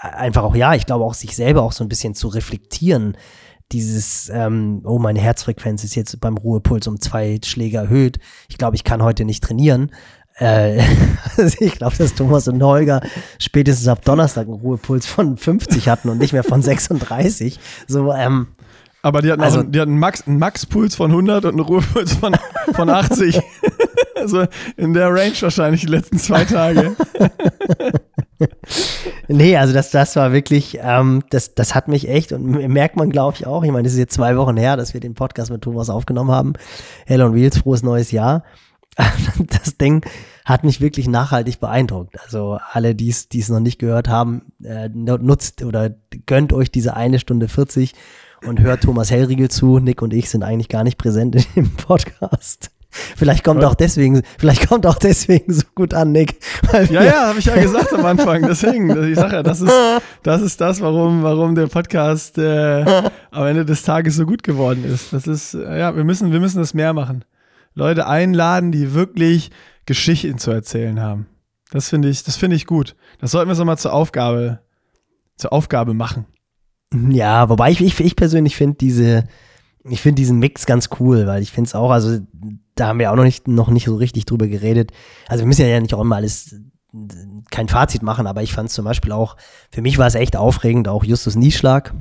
einfach 0.00 0.42
auch, 0.42 0.54
ja, 0.54 0.74
ich 0.74 0.86
glaube 0.86 1.04
auch 1.04 1.14
sich 1.14 1.34
selber 1.34 1.62
auch 1.62 1.72
so 1.72 1.82
ein 1.84 1.88
bisschen 1.88 2.14
zu 2.14 2.28
reflektieren. 2.28 3.16
Dieses, 3.72 4.28
ähm, 4.28 4.82
oh, 4.84 4.98
meine 4.98 5.20
Herzfrequenz 5.20 5.82
ist 5.84 5.94
jetzt 5.94 6.20
beim 6.20 6.36
Ruhepuls 6.36 6.86
um 6.86 7.00
zwei 7.00 7.40
Schläge 7.42 7.78
erhöht. 7.78 8.18
Ich 8.48 8.58
glaube, 8.58 8.76
ich 8.76 8.84
kann 8.84 9.02
heute 9.02 9.24
nicht 9.24 9.42
trainieren. 9.42 9.90
Äh, 10.38 10.78
ich 11.60 11.78
glaube, 11.78 11.96
dass 11.96 12.14
Thomas 12.14 12.48
und 12.48 12.62
Holger 12.62 13.00
spätestens 13.38 13.88
ab 13.88 14.04
Donnerstag 14.04 14.46
einen 14.46 14.56
Ruhepuls 14.56 15.06
von 15.06 15.36
50 15.36 15.88
hatten 15.88 16.08
und 16.08 16.18
nicht 16.18 16.32
mehr 16.32 16.44
von 16.44 16.62
36. 16.62 17.58
So, 17.86 18.12
ähm, 18.12 18.48
aber 19.02 19.20
die 19.20 19.30
hatten, 19.30 19.42
also, 19.42 19.60
auch, 19.60 19.64
die 19.66 19.80
hatten 19.80 19.92
einen, 19.92 20.00
Max, 20.00 20.26
einen 20.26 20.38
Max-Puls 20.38 20.94
von 20.94 21.10
100 21.10 21.44
und 21.44 21.50
einen 21.50 21.60
Ruhepuls 21.60 22.14
von, 22.14 22.34
von 22.74 22.88
80. 22.88 23.38
also 24.16 24.46
in 24.78 24.94
der 24.94 25.10
Range 25.10 25.34
wahrscheinlich 25.40 25.82
die 25.82 25.88
letzten 25.88 26.18
zwei 26.18 26.46
Tage. 26.46 26.96
nee, 29.28 29.58
also 29.58 29.74
das, 29.74 29.90
das 29.90 30.16
war 30.16 30.32
wirklich, 30.32 30.78
ähm, 30.80 31.22
das, 31.28 31.54
das 31.54 31.74
hat 31.74 31.88
mich 31.88 32.08
echt 32.08 32.32
und 32.32 32.46
merkt 32.68 32.96
man, 32.96 33.10
glaube 33.10 33.36
ich, 33.38 33.46
auch. 33.46 33.62
Ich 33.62 33.70
meine, 33.70 33.86
es 33.86 33.92
ist 33.92 33.98
jetzt 33.98 34.14
zwei 34.14 34.38
Wochen 34.38 34.56
her, 34.56 34.78
dass 34.78 34.94
wir 34.94 35.02
den 35.02 35.14
Podcast 35.14 35.50
mit 35.50 35.60
Thomas 35.60 35.90
aufgenommen 35.90 36.30
haben. 36.30 36.54
Hell 37.04 37.20
on 37.20 37.34
Wheels, 37.34 37.58
frohes 37.58 37.82
neues 37.82 38.10
Jahr. 38.10 38.42
das 39.46 39.76
Ding 39.76 40.04
hat 40.44 40.64
mich 40.64 40.80
wirklich 40.80 41.08
nachhaltig 41.08 41.60
beeindruckt. 41.60 42.20
Also 42.22 42.58
alle, 42.72 42.94
die 42.94 43.08
es 43.08 43.48
noch 43.48 43.60
nicht 43.60 43.78
gehört 43.78 44.08
haben, 44.08 44.52
äh, 44.62 44.88
nutzt 44.88 45.62
oder 45.62 45.90
gönnt 46.26 46.52
euch 46.52 46.70
diese 46.70 46.94
eine 46.94 47.18
Stunde 47.18 47.48
40 47.48 47.94
und 48.46 48.60
hört 48.60 48.82
Thomas 48.82 49.10
Hellriegel 49.10 49.50
zu. 49.50 49.78
Nick 49.78 50.02
und 50.02 50.12
ich 50.12 50.28
sind 50.28 50.42
eigentlich 50.42 50.68
gar 50.68 50.84
nicht 50.84 50.98
präsent 50.98 51.34
in 51.54 51.64
dem 51.64 51.70
Podcast. 51.70 52.70
Vielleicht 53.16 53.42
kommt 53.42 53.64
auch 53.64 53.74
deswegen, 53.74 54.22
vielleicht 54.38 54.68
kommt 54.68 54.86
auch 54.86 54.98
deswegen 54.98 55.52
so 55.52 55.64
gut 55.74 55.94
an, 55.94 56.12
Nick. 56.12 56.36
Ja, 56.90 57.02
ja, 57.02 57.26
habe 57.28 57.40
ich 57.40 57.46
ja 57.46 57.56
gesagt 57.60 57.92
am 57.92 58.04
Anfang. 58.04 58.42
Deswegen, 58.42 58.88
ich 59.10 59.16
sage 59.16 59.34
ja, 59.34 59.42
das 59.42 59.60
ist, 59.60 59.72
das 60.22 60.42
ist 60.42 60.60
das, 60.60 60.80
warum, 60.80 61.24
warum 61.24 61.56
der 61.56 61.66
Podcast 61.66 62.38
äh, 62.38 62.84
am 63.32 63.46
Ende 63.46 63.64
des 63.64 63.82
Tages 63.82 64.14
so 64.14 64.26
gut 64.26 64.44
geworden 64.44 64.84
ist. 64.84 65.12
Das 65.12 65.26
ist, 65.26 65.54
ja, 65.54 65.96
wir 65.96 66.04
müssen, 66.04 66.30
wir 66.30 66.38
müssen 66.38 66.58
das 66.58 66.72
mehr 66.72 66.92
machen. 66.92 67.24
Leute 67.74 68.06
einladen, 68.06 68.72
die 68.72 68.94
wirklich 68.94 69.50
Geschichten 69.86 70.38
zu 70.38 70.50
erzählen 70.50 71.00
haben. 71.00 71.26
Das 71.70 71.88
finde 71.88 72.08
ich, 72.08 72.22
das 72.22 72.36
finde 72.36 72.56
ich 72.56 72.66
gut. 72.66 72.94
Das 73.20 73.32
sollten 73.32 73.48
wir 73.48 73.54
so 73.54 73.64
mal 73.64 73.76
zur 73.76 73.92
Aufgabe, 73.92 74.60
zur 75.36 75.52
Aufgabe 75.52 75.92
machen. 75.94 76.26
Ja, 77.10 77.48
wobei 77.48 77.72
ich, 77.72 77.80
ich, 77.80 77.98
ich 77.98 78.14
persönlich 78.14 78.56
finde 78.56 78.76
diese, 78.76 79.24
ich 79.84 80.00
finde 80.00 80.20
diesen 80.20 80.38
Mix 80.38 80.66
ganz 80.66 80.88
cool, 81.00 81.26
weil 81.26 81.42
ich 81.42 81.50
finde 81.50 81.68
es 81.68 81.74
auch, 81.74 81.90
also 81.90 82.20
da 82.76 82.86
haben 82.86 82.98
wir 82.98 83.10
auch 83.10 83.16
noch 83.16 83.24
nicht, 83.24 83.48
noch 83.48 83.70
nicht 83.70 83.86
so 83.86 83.96
richtig 83.96 84.26
drüber 84.26 84.46
geredet. 84.46 84.92
Also 85.26 85.42
wir 85.42 85.48
müssen 85.48 85.66
ja 85.66 85.80
nicht 85.80 85.94
auch 85.94 86.00
immer 86.00 86.16
alles 86.16 86.54
kein 87.50 87.68
Fazit 87.68 88.02
machen, 88.02 88.26
aber 88.26 88.42
ich 88.42 88.52
fand 88.52 88.68
es 88.68 88.74
zum 88.74 88.84
Beispiel 88.84 89.10
auch, 89.10 89.36
für 89.72 89.82
mich 89.82 89.98
war 89.98 90.06
es 90.06 90.14
echt 90.14 90.36
aufregend, 90.36 90.86
auch 90.86 91.02
Justus 91.02 91.34
Nieschlag 91.34 91.92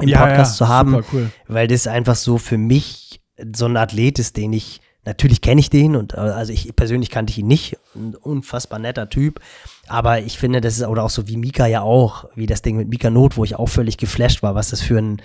im 0.00 0.08
ja, 0.08 0.24
Podcast 0.24 0.54
ja, 0.54 0.66
zu 0.66 0.68
haben, 0.68 1.04
cool. 1.12 1.30
weil 1.46 1.68
das 1.68 1.86
einfach 1.86 2.16
so 2.16 2.38
für 2.38 2.56
mich 2.56 3.22
so 3.54 3.66
ein 3.66 3.76
Athlet 3.76 4.18
ist, 4.18 4.38
den 4.38 4.54
ich 4.54 4.80
Natürlich 5.06 5.40
kenne 5.40 5.60
ich 5.60 5.70
den 5.70 5.94
und 5.94 6.14
äh, 6.14 6.16
also 6.16 6.52
ich 6.52 6.74
persönlich 6.74 7.10
kannte 7.10 7.30
ich 7.30 7.38
ihn 7.38 7.46
nicht. 7.46 7.78
Ein 7.94 8.16
unfassbar 8.16 8.80
netter 8.80 9.08
Typ. 9.08 9.40
Aber 9.86 10.20
ich 10.20 10.36
finde, 10.36 10.60
das 10.60 10.76
ist 10.76 10.86
oder 10.86 11.04
auch 11.04 11.10
so 11.10 11.28
wie 11.28 11.36
Mika 11.36 11.66
ja 11.66 11.80
auch, 11.80 12.28
wie 12.34 12.46
das 12.46 12.60
Ding 12.60 12.76
mit 12.76 12.88
Mika 12.88 13.08
Not, 13.08 13.36
wo 13.36 13.44
ich 13.44 13.54
auch 13.54 13.68
völlig 13.68 13.98
geflasht 13.98 14.42
war, 14.42 14.56
was 14.56 14.70
das 14.70 14.82
für 14.82 14.98
ein, 14.98 15.22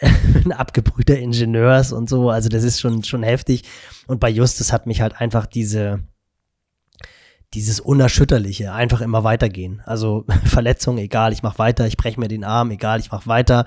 ein 0.44 0.52
abgebrühter 0.52 1.18
Ingenieur 1.18 1.78
ist 1.78 1.90
und 1.90 2.08
so. 2.08 2.30
Also 2.30 2.48
das 2.48 2.62
ist 2.62 2.80
schon, 2.80 3.02
schon 3.02 3.24
heftig. 3.24 3.64
Und 4.06 4.20
bei 4.20 4.30
Justus 4.30 4.72
hat 4.72 4.86
mich 4.86 5.00
halt 5.00 5.20
einfach 5.20 5.46
diese, 5.46 6.04
dieses 7.54 7.80
Unerschütterliche, 7.80 8.72
einfach 8.72 9.00
immer 9.00 9.24
weitergehen. 9.24 9.82
Also 9.84 10.26
Verletzung, 10.44 10.98
egal, 10.98 11.32
ich 11.32 11.42
mach 11.42 11.58
weiter, 11.58 11.88
ich 11.88 11.96
breche 11.96 12.20
mir 12.20 12.28
den 12.28 12.44
Arm, 12.44 12.70
egal, 12.70 13.00
ich 13.00 13.10
mach 13.10 13.26
weiter. 13.26 13.66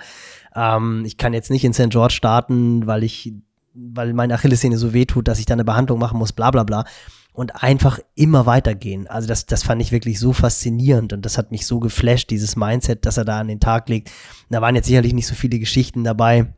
Ähm, 0.56 1.04
ich 1.06 1.18
kann 1.18 1.34
jetzt 1.34 1.52
nicht 1.52 1.66
in 1.66 1.74
St. 1.74 1.90
George 1.90 2.14
starten, 2.14 2.88
weil 2.88 3.04
ich 3.04 3.34
weil 3.76 4.14
meine 4.14 4.34
Achillessehne 4.34 4.78
so 4.78 4.94
weh 4.94 5.06
tut, 5.06 5.28
dass 5.28 5.40
ich 5.40 5.46
da 5.46 5.54
eine 5.54 5.66
Behandlung 5.66 6.00
machen 6.00 6.18
muss, 6.18 6.34
bla 6.34 6.52
bla 6.52 6.64
bla. 6.64 6.86
Und 7.34 7.62
einfach 7.64 8.00
immer 8.16 8.46
weitergehen. 8.46 9.08
Also 9.08 9.28
das, 9.28 9.46
das 9.46 9.64
fand 9.64 9.82
ich 9.82 9.92
wirklich 9.92 10.20
so 10.20 10.32
faszinierend 10.32 11.12
und 11.12 11.26
das 11.26 11.38
hat 11.38 11.52
mich 11.52 11.66
so 11.66 11.82
geflasht, 11.82 12.30
dieses 12.30 12.56
Mindset, 12.56 13.06
das 13.06 13.18
er 13.18 13.26
da 13.26 13.42
an 13.42 13.50
den 13.50 13.60
Tag 13.60 13.90
legt. 13.90 14.10
Da 14.50 14.62
waren 14.62 14.76
jetzt 14.76 14.88
sicherlich 14.88 15.14
nicht 15.14 15.28
so 15.28 15.36
viele 15.36 15.60
Geschichten 15.60 16.06
dabei, 16.06 16.54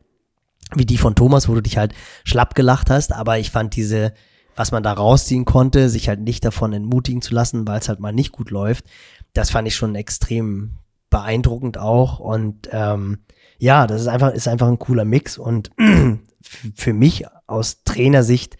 wie 0.76 0.86
die 0.86 0.98
von 0.98 1.16
Thomas, 1.16 1.48
wo 1.48 1.54
du 1.54 1.62
dich 1.62 1.78
halt 1.78 1.94
schlapp 2.22 2.54
gelacht 2.54 2.90
hast, 2.90 3.12
aber 3.12 3.40
ich 3.40 3.50
fand 3.50 3.74
diese, 3.74 4.12
was 4.54 4.70
man 4.70 4.84
da 4.84 4.92
rausziehen 4.92 5.44
konnte, 5.44 5.88
sich 5.88 6.08
halt 6.08 6.20
nicht 6.20 6.44
davon 6.44 6.72
entmutigen 6.72 7.22
zu 7.22 7.34
lassen, 7.34 7.66
weil 7.66 7.80
es 7.80 7.88
halt 7.88 7.98
mal 7.98 8.12
nicht 8.12 8.30
gut 8.30 8.50
läuft, 8.50 8.84
das 9.32 9.50
fand 9.50 9.66
ich 9.66 9.74
schon 9.74 9.96
extrem 9.96 10.74
beeindruckend 11.10 11.78
auch 11.78 12.20
und 12.20 12.68
ähm, 12.70 13.18
ja, 13.58 13.86
das 13.86 14.02
ist 14.02 14.08
einfach, 14.08 14.32
ist 14.32 14.46
einfach 14.46 14.68
ein 14.68 14.78
cooler 14.78 15.04
Mix 15.04 15.38
und 15.38 15.70
für 16.48 16.92
mich 16.92 17.24
aus 17.46 17.82
Trainersicht, 17.84 18.56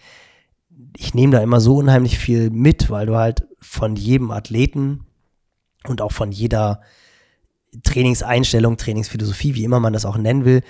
ich 0.96 1.14
nehme 1.14 1.32
da 1.32 1.42
immer 1.42 1.60
so 1.60 1.76
unheimlich 1.76 2.18
viel 2.18 2.50
mit, 2.50 2.90
weil 2.90 3.06
du 3.06 3.16
halt 3.16 3.46
von 3.60 3.96
jedem 3.96 4.30
Athleten 4.30 5.06
und 5.86 6.00
auch 6.00 6.12
von 6.12 6.32
jeder 6.32 6.80
Trainingseinstellung, 7.82 8.76
Trainingsphilosophie, 8.76 9.54
wie 9.54 9.64
immer 9.64 9.80
man 9.80 9.92
das 9.92 10.04
auch 10.04 10.16
nennen 10.16 10.44
will, 10.44 10.62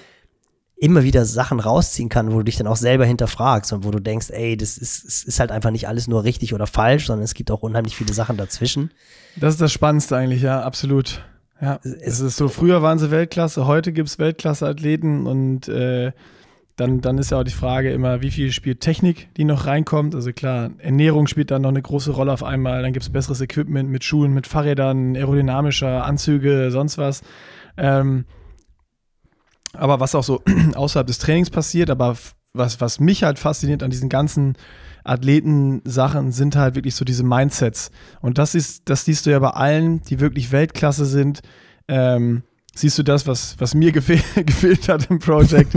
immer 0.76 1.02
wieder 1.02 1.24
Sachen 1.24 1.60
rausziehen 1.60 2.08
kann, 2.08 2.32
wo 2.32 2.38
du 2.38 2.44
dich 2.44 2.56
dann 2.56 2.66
auch 2.66 2.76
selber 2.76 3.04
hinterfragst 3.04 3.72
und 3.72 3.84
wo 3.84 3.90
du 3.90 4.00
denkst, 4.00 4.30
ey, 4.30 4.56
das 4.56 4.78
ist, 4.78 5.04
es 5.04 5.24
ist 5.24 5.40
halt 5.40 5.50
einfach 5.50 5.70
nicht 5.70 5.88
alles 5.88 6.06
nur 6.06 6.24
richtig 6.24 6.54
oder 6.54 6.66
falsch, 6.66 7.06
sondern 7.06 7.24
es 7.24 7.34
gibt 7.34 7.50
auch 7.50 7.62
unheimlich 7.62 7.96
viele 7.96 8.12
Sachen 8.12 8.36
dazwischen. 8.36 8.92
Das 9.36 9.54
ist 9.54 9.60
das 9.60 9.72
Spannendste 9.72 10.16
eigentlich, 10.16 10.42
ja, 10.42 10.62
absolut. 10.62 11.24
Ja, 11.60 11.80
es 11.82 12.20
ist 12.20 12.36
so, 12.36 12.48
früher 12.48 12.82
waren 12.82 13.00
sie 13.00 13.10
Weltklasse, 13.10 13.66
heute 13.66 13.92
gibt 13.92 14.08
es 14.08 14.20
Weltklasse-Athleten 14.20 15.26
und 15.26 15.66
äh, 15.66 16.12
dann, 16.78 17.00
dann 17.00 17.18
ist 17.18 17.30
ja 17.30 17.40
auch 17.40 17.44
die 17.44 17.50
Frage 17.50 17.92
immer, 17.92 18.22
wie 18.22 18.30
viel 18.30 18.52
spielt 18.52 18.80
Technik, 18.80 19.28
die 19.36 19.44
noch 19.44 19.66
reinkommt. 19.66 20.14
Also 20.14 20.32
klar, 20.32 20.70
Ernährung 20.78 21.26
spielt 21.26 21.50
dann 21.50 21.62
noch 21.62 21.70
eine 21.70 21.82
große 21.82 22.12
Rolle 22.12 22.32
auf 22.32 22.44
einmal. 22.44 22.82
Dann 22.82 22.92
gibt 22.92 23.02
es 23.02 23.10
besseres 23.10 23.40
Equipment 23.40 23.90
mit 23.90 24.04
Schuhen, 24.04 24.32
mit 24.32 24.46
Fahrrädern, 24.46 25.16
aerodynamischer 25.16 26.04
Anzüge, 26.04 26.70
sonst 26.70 26.96
was. 26.96 27.22
Ähm, 27.76 28.26
aber 29.72 29.98
was 29.98 30.14
auch 30.14 30.22
so 30.22 30.40
außerhalb 30.74 31.06
des 31.06 31.18
Trainings 31.18 31.50
passiert, 31.50 31.90
aber 31.90 32.16
was, 32.54 32.80
was 32.80 33.00
mich 33.00 33.24
halt 33.24 33.40
fasziniert 33.40 33.82
an 33.82 33.90
diesen 33.90 34.08
ganzen 34.08 34.54
Athleten-Sachen 35.02 36.30
sind 36.30 36.54
halt 36.54 36.76
wirklich 36.76 36.94
so 36.94 37.04
diese 37.04 37.24
Mindsets. 37.24 37.90
Und 38.20 38.38
das 38.38 38.54
ist, 38.54 38.88
das 38.88 39.04
siehst 39.04 39.26
du 39.26 39.30
ja 39.30 39.40
bei 39.40 39.50
allen, 39.50 40.02
die 40.02 40.20
wirklich 40.20 40.52
Weltklasse 40.52 41.06
sind. 41.06 41.40
Ähm, 41.88 42.42
siehst 42.80 42.98
du 42.98 43.02
das, 43.02 43.26
was, 43.26 43.56
was 43.58 43.74
mir 43.74 43.92
gefehl, 43.92 44.22
gefehlt 44.44 44.88
hat 44.88 45.10
im 45.10 45.18
Projekt. 45.18 45.72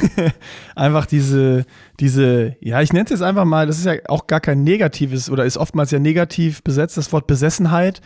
einfach 0.74 1.06
diese, 1.06 1.64
diese, 2.00 2.56
ja, 2.60 2.80
ich 2.80 2.92
nenne 2.92 3.04
es 3.04 3.10
jetzt 3.10 3.22
einfach 3.22 3.44
mal, 3.44 3.66
das 3.66 3.78
ist 3.78 3.86
ja 3.86 3.94
auch 4.08 4.26
gar 4.26 4.40
kein 4.40 4.64
negatives 4.64 5.30
oder 5.30 5.44
ist 5.44 5.56
oftmals 5.56 5.90
ja 5.90 5.98
negativ 5.98 6.62
besetzt, 6.62 6.96
das 6.96 7.12
Wort 7.12 7.26
Besessenheit. 7.26 8.00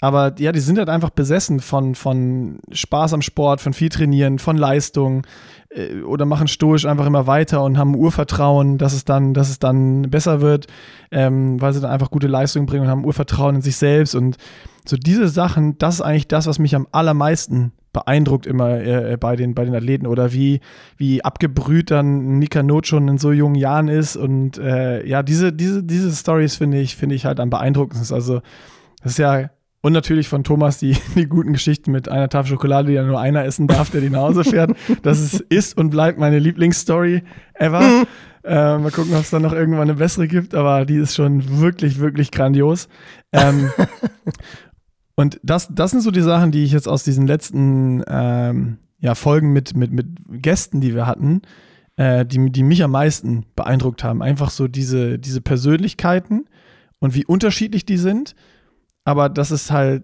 Aber 0.00 0.34
ja, 0.38 0.52
die 0.52 0.60
sind 0.60 0.78
halt 0.78 0.90
einfach 0.90 1.10
besessen 1.10 1.60
von, 1.60 1.94
von 1.94 2.58
Spaß 2.70 3.14
am 3.14 3.22
Sport, 3.22 3.62
von 3.62 3.72
viel 3.72 3.88
Trainieren, 3.88 4.38
von 4.38 4.58
Leistung 4.58 5.26
äh, 5.70 6.02
oder 6.02 6.26
machen 6.26 6.48
stoisch 6.48 6.84
einfach 6.84 7.06
immer 7.06 7.26
weiter 7.26 7.62
und 7.62 7.78
haben 7.78 7.96
Urvertrauen, 7.96 8.76
dass 8.76 8.92
es 8.92 9.06
dann, 9.06 9.32
dass 9.32 9.48
es 9.48 9.58
dann 9.58 10.02
besser 10.10 10.42
wird, 10.42 10.66
ähm, 11.10 11.60
weil 11.62 11.72
sie 11.72 11.80
dann 11.80 11.90
einfach 11.90 12.10
gute 12.10 12.26
Leistungen 12.26 12.66
bringen 12.66 12.84
und 12.84 12.90
haben 12.90 13.06
Urvertrauen 13.06 13.56
in 13.56 13.62
sich 13.62 13.76
selbst. 13.76 14.14
Und 14.14 14.36
so 14.88 14.96
diese 14.96 15.28
Sachen, 15.28 15.78
das 15.78 15.96
ist 15.96 16.00
eigentlich 16.00 16.28
das, 16.28 16.46
was 16.46 16.58
mich 16.58 16.74
am 16.74 16.86
allermeisten 16.92 17.72
beeindruckt 17.92 18.46
immer 18.46 18.78
äh, 18.80 19.16
bei, 19.18 19.36
den, 19.36 19.54
bei 19.54 19.64
den 19.64 19.74
Athleten 19.74 20.06
oder 20.06 20.32
wie, 20.32 20.60
wie 20.98 21.24
abgebrüht 21.24 21.90
dann 21.90 22.38
Mika 22.38 22.62
Not 22.62 22.86
schon 22.86 23.08
in 23.08 23.16
so 23.16 23.32
jungen 23.32 23.54
Jahren 23.54 23.88
ist. 23.88 24.16
Und 24.16 24.58
äh, 24.58 25.06
ja, 25.06 25.22
diese, 25.22 25.52
diese, 25.52 25.82
diese 25.82 26.12
Stories 26.12 26.56
finde 26.56 26.78
ich, 26.78 26.94
finde 26.94 27.14
ich 27.14 27.24
halt 27.24 27.40
am 27.40 27.48
beeindruckendsten. 27.48 28.14
Also, 28.14 28.42
das 29.02 29.12
ist 29.12 29.18
ja 29.18 29.48
und 29.86 29.92
natürlich 29.92 30.28
von 30.28 30.42
Thomas 30.42 30.78
die, 30.78 30.96
die 31.14 31.26
guten 31.26 31.52
Geschichten 31.52 31.92
mit 31.92 32.08
einer 32.08 32.28
Tafel 32.28 32.50
Schokolade, 32.50 32.88
die 32.88 32.94
ja 32.94 33.04
nur 33.04 33.20
einer 33.20 33.44
essen 33.44 33.68
darf, 33.68 33.88
der 33.90 34.00
die 34.00 34.10
nach 34.10 34.22
Hause 34.22 34.42
fährt. 34.42 34.72
Das 35.02 35.20
ist, 35.20 35.40
ist 35.42 35.78
und 35.78 35.90
bleibt 35.90 36.18
meine 36.18 36.40
Lieblingsstory 36.40 37.22
ever. 37.54 37.80
Mhm. 37.80 38.06
Äh, 38.42 38.78
mal 38.78 38.90
gucken, 38.90 39.14
ob 39.14 39.20
es 39.20 39.30
dann 39.30 39.42
noch 39.42 39.52
irgendwann 39.52 39.82
eine 39.82 39.94
bessere 39.94 40.26
gibt, 40.28 40.54
aber 40.54 40.86
die 40.86 40.96
ist 40.96 41.14
schon 41.14 41.60
wirklich, 41.60 42.00
wirklich 42.00 42.30
grandios. 42.30 42.88
Ähm, 43.32 43.70
und 45.16 45.40
das, 45.42 45.68
das 45.70 45.90
sind 45.90 46.02
so 46.02 46.10
die 46.10 46.22
Sachen, 46.22 46.52
die 46.52 46.62
ich 46.62 46.72
jetzt 46.72 46.88
aus 46.88 47.02
diesen 47.02 47.26
letzten 47.26 48.04
ähm, 48.06 48.78
ja, 48.98 49.14
Folgen 49.14 49.52
mit, 49.52 49.76
mit, 49.76 49.92
mit 49.92 50.06
Gästen, 50.42 50.80
die 50.80 50.94
wir 50.94 51.06
hatten, 51.06 51.42
äh, 51.96 52.24
die, 52.24 52.50
die 52.50 52.62
mich 52.62 52.84
am 52.84 52.92
meisten 52.92 53.46
beeindruckt 53.56 54.04
haben. 54.04 54.22
Einfach 54.22 54.50
so 54.50 54.68
diese, 54.68 55.18
diese 55.18 55.40
Persönlichkeiten 55.40 56.44
und 57.00 57.14
wie 57.14 57.24
unterschiedlich 57.24 57.84
die 57.84 57.98
sind 57.98 58.36
aber 59.06 59.28
dass 59.28 59.52
es 59.52 59.70
halt 59.70 60.02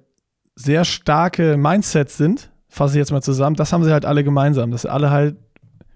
sehr 0.54 0.84
starke 0.84 1.56
Mindsets 1.56 2.16
sind, 2.16 2.50
fasse 2.68 2.94
ich 2.94 2.98
jetzt 2.98 3.10
mal 3.10 3.20
zusammen, 3.20 3.56
das 3.56 3.72
haben 3.72 3.84
sie 3.84 3.92
halt 3.92 4.06
alle 4.06 4.22
gemeinsam, 4.22 4.70
dass 4.70 4.86
alle 4.86 5.10
halt 5.10 5.36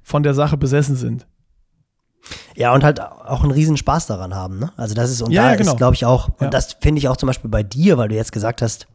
von 0.03 0.23
der 0.25 0.35
Sache 0.35 0.57
besessen 0.57 0.97
sind. 0.97 1.27
Ja, 2.57 2.75
und 2.75 2.83
halt 2.83 3.01
auch 3.01 3.43
einen 3.43 3.53
riesen 3.53 3.77
Spaß 3.77 4.09
daran 4.09 4.35
haben, 4.35 4.59
ne? 4.59 4.73
Also 4.77 4.95
das 4.97 5.11
ist, 5.11 5.23
und 5.23 5.31
ja, 5.31 5.43
da 5.43 5.51
ja, 5.51 5.57
genau. 5.57 5.73
ist, 5.73 5.77
glaube 5.77 5.95
ich, 5.95 6.05
auch, 6.05 6.29
und 6.29 6.43
ja. 6.43 6.51
das 6.51 6.77
finde 6.81 6.99
ich 6.99 7.09
auch 7.09 7.17
zum 7.17 7.29
Beispiel 7.29 7.49
bei 7.49 7.63
dir, 7.63 7.97
weil 7.97 8.09
du 8.09 8.17
jetzt 8.17 8.33
gesagt 8.33 8.61
hast, 8.61 8.89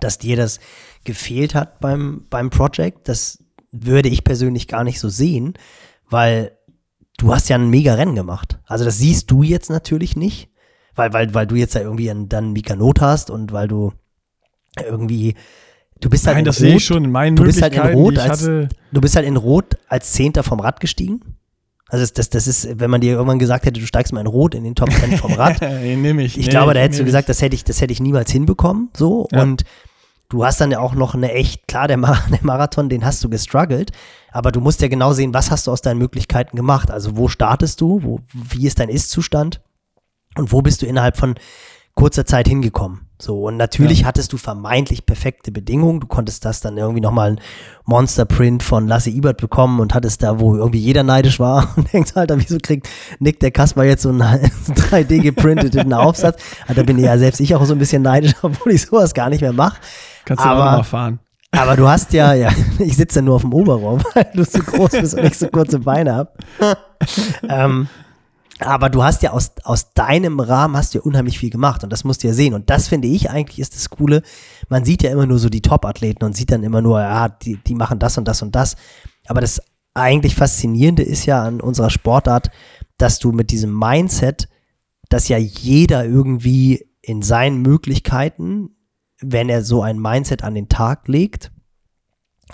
dass 0.00 0.18
dir 0.18 0.36
das 0.36 0.60
gefehlt 1.04 1.54
hat 1.54 1.80
beim, 1.80 2.26
beim 2.30 2.50
Project, 2.50 3.08
das 3.08 3.42
würde 3.70 4.08
ich 4.08 4.24
persönlich 4.24 4.68
gar 4.68 4.84
nicht 4.84 5.00
so 5.00 5.08
sehen, 5.08 5.54
weil 6.08 6.56
du 7.18 7.32
hast 7.34 7.48
ja 7.48 7.56
ein 7.56 7.68
mega 7.68 7.94
Rennen 7.94 8.14
gemacht. 8.14 8.58
Also 8.66 8.84
das 8.84 8.98
siehst 8.98 9.30
du 9.30 9.42
jetzt 9.42 9.70
natürlich 9.70 10.16
nicht, 10.16 10.50
weil, 10.94 11.12
weil, 11.12 11.34
weil 11.34 11.46
du 11.46 11.56
jetzt 11.56 11.74
ja 11.74 11.82
irgendwie 11.82 12.10
einen, 12.10 12.28
dann 12.28 12.52
Mika 12.52 12.76
Not 12.76 13.00
hast 13.00 13.30
und 13.30 13.52
weil 13.52 13.68
du 13.68 13.92
irgendwie 14.80 15.34
Du 16.00 16.10
bist 16.10 16.26
halt 16.26 16.34
Nein, 16.34 16.40
in 16.40 16.44
das 16.46 16.56
Rot, 16.56 16.60
sehe 16.60 16.76
ich 16.76 16.84
schon 16.84 17.04
in 17.04 17.10
meinen 17.10 17.36
du 17.36 17.44
bist 17.44 17.62
halt 17.62 17.72
in 17.72 17.80
Rot 17.80 18.18
als, 18.18 18.42
du 18.42 19.00
bist 19.00 19.16
halt 19.16 19.26
in 19.26 19.36
Rot 19.36 19.76
als 19.88 20.12
Zehnter 20.12 20.42
vom 20.42 20.60
Rad 20.60 20.80
gestiegen. 20.80 21.36
Also 21.94 22.02
das, 22.02 22.12
das, 22.12 22.28
das 22.30 22.48
ist, 22.48 22.80
wenn 22.80 22.90
man 22.90 23.00
dir 23.00 23.12
irgendwann 23.12 23.38
gesagt 23.38 23.66
hätte, 23.66 23.78
du 23.78 23.86
steigst 23.86 24.12
mal 24.12 24.20
in 24.20 24.26
Rot 24.26 24.56
in 24.56 24.64
den 24.64 24.74
Top 24.74 24.90
10 24.90 25.16
vom 25.16 25.32
Rad. 25.34 25.60
nehm 25.60 26.18
ich. 26.18 26.36
Ich 26.36 26.46
nee, 26.46 26.50
glaube, 26.50 26.74
da 26.74 26.80
hättest 26.80 26.98
du 26.98 27.04
gesagt, 27.04 27.28
das 27.28 27.40
hätte 27.40 27.54
ich, 27.54 27.62
das 27.62 27.80
hätte 27.80 27.92
ich 27.92 28.00
niemals 28.00 28.32
hinbekommen. 28.32 28.90
So. 28.96 29.28
Ja. 29.30 29.42
Und 29.42 29.62
du 30.28 30.44
hast 30.44 30.60
dann 30.60 30.72
ja 30.72 30.80
auch 30.80 30.96
noch 30.96 31.14
eine 31.14 31.30
echt, 31.30 31.68
klar, 31.68 31.86
der, 31.86 31.96
Mar 31.96 32.20
der 32.32 32.40
Marathon, 32.42 32.88
den 32.88 33.04
hast 33.04 33.22
du 33.22 33.28
gestruggelt, 33.28 33.92
aber 34.32 34.50
du 34.50 34.60
musst 34.60 34.82
ja 34.82 34.88
genau 34.88 35.12
sehen, 35.12 35.32
was 35.34 35.52
hast 35.52 35.68
du 35.68 35.70
aus 35.70 35.82
deinen 35.82 35.98
Möglichkeiten 35.98 36.56
gemacht? 36.56 36.90
Also 36.90 37.16
wo 37.16 37.28
startest 37.28 37.80
du? 37.80 38.02
Wo, 38.02 38.18
wie 38.32 38.66
ist 38.66 38.80
dein 38.80 38.88
Ist-Zustand? 38.88 39.60
Und 40.36 40.50
wo 40.50 40.62
bist 40.62 40.82
du 40.82 40.86
innerhalb 40.86 41.16
von 41.16 41.36
kurzer 41.94 42.26
Zeit 42.26 42.48
hingekommen? 42.48 43.03
So, 43.20 43.44
und 43.44 43.56
natürlich 43.56 44.00
ja. 44.00 44.06
hattest 44.06 44.32
du 44.32 44.36
vermeintlich 44.36 45.06
perfekte 45.06 45.52
Bedingungen. 45.52 46.00
Du 46.00 46.06
konntest 46.06 46.44
das 46.44 46.60
dann 46.60 46.76
irgendwie 46.76 47.00
nochmal 47.00 47.32
ein 47.32 47.40
Monster-Print 47.84 48.62
von 48.62 48.88
Lasse 48.88 49.10
Ibert 49.10 49.40
bekommen 49.40 49.78
und 49.78 49.94
hattest 49.94 50.22
da, 50.22 50.40
wo 50.40 50.56
irgendwie 50.56 50.80
jeder 50.80 51.04
neidisch 51.04 51.38
war 51.38 51.72
und 51.76 51.92
denkst, 51.92 52.12
Alter, 52.16 52.38
wieso 52.38 52.58
kriegt 52.60 52.88
Nick 53.20 53.38
der 53.40 53.52
Kasper 53.52 53.84
jetzt 53.84 54.02
so 54.02 54.08
einen 54.08 54.20
3D 54.20 55.20
geprinteten 55.20 55.92
Aufsatz? 55.92 56.42
Da 56.66 56.82
bin 56.82 56.98
ja 56.98 57.16
selbst 57.16 57.40
ich 57.40 57.54
auch 57.54 57.64
so 57.64 57.72
ein 57.72 57.78
bisschen 57.78 58.02
neidisch, 58.02 58.34
obwohl 58.42 58.72
ich 58.72 58.82
sowas 58.82 59.14
gar 59.14 59.30
nicht 59.30 59.42
mehr 59.42 59.52
mache. 59.52 59.80
Kannst 60.24 60.44
du 60.44 60.48
aber, 60.48 60.64
mal 60.64 60.82
fahren. 60.82 61.20
Aber 61.52 61.76
du 61.76 61.88
hast 61.88 62.12
ja, 62.12 62.34
ja, 62.34 62.50
ich 62.80 62.96
sitze 62.96 63.20
ja 63.20 63.22
nur 63.22 63.36
auf 63.36 63.42
dem 63.42 63.54
Oberraum, 63.54 64.02
weil 64.14 64.26
du 64.34 64.44
so 64.44 64.58
groß 64.58 64.90
bist 64.90 65.14
und 65.14 65.24
ich 65.24 65.38
so 65.38 65.46
kurze 65.48 65.78
Beine 65.78 66.16
habe. 66.16 66.32
ähm, 67.48 67.88
aber 68.60 68.88
du 68.88 69.02
hast 69.02 69.22
ja 69.22 69.32
aus, 69.32 69.52
aus 69.64 69.92
deinem 69.94 70.38
Rahmen 70.38 70.76
hast 70.76 70.94
du 70.94 70.98
ja 70.98 71.04
unheimlich 71.04 71.38
viel 71.38 71.50
gemacht 71.50 71.82
und 71.82 71.92
das 71.92 72.04
musst 72.04 72.22
du 72.22 72.28
ja 72.28 72.34
sehen. 72.34 72.54
Und 72.54 72.70
das 72.70 72.88
finde 72.88 73.08
ich 73.08 73.30
eigentlich 73.30 73.58
ist 73.58 73.74
das 73.74 73.90
Coole. 73.90 74.22
Man 74.68 74.84
sieht 74.84 75.02
ja 75.02 75.10
immer 75.10 75.26
nur 75.26 75.38
so 75.38 75.48
die 75.48 75.62
Top-Athleten 75.62 76.24
und 76.24 76.36
sieht 76.36 76.52
dann 76.52 76.62
immer 76.62 76.80
nur, 76.80 77.00
ja, 77.00 77.28
die, 77.28 77.56
die 77.56 77.74
machen 77.74 77.98
das 77.98 78.16
und 78.16 78.28
das 78.28 78.42
und 78.42 78.54
das. 78.54 78.76
Aber 79.26 79.40
das 79.40 79.60
eigentlich 79.94 80.34
Faszinierende 80.34 81.02
ist 81.02 81.26
ja 81.26 81.42
an 81.42 81.60
unserer 81.60 81.90
Sportart, 81.90 82.50
dass 82.96 83.18
du 83.18 83.32
mit 83.32 83.50
diesem 83.50 83.76
Mindset, 83.76 84.48
dass 85.08 85.28
ja 85.28 85.38
jeder 85.38 86.04
irgendwie 86.04 86.86
in 87.02 87.22
seinen 87.22 87.60
Möglichkeiten, 87.62 88.70
wenn 89.20 89.48
er 89.48 89.64
so 89.64 89.82
ein 89.82 89.98
Mindset 89.98 90.42
an 90.42 90.54
den 90.54 90.68
Tag 90.68 91.08
legt, 91.08 91.52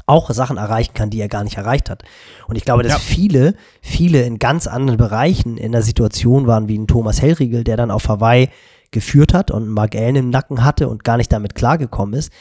auch 0.06 0.30
Sachen 0.30 0.56
erreichen 0.56 0.94
kann, 0.94 1.10
die 1.10 1.20
er 1.20 1.28
gar 1.28 1.44
nicht 1.44 1.56
erreicht 1.56 1.90
hat. 1.90 2.02
Und 2.46 2.56
ich 2.56 2.64
glaube, 2.64 2.82
dass 2.82 2.92
ja. 2.92 2.98
viele, 2.98 3.54
viele 3.80 4.22
in 4.22 4.38
ganz 4.38 4.66
anderen 4.66 4.98
Bereichen 4.98 5.56
in 5.56 5.72
der 5.72 5.82
Situation 5.82 6.46
waren, 6.46 6.68
wie 6.68 6.78
ein 6.78 6.86
Thomas 6.86 7.22
Hellriegel, 7.22 7.64
der 7.64 7.76
dann 7.76 7.90
auf 7.90 8.08
Hawaii 8.08 8.48
geführt 8.90 9.34
hat 9.34 9.50
und 9.50 9.68
Mark 9.68 9.94
Allen 9.94 10.16
im 10.16 10.30
Nacken 10.30 10.64
hatte 10.64 10.88
und 10.88 11.04
gar 11.04 11.16
nicht 11.16 11.32
damit 11.32 11.54
klargekommen 11.54 12.14
ist, 12.14 12.32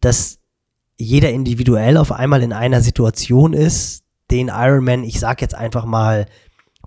dass 0.00 0.38
jeder 0.96 1.30
individuell 1.30 1.96
auf 1.96 2.12
einmal 2.12 2.42
in 2.42 2.52
einer 2.52 2.80
Situation 2.80 3.52
ist, 3.52 4.02
den 4.30 4.48
Ironman, 4.48 5.04
ich 5.04 5.20
sag 5.20 5.40
jetzt 5.40 5.54
einfach 5.54 5.84
mal, 5.84 6.26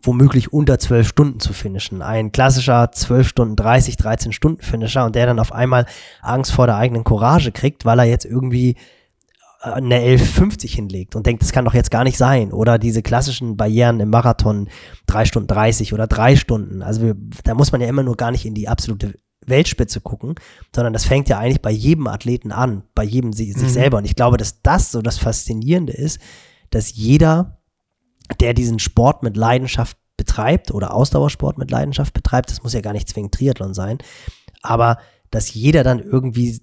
womöglich 0.03 0.51
unter 0.51 0.79
zwölf 0.79 1.07
Stunden 1.07 1.39
zu 1.39 1.53
finishen. 1.53 2.01
Ein 2.01 2.31
klassischer 2.31 2.91
zwölf 2.91 3.27
Stunden 3.27 3.55
30, 3.55 3.97
13 3.97 4.33
Stunden 4.33 4.61
Finisher 4.61 5.05
und 5.05 5.15
der 5.15 5.27
dann 5.27 5.39
auf 5.39 5.51
einmal 5.51 5.85
Angst 6.21 6.51
vor 6.51 6.65
der 6.65 6.77
eigenen 6.77 7.03
Courage 7.03 7.51
kriegt, 7.51 7.85
weil 7.85 7.99
er 7.99 8.05
jetzt 8.05 8.25
irgendwie 8.25 8.75
eine 9.61 9.99
11,50 9.99 10.69
hinlegt 10.69 11.15
und 11.15 11.25
denkt, 11.25 11.43
das 11.43 11.51
kann 11.51 11.65
doch 11.65 11.73
jetzt 11.73 11.91
gar 11.91 12.03
nicht 12.03 12.17
sein. 12.17 12.51
Oder 12.51 12.79
diese 12.79 13.03
klassischen 13.03 13.57
Barrieren 13.57 13.99
im 13.99 14.09
Marathon, 14.09 14.69
3 15.05 15.25
Stunden 15.25 15.47
30 15.47 15.93
oder 15.93 16.07
3 16.07 16.35
Stunden. 16.35 16.81
Also 16.81 17.01
wir, 17.03 17.15
da 17.43 17.53
muss 17.53 17.71
man 17.71 17.81
ja 17.81 17.87
immer 17.87 18.03
nur 18.03 18.17
gar 18.17 18.31
nicht 18.31 18.45
in 18.45 18.55
die 18.55 18.67
absolute 18.67 19.19
Weltspitze 19.45 20.01
gucken, 20.01 20.35
sondern 20.75 20.93
das 20.93 21.05
fängt 21.05 21.29
ja 21.29 21.37
eigentlich 21.37 21.61
bei 21.61 21.71
jedem 21.71 22.07
Athleten 22.07 22.51
an, 22.51 22.83
bei 22.95 23.03
jedem 23.03 23.33
sich 23.33 23.55
mhm. 23.55 23.69
selber. 23.69 23.97
Und 23.97 24.05
ich 24.05 24.15
glaube, 24.15 24.37
dass 24.37 24.61
das 24.61 24.91
so 24.91 25.01
das 25.01 25.17
Faszinierende 25.17 25.93
ist, 25.93 26.19
dass 26.71 26.95
jeder, 26.95 27.61
der 28.39 28.53
diesen 28.53 28.79
Sport 28.79 29.23
mit 29.23 29.37
Leidenschaft 29.37 29.97
betreibt 30.17 30.71
oder 30.71 30.93
Ausdauersport 30.93 31.57
mit 31.57 31.71
Leidenschaft 31.71 32.13
betreibt, 32.13 32.49
das 32.49 32.63
muss 32.63 32.73
ja 32.73 32.81
gar 32.81 32.93
nicht 32.93 33.09
zwingend 33.09 33.33
Triathlon 33.33 33.73
sein, 33.73 33.97
aber 34.61 34.97
dass 35.31 35.53
jeder 35.53 35.83
dann 35.83 35.99
irgendwie 35.99 36.61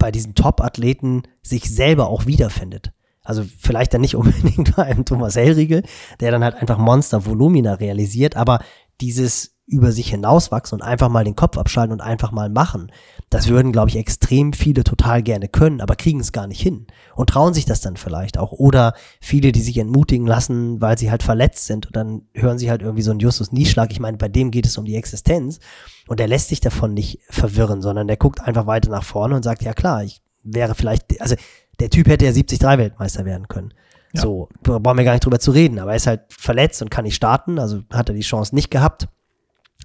bei 0.00 0.10
diesen 0.10 0.34
Top-Athleten 0.34 1.22
sich 1.42 1.70
selber 1.70 2.08
auch 2.08 2.26
wiederfindet. 2.26 2.92
Also 3.22 3.44
vielleicht 3.58 3.94
dann 3.94 4.00
nicht 4.00 4.16
unbedingt 4.16 4.74
bei 4.74 4.84
einem 4.86 5.04
Thomas 5.04 5.36
Hellriegel, 5.36 5.84
der 6.18 6.32
dann 6.32 6.42
halt 6.42 6.56
einfach 6.56 6.78
Monster-Volumina 6.78 7.74
realisiert, 7.74 8.34
aber 8.34 8.58
dieses 9.00 9.56
über 9.66 9.92
sich 9.92 10.10
hinauswachsen 10.10 10.80
und 10.80 10.82
einfach 10.82 11.08
mal 11.08 11.22
den 11.22 11.36
Kopf 11.36 11.56
abschalten 11.56 11.92
und 11.92 12.00
einfach 12.00 12.32
mal 12.32 12.48
machen. 12.50 12.90
Das 13.30 13.46
würden, 13.46 13.70
glaube 13.70 13.88
ich, 13.88 13.96
extrem 13.96 14.52
viele 14.52 14.82
total 14.82 15.22
gerne 15.22 15.46
können, 15.46 15.80
aber 15.80 15.94
kriegen 15.94 16.18
es 16.18 16.32
gar 16.32 16.48
nicht 16.48 16.60
hin 16.60 16.88
und 17.14 17.30
trauen 17.30 17.54
sich 17.54 17.64
das 17.64 17.80
dann 17.80 17.96
vielleicht 17.96 18.36
auch. 18.36 18.50
Oder 18.50 18.92
viele, 19.20 19.52
die 19.52 19.60
sich 19.60 19.78
entmutigen 19.78 20.26
lassen, 20.26 20.80
weil 20.80 20.98
sie 20.98 21.12
halt 21.12 21.22
verletzt 21.22 21.66
sind 21.66 21.86
und 21.86 21.94
dann 21.94 22.22
hören 22.34 22.58
sie 22.58 22.70
halt 22.70 22.82
irgendwie 22.82 23.02
so 23.02 23.12
einen 23.12 23.20
Justus 23.20 23.52
Nieschlag. 23.52 23.92
Ich 23.92 24.00
meine, 24.00 24.16
bei 24.16 24.26
dem 24.26 24.50
geht 24.50 24.66
es 24.66 24.76
um 24.76 24.84
die 24.84 24.96
Existenz 24.96 25.60
und 26.08 26.18
der 26.18 26.26
lässt 26.26 26.48
sich 26.48 26.58
davon 26.58 26.92
nicht 26.92 27.20
verwirren, 27.30 27.82
sondern 27.82 28.08
der 28.08 28.16
guckt 28.16 28.40
einfach 28.40 28.66
weiter 28.66 28.90
nach 28.90 29.04
vorne 29.04 29.36
und 29.36 29.44
sagt, 29.44 29.62
ja 29.62 29.74
klar, 29.74 30.02
ich 30.02 30.20
wäre 30.42 30.74
vielleicht, 30.74 31.20
also 31.20 31.36
der 31.78 31.90
Typ 31.90 32.08
hätte 32.08 32.24
ja 32.24 32.32
73 32.32 32.60
Weltmeister 32.60 33.24
werden 33.24 33.46
können. 33.46 33.72
Ja. 34.12 34.22
So, 34.22 34.48
brauchen 34.64 34.98
wir 34.98 35.04
gar 35.04 35.12
nicht 35.12 35.24
drüber 35.24 35.38
zu 35.38 35.52
reden, 35.52 35.78
aber 35.78 35.92
er 35.92 35.98
ist 35.98 36.08
halt 36.08 36.22
verletzt 36.30 36.82
und 36.82 36.90
kann 36.90 37.04
nicht 37.04 37.14
starten, 37.14 37.60
also 37.60 37.82
hat 37.92 38.08
er 38.08 38.14
die 38.16 38.22
Chance 38.22 38.56
nicht 38.56 38.72
gehabt 38.72 39.08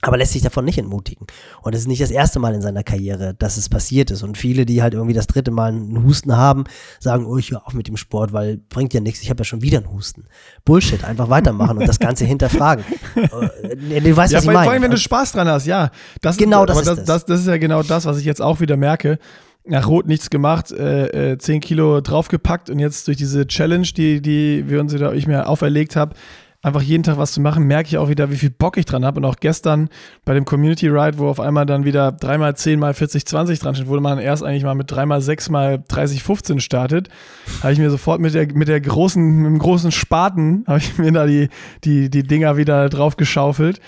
aber 0.07 0.17
lässt 0.17 0.33
sich 0.33 0.41
davon 0.41 0.65
nicht 0.65 0.77
entmutigen. 0.77 1.25
Und 1.61 1.73
es 1.73 1.81
ist 1.81 1.87
nicht 1.87 2.01
das 2.01 2.11
erste 2.11 2.39
Mal 2.39 2.53
in 2.53 2.61
seiner 2.61 2.83
Karriere, 2.83 3.33
dass 3.33 3.57
es 3.57 3.69
passiert 3.69 4.11
ist. 4.11 4.23
Und 4.23 4.37
viele, 4.37 4.65
die 4.65 4.81
halt 4.81 4.93
irgendwie 4.93 5.13
das 5.13 5.27
dritte 5.27 5.51
Mal 5.51 5.69
einen 5.71 6.03
Husten 6.03 6.37
haben, 6.37 6.65
sagen, 6.99 7.25
oh, 7.25 7.37
ich 7.37 7.51
höre 7.51 7.65
auf 7.65 7.73
mit 7.73 7.87
dem 7.87 7.97
Sport, 7.97 8.33
weil 8.33 8.57
bringt 8.57 8.93
ja 8.93 8.99
nichts, 8.99 9.21
ich 9.21 9.29
habe 9.29 9.39
ja 9.39 9.45
schon 9.45 9.61
wieder 9.61 9.79
einen 9.79 9.91
Husten. 9.91 10.25
Bullshit, 10.63 11.03
einfach 11.03 11.29
weitermachen 11.29 11.77
und 11.77 11.87
das 11.87 11.99
Ganze 11.99 12.25
hinterfragen. 12.25 12.85
Äh, 13.15 14.01
du 14.01 14.15
weißt, 14.15 14.33
ja, 14.33 14.37
was 14.37 14.43
ich 14.43 14.51
meine. 14.51 14.63
Vor 14.63 14.73
allem, 14.73 14.83
wenn 14.83 14.91
du 14.91 14.97
Spaß 14.97 15.33
dran 15.33 15.47
hast, 15.47 15.65
ja. 15.65 15.91
Das 16.21 16.37
genau 16.37 16.65
ist, 16.65 16.69
das, 16.69 16.79
ist 16.79 16.87
das, 16.87 17.05
das. 17.05 17.25
Das 17.25 17.39
ist 17.41 17.47
ja 17.47 17.57
genau 17.57 17.83
das, 17.83 18.05
was 18.05 18.17
ich 18.17 18.25
jetzt 18.25 18.41
auch 18.41 18.59
wieder 18.59 18.77
merke 18.77 19.19
nach 19.67 19.87
Rot 19.87 20.05
nichts 20.05 20.29
gemacht, 20.29 20.71
äh, 20.71 21.31
äh, 21.31 21.37
10 21.37 21.59
Kilo 21.59 22.01
draufgepackt 22.01 22.69
und 22.69 22.79
jetzt 22.79 23.07
durch 23.07 23.17
diese 23.17 23.47
Challenge, 23.47 23.87
die, 23.87 24.21
die 24.21 24.69
wir 24.69 24.79
uns 24.79 24.93
oder 24.93 25.13
ich 25.13 25.27
mir 25.27 25.47
auferlegt 25.47 25.95
habe, 25.95 26.15
einfach 26.65 26.81
jeden 26.81 27.03
Tag 27.03 27.17
was 27.17 27.31
zu 27.31 27.41
machen, 27.41 27.65
merke 27.65 27.87
ich 27.87 27.97
auch 27.99 28.09
wieder, 28.09 28.31
wie 28.31 28.37
viel 28.37 28.49
Bock 28.49 28.77
ich 28.77 28.85
dran 28.85 29.05
habe. 29.05 29.19
Und 29.19 29.25
auch 29.25 29.35
gestern 29.35 29.87
bei 30.25 30.33
dem 30.33 30.45
Community 30.45 30.87
Ride, 30.87 31.19
wo 31.19 31.27
auf 31.27 31.39
einmal 31.39 31.67
dann 31.67 31.85
wieder 31.85 32.09
3x10 32.09 32.77
mal 32.77 32.93
40, 32.95 33.25
20 33.25 33.59
dran 33.59 33.75
steht, 33.75 33.87
wo 33.87 33.99
man 33.99 34.17
erst 34.17 34.43
eigentlich 34.43 34.63
mal 34.63 34.73
mit 34.73 34.91
3x6 34.91 35.51
mal 35.51 35.83
30, 35.87 36.23
15 36.23 36.59
startet, 36.59 37.09
habe 37.61 37.71
ich 37.71 37.77
mir 37.77 37.91
sofort 37.91 38.19
mit 38.19 38.33
der, 38.33 38.47
mit 38.55 38.67
der 38.67 38.81
großen, 38.81 39.23
mit 39.23 39.45
dem 39.45 39.59
großen 39.59 39.91
Spaten, 39.91 40.63
habe 40.65 40.79
ich 40.79 40.97
mir 40.97 41.11
da 41.11 41.27
die, 41.27 41.49
die, 41.83 42.09
die 42.09 42.23
Dinger 42.23 42.57
wieder 42.57 42.89
drauf 42.89 43.15
geschaufelt. 43.15 43.79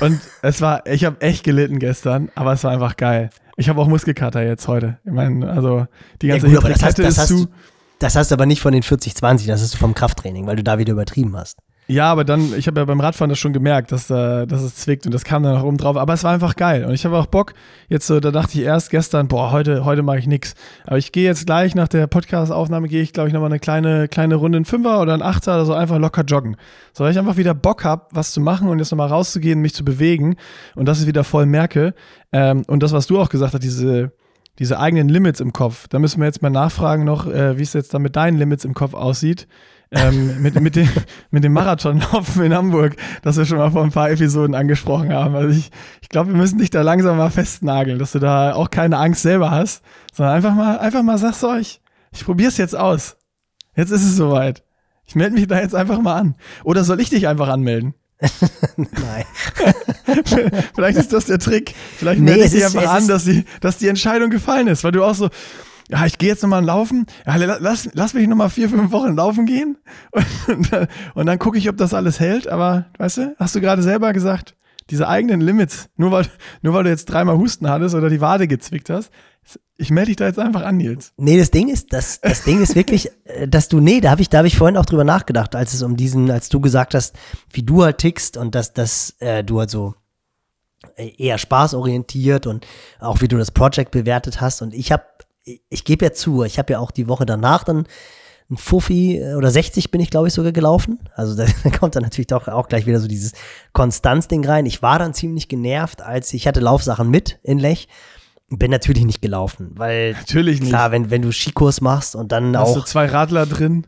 Und 0.00 0.20
es 0.42 0.60
war, 0.60 0.84
ich 0.88 1.04
habe 1.04 1.20
echt 1.20 1.44
gelitten 1.44 1.78
gestern, 1.78 2.30
aber 2.34 2.52
es 2.52 2.64
war 2.64 2.72
einfach 2.72 2.96
geil. 2.96 3.30
Ich 3.56 3.68
habe 3.68 3.80
auch 3.80 3.86
Muskelkater 3.86 4.44
jetzt 4.44 4.66
heute. 4.66 4.98
Ich 5.04 5.12
meine, 5.12 5.48
also 5.48 5.86
die 6.20 6.28
ganze 6.28 6.48
ja, 6.48 6.58
gut, 6.58 6.68
das 6.70 6.82
hast, 6.82 6.98
das 6.98 7.08
ist 7.08 7.18
hast 7.18 7.28
zu. 7.28 7.46
Das 8.00 8.16
hast 8.16 8.30
du 8.30 8.34
aber 8.34 8.46
nicht 8.46 8.60
von 8.60 8.72
den 8.72 8.82
40, 8.82 9.14
20, 9.14 9.46
das 9.46 9.62
ist 9.62 9.76
vom 9.76 9.94
Krafttraining, 9.94 10.46
weil 10.46 10.56
du 10.56 10.64
da 10.64 10.78
wieder 10.78 10.92
übertrieben 10.92 11.36
hast. 11.36 11.58
Ja, 11.90 12.12
aber 12.12 12.24
dann, 12.24 12.52
ich 12.54 12.66
habe 12.66 12.80
ja 12.80 12.84
beim 12.84 13.00
Radfahren 13.00 13.30
das 13.30 13.38
schon 13.38 13.54
gemerkt, 13.54 13.92
dass, 13.92 14.10
äh, 14.10 14.46
dass 14.46 14.60
es 14.60 14.74
zwickt 14.74 15.06
und 15.06 15.14
das 15.14 15.24
kam 15.24 15.42
dann 15.42 15.54
noch 15.54 15.64
oben 15.64 15.78
drauf. 15.78 15.96
Aber 15.96 16.12
es 16.12 16.22
war 16.22 16.32
einfach 16.34 16.54
geil. 16.54 16.84
Und 16.84 16.92
ich 16.92 17.06
habe 17.06 17.16
auch 17.16 17.24
Bock. 17.24 17.54
Jetzt 17.88 18.06
so, 18.06 18.20
da 18.20 18.30
dachte 18.30 18.58
ich 18.58 18.64
erst 18.64 18.90
gestern, 18.90 19.26
boah, 19.26 19.52
heute, 19.52 19.86
heute 19.86 20.02
mache 20.02 20.18
ich 20.18 20.26
nix. 20.26 20.54
Aber 20.84 20.98
ich 20.98 21.12
gehe 21.12 21.24
jetzt 21.24 21.46
gleich 21.46 21.74
nach 21.74 21.88
der 21.88 22.06
Podcast-Aufnahme, 22.06 22.88
gehe 22.88 23.00
ich, 23.00 23.14
glaube 23.14 23.30
ich, 23.30 23.32
nochmal 23.32 23.48
eine 23.48 23.58
kleine, 23.58 24.06
kleine 24.06 24.34
Runde, 24.34 24.58
ein 24.58 24.66
Fünfer 24.66 25.00
oder 25.00 25.14
ein 25.14 25.22
Achter 25.22 25.54
oder 25.54 25.64
so 25.64 25.72
einfach 25.72 25.96
locker 25.96 26.24
joggen. 26.24 26.56
So, 26.92 27.04
weil 27.04 27.12
ich 27.12 27.18
einfach 27.18 27.38
wieder 27.38 27.54
Bock 27.54 27.84
habe, 27.84 28.04
was 28.10 28.32
zu 28.32 28.42
machen 28.42 28.68
und 28.68 28.80
jetzt 28.80 28.90
nochmal 28.90 29.08
rauszugehen, 29.08 29.62
mich 29.62 29.72
zu 29.72 29.82
bewegen 29.82 30.36
und 30.74 30.86
das 30.86 31.00
ich 31.00 31.06
wieder 31.06 31.24
voll 31.24 31.46
merke. 31.46 31.94
Ähm, 32.32 32.64
und 32.66 32.82
das, 32.82 32.92
was 32.92 33.06
du 33.06 33.18
auch 33.18 33.30
gesagt 33.30 33.54
hast, 33.54 33.64
diese, 33.64 34.12
diese 34.58 34.78
eigenen 34.78 35.08
Limits 35.08 35.40
im 35.40 35.54
Kopf. 35.54 35.88
Da 35.88 35.98
müssen 35.98 36.20
wir 36.20 36.26
jetzt 36.26 36.42
mal 36.42 36.50
nachfragen 36.50 37.04
noch, 37.04 37.26
äh, 37.26 37.56
wie 37.56 37.62
es 37.62 37.72
jetzt 37.72 37.94
dann 37.94 38.02
mit 38.02 38.14
deinen 38.14 38.36
Limits 38.36 38.66
im 38.66 38.74
Kopf 38.74 38.92
aussieht 38.92 39.48
ähm, 39.90 40.42
mit, 40.42 40.60
mit, 40.60 40.76
dem, 40.76 40.88
mit 41.30 41.44
dem 41.44 41.52
Marathonlaufen 41.52 42.42
in 42.42 42.54
Hamburg, 42.54 42.96
das 43.22 43.36
wir 43.36 43.46
schon 43.46 43.58
mal 43.58 43.70
vor 43.70 43.84
ein 43.84 43.92
paar 43.92 44.10
Episoden 44.10 44.54
angesprochen 44.54 45.12
haben. 45.12 45.34
Also 45.34 45.58
ich, 45.58 45.70
ich 46.02 46.08
glaube, 46.08 46.30
wir 46.30 46.36
müssen 46.36 46.58
dich 46.58 46.70
da 46.70 46.82
langsam 46.82 47.16
mal 47.16 47.30
festnageln, 47.30 47.98
dass 47.98 48.12
du 48.12 48.18
da 48.18 48.54
auch 48.54 48.70
keine 48.70 48.98
Angst 48.98 49.22
selber 49.22 49.50
hast, 49.50 49.82
sondern 50.12 50.34
einfach 50.34 50.54
mal, 50.54 50.78
einfach 50.78 51.02
mal 51.02 51.18
sagst 51.18 51.42
du 51.42 51.48
euch, 51.48 51.80
ich 52.12 52.24
probiere 52.24 52.48
es 52.48 52.58
jetzt 52.58 52.76
aus. 52.76 53.16
Jetzt 53.76 53.90
ist 53.90 54.04
es 54.04 54.16
soweit. 54.16 54.64
Ich 55.06 55.14
melde 55.14 55.36
mich 55.36 55.46
da 55.46 55.60
jetzt 55.60 55.74
einfach 55.74 56.00
mal 56.00 56.16
an. 56.16 56.36
Oder 56.64 56.84
soll 56.84 57.00
ich 57.00 57.08
dich 57.08 57.28
einfach 57.28 57.48
anmelden? 57.48 57.94
Nein. 58.76 59.24
Vielleicht 60.74 60.98
ist 60.98 61.12
das 61.12 61.26
der 61.26 61.38
Trick. 61.38 61.74
Vielleicht 61.96 62.20
melde 62.20 62.44
ich 62.44 62.50
dich 62.50 62.64
einfach 62.64 62.88
an, 62.88 63.06
dass 63.06 63.24
die, 63.24 63.44
dass 63.60 63.78
die 63.78 63.88
Entscheidung 63.88 64.30
gefallen 64.30 64.66
ist, 64.66 64.84
weil 64.84 64.92
du 64.92 65.04
auch 65.04 65.14
so, 65.14 65.30
ja, 65.88 66.04
ich 66.06 66.18
gehe 66.18 66.28
jetzt 66.28 66.42
nochmal 66.42 66.64
laufen. 66.64 67.06
Ja, 67.26 67.36
lass, 67.36 67.88
lass 67.92 68.14
mich 68.14 68.28
nochmal 68.28 68.50
vier, 68.50 68.68
fünf 68.68 68.92
Wochen 68.92 69.16
laufen 69.16 69.46
gehen. 69.46 69.78
Und, 70.12 70.26
und, 70.72 70.88
und 71.14 71.26
dann 71.26 71.38
gucke 71.38 71.58
ich, 71.58 71.68
ob 71.68 71.76
das 71.76 71.94
alles 71.94 72.20
hält. 72.20 72.48
Aber, 72.48 72.86
weißt 72.98 73.16
du, 73.18 73.36
hast 73.38 73.54
du 73.54 73.60
gerade 73.60 73.82
selber 73.82 74.12
gesagt, 74.12 74.54
diese 74.90 75.08
eigenen 75.08 75.40
Limits, 75.40 75.88
nur 75.96 76.12
weil, 76.12 76.26
nur 76.62 76.74
weil 76.74 76.84
du 76.84 76.90
jetzt 76.90 77.06
dreimal 77.06 77.36
Husten 77.36 77.68
hattest 77.68 77.94
oder 77.94 78.08
die 78.08 78.20
Wade 78.20 78.48
gezwickt 78.48 78.90
hast, 78.90 79.10
ich 79.76 79.90
melde 79.90 80.08
dich 80.08 80.16
da 80.16 80.26
jetzt 80.26 80.38
einfach 80.38 80.62
an, 80.62 80.76
Nils. 80.76 81.12
Nee, 81.16 81.38
das 81.38 81.50
Ding 81.50 81.68
ist, 81.68 81.92
das, 81.92 82.20
das 82.20 82.42
Ding 82.42 82.60
ist 82.60 82.74
wirklich, 82.74 83.10
äh, 83.24 83.46
dass 83.48 83.68
du, 83.68 83.80
nee, 83.80 84.00
da 84.00 84.10
habe 84.10 84.20
ich, 84.20 84.28
da 84.28 84.38
habe 84.38 84.48
ich 84.48 84.56
vorhin 84.56 84.76
auch 84.76 84.86
drüber 84.86 85.04
nachgedacht, 85.04 85.54
als 85.54 85.72
es 85.72 85.82
um 85.82 85.96
diesen, 85.96 86.30
als 86.30 86.48
du 86.48 86.60
gesagt 86.60 86.94
hast, 86.94 87.16
wie 87.52 87.62
du 87.62 87.84
halt 87.84 87.98
tickst 87.98 88.36
und 88.36 88.54
dass, 88.54 88.72
dass 88.72 89.14
äh, 89.20 89.44
du 89.44 89.60
halt 89.60 89.70
so 89.70 89.94
äh, 90.96 91.12
eher 91.16 91.38
spaßorientiert 91.38 92.46
und 92.46 92.66
auch 92.98 93.20
wie 93.20 93.28
du 93.28 93.38
das 93.38 93.52
Project 93.52 93.92
bewertet 93.92 94.40
hast. 94.40 94.62
Und 94.62 94.74
ich 94.74 94.92
habe 94.92 95.04
ich 95.68 95.84
gebe 95.84 96.04
ja 96.04 96.12
zu, 96.12 96.44
ich 96.44 96.58
habe 96.58 96.72
ja 96.72 96.78
auch 96.78 96.90
die 96.90 97.08
Woche 97.08 97.26
danach 97.26 97.64
dann 97.64 97.86
ein 98.50 98.56
Fuffi 98.56 99.18
äh, 99.18 99.34
oder 99.34 99.50
60 99.50 99.90
bin 99.90 100.00
ich, 100.00 100.10
glaube 100.10 100.28
ich, 100.28 100.34
sogar 100.34 100.52
gelaufen. 100.52 101.00
Also 101.14 101.36
da, 101.36 101.46
da 101.64 101.70
kommt 101.70 101.96
dann 101.96 102.02
natürlich 102.02 102.28
doch 102.28 102.48
auch 102.48 102.68
gleich 102.68 102.86
wieder 102.86 103.00
so 103.00 103.08
dieses 103.08 103.32
Konstanzding 103.72 104.44
rein. 104.44 104.66
Ich 104.66 104.82
war 104.82 104.98
dann 104.98 105.14
ziemlich 105.14 105.48
genervt, 105.48 106.02
als 106.02 106.32
ich 106.32 106.46
hatte 106.46 106.60
Laufsachen 106.60 107.10
mit 107.10 107.38
in 107.42 107.58
Lech. 107.58 107.88
Bin 108.50 108.70
natürlich 108.70 109.04
nicht 109.04 109.20
gelaufen, 109.20 109.72
weil 109.74 110.12
natürlich 110.12 110.60
nicht. 110.60 110.70
klar, 110.70 110.90
wenn, 110.90 111.10
wenn 111.10 111.20
du 111.20 111.30
Skikurs 111.30 111.82
machst 111.82 112.16
und 112.16 112.32
dann 112.32 112.56
Hast 112.56 112.62
auch. 112.62 112.76
Hast 112.76 112.86
du 112.86 112.90
zwei 112.90 113.06
Radler 113.06 113.44
drin? 113.44 113.86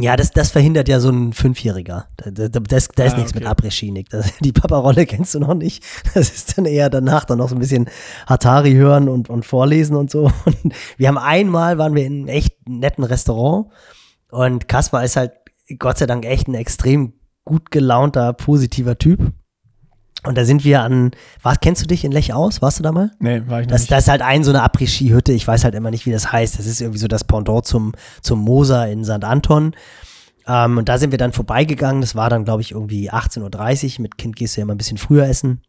Ja, 0.00 0.16
das, 0.16 0.32
das 0.32 0.50
verhindert 0.50 0.88
ja 0.88 0.98
so 0.98 1.08
ein 1.08 1.32
Fünfjähriger. 1.32 2.08
Da, 2.16 2.30
da, 2.30 2.48
das, 2.48 2.88
da 2.88 3.04
ist 3.04 3.14
ah, 3.14 3.16
nichts 3.16 3.32
okay. 3.32 3.40
mit 3.40 3.48
Après-Ski, 3.48 4.04
Die 4.40 4.52
Papa-Rolle 4.52 5.06
kennst 5.06 5.34
du 5.34 5.38
noch 5.38 5.54
nicht. 5.54 5.84
Das 6.14 6.30
ist 6.30 6.58
dann 6.58 6.66
eher 6.66 6.90
danach 6.90 7.24
dann 7.24 7.38
noch 7.38 7.48
so 7.48 7.54
ein 7.54 7.60
bisschen 7.60 7.88
Hatari 8.26 8.72
hören 8.72 9.08
und, 9.08 9.30
und 9.30 9.46
vorlesen 9.46 9.94
und 9.94 10.10
so. 10.10 10.24
Und 10.44 10.74
wir 10.96 11.08
haben 11.08 11.18
einmal, 11.18 11.78
waren 11.78 11.94
wir 11.94 12.04
in 12.04 12.20
einem 12.20 12.28
echt 12.28 12.68
netten 12.68 13.04
Restaurant 13.04 13.68
und 14.34 14.66
Kaspar 14.66 15.04
ist 15.04 15.14
halt 15.14 15.32
Gott 15.78 15.98
sei 15.98 16.06
Dank 16.06 16.24
echt 16.26 16.48
ein 16.48 16.54
extrem 16.54 17.12
gut 17.44 17.70
gelaunter, 17.70 18.32
positiver 18.32 18.98
Typ. 18.98 19.32
Und 20.26 20.38
da 20.38 20.44
sind 20.44 20.64
wir 20.64 20.82
an, 20.82 21.10
was, 21.42 21.60
kennst 21.60 21.82
du 21.82 21.86
dich 21.86 22.04
in 22.04 22.12
Lech 22.12 22.32
aus? 22.32 22.62
Warst 22.62 22.78
du 22.78 22.82
da 22.82 22.92
mal? 22.92 23.10
Nee, 23.18 23.42
war 23.46 23.60
ich 23.60 23.66
das, 23.66 23.82
nicht. 23.82 23.92
Das 23.92 24.04
ist 24.04 24.10
halt 24.10 24.22
ein 24.22 24.42
so 24.42 24.50
eine 24.50 24.64
Après-Ski-Hütte. 24.64 25.32
Ich 25.32 25.46
weiß 25.46 25.64
halt 25.64 25.74
immer 25.74 25.90
nicht, 25.90 26.06
wie 26.06 26.12
das 26.12 26.32
heißt. 26.32 26.58
Das 26.58 26.66
ist 26.66 26.80
irgendwie 26.80 26.98
so 26.98 27.08
das 27.08 27.24
Pendant 27.24 27.66
zum, 27.66 27.92
zum 28.22 28.40
Moser 28.40 28.88
in 28.88 29.04
St. 29.04 29.22
Anton. 29.22 29.74
Ähm, 30.46 30.78
und 30.78 30.88
da 30.88 30.98
sind 30.98 31.10
wir 31.10 31.18
dann 31.18 31.32
vorbeigegangen. 31.32 32.00
Das 32.00 32.14
war 32.14 32.30
dann, 32.30 32.44
glaube 32.44 32.62
ich, 32.62 32.72
irgendwie 32.72 33.12
18.30 33.12 33.96
Uhr. 33.98 34.02
Mit 34.02 34.16
Kind 34.16 34.36
gehst 34.36 34.56
du 34.56 34.60
ja 34.60 34.62
immer 34.62 34.74
ein 34.74 34.78
bisschen 34.78 34.98
früher 34.98 35.28
essen. 35.28 35.60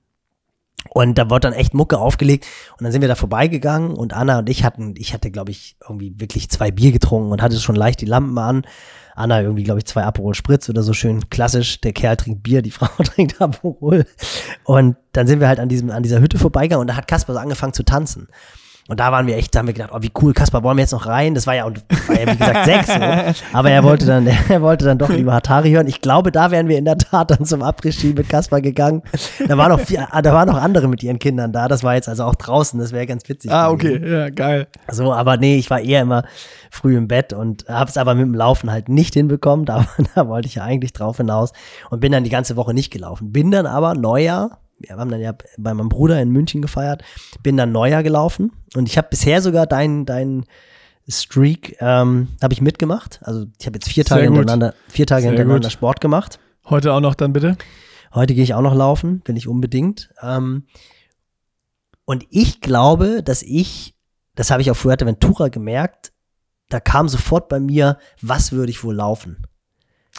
Und 0.90 1.18
da 1.18 1.30
wurde 1.30 1.42
dann 1.42 1.54
echt 1.54 1.74
Mucke 1.74 1.98
aufgelegt. 1.98 2.46
Und 2.78 2.84
dann 2.84 2.92
sind 2.92 3.02
wir 3.02 3.08
da 3.08 3.16
vorbeigegangen 3.16 3.92
und 3.92 4.14
Anna 4.14 4.40
und 4.40 4.50
ich 4.50 4.64
hatten, 4.64 4.94
ich 4.98 5.14
hatte, 5.14 5.32
glaube 5.32 5.52
ich, 5.52 5.78
irgendwie 5.82 6.14
wirklich 6.20 6.50
zwei 6.50 6.72
Bier 6.72 6.92
getrunken 6.92 7.32
und 7.32 7.42
hatte 7.42 7.60
schon 7.60 7.76
leicht 7.76 8.02
die 8.02 8.06
Lampen 8.06 8.38
an. 8.38 8.66
Anna 9.16 9.42
irgendwie, 9.42 9.64
glaube 9.64 9.80
ich, 9.80 9.86
zwei 9.86 10.04
Aperol 10.04 10.36
Spritz 10.36 10.70
oder 10.70 10.84
so 10.84 10.94
schön 10.94 11.30
klassisch. 11.30 11.82
Der 11.82 11.94
Kerl 11.94 12.18
trinkt 12.18 12.44
Bier, 12.44 12.62
die 12.62 12.72
Frau 12.72 12.88
trinkt 13.04 13.42
Aperol. 13.42 14.06
Und 14.64 14.98
dann 15.14 15.28
sind 15.28 15.40
wir 15.40 15.48
halt 15.48 15.60
an 15.60 15.70
diesem, 15.70 15.90
an 15.90 16.04
dieser 16.04 16.20
Hütte 16.20 16.38
vorbeigegangen 16.38 16.82
und 16.82 16.88
da 16.88 16.96
hat 16.96 17.08
Kasper 17.08 17.34
so 17.34 17.40
angefangen 17.40 17.74
zu 17.74 17.84
tanzen. 17.84 18.28
Und 18.88 19.00
da 19.00 19.12
waren 19.12 19.26
wir 19.26 19.36
echt, 19.36 19.56
da 19.56 19.60
haben 19.60 19.68
wir 19.68 19.74
gedacht, 19.74 19.90
oh, 19.94 20.02
wie 20.02 20.12
cool, 20.22 20.34
Kaspar, 20.34 20.62
wollen 20.62 20.78
wir 20.78 20.84
jetzt 20.84 20.92
noch 20.92 21.08
rein? 21.08 21.34
Das 21.34 21.48
war 21.48 21.56
ja, 21.56 21.66
und 21.66 21.84
war 22.08 22.20
ja 22.20 22.32
wie 22.32 22.38
gesagt 22.38 22.66
sechs. 22.66 22.88
So. 22.88 23.44
Aber 23.58 23.72
er 23.72 23.84
wollte 23.84 24.06
dann, 24.06 24.28
er 24.50 24.62
wollte 24.62 24.86
dann 24.86 25.00
doch 25.00 25.10
lieber 25.10 25.34
Hatari 25.34 25.72
hören. 25.72 25.88
Ich 25.88 26.02
glaube, 26.02 26.32
da 26.32 26.52
wären 26.52 26.68
wir 26.68 26.78
in 26.78 26.86
der 26.86 27.00
Tat 27.00 27.32
dann 27.32 27.46
zum 27.46 27.64
Abrisski 27.64 28.14
mit 28.16 28.30
Kaspar 28.30 28.62
gegangen. 28.62 29.02
Da 29.48 29.58
waren 29.58 29.72
noch 29.72 29.80
vier, 29.80 30.08
da 30.12 30.34
waren 30.34 30.48
noch 30.48 30.62
andere 30.62 30.88
mit 30.88 31.02
ihren 31.02 31.18
Kindern 31.18 31.52
da. 31.52 31.68
Das 31.68 31.84
war 31.84 31.96
jetzt 31.96 32.08
also 32.08 32.26
auch 32.26 32.36
draußen. 32.36 32.80
Das 32.80 32.92
wäre 32.92 33.08
ganz 33.08 33.28
witzig. 33.28 33.52
Ah, 33.52 33.72
okay, 33.72 34.00
ja, 34.08 34.30
geil. 34.30 34.68
So, 34.92 35.12
aber 35.12 35.38
nee, 35.38 35.58
ich 35.58 35.72
war 35.72 35.80
eher 35.80 36.04
immer 36.04 36.24
früh 36.70 36.96
im 36.96 37.08
Bett 37.08 37.34
und 37.34 37.66
habe 37.68 37.90
es 37.90 37.98
aber 37.98 38.14
mit 38.14 38.26
dem 38.26 38.36
Laufen 38.36 38.72
halt 38.72 38.88
nicht 38.90 39.14
hinbekommen. 39.14 39.66
Da, 39.76 39.88
da 40.14 40.28
wollte 40.28 40.48
ich 40.48 40.56
ja 40.56 40.64
eigentlich 40.64 40.94
drauf 40.94 41.18
hinaus 41.18 41.52
und 41.90 42.00
bin 42.00 42.12
dann 42.12 42.24
die 42.24 42.30
ganze 42.30 42.56
Woche 42.56 42.74
nicht 42.74 42.92
gelaufen. 42.92 43.32
Bin 43.32 43.50
dann 43.50 43.66
aber 43.66 43.96
Neujahr 43.96 44.60
wir 44.80 44.96
haben 44.96 45.10
dann 45.10 45.22
ja 45.22 45.34
bei 45.58 45.74
meinem 45.74 45.90
Bruder 45.90 46.22
in 46.22 46.32
München 46.32 46.62
gefeiert, 46.62 47.04
bin 47.44 47.58
dann 47.58 47.72
Neujahr 47.72 48.04
gelaufen 48.04 48.52
und 48.76 48.88
ich 48.88 48.98
habe 48.98 49.08
bisher 49.10 49.42
sogar 49.42 49.68
deinen 49.68 50.06
dein 50.06 50.46
Streak 51.08 51.78
ähm, 51.80 52.30
habe 52.42 52.54
ich 52.54 52.62
mitgemacht. 52.62 53.20
Also 53.24 53.46
ich 53.60 53.66
habe 53.68 53.78
jetzt 53.78 53.90
vier 53.90 54.06
Tage 54.06 54.24
hintereinander, 54.24 54.74
vier 54.90 55.06
Tage 55.06 55.28
hintereinander 55.28 55.70
Sport 55.70 56.02
gemacht. 56.02 56.40
Heute 56.68 56.94
auch 56.94 57.00
noch 57.00 57.16
dann 57.16 57.32
bitte? 57.32 57.58
Heute 58.14 58.34
gehe 58.34 58.44
ich 58.44 58.54
auch 58.54 58.62
noch 58.62 58.74
laufen, 58.74 59.22
will 59.26 59.38
ich 59.38 59.48
unbedingt. 59.48 60.10
Ähm, 60.22 60.64
und 62.06 62.26
ich 62.30 62.62
glaube, 62.62 63.22
dass 63.24 63.44
ich, 63.44 63.96
das 64.36 64.52
habe 64.52 64.62
ich 64.62 64.72
auf 64.72 64.78
Fuerteventura 64.78 65.50
gemerkt, 65.50 66.12
da 66.70 66.80
kam 66.80 67.08
sofort 67.08 67.50
bei 67.50 67.60
mir, 67.60 68.00
was 68.22 68.52
würde 68.52 68.72
ich 68.72 68.84
wohl 68.84 68.96
laufen? 68.96 69.46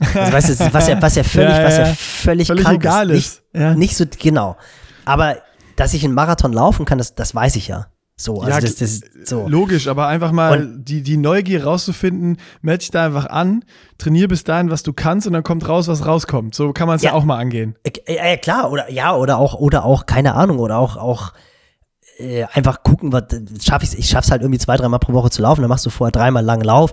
Also, 0.01 0.33
weißt 0.33 0.49
du, 0.61 0.73
was 0.75 0.89
ja, 0.89 1.01
was 1.01 1.15
ja 1.15 1.23
völlig, 1.25 1.57
Ja, 1.57 1.65
was 1.65 1.79
ja 1.79 1.87
ja. 1.87 1.95
völlig, 1.95 2.47
Völlig 2.49 2.65
krank 2.65 2.83
egal 2.85 3.11
ist. 3.11 3.19
ist. 3.19 3.43
Nicht, 3.55 3.63
Ja. 3.63 3.75
nicht 3.75 3.97
so, 3.97 4.05
genau. 4.19 4.57
Aber, 5.05 5.37
dass 5.77 5.95
ich 5.95 6.05
einen 6.05 6.15
Marathon 6.15 6.53
laufen 6.53 6.85
kann, 6.85 6.99
das, 6.99 7.15
das 7.15 7.35
weiß 7.35 7.57
ich 7.57 7.69
ja. 7.69 7.87
So, 8.19 8.41
also 8.41 8.51
Ja, 8.51 8.61
das, 8.61 8.77
das 8.77 8.93
ist 8.93 9.29
so. 9.29 9.47
Logisch, 9.47 9.89
aber 9.89 10.07
einfach 10.07 10.33
mal 10.33 10.75
die, 10.79 11.03
die 11.03 11.19
Neugier 11.19 11.65
rauszufinden, 11.65 12.39
melde 12.63 12.79
dich 12.79 12.91
da 12.91 13.05
einfach 13.05 13.27
an, 13.27 13.63
trainier 13.99 14.27
bis 14.27 14.43
dahin, 14.43 14.71
was 14.71 14.83
du 14.83 14.95
kannst 14.95 15.27
und 15.27 15.35
dann 15.35 15.43
kommt 15.43 15.69
raus, 15.69 15.87
was 15.89 16.07
rauskommt. 16.07 16.55
So 16.55 16.73
kann 16.73 16.87
man 16.89 16.97
es 16.97 17.03
ja. 17.03 17.11
Ja. 17.11 17.17
auch 17.17 17.25
mal 17.25 17.37
angehen. 17.39 17.77
Äh, 17.85 17.91
äh, 18.07 18.37
klar, 18.39 18.71
oder 18.71 18.91
ja, 18.91 19.15
oder 19.15 19.37
auch, 19.39 19.55
oder 19.55 19.85
auch, 19.85 20.07
keine 20.07 20.35
Ahnung, 20.35 20.59
oder 20.61 20.79
auch, 20.79 20.97
auch 20.97 21.35
äh, 22.19 22.45
einfach 22.55 22.83
gucken, 22.83 23.13
was 23.13 23.25
schaff 23.63 23.83
ich's, 23.83 23.93
ich 23.93 24.09
schaff's 24.09 24.31
halt 24.31 24.41
irgendwie 24.41 24.59
zwei, 24.61 24.77
dreimal 24.79 24.99
pro 25.01 25.13
Woche 25.13 25.29
zu 25.31 25.43
laufen, 25.43 25.61
dann 25.61 25.69
machst 25.69 25.85
du 25.85 25.91
vorher 25.91 26.13
dreimal 26.13 26.43
langen 26.43 26.65
Lauf 26.65 26.93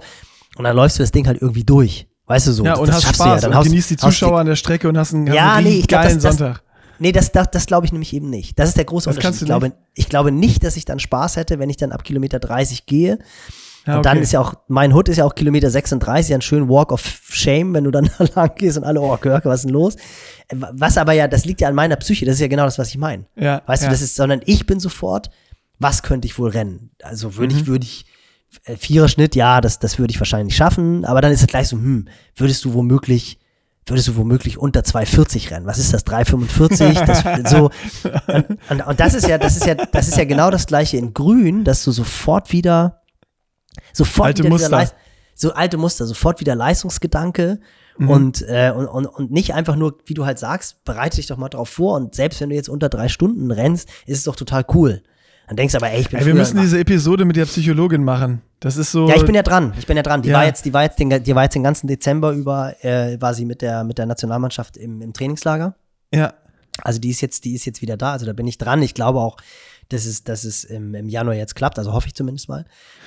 und 0.57 0.65
dann 0.65 0.75
läufst 0.75 0.99
du 0.99 1.03
das 1.03 1.11
Ding 1.11 1.25
halt 1.27 1.41
irgendwie 1.41 1.63
durch. 1.63 2.07
Weißt 2.33 2.47
du 2.47 2.51
so? 2.51 2.63
Ja, 2.65 2.71
das, 2.71 2.79
und 2.79 2.87
das 2.87 2.95
hast 2.95 3.03
schaffst 3.03 3.15
Spaß 3.21 3.41
du 3.41 3.45
ja. 3.47 3.51
Dann 3.51 3.59
und 3.59 3.63
genießt 3.65 3.89
die 3.91 3.97
Zuschauer 3.97 4.39
an 4.39 4.47
der 4.47 4.55
Strecke 4.55 4.89
und 4.89 4.97
hast 4.97 5.13
einen, 5.13 5.27
hast 5.29 5.35
Ja, 5.35 5.61
nee, 5.61 5.81
glaub, 5.81 6.01
geilen 6.01 6.15
das- 6.15 6.23
das- 6.23 6.37
Sonntag. 6.37 6.63
Nee, 6.99 7.11
das, 7.11 7.31
das, 7.31 7.49
das 7.51 7.65
glaube 7.65 7.85
ich 7.85 7.91
nämlich 7.91 8.13
eben 8.13 8.29
nicht. 8.29 8.57
Das 8.59 8.69
ist 8.69 8.77
der 8.77 8.85
große 8.85 9.09
Das 9.09 9.17
Unterschied. 9.17 9.41
Ich 9.41 9.45
glaube, 9.45 9.73
ich 9.93 10.09
glaube 10.09 10.31
nicht, 10.31 10.63
dass 10.63 10.77
ich 10.77 10.85
dann 10.85 10.99
Spaß 10.99 11.35
hätte, 11.35 11.59
wenn 11.59 11.69
ich 11.69 11.77
dann 11.77 11.91
ab 11.91 12.03
Kilometer 12.03 12.39
30 12.39 12.85
gehe. 12.85 13.19
Ja, 13.85 13.97
Und 13.97 14.05
dann 14.05 14.17
okay. 14.17 14.23
ist 14.23 14.31
ja 14.31 14.39
auch, 14.39 14.53
mein 14.69 14.93
Hood 14.93 15.09
ist 15.09 15.17
ja 15.17 15.25
auch 15.25 15.35
Kilometer 15.35 15.69
36, 15.69 16.33
ein 16.33 16.41
schön 16.41 16.69
Walk 16.69 16.91
of 16.93 17.01
Shame, 17.29 17.73
wenn 17.73 17.83
du 17.83 17.91
dann 17.91 18.09
da 18.17 18.25
lang 18.35 18.51
gehst 18.55 18.77
und 18.77 18.85
alle, 18.85 19.01
oh, 19.01 19.17
Görke, 19.19 19.49
was 19.49 19.61
ist 19.61 19.65
denn 19.65 19.73
los? 19.73 19.97
Was 20.53 20.97
aber 20.97 21.11
ja, 21.13 21.27
das 21.27 21.43
liegt 21.45 21.59
ja 21.61 21.67
an 21.67 21.75
meiner 21.75 21.97
Psyche, 21.97 22.25
das 22.25 22.35
ist 22.35 22.41
ja 22.41 22.47
genau 22.47 22.63
das, 22.65 22.79
was 22.79 22.87
ich 22.89 22.97
meine. 22.97 23.25
Ja, 23.35 23.61
Weißt 23.65 23.83
ja. 23.83 23.89
du, 23.89 23.93
das 23.93 24.01
ist, 24.01 24.15
sondern 24.15 24.41
ich 24.45 24.65
bin 24.65 24.79
sofort, 24.79 25.29
was 25.79 26.03
könnte 26.03 26.27
ich 26.27 26.37
wohl 26.39 26.51
rennen? 26.51 26.91
Also 27.03 27.35
würde 27.35 27.53
Mhm. 27.55 27.61
ich, 27.61 27.67
würde 27.67 27.85
ich, 27.85 28.05
Vierer-Schnitt, 28.77 29.35
ja, 29.35 29.61
das, 29.61 29.79
das 29.79 29.99
würde 29.99 30.11
ich 30.11 30.19
wahrscheinlich 30.19 30.55
schaffen, 30.55 31.05
aber 31.05 31.21
dann 31.21 31.31
ist 31.31 31.41
es 31.41 31.47
gleich 31.47 31.67
so, 31.67 31.77
hm, 31.77 32.07
würdest 32.35 32.63
du 32.65 32.73
womöglich, 32.73 33.39
würdest 33.85 34.07
du 34.07 34.15
womöglich 34.15 34.57
unter 34.57 34.81
2,40 34.81 35.51
rennen? 35.51 35.65
Was 35.65 35.77
ist 35.77 35.93
das, 35.93 36.05
3,45? 36.05 37.05
Das, 37.05 37.51
so, 37.51 37.69
und, 38.27 38.57
und, 38.69 38.87
und 38.87 38.99
das 38.99 39.13
ist 39.13 39.27
ja, 39.27 39.37
das 39.37 39.57
ist 39.57 39.65
ja, 39.65 39.75
das 39.75 40.07
ist 40.07 40.17
ja 40.17 40.25
genau 40.25 40.49
das 40.51 40.67
gleiche 40.67 40.97
in 40.97 41.13
Grün, 41.13 41.63
dass 41.63 41.83
du 41.83 41.91
sofort 41.91 42.51
wieder, 42.51 43.01
sofort 43.91 44.27
Alte 44.27 44.43
wieder 44.43 44.49
Muster. 44.49 44.91
so 45.35 45.53
alte 45.53 45.77
Muster, 45.77 46.05
sofort 46.05 46.39
wieder 46.39 46.55
Leistungsgedanke 46.55 47.59
Mhm. 47.97 48.09
und, 48.09 48.41
äh, 48.47 48.73
und, 48.75 48.87
und, 48.87 49.05
und 49.05 49.31
nicht 49.31 49.53
einfach 49.53 49.75
nur, 49.75 49.99
wie 50.05 50.13
du 50.15 50.25
halt 50.25 50.39
sagst, 50.39 50.83
bereite 50.83 51.17
dich 51.17 51.27
doch 51.27 51.37
mal 51.37 51.49
drauf 51.49 51.69
vor 51.69 51.95
und 51.95 52.15
selbst 52.15 52.41
wenn 52.41 52.49
du 52.49 52.55
jetzt 52.55 52.69
unter 52.69 52.89
drei 52.89 53.07
Stunden 53.07 53.51
rennst, 53.51 53.87
ist 54.07 54.17
es 54.17 54.23
doch 54.23 54.35
total 54.35 54.65
cool. 54.73 55.03
Dann 55.47 55.57
denkst 55.57 55.73
du 55.73 55.77
aber, 55.77 55.89
ey, 55.91 55.99
ich 56.01 56.09
bin 56.09 56.19
Ey, 56.19 56.25
wir 56.25 56.33
müssen 56.35 56.59
diese 56.61 56.79
Episode 56.79 57.25
mit 57.25 57.35
der 57.35 57.45
Psychologin 57.45 58.03
machen. 58.03 58.41
Das 58.61 58.77
ist 58.77 58.91
so. 58.91 59.09
ja, 59.09 59.15
ich 59.15 59.25
bin 59.25 59.35
ja 59.35 59.43
dran. 59.43 59.73
Ich 59.77 59.85
bin 59.87 59.97
ja 59.97 60.03
dran. 60.03 60.21
Die 60.21 60.29
Ja. 60.29 60.37
war 60.37 60.45
jetzt, 60.45 60.63
die 60.65 60.73
war 60.73 60.83
jetzt 60.83 60.97
den, 60.99 61.09
die 61.23 61.35
war 61.35 61.43
jetzt 61.43 61.53
den 61.55 61.63
ganzen 61.63 61.87
Dezember 61.87 62.31
über, 62.31 62.75
äh, 62.83 63.19
war 63.21 63.33
sie 63.33 63.45
mit 63.45 63.61
der, 63.61 63.83
mit 63.83 63.97
der 63.97 64.05
Nationalmannschaft 64.05 64.77
im, 64.77 65.01
im 65.01 65.13
Trainingslager. 65.13 65.75
ja. 66.13 66.33
Also 66.81 66.99
die 66.99 67.11
ist 67.11 67.21
jetzt, 67.21 67.45
die 67.45 67.53
ist 67.53 67.65
jetzt 67.65 67.83
wieder 67.83 67.97
da. 67.97 68.13
Also 68.13 68.25
da 68.25 68.33
bin 68.33 68.47
ich 68.47 68.57
dran. 68.57 68.81
Ich 68.81 68.95
glaube 68.95 69.19
auch, 69.19 69.37
dass 69.89 70.07
es, 70.07 70.23
dass 70.23 70.43
es 70.43 70.63
im, 70.63 70.95
im 70.95 71.07
Januar 71.07 71.35
jetzt 71.35 71.55
klappt. 71.55 71.77
Also 71.77 71.93
hoffe 71.93 72.07
ich 72.07 72.15
zumindest 72.15 72.49
mal. 72.49 72.65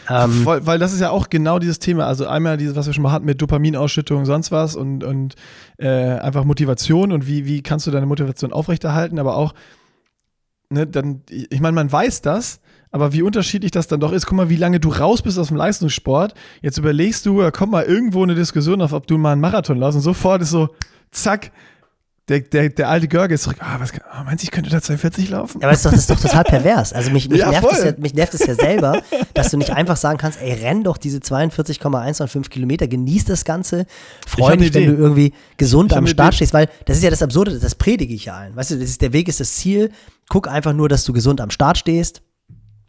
Ähm, 0.08 0.44
Voll, 0.44 0.64
weil 0.66 0.78
das 0.78 0.92
ist 0.92 1.00
ja 1.00 1.10
auch 1.10 1.30
genau 1.30 1.58
dieses 1.58 1.80
Thema. 1.80 2.06
Also 2.06 2.28
einmal 2.28 2.58
dieses, 2.58 2.76
was 2.76 2.86
wir 2.86 2.92
schon 2.92 3.02
mal 3.02 3.10
hatten 3.10 3.24
mit 3.26 3.42
Dopaminausschüttung, 3.42 4.24
sonst 4.24 4.52
was 4.52 4.76
und, 4.76 5.02
und 5.02 5.34
äh, 5.78 5.88
einfach 5.88 6.44
Motivation 6.44 7.10
und 7.10 7.26
wie, 7.26 7.44
wie 7.46 7.60
kannst 7.60 7.88
du 7.88 7.90
deine 7.90 8.06
Motivation 8.06 8.52
aufrechterhalten, 8.52 9.18
aber 9.18 9.36
auch, 9.36 9.52
ne, 10.70 10.86
dann, 10.86 11.22
ich 11.28 11.60
meine, 11.60 11.74
man 11.74 11.90
weiß 11.90 12.22
das, 12.22 12.60
aber 12.90 13.12
wie 13.12 13.22
unterschiedlich 13.22 13.70
das 13.70 13.88
dann 13.88 14.00
doch 14.00 14.12
ist. 14.12 14.26
Guck 14.26 14.36
mal, 14.36 14.48
wie 14.48 14.56
lange 14.56 14.80
du 14.80 14.90
raus 14.90 15.22
bist 15.22 15.38
aus 15.38 15.48
dem 15.48 15.56
Leistungssport. 15.56 16.34
Jetzt 16.62 16.78
überlegst 16.78 17.26
du, 17.26 17.40
da 17.40 17.50
kommt 17.50 17.72
mal 17.72 17.84
irgendwo 17.84 18.22
eine 18.22 18.34
Diskussion 18.34 18.80
auf, 18.80 18.92
ob 18.92 19.06
du 19.06 19.18
mal 19.18 19.32
einen 19.32 19.40
Marathon 19.40 19.78
laufst 19.78 19.96
und 19.96 20.02
sofort 20.02 20.42
ist 20.42 20.50
so, 20.50 20.70
zack, 21.10 21.50
der, 22.28 22.40
der, 22.40 22.70
der 22.70 22.88
alte 22.88 23.06
Görge 23.06 23.34
ist 23.34 23.44
zurück. 23.44 23.58
Ah, 23.60 23.76
was, 23.78 23.92
ah, 24.10 24.24
meinst 24.24 24.42
du, 24.42 24.46
ich 24.46 24.50
könnte 24.50 24.68
da 24.68 24.82
240 24.82 25.30
laufen? 25.30 25.60
Ja, 25.60 25.68
aber 25.68 25.76
das 25.76 25.78
ist 25.78 25.86
doch, 25.86 25.90
das 25.92 26.00
ist 26.00 26.10
doch 26.10 26.20
total 26.20 26.42
pervers. 26.62 26.92
Also 26.92 27.12
mich, 27.12 27.28
mich, 27.28 27.38
Ja, 27.38 27.50
nervt 27.50 27.68
es 27.70 27.84
ja, 27.84 27.92
mich 27.98 28.14
nervt 28.14 28.34
es 28.34 28.44
ja 28.44 28.54
selber, 28.54 29.00
dass 29.32 29.50
du 29.50 29.58
nicht 29.58 29.70
einfach 29.70 29.96
sagen 29.96 30.18
kannst, 30.18 30.40
ey, 30.40 30.52
renn 30.52 30.82
doch 30.82 30.96
diese 30.96 31.20
42,195 31.20 32.50
Kilometer, 32.50 32.88
genieß 32.88 33.26
das 33.26 33.44
Ganze, 33.44 33.86
freu 34.26 34.56
dich, 34.56 34.74
wenn 34.74 34.86
du 34.86 34.94
irgendwie 34.94 35.34
gesund 35.56 35.92
Ich 35.92 35.98
am 35.98 36.08
Start 36.08 36.34
stehst, 36.34 36.52
weil 36.52 36.68
das 36.86 36.96
ist 36.96 37.04
ja 37.04 37.10
das 37.10 37.22
Absurde, 37.22 37.60
das 37.60 37.76
predige 37.76 38.12
ich 38.12 38.24
ja 38.24 38.34
allen. 38.34 38.56
Weißt 38.56 38.72
du, 38.72 38.74
das 38.76 38.88
ist, 38.88 39.02
der 39.02 39.12
Weg 39.12 39.28
ist 39.28 39.38
das 39.38 39.54
Ziel. 39.54 39.92
Guck 40.28 40.48
einfach 40.48 40.72
nur, 40.72 40.88
dass 40.88 41.04
du 41.04 41.12
gesund 41.12 41.40
am 41.40 41.50
Start 41.50 41.78
stehst. 41.78 42.22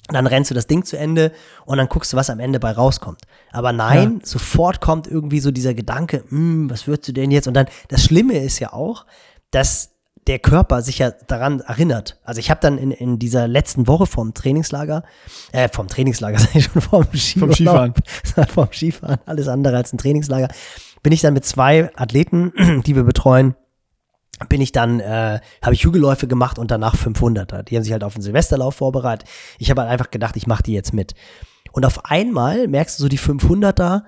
Dann 0.10 0.26
rennst 0.26 0.50
du 0.50 0.56
das 0.56 0.68
Ding 0.68 0.86
zu 0.86 0.98
Ende 0.98 1.34
und 1.66 1.78
dann 1.78 1.90
guckst 1.90 2.14
du, 2.14 2.18
was 2.18 2.30
am 2.30 2.40
Ende 2.40 2.60
bei 2.60 2.72
rauskommt. 2.72 3.22
Aber 3.52 3.74
nein, 3.74 4.22
sofort 4.24 4.80
kommt 4.80 5.06
irgendwie 5.06 5.42
so 5.42 5.52
dieser 5.52 5.74
Gedanke, 5.74 6.24
hm, 6.30 6.70
was 6.70 6.88
würdest 6.88 7.10
du 7.10 7.12
denn 7.12 7.30
jetzt? 7.30 7.48
Und 7.48 7.54
dann, 7.56 7.68
das 7.90 8.06
Schlimme 8.06 8.38
ist 8.38 8.60
ja 8.60 8.72
auch, 8.72 9.06
dass 9.52 9.98
der 10.28 10.40
Körper 10.40 10.82
sich 10.82 11.00
ja 11.00 11.12
daran 11.12 11.62
erinnert. 11.62 12.20
Also 12.24 12.40
ich 12.40 12.50
habe 12.50 12.60
dann 12.62 12.78
in, 12.78 12.92
in 12.92 13.18
dieser 13.18 13.48
letzten 13.48 13.88
Woche 13.88 14.06
vom 14.06 14.34
Trainingslager, 14.34 15.04
äh, 15.52 15.70
vom 15.70 15.88
Trainingslager, 15.88 16.40
sag 16.40 16.56
ich 16.56 16.66
schon, 16.66 16.82
vom 16.82 17.06
Skifahren. 17.14 17.94
Skifahren. 18.24 18.50
vom 18.50 18.68
Skifahren, 18.72 19.20
alles 19.26 19.48
andere 19.48 19.78
als 19.78 19.94
ein 19.94 19.98
Trainingslager, 19.98 20.50
bin 21.02 21.14
ich 21.14 21.22
dann 21.22 21.34
mit 21.34 21.46
zwei 21.46 21.90
Athleten, 21.96 22.54
die 22.86 22.96
wir 22.96 23.04
betreuen, 23.04 23.56
bin 24.50 24.62
ich 24.62 24.72
dann, 24.72 25.00
äh, 25.00 25.40
habe 25.62 25.74
ich 25.74 25.84
Hügelläufe 25.84 26.28
gemacht 26.28 26.60
und 26.60 26.70
danach 26.72 26.96
500er. 26.96 27.64
Die 27.64 27.76
haben 27.76 27.84
sich 27.84 27.92
halt 27.92 28.04
auf 28.04 28.14
den 28.14 28.22
Silvesterlauf 28.22 28.76
vorbereitet. 28.76 29.28
Ich 29.58 29.70
habe 29.70 29.82
halt 29.82 29.92
einfach 29.92 30.12
gedacht, 30.12 30.36
ich 30.38 30.48
mache 30.48 30.64
die 30.64 30.74
jetzt 30.74 30.94
mit. 30.94 31.14
Und 31.72 31.86
auf 31.86 32.06
einmal 32.06 32.68
merkst 32.68 33.00
du 33.00 33.04
so 33.04 33.10
die 33.10 33.20
500er, 33.20 34.04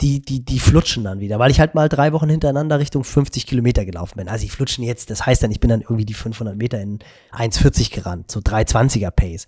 die, 0.00 0.20
die, 0.20 0.44
die 0.44 0.58
flutschen 0.58 1.04
dann 1.04 1.20
wieder, 1.20 1.38
weil 1.38 1.50
ich 1.50 1.60
halt 1.60 1.74
mal 1.74 1.88
drei 1.88 2.12
Wochen 2.12 2.28
hintereinander 2.28 2.78
Richtung 2.80 3.04
50 3.04 3.46
Kilometer 3.46 3.84
gelaufen 3.84 4.16
bin. 4.16 4.28
Also 4.28 4.42
die 4.44 4.50
flutschen 4.50 4.82
jetzt, 4.82 5.10
das 5.10 5.24
heißt 5.24 5.42
dann, 5.42 5.52
ich 5.52 5.60
bin 5.60 5.70
dann 5.70 5.82
irgendwie 5.82 6.04
die 6.04 6.14
500 6.14 6.56
Meter 6.56 6.80
in 6.80 6.98
1,40 7.32 7.92
gerannt, 7.94 8.30
so 8.30 8.40
320er 8.40 9.10
Pace. 9.10 9.46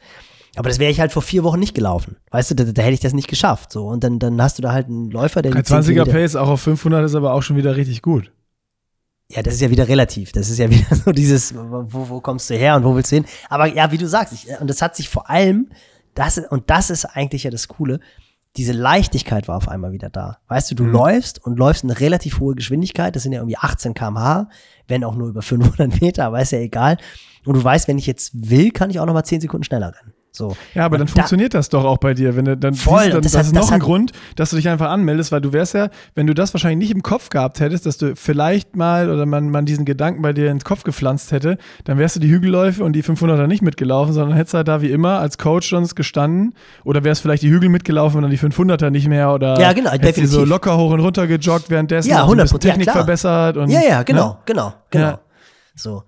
Aber 0.56 0.68
das 0.68 0.78
wäre 0.78 0.92
ich 0.92 1.00
halt 1.00 1.10
vor 1.10 1.22
vier 1.22 1.42
Wochen 1.42 1.58
nicht 1.58 1.74
gelaufen. 1.74 2.16
Weißt 2.30 2.52
du, 2.52 2.54
da, 2.54 2.64
da 2.64 2.82
hätte 2.82 2.94
ich 2.94 3.00
das 3.00 3.12
nicht 3.12 3.26
geschafft. 3.26 3.72
So. 3.72 3.86
Und 3.88 4.04
dann, 4.04 4.20
dann 4.20 4.40
hast 4.40 4.56
du 4.58 4.62
da 4.62 4.72
halt 4.72 4.86
einen 4.86 5.10
Läufer, 5.10 5.42
der 5.42 5.50
die 5.50 5.62
10 5.62 5.78
20er 5.78 5.86
Kilometer- 5.86 6.12
Pace 6.12 6.36
auch 6.36 6.48
auf 6.48 6.60
500 6.60 7.04
ist 7.04 7.16
aber 7.16 7.32
auch 7.32 7.42
schon 7.42 7.56
wieder 7.56 7.74
richtig 7.76 8.02
gut. 8.02 8.30
Ja, 9.30 9.42
das 9.42 9.54
ist 9.54 9.60
ja 9.60 9.70
wieder 9.70 9.88
relativ. 9.88 10.32
Das 10.32 10.50
ist 10.50 10.58
ja 10.58 10.70
wieder 10.70 10.94
so 10.94 11.12
dieses, 11.12 11.54
wo, 11.54 12.08
wo 12.08 12.20
kommst 12.20 12.50
du 12.50 12.54
her 12.54 12.76
und 12.76 12.84
wo 12.84 12.94
willst 12.94 13.12
du 13.12 13.16
hin? 13.16 13.26
Aber 13.48 13.66
ja, 13.66 13.90
wie 13.90 13.98
du 13.98 14.08
sagst, 14.08 14.32
ich, 14.32 14.48
und 14.60 14.68
das 14.68 14.82
hat 14.82 14.96
sich 14.96 15.08
vor 15.08 15.30
allem, 15.30 15.70
das, 16.14 16.38
und 16.38 16.70
das 16.70 16.90
ist 16.90 17.04
eigentlich 17.04 17.44
ja 17.44 17.50
das 17.50 17.68
Coole, 17.68 18.00
diese 18.56 18.72
Leichtigkeit 18.72 19.48
war 19.48 19.56
auf 19.56 19.68
einmal 19.68 19.92
wieder 19.92 20.10
da. 20.10 20.38
Weißt 20.46 20.70
du, 20.70 20.76
du 20.76 20.84
läufst 20.84 21.44
und 21.44 21.58
läufst 21.58 21.82
eine 21.82 21.98
relativ 21.98 22.38
hohe 22.38 22.54
Geschwindigkeit, 22.54 23.16
das 23.16 23.24
sind 23.24 23.32
ja 23.32 23.40
irgendwie 23.40 23.56
18 23.56 23.94
km/h, 23.94 24.48
wenn 24.86 25.02
auch 25.02 25.16
nur 25.16 25.28
über 25.28 25.42
500 25.42 26.00
Meter, 26.00 26.26
aber 26.26 26.40
ist 26.40 26.52
ja 26.52 26.60
egal. 26.60 26.98
Und 27.44 27.54
du 27.54 27.64
weißt, 27.64 27.88
wenn 27.88 27.98
ich 27.98 28.06
jetzt 28.06 28.30
will, 28.34 28.70
kann 28.70 28.90
ich 28.90 29.00
auch 29.00 29.06
noch 29.06 29.12
mal 29.12 29.24
10 29.24 29.40
Sekunden 29.40 29.64
schneller 29.64 29.92
rennen. 29.94 30.13
So. 30.36 30.56
Ja, 30.74 30.86
aber 30.86 30.94
Und 30.94 30.98
dann 30.98 31.06
da- 31.06 31.12
funktioniert 31.12 31.54
das 31.54 31.68
doch 31.68 31.84
auch 31.84 31.98
bei 31.98 32.12
dir. 32.12 32.34
Wenn 32.34 32.44
du 32.44 32.56
dann 32.56 32.74
Voll, 32.74 33.02
siehst, 33.04 33.14
dann, 33.14 33.22
das 33.22 33.30
das, 33.32 33.38
hat- 33.38 33.46
ist 33.46 33.54
das 33.54 33.64
noch 33.66 33.70
ein 33.70 33.74
hat- 33.80 33.86
Grund, 33.86 34.12
dass 34.34 34.50
du 34.50 34.56
dich 34.56 34.68
einfach 34.68 34.90
anmeldest, 34.90 35.30
weil 35.30 35.40
du 35.40 35.52
wärst 35.52 35.74
ja, 35.74 35.90
wenn 36.16 36.26
du 36.26 36.34
das 36.34 36.52
wahrscheinlich 36.52 36.88
nicht 36.88 36.96
im 36.96 37.04
Kopf 37.04 37.28
gehabt 37.28 37.60
hättest, 37.60 37.86
dass 37.86 37.98
du 37.98 38.16
vielleicht 38.16 38.74
mal 38.74 39.10
oder 39.10 39.26
man, 39.26 39.48
man 39.50 39.64
diesen 39.64 39.84
Gedanken 39.84 40.22
bei 40.22 40.32
dir 40.32 40.50
ins 40.50 40.64
Kopf 40.64 40.82
gepflanzt 40.82 41.30
hätte, 41.30 41.56
dann 41.84 41.98
wärst 41.98 42.16
du 42.16 42.20
die 42.20 42.28
Hügelläufe 42.30 42.82
und 42.82 42.94
die 42.94 43.04
500er 43.04 43.46
nicht 43.46 43.62
mitgelaufen, 43.62 44.12
sondern 44.12 44.36
hättest 44.36 44.54
halt 44.54 44.66
da 44.66 44.82
wie 44.82 44.90
immer 44.90 45.20
als 45.20 45.38
Coach 45.38 45.70
sonst 45.70 45.94
gestanden 45.94 46.54
oder 46.82 47.04
wärst 47.04 47.22
vielleicht 47.22 47.44
die 47.44 47.50
Hügel 47.50 47.68
mitgelaufen 47.68 48.16
und 48.16 48.22
dann 48.22 48.32
die 48.32 48.38
500er 48.38 48.90
nicht 48.90 49.06
mehr 49.06 49.32
oder 49.32 49.60
Ja, 49.60 49.72
genau, 49.72 49.90
hättest 49.92 50.16
die 50.16 50.26
so 50.26 50.38
definitiv. 50.38 50.48
locker 50.50 50.76
hoch 50.76 50.90
und 50.90 50.98
runter 50.98 51.28
gejoggt 51.28 51.70
währenddessen, 51.70 52.10
Ja, 52.10 52.24
auch 52.24 52.26
so 52.26 52.32
ein 52.32 52.40
100%, 52.40 52.42
bisschen 52.42 52.58
Technik 52.60 52.86
ja, 52.88 52.92
verbessert 52.92 53.56
und 53.56 53.70
Ja, 53.70 53.82
ja, 53.88 54.02
genau, 54.02 54.30
ne? 54.30 54.36
genau, 54.46 54.74
genau. 54.90 55.06
Ja. 55.06 55.20
So. 55.76 56.02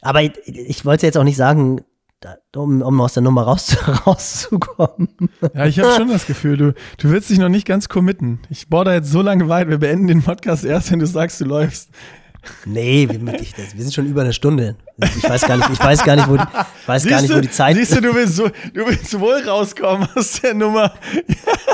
Aber 0.00 0.22
ich, 0.22 0.32
ich 0.46 0.86
wollte 0.86 1.04
jetzt 1.04 1.18
auch 1.18 1.24
nicht 1.24 1.36
sagen, 1.36 1.82
da- 2.20 2.36
um, 2.60 2.82
um 2.82 3.00
aus 3.00 3.14
der 3.14 3.22
Nummer 3.22 3.42
raus, 3.42 3.76
rauszukommen. 4.06 5.08
Ja, 5.54 5.66
ich 5.66 5.78
habe 5.80 5.92
schon 5.96 6.08
das 6.08 6.26
Gefühl, 6.26 6.56
du, 6.56 6.74
du 6.98 7.10
willst 7.10 7.30
dich 7.30 7.38
noch 7.38 7.48
nicht 7.48 7.66
ganz 7.66 7.88
committen. 7.88 8.40
Ich 8.50 8.68
bohr 8.68 8.84
da 8.84 8.94
jetzt 8.94 9.10
so 9.10 9.22
lange 9.22 9.48
weit, 9.48 9.68
wir 9.68 9.78
beenden 9.78 10.06
den 10.08 10.22
Podcast 10.22 10.64
erst, 10.64 10.90
wenn 10.92 10.98
du 10.98 11.06
sagst, 11.06 11.40
du 11.40 11.44
läufst. 11.46 11.90
Nee, 12.64 13.06
wir, 13.10 13.34
ich, 13.40 13.52
das, 13.52 13.74
wir 13.74 13.82
sind 13.82 13.92
schon 13.92 14.06
über 14.06 14.22
eine 14.22 14.32
Stunde. 14.32 14.76
Ich 14.98 15.28
weiß 15.28 15.42
gar 15.42 15.58
nicht, 15.58 15.68
ich 15.70 15.78
weiß 15.80 16.02
gar 16.04 16.16
nicht, 16.16 16.26
wo 16.28 16.36
die, 16.38 16.42
ich 16.82 16.88
weiß 16.88 17.06
gar 17.06 17.20
nicht, 17.20 17.34
wo 17.34 17.40
die 17.40 17.50
Zeit 17.50 17.76
siehst 17.76 17.94
du, 17.96 18.00
du 18.00 18.14
willst, 18.14 18.36
so, 18.36 18.48
du 18.48 18.86
willst 18.86 19.18
wohl 19.20 19.42
rauskommen 19.46 20.08
aus 20.14 20.40
der 20.40 20.54
Nummer. 20.54 20.94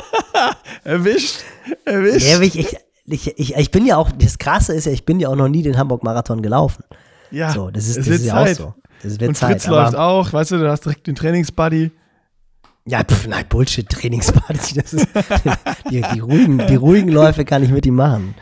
erwischt, 0.85 1.41
erwischt. 1.85 2.27
Ja, 2.27 2.41
ich, 2.41 2.59
ich, 2.59 2.77
ich, 3.37 3.55
ich, 3.57 3.71
bin 3.71 3.87
ja 3.87 3.97
auch, 3.97 4.11
das 4.13 4.39
Krasse 4.39 4.75
ist 4.75 4.87
ja, 4.87 4.93
ich 4.93 5.05
bin 5.05 5.21
ja 5.21 5.29
auch 5.29 5.37
noch 5.37 5.49
nie 5.49 5.63
den 5.63 5.79
Hamburg-Marathon 5.79 6.43
gelaufen. 6.43 6.83
ja, 7.31 7.51
So, 7.53 7.71
das 7.71 7.87
ist, 7.87 7.99
das 7.99 8.09
ist 8.09 8.25
ja 8.27 8.35
Zeit. 8.35 8.61
auch 8.61 8.75
so. 8.75 8.75
Das 9.09 9.21
wird 9.21 9.29
Und 9.31 9.35
Zeit. 9.37 9.51
Fritz 9.53 9.67
läuft 9.67 9.95
auch, 9.97 10.33
weißt 10.33 10.51
du, 10.53 10.59
du 10.59 10.71
hast 10.71 10.85
direkt 10.85 11.07
den 11.07 11.15
Trainingsbuddy. 11.15 11.91
ja, 12.87 13.03
pf, 13.05 13.27
nein, 13.29 13.45
Bullshit, 13.49 13.89
Trainingsparty. 13.89 14.75
Das 14.81 14.93
ist, 14.95 15.09
die, 15.91 16.03
die, 16.15 16.21
ruhigen, 16.21 16.59
die 16.67 16.75
ruhigen 16.77 17.09
Läufe 17.09 17.45
kann 17.45 17.63
ich 17.63 17.71
mit 17.71 17.87
ihm 17.87 17.95
machen. 17.97 18.35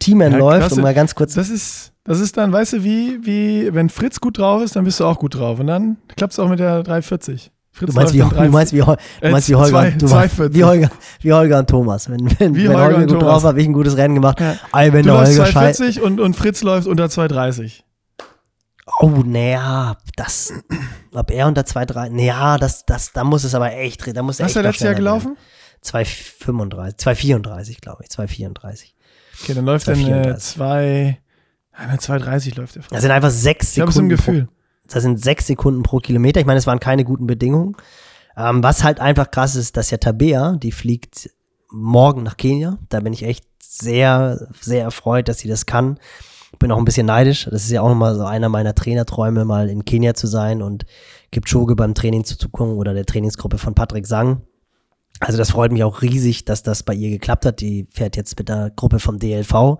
Teamman 0.00 0.32
Ja, 0.32 0.38
läuft, 0.38 0.60
klasse. 0.60 0.74
um 0.76 0.82
mal 0.82 0.94
ganz 0.94 1.14
kurz. 1.14 1.34
Das 1.34 1.48
ist, 1.48 1.92
das 2.04 2.20
ist 2.20 2.36
dann, 2.36 2.52
weißt 2.52 2.74
du, 2.74 2.84
wie, 2.84 3.18
wie, 3.22 3.72
wenn 3.72 3.88
Fritz 3.88 4.20
gut 4.20 4.38
drauf 4.38 4.62
ist, 4.62 4.76
dann 4.76 4.84
bist 4.84 5.00
du 5.00 5.04
auch 5.04 5.18
gut 5.18 5.36
drauf. 5.36 5.58
Und 5.60 5.68
dann 5.68 5.96
klappt 6.16 6.32
es 6.32 6.38
auch 6.38 6.48
mit 6.48 6.58
der 6.58 6.82
340. 6.82 7.50
Fritz 7.72 7.90
Du 7.90 7.96
meinst, 7.96 8.12
wie, 8.14 8.18
läuft 8.18 8.32
in 8.36 8.42
du 8.44 8.50
meinst 8.50 8.72
wie, 8.72 8.78
du 8.80 8.96
Äh, 9.20 9.30
meinst 9.32 9.48
wie 9.48 9.54
Holger, 9.56 9.70
zwei- 9.70 9.90
du 9.90 10.06
meinst, 10.08 10.54
wie, 10.54 10.62
Holger, 10.64 10.90
wie 11.22 11.32
Holger 11.32 11.58
und 11.58 11.70
Thomas. 11.70 12.08
Wenn, 12.08 12.20
wenn, 12.38 12.54
wenn 12.54 12.68
Holger 12.68 12.82
Holger, 12.84 12.96
und 12.98 13.02
gut 13.02 13.10
Thomas. 13.20 13.24
drauf 13.24 13.42
hat, 13.42 13.48
habe 13.48 13.60
ich 13.62 13.66
ein 13.66 13.72
gutes 13.72 13.96
Rennen 13.96 14.14
gemacht. 14.14 14.38
Ja. 14.40 14.54
Ey, 14.78 14.92
wenn 14.92 15.02
Du 15.02 15.08
der 15.10 15.14
läufst 15.20 15.38
Holger 15.38 15.50
scheiße. 15.52 15.78
240 15.78 16.02
und, 16.02 16.20
und 16.20 16.36
Fritz 16.36 16.62
läuft 16.62 16.86
unter 16.86 17.08
230. 17.10 17.84
Oh, 19.00 19.22
naja, 19.24 19.96
das, 20.16 20.52
ob 21.12 21.30
er 21.30 21.46
unter 21.46 21.62
2,3, 21.62 22.10
naja, 22.10 22.58
das, 22.58 22.84
das, 22.84 23.12
da 23.12 23.24
muss 23.24 23.44
es 23.44 23.54
aber 23.54 23.72
echt, 23.72 24.06
da 24.14 24.22
muss 24.22 24.38
er 24.38 24.44
Was 24.44 24.52
ist 24.52 24.56
noch 24.56 24.62
letztes 24.62 24.84
Jahr 24.84 24.94
gelaufen? 24.94 25.36
werden. 25.36 25.38
2,35, 25.84 26.98
2,34, 26.98 27.80
glaube 27.80 28.04
ich, 28.04 28.10
2,34. 28.10 28.92
Okay, 29.42 29.54
dann 29.54 29.64
läuft 29.64 29.88
er 29.88 29.94
2,34. 29.96 30.36
2, 30.36 31.18
eine 31.72 31.98
230 31.98 32.56
läuft 32.56 32.76
der. 32.76 32.82
Das 32.90 33.02
sind 33.02 33.10
einfach 33.10 33.30
sechs 33.30 33.72
Ich 33.72 33.80
habe 33.80 33.90
es 33.90 33.96
im 33.96 34.08
Sekunden. 34.08 34.22
Pro, 34.24 34.32
Gefühl. 34.32 34.48
das 34.88 35.02
sind 35.02 35.22
sechs 35.22 35.46
Sekunden 35.46 35.82
pro 35.82 35.98
Kilometer. 35.98 36.40
Ich 36.40 36.46
meine, 36.46 36.58
es 36.58 36.66
waren 36.66 36.80
keine 36.80 37.04
guten 37.04 37.26
Bedingungen. 37.26 37.76
Ähm, 38.36 38.62
was 38.62 38.84
halt 38.84 39.00
einfach 39.00 39.30
krass 39.30 39.56
ist, 39.56 39.76
dass 39.76 39.90
ja 39.90 39.98
Tabea, 39.98 40.56
die 40.56 40.72
fliegt 40.72 41.30
morgen 41.70 42.22
nach 42.22 42.36
Kenia. 42.36 42.78
Da 42.88 43.00
bin 43.00 43.12
ich 43.12 43.24
echt 43.24 43.44
sehr, 43.62 44.48
sehr 44.60 44.82
erfreut, 44.82 45.28
dass 45.28 45.38
sie 45.38 45.48
das 45.48 45.66
kann. 45.66 45.98
Bin 46.58 46.70
auch 46.72 46.78
ein 46.78 46.84
bisschen 46.84 47.06
neidisch. 47.06 47.44
Das 47.50 47.64
ist 47.64 47.70
ja 47.70 47.82
auch 47.82 47.88
nochmal 47.88 48.14
so 48.14 48.24
einer 48.24 48.48
meiner 48.48 48.74
Trainerträume, 48.74 49.44
mal 49.44 49.68
in 49.68 49.84
Kenia 49.84 50.14
zu 50.14 50.26
sein 50.26 50.62
und 50.62 50.84
Kipchoge 51.32 51.74
beim 51.76 51.94
Training 51.94 52.24
zuzugucken 52.24 52.76
oder 52.76 52.94
der 52.94 53.04
Trainingsgruppe 53.06 53.58
von 53.58 53.74
Patrick 53.74 54.06
Sang. 54.06 54.42
Also 55.20 55.38
das 55.38 55.50
freut 55.52 55.70
mich 55.72 55.84
auch 55.84 56.02
riesig, 56.02 56.44
dass 56.44 56.62
das 56.62 56.82
bei 56.82 56.92
ihr 56.92 57.08
geklappt 57.10 57.46
hat. 57.46 57.60
Die 57.60 57.86
fährt 57.90 58.16
jetzt 58.16 58.36
mit 58.38 58.48
der 58.48 58.70
Gruppe 58.74 58.98
vom 58.98 59.18
DLV 59.18 59.78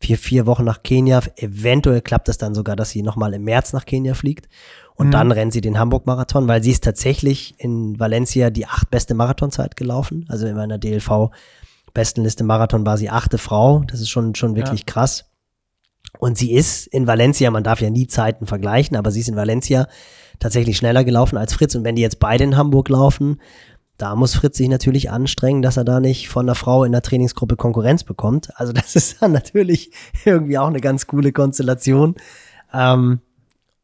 vier, 0.00 0.16
vier 0.16 0.46
Wochen 0.46 0.64
nach 0.64 0.82
Kenia. 0.82 1.20
Eventuell 1.36 2.00
klappt 2.00 2.28
es 2.28 2.38
dann 2.38 2.54
sogar, 2.54 2.76
dass 2.76 2.90
sie 2.90 3.02
nochmal 3.02 3.34
im 3.34 3.42
März 3.44 3.72
nach 3.72 3.84
Kenia 3.84 4.14
fliegt. 4.14 4.48
Und 4.94 5.08
Mhm. 5.08 5.10
dann 5.10 5.32
rennt 5.32 5.52
sie 5.52 5.60
den 5.60 5.78
Hamburg-Marathon, 5.78 6.46
weil 6.48 6.62
sie 6.62 6.70
ist 6.70 6.84
tatsächlich 6.84 7.54
in 7.58 7.98
Valencia 7.98 8.50
die 8.50 8.66
acht 8.66 8.90
beste 8.90 9.14
Marathonzeit 9.14 9.76
gelaufen. 9.76 10.24
Also 10.28 10.46
in 10.46 10.54
meiner 10.56 10.78
DLV-Bestenliste 10.78 12.44
Marathon 12.44 12.86
war 12.86 12.96
sie 12.96 13.10
achte 13.10 13.38
Frau. 13.38 13.82
Das 13.88 14.00
ist 14.00 14.08
schon, 14.08 14.34
schon 14.34 14.56
wirklich 14.56 14.86
krass. 14.86 15.26
Und 16.18 16.38
sie 16.38 16.54
ist 16.54 16.86
in 16.86 17.06
Valencia, 17.06 17.50
man 17.50 17.64
darf 17.64 17.80
ja 17.80 17.90
nie 17.90 18.06
Zeiten 18.06 18.46
vergleichen, 18.46 18.96
aber 18.96 19.10
sie 19.10 19.20
ist 19.20 19.28
in 19.28 19.36
Valencia 19.36 19.86
tatsächlich 20.38 20.76
schneller 20.76 21.04
gelaufen 21.04 21.36
als 21.36 21.52
Fritz. 21.52 21.74
Und 21.74 21.84
wenn 21.84 21.96
die 21.96 22.02
jetzt 22.02 22.18
beide 22.18 22.44
in 22.44 22.56
Hamburg 22.56 22.88
laufen, 22.88 23.40
da 23.98 24.14
muss 24.14 24.34
Fritz 24.34 24.58
sich 24.58 24.68
natürlich 24.68 25.10
anstrengen, 25.10 25.62
dass 25.62 25.76
er 25.76 25.84
da 25.84 26.00
nicht 26.00 26.28
von 26.28 26.46
einer 26.46 26.54
Frau 26.54 26.84
in 26.84 26.92
der 26.92 27.02
Trainingsgruppe 27.02 27.56
Konkurrenz 27.56 28.04
bekommt. 28.04 28.50
Also 28.56 28.72
das 28.72 28.94
ist 28.96 29.22
dann 29.22 29.32
natürlich 29.32 29.90
irgendwie 30.24 30.58
auch 30.58 30.68
eine 30.68 30.80
ganz 30.80 31.06
coole 31.06 31.32
Konstellation. 31.32 32.14
Ähm, 32.72 33.20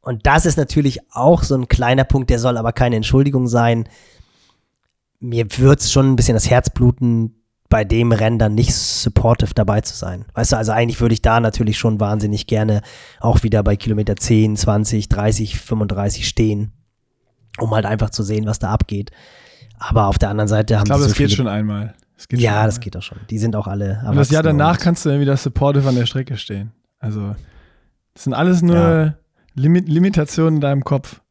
und 0.03 0.27
das 0.27 0.47
ist 0.47 0.57
natürlich 0.57 1.01
auch 1.13 1.43
so 1.43 1.55
ein 1.55 1.69
kleiner 1.69 2.05
Punkt, 2.05 2.29
der 2.29 2.39
soll 2.39 2.57
aber 2.57 2.73
keine 2.73 2.97
Entschuldigung 2.97 3.47
sein. 3.47 3.89
Mir 5.21 5.47
wird's 5.59 5.93
schon 5.93 6.11
ein 6.11 6.17
bisschen 6.17 6.35
das 6.35 6.51
Herz 6.51 6.71
bluten, 6.71 7.42
bei 7.73 7.85
dem 7.85 8.13
Rennen 8.13 8.39
dann 8.39 8.55
nicht 8.55 8.75
supportive 8.75 9.55
dabei 9.55 9.81
zu 9.81 9.97
sein. 9.97 10.27
Weißt 10.35 10.53
du, 10.53 10.57
also 10.59 10.73
eigentlich 10.73 11.01
würde 11.01 11.15
ich 11.15 11.23
da 11.23 11.41
natürlich 11.41 11.79
schon 11.79 12.01
wahnsinnig 12.01 12.47
gerne 12.47 12.83
auch 13.19 13.43
wieder 13.45 13.63
bei 13.63 13.77
Kilometer 13.77 14.15
10, 14.15 14.59
20, 14.59 15.09
30, 15.09 15.59
35 15.59 16.29
stehen, 16.29 16.73
um 17.59 17.71
halt 17.71 17.87
einfach 17.87 18.11
zu 18.11 18.23
sehen, 18.25 18.45
was 18.45 18.59
da 18.59 18.69
abgeht. 18.69 19.11
Aber 19.79 20.09
auf 20.09 20.19
der 20.19 20.29
anderen 20.29 20.49
Seite 20.49 20.75
haben 20.77 20.83
Ich 20.83 20.91
glaube, 20.91 21.03
sie 21.05 21.09
das 21.09 21.17
so 21.17 21.23
geht 21.25 21.33
schon 21.33 21.49
einmal. 21.49 21.95
Das 22.15 22.29
geht 22.29 22.41
schon 22.41 22.45
Ja, 22.45 22.67
das 22.67 22.75
einmal. 22.75 22.85
geht 22.85 22.97
auch 22.99 23.03
schon. 23.03 23.19
Die 23.31 23.39
sind 23.39 23.57
auch 23.57 23.67
alle 23.67 24.03
Und 24.07 24.17
das 24.17 24.29
Jahr 24.29 24.43
danach 24.43 24.79
kannst 24.79 25.07
du 25.07 25.09
dann 25.09 25.21
wieder 25.21 25.39
supportive 25.39 25.89
an 25.89 25.95
der 25.95 26.05
Strecke 26.05 26.37
stehen. 26.37 26.73
Also, 26.99 27.35
das 28.13 28.25
sind 28.25 28.35
alles 28.35 28.61
nur 28.61 28.77
Ja. 28.77 29.15
Limit 29.55 29.89
Limitationen 29.89 30.57
in 30.57 30.61
deinem 30.61 30.85
Kopf. 30.85 31.23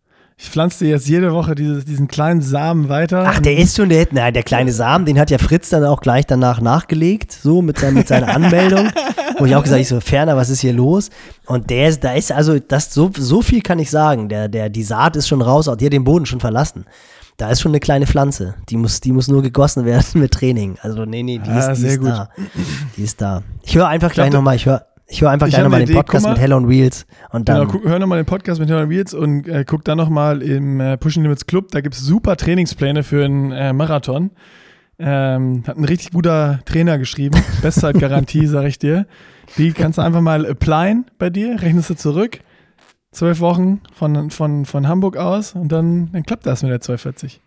Ich 0.43 0.49
pflanze 0.49 0.83
dir 0.83 0.89
jetzt 0.89 1.07
jede 1.07 1.33
Woche 1.33 1.53
dieses, 1.53 1.85
diesen 1.85 2.07
kleinen 2.07 2.41
Samen 2.41 2.89
weiter. 2.89 3.25
Ach, 3.27 3.39
der 3.39 3.57
ist 3.57 3.77
schon 3.77 3.89
der, 3.89 4.07
nein, 4.09 4.33
der 4.33 4.41
kleine 4.41 4.73
Samen, 4.73 5.05
den 5.05 5.19
hat 5.19 5.29
ja 5.29 5.37
Fritz 5.37 5.69
dann 5.69 5.85
auch 5.85 6.01
gleich 6.01 6.25
danach 6.25 6.59
nachgelegt, 6.59 7.31
so 7.31 7.61
mit, 7.61 7.77
seinem, 7.77 7.93
mit 7.93 8.07
seiner 8.07 8.27
Anmeldung, 8.35 8.89
wo 9.37 9.45
ich 9.45 9.55
auch 9.55 9.61
gesagt, 9.61 9.81
ich 9.81 9.87
so, 9.87 9.99
Ferner, 9.99 10.35
was 10.35 10.49
ist 10.49 10.61
hier 10.61 10.73
los? 10.73 11.11
Und 11.45 11.69
der 11.69 11.89
ist, 11.89 12.03
da 12.03 12.13
ist 12.13 12.31
also, 12.31 12.57
das, 12.57 12.91
so, 12.91 13.11
so 13.15 13.43
viel 13.43 13.61
kann 13.61 13.77
ich 13.77 13.91
sagen, 13.91 14.29
der, 14.29 14.47
der, 14.47 14.69
die 14.69 14.81
Saat 14.81 15.15
ist 15.15 15.27
schon 15.27 15.43
raus, 15.43 15.69
die 15.79 15.85
hat 15.85 15.93
den 15.93 16.03
Boden 16.05 16.25
schon 16.25 16.39
verlassen. 16.39 16.85
Da 17.37 17.51
ist 17.51 17.61
schon 17.61 17.71
eine 17.71 17.79
kleine 17.79 18.07
Pflanze, 18.07 18.55
die 18.69 18.77
muss, 18.77 18.99
die 18.99 19.11
muss 19.11 19.27
nur 19.27 19.43
gegossen 19.43 19.85
werden 19.85 20.05
mit 20.19 20.31
Training. 20.31 20.75
Also, 20.81 21.05
nee, 21.05 21.21
nee, 21.21 21.37
die 21.37 21.51
Ah, 21.51 21.71
ist, 21.71 21.83
die 21.83 21.85
ist 21.87 22.03
da. 22.03 22.29
Die 22.97 23.03
ist 23.03 23.21
da. 23.21 23.43
Ich 23.61 23.75
höre 23.75 23.87
einfach 23.87 24.11
gleich 24.11 24.31
nochmal, 24.31 24.55
ich 24.55 24.65
höre 24.65 24.87
ich 25.11 25.21
höre 25.21 25.29
einfach 25.29 25.47
Ich 25.47 25.57
nochmal 25.57 25.75
eine 25.75 25.85
den 25.85 25.89
Idee, 25.91 25.95
Podcast 25.95 26.23
mal. 26.25 26.31
mit 26.31 26.39
Hell 26.41 26.53
on 26.53 26.69
Wheels 26.69 27.05
und 27.31 27.49
dann. 27.49 27.59
Genau, 27.67 27.71
guck, 27.71 27.83
hör 27.85 27.99
nochmal 27.99 28.17
den 28.19 28.25
Podcast 28.25 28.61
mit 28.61 28.69
Hörner 28.69 28.89
Wheels 28.89 29.13
und 29.13 29.47
äh, 29.47 29.65
guck 29.67 29.83
dann 29.83 29.97
nochmal 29.97 30.41
im 30.41 30.79
äh, 30.79 30.97
Pushing 30.97 31.23
Limits 31.23 31.45
Club. 31.45 31.67
Da 31.71 31.81
gibt 31.81 31.95
es 31.95 32.01
super 32.01 32.37
Trainingspläne 32.37 33.03
für 33.03 33.25
einen 33.25 33.51
äh, 33.51 33.73
Marathon. 33.73 34.31
Ähm, 34.99 35.63
hat 35.67 35.77
ein 35.77 35.83
richtig 35.83 36.11
guter 36.11 36.61
Trainer 36.65 36.97
geschrieben. 36.97 37.37
Bestzeitgarantie, 37.61 38.47
sag 38.47 38.65
ich 38.65 38.79
dir. 38.79 39.05
Die 39.57 39.73
kannst 39.73 39.97
du 39.97 40.01
einfach 40.01 40.21
mal 40.21 40.45
applyen 40.45 41.05
bei 41.17 41.29
dir, 41.29 41.61
rechnest 41.61 41.89
du 41.89 41.95
zurück. 41.95 42.39
Zwölf 43.11 43.41
Wochen 43.41 43.81
von, 43.93 44.29
von, 44.31 44.65
von 44.65 44.87
Hamburg 44.87 45.17
aus 45.17 45.53
und 45.55 45.69
dann, 45.73 46.09
dann 46.13 46.23
klappt 46.23 46.45
das 46.45 46.63
mit 46.63 46.71
der 46.71 46.79
240. 46.79 47.41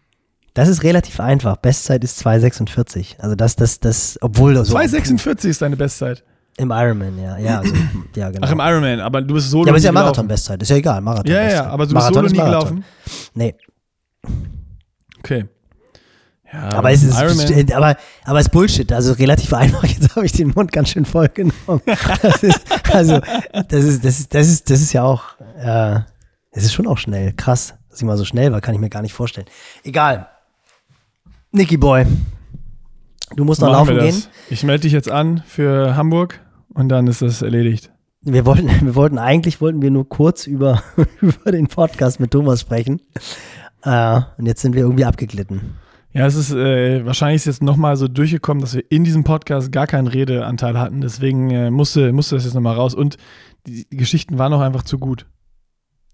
Das 0.52 0.68
ist 0.68 0.82
relativ 0.82 1.18
einfach. 1.18 1.56
Bestzeit 1.56 2.04
ist 2.04 2.24
2,46. 2.26 3.18
Also 3.20 3.34
das, 3.34 3.56
das, 3.56 3.80
das, 3.80 4.18
obwohl 4.20 4.52
das 4.54 4.68
so 4.68 4.76
2,46 4.76 5.48
ist 5.48 5.62
deine 5.62 5.76
Bestzeit. 5.76 6.22
Im 6.56 6.70
Ironman, 6.70 7.18
ja, 7.18 7.38
ja, 7.38 7.58
also, 7.58 7.74
ja 8.16 8.30
genau. 8.30 8.46
Ach, 8.46 8.52
im 8.52 8.60
Ironman, 8.60 9.00
aber 9.00 9.22
du 9.22 9.34
bist 9.34 9.50
solo 9.50 9.66
ja, 9.66 9.70
aber 9.70 9.78
ist 9.78 9.84
ja. 9.84 9.92
Marathon-Bestzeit, 9.92 10.62
ist 10.62 10.68
ja 10.68 10.76
egal, 10.76 11.00
Marathon. 11.00 11.30
Ja, 11.30 11.48
ja, 11.48 11.66
aber 11.66 11.86
du 11.86 11.94
bist 11.94 12.06
solo 12.06 12.28
nie 12.28 12.38
gelaufen. 12.38 12.84
Nee, 13.34 13.54
Okay. 15.24 15.46
Ja, 16.52 16.68
aber 16.68 16.92
es 16.92 17.02
ist, 17.02 17.16
aber, 17.16 17.96
aber 18.24 18.38
es 18.38 18.46
ist 18.46 18.52
Bullshit, 18.52 18.92
also 18.92 19.14
relativ 19.14 19.52
einfach. 19.54 19.84
Jetzt 19.84 20.14
habe 20.14 20.26
ich 20.26 20.32
den 20.32 20.50
Mund 20.50 20.70
ganz 20.70 20.90
schön 20.90 21.06
voll 21.06 21.28
genommen. 21.28 21.80
Das 22.22 22.42
ist, 22.42 22.60
also, 22.92 23.20
das 23.68 23.84
ist, 23.84 24.04
das 24.04 24.20
ist, 24.20 24.34
das 24.34 24.48
ist, 24.48 24.70
das 24.70 24.80
ist 24.82 24.92
ja 24.92 25.02
auch, 25.02 25.22
äh, 25.58 26.00
es 26.52 26.64
ist 26.64 26.74
schon 26.74 26.86
auch 26.86 26.98
schnell. 26.98 27.32
Krass, 27.32 27.74
dass 27.88 27.98
ich 28.00 28.04
mal 28.04 28.18
so 28.18 28.26
schnell 28.26 28.52
war, 28.52 28.60
kann 28.60 28.74
ich 28.74 28.80
mir 28.80 28.90
gar 28.90 29.02
nicht 29.02 29.14
vorstellen. 29.14 29.46
Egal. 29.82 30.28
Nicky 31.50 31.78
Boy, 31.78 32.04
du 33.36 33.44
musst 33.44 33.60
noch 33.60 33.70
laufen 33.70 33.98
gehen. 33.98 34.22
Ich 34.50 34.62
melde 34.64 34.82
dich 34.82 34.92
jetzt 34.92 35.10
an 35.10 35.42
für 35.46 35.96
Hamburg 35.96 36.40
und 36.72 36.88
dann 36.88 37.06
ist 37.06 37.22
das 37.22 37.42
erledigt. 37.42 37.90
Wir 38.22 38.46
wollten, 38.46 38.68
wir 38.86 38.94
wollten, 38.94 39.18
eigentlich 39.18 39.60
wollten 39.60 39.82
wir 39.82 39.90
nur 39.90 40.08
kurz 40.08 40.46
über, 40.46 40.82
über 41.20 41.52
den 41.52 41.68
Podcast 41.68 42.20
mit 42.20 42.30
Thomas 42.30 42.60
sprechen. 42.60 43.00
Äh, 43.82 44.20
und 44.38 44.46
jetzt 44.46 44.62
sind 44.62 44.74
wir 44.74 44.82
irgendwie 44.82 45.04
abgeglitten. 45.04 45.76
Ja, 46.12 46.26
es 46.26 46.36
ist 46.36 46.52
äh, 46.52 47.04
wahrscheinlich 47.04 47.42
ist 47.42 47.46
jetzt 47.46 47.62
nochmal 47.62 47.96
so 47.96 48.06
durchgekommen, 48.06 48.60
dass 48.60 48.74
wir 48.74 48.84
in 48.88 49.02
diesem 49.02 49.24
Podcast 49.24 49.72
gar 49.72 49.88
keinen 49.88 50.06
Redeanteil 50.06 50.78
hatten. 50.78 51.00
Deswegen 51.00 51.50
äh, 51.50 51.70
musste, 51.70 52.12
musste 52.12 52.36
das 52.36 52.44
jetzt 52.44 52.54
nochmal 52.54 52.76
raus. 52.76 52.94
Und 52.94 53.16
die, 53.66 53.84
die 53.88 53.96
Geschichten 53.96 54.38
waren 54.38 54.52
auch 54.52 54.60
einfach 54.60 54.84
zu 54.84 54.98
gut. 54.98 55.26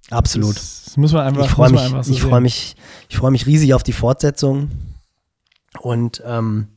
Absolut. 0.08 0.56
Das, 0.56 0.84
das 0.86 0.96
muss 0.96 1.12
man 1.12 1.26
einfach, 1.26 1.44
ich 1.44 1.50
freue 1.50 1.70
mich, 1.70 1.80
einfach 1.80 2.02
so 2.02 2.12
ich 2.12 2.22
freue 2.22 2.40
mich, 2.40 2.76
ich 3.08 3.16
freue 3.18 3.30
mich 3.30 3.46
riesig 3.46 3.74
auf 3.74 3.82
die 3.82 3.92
Fortsetzung. 3.92 4.70
Und 5.78 6.22
ähm, 6.26 6.68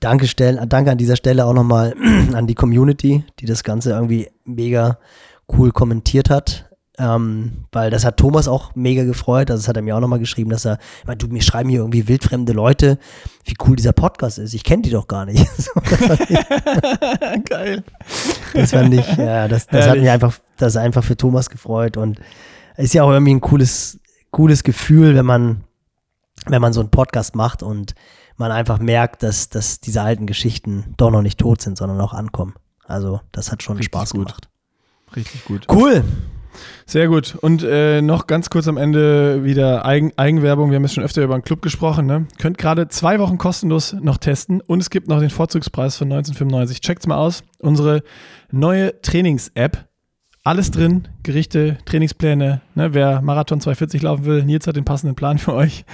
danke, 0.00 0.26
stellen, 0.26 0.68
danke 0.68 0.90
an 0.90 0.98
dieser 0.98 1.16
Stelle 1.16 1.46
auch 1.46 1.54
nochmal 1.54 1.94
an 2.34 2.46
die 2.46 2.54
Community, 2.54 3.24
die 3.40 3.46
das 3.46 3.64
Ganze 3.64 3.90
irgendwie 3.90 4.28
mega 4.44 4.98
cool 5.52 5.72
kommentiert 5.72 6.30
hat. 6.30 6.64
Ähm, 6.98 7.66
weil 7.72 7.90
das 7.90 8.06
hat 8.06 8.16
Thomas 8.16 8.48
auch 8.48 8.74
mega 8.74 9.04
gefreut. 9.04 9.50
Also 9.50 9.60
das 9.60 9.68
hat 9.68 9.76
er 9.76 9.82
mir 9.82 9.94
auch 9.94 10.00
nochmal 10.00 10.18
geschrieben, 10.18 10.48
dass 10.48 10.64
er, 10.64 10.78
ich 11.00 11.06
meine, 11.06 11.18
du, 11.18 11.26
mir 11.26 11.42
schreiben 11.42 11.68
hier 11.68 11.80
irgendwie 11.80 12.08
wildfremde 12.08 12.54
Leute, 12.54 12.98
wie 13.44 13.54
cool 13.66 13.76
dieser 13.76 13.92
Podcast 13.92 14.38
ist. 14.38 14.54
Ich 14.54 14.64
kenne 14.64 14.80
die 14.82 14.90
doch 14.90 15.06
gar 15.06 15.26
nicht. 15.26 15.46
Geil. 17.44 17.84
das 18.54 18.70
fand 18.70 18.94
ich, 18.94 19.16
ja, 19.16 19.46
das, 19.46 19.66
das 19.66 19.88
hat 19.88 19.98
mich 19.98 20.08
einfach, 20.08 20.38
das 20.56 20.76
einfach 20.76 21.04
für 21.04 21.18
Thomas 21.18 21.50
gefreut 21.50 21.98
und 21.98 22.18
ist 22.78 22.94
ja 22.94 23.02
auch 23.02 23.10
irgendwie 23.10 23.34
ein 23.34 23.42
cooles, 23.42 23.98
cooles 24.30 24.64
Gefühl, 24.64 25.14
wenn 25.16 25.26
man, 25.26 25.64
wenn 26.46 26.62
man 26.62 26.72
so 26.72 26.80
einen 26.80 26.90
Podcast 26.90 27.36
macht 27.36 27.62
und 27.62 27.94
man 28.38 28.52
einfach 28.52 28.78
merkt, 28.78 29.22
dass, 29.22 29.48
dass 29.48 29.80
diese 29.80 30.02
alten 30.02 30.26
Geschichten 30.26 30.94
doch 30.96 31.10
noch 31.10 31.22
nicht 31.22 31.38
tot 31.38 31.60
sind, 31.60 31.78
sondern 31.78 32.00
auch 32.00 32.12
ankommen. 32.12 32.54
Also, 32.84 33.20
das 33.32 33.50
hat 33.50 33.62
schon 33.62 33.76
Richtig 33.76 33.92
Spaß 33.92 34.10
gut. 34.12 34.26
gemacht. 34.26 34.48
Richtig 35.14 35.44
gut. 35.44 35.66
Cool. 35.70 36.04
Sehr 36.86 37.08
gut. 37.08 37.36
Und 37.40 37.62
äh, 37.62 38.00
noch 38.00 38.26
ganz 38.26 38.48
kurz 38.48 38.68
am 38.68 38.76
Ende 38.76 39.44
wieder 39.44 39.84
Eigen, 39.84 40.12
Eigenwerbung. 40.16 40.70
Wir 40.70 40.76
haben 40.76 40.84
jetzt 40.84 40.94
schon 40.94 41.04
öfter 41.04 41.22
über 41.22 41.34
einen 41.34 41.42
Club 41.42 41.62
gesprochen. 41.62 42.06
Ne? 42.06 42.26
Könnt 42.38 42.58
gerade 42.58 42.88
zwei 42.88 43.18
Wochen 43.18 43.38
kostenlos 43.38 43.92
noch 43.92 44.16
testen 44.16 44.60
und 44.60 44.80
es 44.80 44.88
gibt 44.90 45.08
noch 45.08 45.20
den 45.20 45.30
Vorzugspreis 45.30 45.96
von 45.96 46.06
1995. 46.10 46.80
Checkt's 46.80 47.06
mal 47.06 47.16
aus. 47.16 47.42
Unsere 47.58 48.02
neue 48.50 49.00
Trainings-App. 49.02 49.86
Alles 50.44 50.70
drin, 50.70 51.08
Gerichte, 51.24 51.76
Trainingspläne. 51.86 52.60
Ne? 52.76 52.94
Wer 52.94 53.20
Marathon 53.20 53.60
240 53.60 54.02
laufen 54.02 54.24
will, 54.26 54.44
Nils 54.44 54.66
hat 54.68 54.76
den 54.76 54.84
passenden 54.84 55.16
Plan 55.16 55.38
für 55.38 55.52
euch. 55.52 55.84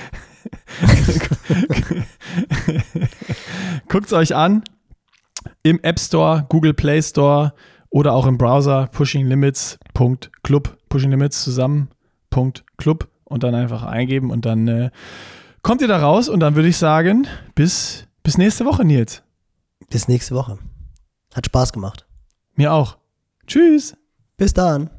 Guckt's 3.88 4.12
euch 4.12 4.34
an. 4.34 4.62
Im 5.62 5.80
App 5.82 5.98
Store, 5.98 6.46
Google 6.48 6.74
Play 6.74 7.02
Store 7.02 7.52
oder 7.90 8.12
auch 8.12 8.26
im 8.26 8.38
Browser 8.38 8.88
pushinglimits.club. 8.88 10.78
Pushing 10.88 11.10
Limits 11.10 11.42
zusammen. 11.42 11.88
Punkt 12.30 12.64
Club 12.78 13.08
und 13.24 13.44
dann 13.44 13.54
einfach 13.54 13.84
eingeben 13.84 14.30
und 14.30 14.44
dann 14.44 14.66
äh, 14.66 14.90
kommt 15.62 15.80
ihr 15.80 15.88
da 15.88 15.98
raus 15.98 16.28
und 16.28 16.40
dann 16.40 16.56
würde 16.56 16.68
ich 16.68 16.76
sagen, 16.76 17.26
bis, 17.54 18.06
bis 18.22 18.38
nächste 18.38 18.64
Woche, 18.64 18.84
Nils. 18.84 19.22
Bis 19.90 20.08
nächste 20.08 20.34
Woche. 20.34 20.58
Hat 21.34 21.46
Spaß 21.46 21.72
gemacht. 21.72 22.06
Mir 22.56 22.72
auch. 22.72 22.98
Tschüss. 23.46 23.94
Bis 24.36 24.54
dann. 24.54 24.90